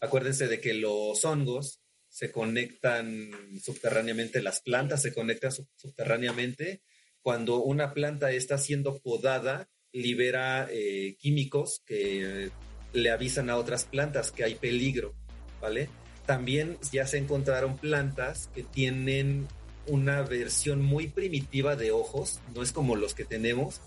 Acuérdense 0.00 0.46
de 0.46 0.60
que 0.60 0.74
los 0.74 1.24
hongos 1.24 1.80
se 2.08 2.30
conectan 2.30 3.30
subterráneamente, 3.60 4.42
las 4.42 4.60
plantas 4.60 5.02
se 5.02 5.12
conectan 5.12 5.50
sub- 5.50 5.68
subterráneamente. 5.74 6.82
Cuando 7.20 7.62
una 7.62 7.94
planta 7.94 8.30
está 8.30 8.58
siendo 8.58 8.98
podada, 9.00 9.68
libera 9.92 10.68
eh, 10.70 11.16
químicos 11.18 11.82
que 11.84 12.50
le 12.92 13.10
avisan 13.10 13.50
a 13.50 13.56
otras 13.56 13.84
plantas 13.84 14.30
que 14.30 14.44
hay 14.44 14.54
peligro, 14.54 15.14
¿vale? 15.60 15.88
También 16.26 16.78
ya 16.92 17.06
se 17.06 17.18
encontraron 17.18 17.78
plantas 17.78 18.48
que 18.54 18.62
tienen 18.62 19.48
una 19.86 20.22
versión 20.22 20.82
muy 20.82 21.08
primitiva 21.08 21.76
de 21.76 21.90
ojos, 21.92 22.40
no 22.54 22.62
es 22.62 22.72
como 22.72 22.96
los 22.96 23.14
que 23.14 23.24
tenemos, 23.24 23.80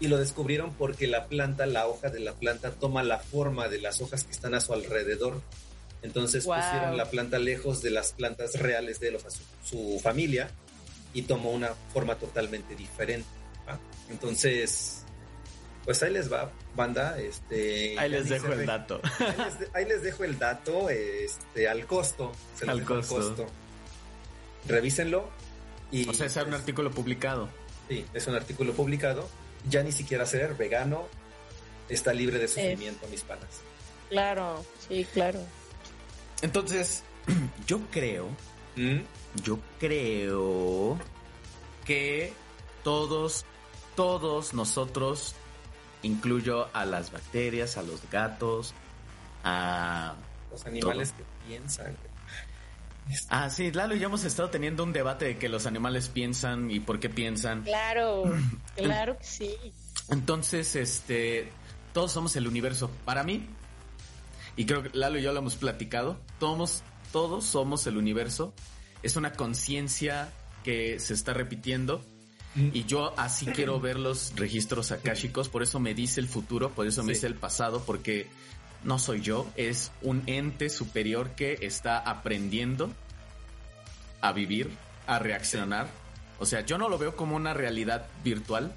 y 0.00 0.08
lo 0.08 0.18
descubrieron 0.18 0.74
porque 0.74 1.06
la 1.06 1.26
planta, 1.26 1.64
la 1.66 1.86
hoja 1.86 2.08
de 2.10 2.18
la 2.18 2.32
planta 2.34 2.72
toma 2.72 3.04
la 3.04 3.18
forma 3.18 3.68
de 3.68 3.80
las 3.80 4.00
hojas 4.00 4.24
que 4.24 4.32
están 4.32 4.54
a 4.54 4.60
su 4.60 4.72
alrededor. 4.72 5.40
Entonces 6.02 6.44
Wow. 6.44 6.56
pusieron 6.56 6.96
la 6.96 7.08
planta 7.08 7.38
lejos 7.38 7.82
de 7.82 7.90
las 7.90 8.12
plantas 8.12 8.58
reales 8.58 8.98
de 8.98 9.12
los, 9.12 9.22
su, 9.22 9.42
su 9.64 10.00
familia 10.00 10.50
y 11.14 11.22
tomó 11.22 11.52
una 11.52 11.68
forma 11.92 12.16
totalmente 12.16 12.74
diferente. 12.74 13.28
¿va? 13.68 13.78
Entonces, 14.10 15.01
pues 15.84 16.02
ahí 16.02 16.12
les 16.12 16.32
va, 16.32 16.50
banda. 16.76 17.18
Este, 17.18 17.98
Ahí 17.98 18.10
les 18.10 18.28
dejo 18.28 18.52
el 18.52 18.66
dato. 18.66 19.00
Ahí 19.18 19.34
les, 19.44 19.58
de- 19.58 19.68
ahí 19.74 19.84
les 19.84 20.02
dejo 20.02 20.24
el 20.24 20.38
dato 20.38 20.88
este, 20.90 21.68
al 21.68 21.86
costo. 21.86 22.32
Se 22.56 22.68
Al 22.68 22.84
costo. 22.84 23.46
Revísenlo. 24.66 25.28
Y, 25.90 26.08
O 26.08 26.14
sea, 26.14 26.26
es 26.26 26.36
un 26.36 26.54
artículo 26.54 26.90
publicado. 26.90 27.48
Sí, 27.88 28.04
es 28.14 28.26
un 28.26 28.34
artículo 28.34 28.72
publicado. 28.72 29.28
Ya 29.68 29.82
ni 29.82 29.92
siquiera 29.92 30.24
ser 30.26 30.54
vegano 30.54 31.06
está 31.88 32.12
libre 32.14 32.38
de 32.38 32.48
sufrimiento, 32.48 33.06
mis 33.08 33.22
panas. 33.22 33.60
Claro, 34.08 34.64
sí, 34.88 35.06
claro. 35.12 35.40
Entonces, 36.42 37.02
yo 37.66 37.80
creo, 37.90 38.28
¿Mm? 38.76 39.00
yo 39.42 39.58
creo 39.78 40.98
que 41.84 42.32
todos, 42.84 43.44
todos 43.94 44.54
nosotros, 44.54 45.34
incluyo 46.02 46.68
a 46.74 46.84
las 46.84 47.12
bacterias, 47.12 47.76
a 47.76 47.82
los 47.82 48.00
gatos, 48.10 48.74
a... 49.44 50.14
Los 50.50 50.66
animales 50.66 51.12
que 51.12 51.24
piensan. 51.48 51.96
Ah, 53.28 53.50
sí, 53.50 53.72
Lalo 53.72 53.96
y 53.96 53.98
yo 53.98 54.06
hemos 54.06 54.24
estado 54.24 54.50
teniendo 54.50 54.84
un 54.84 54.92
debate 54.92 55.24
de 55.24 55.38
que 55.38 55.48
los 55.48 55.66
animales 55.66 56.08
piensan 56.08 56.70
y 56.70 56.80
por 56.80 57.00
qué 57.00 57.08
piensan. 57.08 57.62
Claro, 57.62 58.24
claro 58.76 59.18
que 59.18 59.24
sí. 59.24 59.56
Entonces, 60.08 60.76
este, 60.76 61.50
todos 61.92 62.12
somos 62.12 62.36
el 62.36 62.46
universo. 62.46 62.90
Para 63.04 63.24
mí, 63.24 63.46
y 64.56 64.66
creo 64.66 64.82
que 64.82 64.90
Lalo 64.92 65.18
y 65.18 65.22
yo 65.22 65.32
lo 65.32 65.38
hemos 65.38 65.56
platicado, 65.56 66.20
todos, 66.38 66.82
todos 67.12 67.44
somos 67.44 67.86
el 67.86 67.96
universo. 67.96 68.54
Es 69.02 69.16
una 69.16 69.32
conciencia 69.32 70.30
que 70.62 71.00
se 71.00 71.14
está 71.14 71.34
repitiendo. 71.34 72.04
Y 72.54 72.84
yo 72.84 73.14
así 73.18 73.46
quiero 73.46 73.80
ver 73.80 73.98
los 73.98 74.34
registros 74.36 74.92
akáshicos, 74.92 75.48
por 75.48 75.62
eso 75.62 75.80
me 75.80 75.94
dice 75.94 76.20
el 76.20 76.28
futuro, 76.28 76.70
por 76.70 76.86
eso 76.86 77.02
me 77.02 77.08
Sí. 77.08 77.14
dice 77.14 77.26
el 77.26 77.34
pasado, 77.34 77.82
porque 77.86 78.28
no 78.84 78.98
soy 78.98 79.22
yo, 79.22 79.46
es 79.56 79.90
un 80.02 80.22
ente 80.26 80.68
superior 80.68 81.30
que 81.30 81.58
está 81.62 81.98
aprendiendo 81.98 82.92
a 84.20 84.32
vivir, 84.32 84.70
a 85.06 85.18
reaccionar. 85.18 85.88
O 86.38 86.46
sea, 86.46 86.60
yo 86.60 86.76
no 86.76 86.88
lo 86.90 86.98
veo 86.98 87.16
como 87.16 87.36
una 87.36 87.54
realidad 87.54 88.06
virtual. 88.22 88.74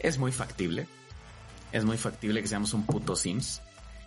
Es 0.00 0.16
muy 0.18 0.32
factible. 0.32 0.86
Es 1.72 1.84
muy 1.84 1.98
factible 1.98 2.40
que 2.40 2.48
seamos 2.48 2.72
un 2.72 2.86
puto 2.86 3.16
Sims. 3.16 3.60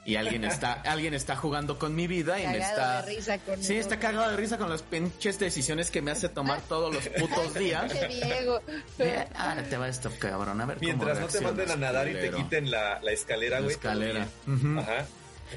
Y 0.03 0.15
alguien 0.15 0.43
está, 0.45 0.73
alguien 0.85 1.13
está 1.13 1.35
jugando 1.35 1.77
con 1.77 1.93
mi 1.95 2.07
vida 2.07 2.39
y 2.39 2.47
me 2.47 2.57
está. 2.57 3.03
de 3.03 3.15
risa 3.15 3.37
con 3.39 3.63
Sí, 3.63 3.75
está 3.75 3.99
cagado 3.99 4.29
de 4.31 4.35
risa 4.37 4.57
con 4.57 4.69
las 4.69 4.81
pinches 4.81 5.37
decisiones 5.37 5.91
que 5.91 6.01
me 6.01 6.09
hace 6.11 6.27
tomar 6.29 6.59
todos 6.67 6.93
los 6.93 7.07
putos 7.09 7.53
días. 7.53 7.91
Diego. 8.09 8.59
Ahora 9.35 9.63
te 9.63 9.77
va 9.77 9.87
esto, 9.87 10.11
cabrón. 10.19 10.59
A 10.61 10.65
ver 10.65 10.77
cómo 10.77 10.87
Mientras 10.87 11.19
no 11.19 11.27
te 11.27 11.41
manden 11.41 11.71
a 11.71 11.75
nadar 11.75 12.07
y 12.09 12.13
te 12.13 12.31
quiten 12.31 12.71
la, 12.71 12.99
la 13.01 13.11
escalera, 13.11 13.57
La 13.57 13.61
güey. 13.63 13.75
escalera. 13.75 14.27
bien. 14.45 14.57
Ujú. 14.73 14.79
Ajá. 14.79 15.05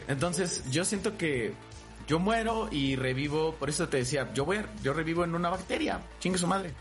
Entonces, 0.09 0.63
yo 0.71 0.85
siento 0.85 1.17
que 1.17 1.53
yo 2.07 2.19
muero 2.19 2.69
y 2.71 2.97
revivo, 2.97 3.55
por 3.55 3.71
eso 3.71 3.89
te 3.89 3.97
decía, 3.99 4.29
yo 4.35 4.45
voy, 4.45 4.59
a- 4.59 4.67
yo 4.83 4.93
revivo 4.93 5.25
en 5.25 5.35
una 5.35 5.49
bacteria, 5.51 6.01
chingue 6.21 6.37
su 6.39 6.47
madre. 6.47 6.73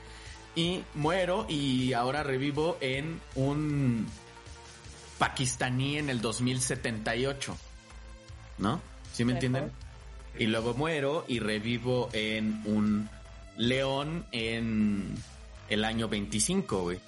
Y 0.56 0.84
muero 0.96 1.46
y 1.48 1.94
ahora 1.94 2.24
revivo 2.24 2.78
en 2.82 3.22
un 3.36 4.06
pakistaní 5.24 5.98
en 5.98 6.10
el 6.10 6.20
2078. 6.20 7.56
¿No? 8.58 8.82
¿Sí 9.14 9.24
me 9.24 9.34
Mejor. 9.34 9.46
entienden? 9.46 9.72
Y 10.38 10.48
luego 10.48 10.74
muero 10.74 11.24
y 11.28 11.40
revivo 11.40 12.10
en 12.14 12.62
un 12.66 13.10
león 13.56 14.26
en 14.32 15.16
el 15.70 15.86
año 15.86 16.08
25, 16.10 16.82
güey. 16.82 17.00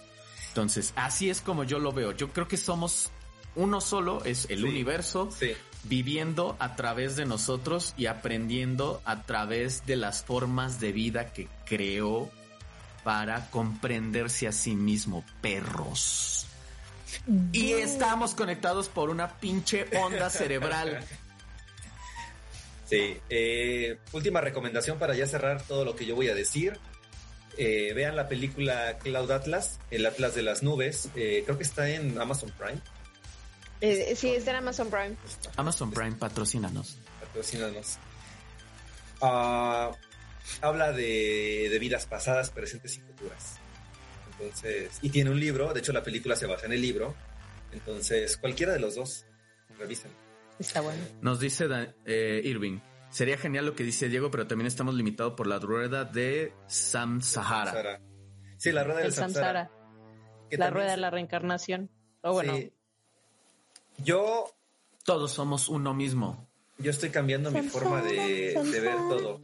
Entonces, 0.50 0.94
así 0.96 1.30
es 1.30 1.42
como 1.42 1.64
yo 1.66 1.80
lo 1.80 1.92
veo. 1.92 2.14
Yo 2.14 2.30
creo 2.32 2.48
que 2.48 2.56
somos 2.58 3.10
uno 3.56 3.82
solo, 3.82 4.24
es 4.24 4.48
el 4.50 4.60
Sí. 4.60 4.64
universo 4.66 5.30
Sí. 5.38 5.52
viviendo 5.84 6.56
a 6.60 6.76
través 6.78 7.16
de 7.18 7.26
nosotros 7.26 7.94
y 7.98 8.06
aprendiendo 8.06 9.02
a 9.06 9.24
través 9.24 9.86
de 9.86 9.98
las 9.98 10.24
formas 10.24 10.80
de 10.80 10.92
vida 10.94 11.34
que 11.34 11.50
creó 11.66 12.30
para 13.04 13.50
comprenderse 13.52 14.48
a 14.48 14.52
sí 14.54 14.76
mismo, 14.76 15.26
perros. 15.42 16.45
Y 17.52 17.74
estamos 17.74 18.36
conectados 18.36 18.88
por 18.88 19.10
una 19.10 19.40
pinche 19.40 19.88
onda 19.98 20.30
cerebral. 20.30 21.04
Sí. 22.86 23.18
Eh, 23.30 23.98
última 24.12 24.42
recomendación 24.42 25.00
para 25.00 25.16
ya 25.16 25.28
cerrar 25.28 25.62
todo 25.64 25.86
lo 25.86 25.96
que 25.96 26.06
yo 26.06 26.16
voy 26.16 26.30
a 26.30 26.36
decir. 26.36 26.80
Eh, 27.58 27.94
vean 27.94 28.16
la 28.16 28.28
película 28.28 28.98
Cloud 29.00 29.32
Atlas, 29.32 29.80
el 29.90 30.06
Atlas 30.06 30.36
de 30.36 30.44
las 30.44 30.62
Nubes. 30.62 31.10
Eh, 31.16 31.44
creo 31.46 31.58
que 31.58 31.64
está 31.64 31.90
en 31.90 32.20
Amazon 32.20 32.52
Prime. 32.58 32.80
Eh, 33.82 34.16
sí, 34.16 34.30
es 34.30 34.46
de 34.46 34.52
Amazon 34.52 34.90
Prime. 34.90 35.16
Amazon 35.56 35.92
Prime, 35.92 36.14
patrocínanos. 36.14 36.98
Patrocínanos. 37.20 37.98
Ah, 39.22 39.92
habla 40.62 40.92
de, 40.92 41.68
de 41.70 41.80
vidas 41.80 42.06
pasadas, 42.06 42.50
presentes 42.52 42.98
y 42.98 43.02
futuras. 43.02 43.58
Entonces, 44.40 44.99
y 45.02 45.10
tiene 45.10 45.30
un 45.32 45.40
libro, 45.40 45.74
de 45.74 45.80
hecho 45.80 45.94
la 45.94 46.03
película 46.03 46.36
se 46.36 46.45
basa 46.45 46.66
en 46.66 46.74
el 46.74 46.82
libro. 46.82 47.14
Entonces, 47.72 48.38
cualquiera 48.38 48.74
de 48.74 48.80
los 48.80 48.95
dos, 48.95 49.26
revisen. 49.78 50.12
Está 50.60 50.82
bueno. 50.82 51.02
Nos 51.22 51.40
dice 51.40 51.68
eh, 52.06 52.41
Irving. 52.44 52.80
Sería 53.10 53.38
genial 53.38 53.66
lo 53.66 53.76
que 53.76 53.84
dice 53.84 54.10
Diego, 54.10 54.30
pero 54.32 54.48
también 54.48 54.68
estamos 54.68 54.94
limitados 54.95 55.34
por 55.36 55.48
la 55.48 55.60
rueda 55.60 56.03
de 56.06 56.53
Sam 56.68 57.22
Sahara. 57.22 58.02
Sí, 58.57 58.72
la 58.72 58.84
rueda 58.84 59.02
El 59.03 59.14
Samsara. 59.14 59.70
que 60.49 60.57
La 60.57 60.66
también 60.66 60.74
rueda 60.84 60.91
de 60.91 60.98
la 61.02 61.10
reencarnación. 61.12 61.90
O 62.22 62.34
bueno, 62.34 62.56
Sí. 62.56 62.72
Yo, 64.03 64.45
Todos 65.03 65.32
somos 65.32 65.70
uno 65.70 65.94
mismo. 65.94 66.49
yo 66.78 66.91
estoy 66.91 67.10
cambiando 67.10 67.52
mi 67.52 67.60
Samsara, 67.60 67.80
forma 67.86 68.02
de, 68.02 68.12
de 68.12 68.80
ver 68.82 68.95
Samsara. 68.95 68.95
todo. 69.10 69.41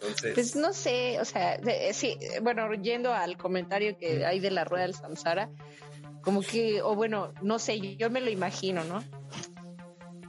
Entonces, 0.00 0.32
Pues 0.34 0.56
no 0.56 0.72
sé, 0.72 1.20
o 1.20 1.24
sea, 1.24 1.58
de- 1.58 1.92
sí, 1.92 2.16
bueno, 2.42 2.72
yendo 2.74 3.12
al 3.12 3.36
comentario 3.36 3.96
que 3.98 4.24
hay 4.24 4.40
de 4.40 4.50
la 4.50 4.64
rueda 4.64 4.82
del 4.84 4.94
Samsara, 4.94 5.50
como 6.22 6.42
que, 6.42 6.82
o 6.82 6.94
bueno, 6.94 7.32
no 7.42 7.58
sé, 7.58 7.96
yo 7.96 8.10
me 8.10 8.20
lo 8.20 8.30
imagino, 8.30 8.84
¿no? 8.84 9.02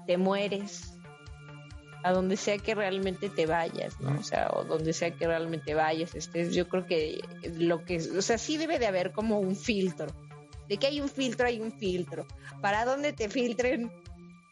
Te 0.07 0.17
mueres 0.17 0.93
a 2.03 2.13
donde 2.13 2.37
sea 2.37 2.57
que 2.57 2.73
realmente 2.75 3.29
te 3.29 3.45
vayas, 3.45 3.99
¿no? 3.99 4.17
O 4.19 4.23
sea, 4.23 4.49
o 4.53 4.63
donde 4.63 4.93
sea 4.93 5.11
que 5.11 5.27
realmente 5.27 5.73
vayas, 5.75 6.15
estés, 6.15 6.53
yo 6.55 6.67
creo 6.69 6.85
que 6.85 7.19
lo 7.57 7.83
que, 7.83 7.97
o 7.97 8.21
sea, 8.21 8.37
sí 8.37 8.57
debe 8.57 8.79
de 8.79 8.87
haber 8.87 9.11
como 9.11 9.39
un 9.39 9.55
filtro. 9.55 10.07
De 10.69 10.77
que 10.77 10.87
hay 10.87 11.01
un 11.01 11.09
filtro, 11.09 11.47
hay 11.47 11.59
un 11.59 11.71
filtro. 11.71 12.25
Para 12.61 12.85
dónde 12.85 13.11
te 13.11 13.27
filtren, 13.27 13.91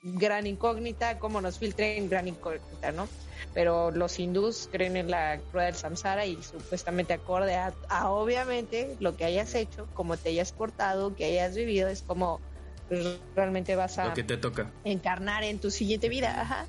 gran 0.03 0.48
incógnita, 0.48 1.19
cómo 1.19 1.41
nos 1.41 1.57
filtren, 1.60 2.10
gran 2.10 2.28
incógnita, 2.28 2.91
¿no? 2.91 3.07
pero 3.53 3.91
los 3.91 4.19
hindús 4.19 4.69
creen 4.72 4.98
en 4.98 5.10
la 5.10 5.40
rueda 5.52 5.68
del 5.68 5.76
samsara 5.76 6.26
y 6.26 6.41
supuestamente 6.44 7.14
acorde 7.14 7.56
a, 7.56 7.74
a, 7.90 8.10
obviamente 8.11 8.95
lo 8.99 9.15
que 9.15 9.26
hayas 9.26 9.56
hecho, 9.56 9.88
como 9.94 10.15
te 10.18 10.30
hayas 10.30 10.52
portado, 10.52 11.15
que 11.15 11.26
hayas 11.26 11.56
vivido, 11.56 11.88
es 11.88 12.02
como 12.03 12.40
pues, 12.88 13.18
realmente 13.36 13.76
vas 13.76 13.98
a 13.98 14.06
Lo 14.10 14.14
que 14.14 14.24
te 14.24 14.38
toca. 14.38 14.72
encarnar 14.84 15.44
en 15.44 15.60
tu 15.60 15.72
siguiente 15.72 16.07
vida. 16.10 16.40
Ajá. 16.40 16.65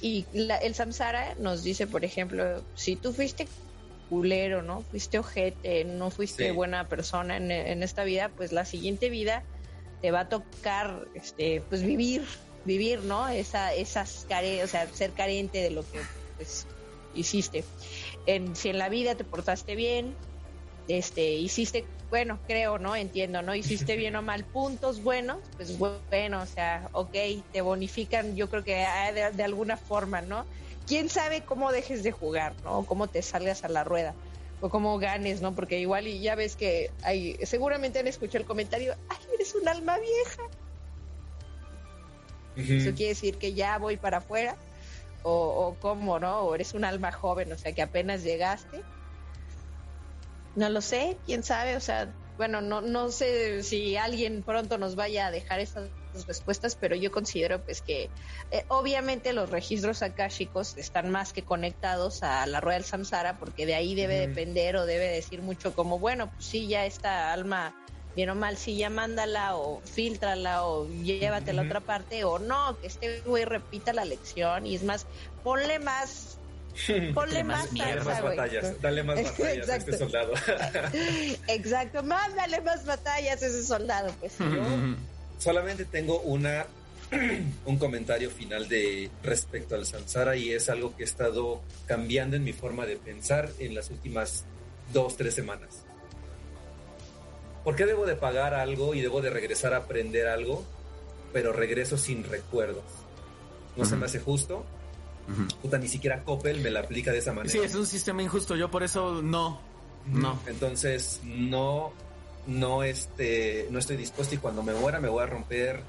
Y 0.00 0.26
la- 0.32 0.56
el 0.56 0.74
samsara 0.74 1.34
nos 1.38 1.62
dice, 1.62 1.86
por 1.86 2.04
ejemplo, 2.04 2.62
si 2.74 2.96
tú 2.96 3.12
fuiste 3.12 3.46
culero, 4.08 4.62
¿no? 4.62 4.82
Fuiste 4.90 5.18
ojete, 5.18 5.84
no 5.84 6.10
fuiste 6.10 6.46
Sí. 6.48 6.50
buena 6.50 6.88
persona 6.88 7.36
en, 7.36 7.50
en 7.50 7.82
esta 7.82 8.04
vida, 8.04 8.30
pues 8.30 8.52
la 8.52 8.64
siguiente 8.64 9.08
vida 9.10 9.42
te 10.00 10.10
va 10.10 10.20
a 10.20 10.28
tocar, 10.28 11.06
este, 11.14 11.62
pues 11.68 11.82
vivir, 11.82 12.24
vivir, 12.64 13.02
¿no? 13.02 13.28
Esa, 13.28 13.74
esas 13.74 14.26
care, 14.28 14.62
o 14.62 14.66
sea, 14.66 14.86
ser 14.88 15.12
carente 15.12 15.58
de 15.58 15.70
lo 15.70 15.82
que 15.82 16.00
pues, 16.36 16.66
hiciste. 17.14 17.64
En, 18.26 18.56
si 18.56 18.68
en 18.68 18.78
la 18.78 18.88
vida 18.88 19.14
te 19.14 19.24
portaste 19.24 19.74
bien, 19.74 20.14
este, 20.88 21.32
hiciste, 21.32 21.84
bueno, 22.10 22.38
creo, 22.46 22.78
¿no? 22.78 22.96
Entiendo, 22.96 23.42
¿no? 23.42 23.54
Hiciste 23.54 23.96
bien 23.96 24.16
o 24.16 24.22
mal 24.22 24.44
puntos 24.44 25.02
buenos, 25.02 25.38
pues 25.56 25.78
bueno, 25.78 26.42
o 26.42 26.46
sea, 26.46 26.88
ok, 26.92 27.16
te 27.52 27.60
bonifican, 27.60 28.36
yo 28.36 28.48
creo 28.48 28.64
que 28.64 28.82
ah, 28.82 29.12
de, 29.12 29.30
de 29.30 29.42
alguna 29.42 29.76
forma, 29.76 30.20
¿no? 30.20 30.44
Quién 30.86 31.08
sabe 31.08 31.42
cómo 31.42 31.70
dejes 31.72 32.02
de 32.02 32.12
jugar, 32.12 32.54
¿no? 32.64 32.84
Cómo 32.84 33.06
te 33.06 33.22
salgas 33.22 33.64
a 33.64 33.68
la 33.68 33.84
rueda 33.84 34.14
o 34.62 34.70
cómo 34.70 34.98
ganes, 34.98 35.42
¿no? 35.42 35.54
Porque 35.54 35.80
igual 35.80 36.06
y 36.06 36.20
ya 36.20 36.36
ves 36.36 36.56
que 36.56 36.90
hay, 37.02 37.36
seguramente 37.42 37.98
han 37.98 38.06
escuchado 38.06 38.38
el 38.38 38.46
comentario, 38.46 38.94
ay, 39.08 39.18
eres 39.34 39.54
un 39.54 39.68
alma 39.68 39.98
vieja. 39.98 40.42
Eso 42.56 42.94
quiere 42.94 43.10
decir 43.10 43.38
que 43.38 43.54
ya 43.54 43.78
voy 43.78 43.96
para 43.96 44.18
afuera 44.18 44.56
o, 45.22 45.32
o 45.32 45.74
cómo, 45.78 46.18
¿no? 46.18 46.40
O 46.40 46.54
eres 46.54 46.74
un 46.74 46.84
alma 46.84 47.12
joven, 47.12 47.52
o 47.52 47.56
sea, 47.56 47.72
que 47.72 47.82
apenas 47.82 48.22
llegaste. 48.22 48.82
No 50.54 50.68
lo 50.68 50.82
sé, 50.82 51.18
quién 51.24 51.42
sabe, 51.42 51.76
o 51.76 51.80
sea, 51.80 52.14
bueno, 52.36 52.60
no, 52.60 52.80
no 52.80 53.10
sé 53.10 53.62
si 53.62 53.96
alguien 53.96 54.42
pronto 54.42 54.78
nos 54.78 54.96
vaya 54.96 55.26
a 55.26 55.30
dejar 55.30 55.60
estas 55.60 55.90
respuestas, 56.26 56.76
pero 56.76 56.96
yo 56.96 57.10
considero 57.10 57.64
pues 57.64 57.82
que 57.82 58.10
eh, 58.50 58.64
obviamente 58.68 59.32
los 59.32 59.50
registros 59.50 60.02
akáshicos 60.02 60.76
están 60.76 61.10
más 61.10 61.32
que 61.32 61.42
conectados 61.42 62.22
a 62.22 62.46
la 62.46 62.60
rueda 62.60 62.78
del 62.78 62.84
samsara 62.84 63.38
porque 63.38 63.64
de 63.64 63.74
ahí 63.74 63.94
debe 63.94 64.18
depender 64.18 64.76
o 64.76 64.86
debe 64.86 65.06
decir 65.08 65.40
mucho 65.40 65.74
como, 65.74 65.98
bueno, 65.98 66.26
pues 66.26 66.46
sí, 66.46 66.68
ya 66.68 66.84
esta 66.84 67.32
alma 67.32 67.74
bien 68.14 68.30
o 68.30 68.34
mal, 68.34 68.56
sí, 68.56 68.76
ya 68.76 68.90
mándala 68.90 69.56
o 69.56 69.80
filtrala 69.80 70.64
o 70.66 70.86
llévatela 70.88 71.62
a 71.62 71.64
Ujú. 71.64 71.70
otra 71.70 71.80
parte 71.80 72.24
o 72.24 72.38
no, 72.38 72.78
que 72.80 72.86
este 72.88 73.20
güey 73.20 73.44
repita 73.44 73.92
la 73.92 74.04
lección 74.04 74.66
y 74.66 74.74
es 74.74 74.82
más, 74.84 75.06
ponle 75.42 75.78
más, 75.78 76.36
ponle 77.14 77.44
más 77.44 77.64
más, 77.64 77.72
mierda, 77.72 77.88
Dale 77.88 78.04
salsa, 78.04 78.10
más 78.12 78.22
güey. 78.22 78.36
batallas, 78.36 78.80
dale 78.82 79.02
más 79.02 79.22
batallas 79.38 79.68
a 79.68 79.76
este 79.76 79.98
soldado. 79.98 80.32
Exacto, 81.48 82.02
más 82.02 82.34
dale 82.34 82.60
más 82.60 82.84
batallas 82.84 83.42
a 83.42 83.46
ese 83.46 83.62
soldado, 83.64 84.12
pues 84.20 84.38
¿no? 84.40 84.96
Solamente 85.38 85.84
tengo 85.84 86.20
una 86.20 86.66
un 87.66 87.78
comentario 87.78 88.30
final 88.30 88.68
de 88.68 89.10
respecto 89.22 89.74
al 89.74 89.84
samsara 89.84 90.34
y 90.36 90.52
es 90.52 90.70
algo 90.70 90.96
que 90.96 91.02
he 91.02 91.06
estado 91.06 91.60
cambiando 91.86 92.36
en 92.36 92.44
mi 92.44 92.52
forma 92.54 92.86
de 92.86 92.96
pensar 92.96 93.50
en 93.58 93.74
las 93.74 93.90
últimas 93.90 94.44
dos, 94.92 95.16
tres 95.16 95.34
semanas. 95.34 95.82
¿Por 97.64 97.76
qué 97.76 97.86
debo 97.86 98.06
de 98.06 98.16
pagar 98.16 98.54
algo 98.54 98.94
y 98.94 99.00
debo 99.00 99.20
de 99.20 99.30
regresar 99.30 99.74
a 99.74 99.78
aprender 99.78 100.26
algo, 100.28 100.64
pero 101.32 101.52
regreso 101.52 101.96
sin 101.96 102.24
recuerdos? 102.24 102.84
No 103.76 103.84
se 103.84 103.96
me 103.96 104.06
hace 104.06 104.18
justo. 104.20 104.64
Ujú. 105.28 105.46
Puta, 105.62 105.78
ni 105.78 105.88
siquiera 105.88 106.24
Coppel 106.24 106.60
me 106.60 106.70
la 106.70 106.80
aplica 106.80 107.12
de 107.12 107.18
esa 107.18 107.32
manera. 107.32 107.50
Sí, 107.52 107.58
es 107.58 107.74
un 107.74 107.86
sistema 107.86 108.22
injusto. 108.22 108.56
Yo 108.56 108.70
por 108.70 108.82
eso 108.82 109.22
no. 109.22 109.60
No. 110.06 110.38
Entonces, 110.46 111.20
no, 111.24 111.92
no, 112.48 112.82
este, 112.82 113.68
no 113.70 113.78
estoy 113.78 113.96
dispuesto 113.96 114.34
y 114.34 114.38
cuando 114.38 114.62
me 114.64 114.74
muera 114.74 114.98
me 115.00 115.08
voy 115.08 115.22
a 115.22 115.26
romper 115.26 115.80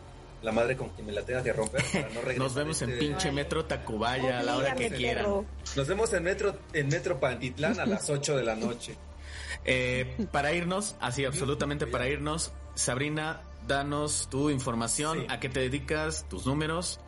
la 0.44 0.52
madre 0.52 0.78
con 0.78 0.90
quien 0.90 1.08
me 1.08 1.14
la 1.14 1.24
tenga 1.24 1.42
que 1.42 1.52
romper 1.54 1.84
para 1.92 2.10
no 2.10 2.16
regresar. 2.22 2.38
Nos 2.38 2.54
vemos 2.54 2.82
en 2.84 2.90
este- 2.92 3.00
pinche 3.06 3.32
metro 3.32 3.66
Tacubaya 3.66 4.40
a 4.40 4.44
la 4.44 4.58
hora 4.58 4.76
que 4.76 4.92
quieran. 4.92 5.26
Nos 5.76 5.88
vemos 5.88 6.14
en 6.14 6.24
Metro, 6.24 6.56
en 6.74 6.88
Metro 6.90 7.20
Pantitlán 7.20 7.80
a 7.80 7.86
las 7.88 8.08
8 8.10 8.38
de 8.38 8.44
la 8.44 8.56
noche. 8.56 8.96
Eh, 9.66 10.28
para 10.32 10.54
irnos, 10.54 10.96
así 11.00 11.26
absolutamente 11.26 11.88
para 11.88 12.08
irnos, 12.08 12.52
Sabrina, 12.76 13.42
danos 13.68 14.28
tu 14.30 14.50
información, 14.50 15.22
Sí. 15.22 15.28
a 15.30 15.40
qué 15.40 15.50
te 15.50 15.62
dedicas, 15.62 16.26
tus 16.30 16.46
números. 16.46 17.00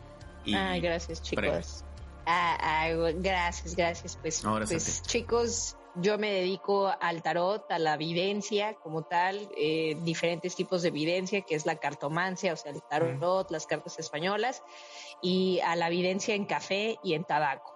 Y 0.44 0.54
Ay, 0.54 0.80
gracias, 0.80 1.22
breve. 1.32 1.58
chicos. 1.58 1.84
Ah, 2.26 2.56
ah, 2.60 2.88
gracias, 3.16 3.76
gracias. 3.76 4.16
Pues, 4.20 4.44
Ahora 4.44 4.66
sí, 4.66 4.74
pues 4.74 5.02
chicos, 5.02 5.76
yo 5.96 6.18
me 6.18 6.30
dedico 6.30 6.92
al 7.00 7.22
tarot, 7.22 7.70
a 7.70 7.78
la 7.78 7.96
videncia 7.96 8.74
como 8.74 9.02
tal, 9.02 9.48
eh, 9.56 9.96
diferentes 10.02 10.54
tipos 10.56 10.82
de 10.82 10.90
videncia, 10.90 11.42
que 11.42 11.54
es 11.54 11.66
la 11.66 11.76
cartomancia, 11.76 12.52
o 12.52 12.56
sea, 12.56 12.72
el 12.72 12.82
tarot, 12.82 13.50
las 13.50 13.66
cartas 13.66 13.98
españolas, 13.98 14.62
y 15.22 15.60
a 15.60 15.76
la 15.76 15.88
videncia 15.88 16.34
en 16.34 16.46
café 16.46 16.98
y 17.02 17.14
en 17.14 17.24
tabaco. 17.24 17.75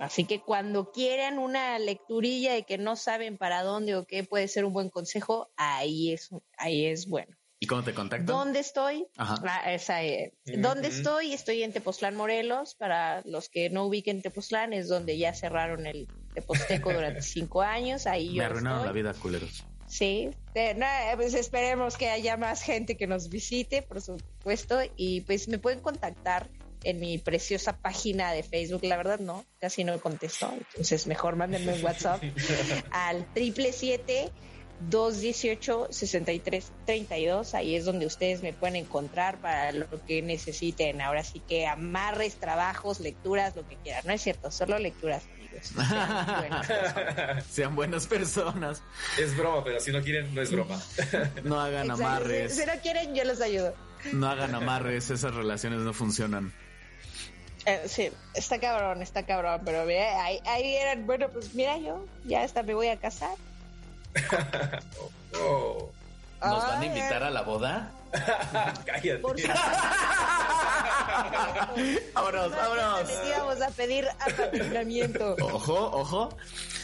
Así 0.00 0.24
que 0.24 0.40
cuando 0.40 0.90
quieran 0.90 1.38
una 1.38 1.78
lecturilla 1.78 2.54
de 2.54 2.64
que 2.64 2.78
no 2.78 2.96
saben 2.96 3.36
para 3.36 3.62
dónde 3.62 3.94
o 3.94 4.06
qué 4.06 4.24
puede 4.24 4.48
ser 4.48 4.64
un 4.64 4.72
buen 4.72 4.88
consejo, 4.88 5.50
ahí 5.56 6.12
es, 6.12 6.30
ahí 6.56 6.86
es 6.86 7.06
bueno. 7.06 7.36
¿Y 7.62 7.66
cómo 7.66 7.84
te 7.84 7.92
contactan? 7.92 8.24
¿Dónde 8.24 8.60
estoy? 8.60 9.06
Ajá. 9.18 9.34
Ah, 9.46 9.72
esa, 9.74 10.02
eh. 10.02 10.32
¿Dónde 10.46 10.88
estoy? 10.88 11.34
Estoy 11.34 11.62
en 11.62 11.72
Tepoztlán, 11.74 12.16
Morelos. 12.16 12.74
Para 12.74 13.20
los 13.26 13.50
que 13.50 13.68
no 13.68 13.84
ubiquen 13.84 14.22
Tepoztlán, 14.22 14.72
es 14.72 14.88
donde 14.88 15.18
ya 15.18 15.34
cerraron 15.34 15.86
el 15.86 16.08
Teposteco 16.32 16.90
durante 16.94 17.20
cinco 17.20 17.60
años. 17.60 18.06
Ahí 18.06 18.28
yo 18.28 18.38
Me 18.38 18.44
arruinaron 18.46 18.78
estoy. 18.78 18.86
la 18.86 18.92
vida, 18.92 19.12
culeros. 19.20 19.64
Sí, 19.86 20.30
Eh, 20.54 20.72
nada, 20.74 21.16
pues 21.16 21.34
esperemos 21.34 21.98
que 21.98 22.08
haya 22.08 22.36
más 22.38 22.62
gente 22.62 22.96
que 22.96 23.06
nos 23.06 23.28
visite, 23.28 23.82
por 23.82 24.00
supuesto. 24.00 24.78
Y 24.96 25.20
pues 25.22 25.46
me 25.48 25.58
pueden 25.58 25.80
contactar 25.80 26.48
en 26.84 27.00
mi 27.00 27.18
preciosa 27.18 27.76
página 27.76 28.32
de 28.32 28.42
Facebook. 28.42 28.84
La 28.84 28.96
verdad, 28.96 29.18
no, 29.18 29.44
casi 29.60 29.84
no 29.84 29.98
contesto. 30.00 30.50
Entonces, 30.70 31.06
mejor 31.06 31.36
mándenme 31.36 31.74
un 31.74 31.84
WhatsApp 31.84 32.22
al 32.90 33.26
triple 33.32 33.72
siete 33.72 34.30
218-6332. 34.88 37.54
Ahí 37.54 37.74
es 37.76 37.84
donde 37.84 38.06
ustedes 38.06 38.42
me 38.42 38.52
pueden 38.52 38.76
encontrar 38.76 39.38
para 39.38 39.72
lo 39.72 39.86
que 40.06 40.22
necesiten. 40.22 41.00
Ahora 41.00 41.24
sí 41.24 41.40
que 41.40 41.66
amarres, 41.66 42.36
trabajos, 42.36 43.00
lecturas, 43.00 43.56
lo 43.56 43.66
que 43.68 43.76
quieran. 43.76 44.02
No 44.06 44.12
es 44.12 44.22
cierto, 44.22 44.50
solo 44.50 44.78
lecturas, 44.78 45.24
amigos. 45.34 45.66
Sean 45.66 46.26
buenos. 46.38 46.66
Sean 47.50 47.76
buenas 47.76 48.06
personas. 48.06 48.82
Es 49.18 49.36
broma, 49.36 49.62
pero 49.64 49.80
si 49.80 49.92
no 49.92 50.00
quieren, 50.02 50.34
no 50.34 50.42
es 50.42 50.50
broma. 50.50 50.80
No 51.44 51.60
hagan 51.60 51.90
Exacto. 51.90 52.06
amarres. 52.06 52.56
Si 52.56 52.64
no 52.64 52.72
quieren, 52.82 53.14
yo 53.14 53.24
los 53.24 53.40
ayudo. 53.40 53.74
No 54.12 54.28
hagan 54.28 54.54
amarres. 54.54 55.10
Esas 55.10 55.34
relaciones 55.34 55.80
no 55.80 55.92
funcionan. 55.92 56.52
Eh, 57.66 57.82
sí, 57.86 58.10
está 58.34 58.58
cabrón, 58.58 59.02
está 59.02 59.24
cabrón, 59.24 59.60
pero 59.64 59.84
mira, 59.84 60.24
ahí, 60.24 60.40
ahí 60.46 60.76
eran, 60.76 61.06
bueno, 61.06 61.28
pues 61.28 61.54
mira 61.54 61.76
yo, 61.78 62.04
ya 62.24 62.42
hasta 62.42 62.62
me 62.62 62.74
voy 62.74 62.88
a 62.88 62.96
casar. 62.98 63.36
Oh. 65.42 65.88
¿Nos 66.42 66.66
van 66.66 66.82
a 66.82 66.86
invitar 66.86 67.22
a 67.22 67.30
la 67.30 67.42
boda? 67.42 67.92
Cállate. 68.84 69.18
Por 69.18 69.36
vámonos, 72.14 72.50
vámonos. 72.50 73.08
Les 73.08 73.28
íbamos 73.28 73.60
a 73.62 73.68
pedir 73.70 74.08
apadrinamiento. 74.18 75.36
Ojo, 75.40 75.90
ojo. 75.92 76.36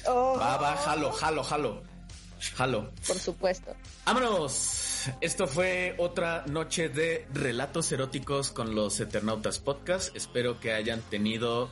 Oh, 0.06 0.38
Va, 0.38 0.56
va, 0.58 0.76
jalo, 0.76 1.10
jalo, 1.10 1.42
jalo. 1.42 1.82
Jalo. 2.54 2.90
por 3.06 3.18
supuesto. 3.18 3.74
Vámonos. 4.04 4.85
Esto 5.20 5.46
fue 5.46 5.94
otra 5.98 6.44
noche 6.46 6.88
de 6.88 7.26
relatos 7.32 7.90
eróticos 7.92 8.50
con 8.50 8.74
los 8.74 8.98
Eternautas 9.00 9.58
Podcast. 9.58 10.14
Espero 10.16 10.60
que 10.60 10.72
hayan 10.72 11.00
tenido 11.02 11.70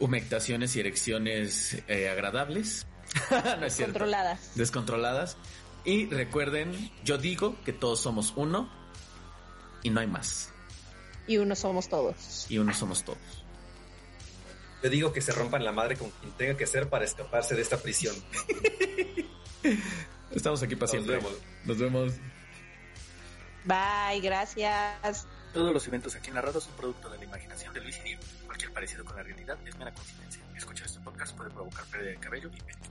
humectaciones 0.00 0.74
y 0.76 0.80
erecciones 0.80 1.82
eh, 1.88 2.08
agradables. 2.08 2.86
no 3.30 3.66
es 3.66 3.74
cierto. 3.74 3.94
Controladas. 3.94 4.54
Descontroladas. 4.54 5.36
Y 5.84 6.06
recuerden, 6.06 6.90
yo 7.04 7.18
digo 7.18 7.56
que 7.64 7.72
todos 7.72 8.00
somos 8.00 8.32
uno 8.36 8.70
y 9.82 9.90
no 9.90 10.00
hay 10.00 10.06
más. 10.06 10.50
Y 11.26 11.38
uno 11.38 11.54
somos 11.54 11.88
todos. 11.88 12.46
Y 12.50 12.58
uno 12.58 12.72
somos 12.74 13.04
todos. 13.04 13.18
Yo 14.82 14.90
digo 14.90 15.12
que 15.12 15.20
se 15.22 15.32
rompan 15.32 15.64
la 15.64 15.72
madre 15.72 15.96
con 15.96 16.10
quien 16.10 16.32
tenga 16.32 16.56
que 16.56 16.66
ser 16.66 16.88
para 16.88 17.04
escaparse 17.04 17.54
de 17.54 17.62
esta 17.62 17.78
prisión. 17.78 18.14
Estamos 20.30 20.62
aquí 20.62 20.74
para 20.76 20.84
Nos 20.84 20.90
siempre. 20.90 21.16
vemos. 21.16 21.32
Nos 21.64 21.78
vemos. 21.78 22.12
Bye, 23.64 24.20
gracias. 24.20 25.26
Todos 25.52 25.72
los 25.72 25.86
eventos 25.88 26.14
aquí 26.16 26.30
narrados 26.30 26.64
son 26.64 26.74
producto 26.74 27.08
de 27.08 27.18
la 27.18 27.24
imaginación 27.24 27.72
de 27.72 27.80
Luis 27.80 27.98
y 27.98 28.02
Diego. 28.02 28.22
Cualquier 28.46 28.72
parecido 28.72 29.04
con 29.04 29.16
la 29.16 29.22
realidad 29.22 29.56
es 29.64 29.76
mera 29.76 29.92
coincidencia. 29.92 30.42
Escuchar 30.56 30.86
este 30.86 31.00
podcast 31.00 31.34
puede 31.36 31.50
provocar 31.50 31.84
pérdida 31.86 32.10
de 32.10 32.16
cabello 32.16 32.50
y 32.52 32.60
pelo. 32.60 32.83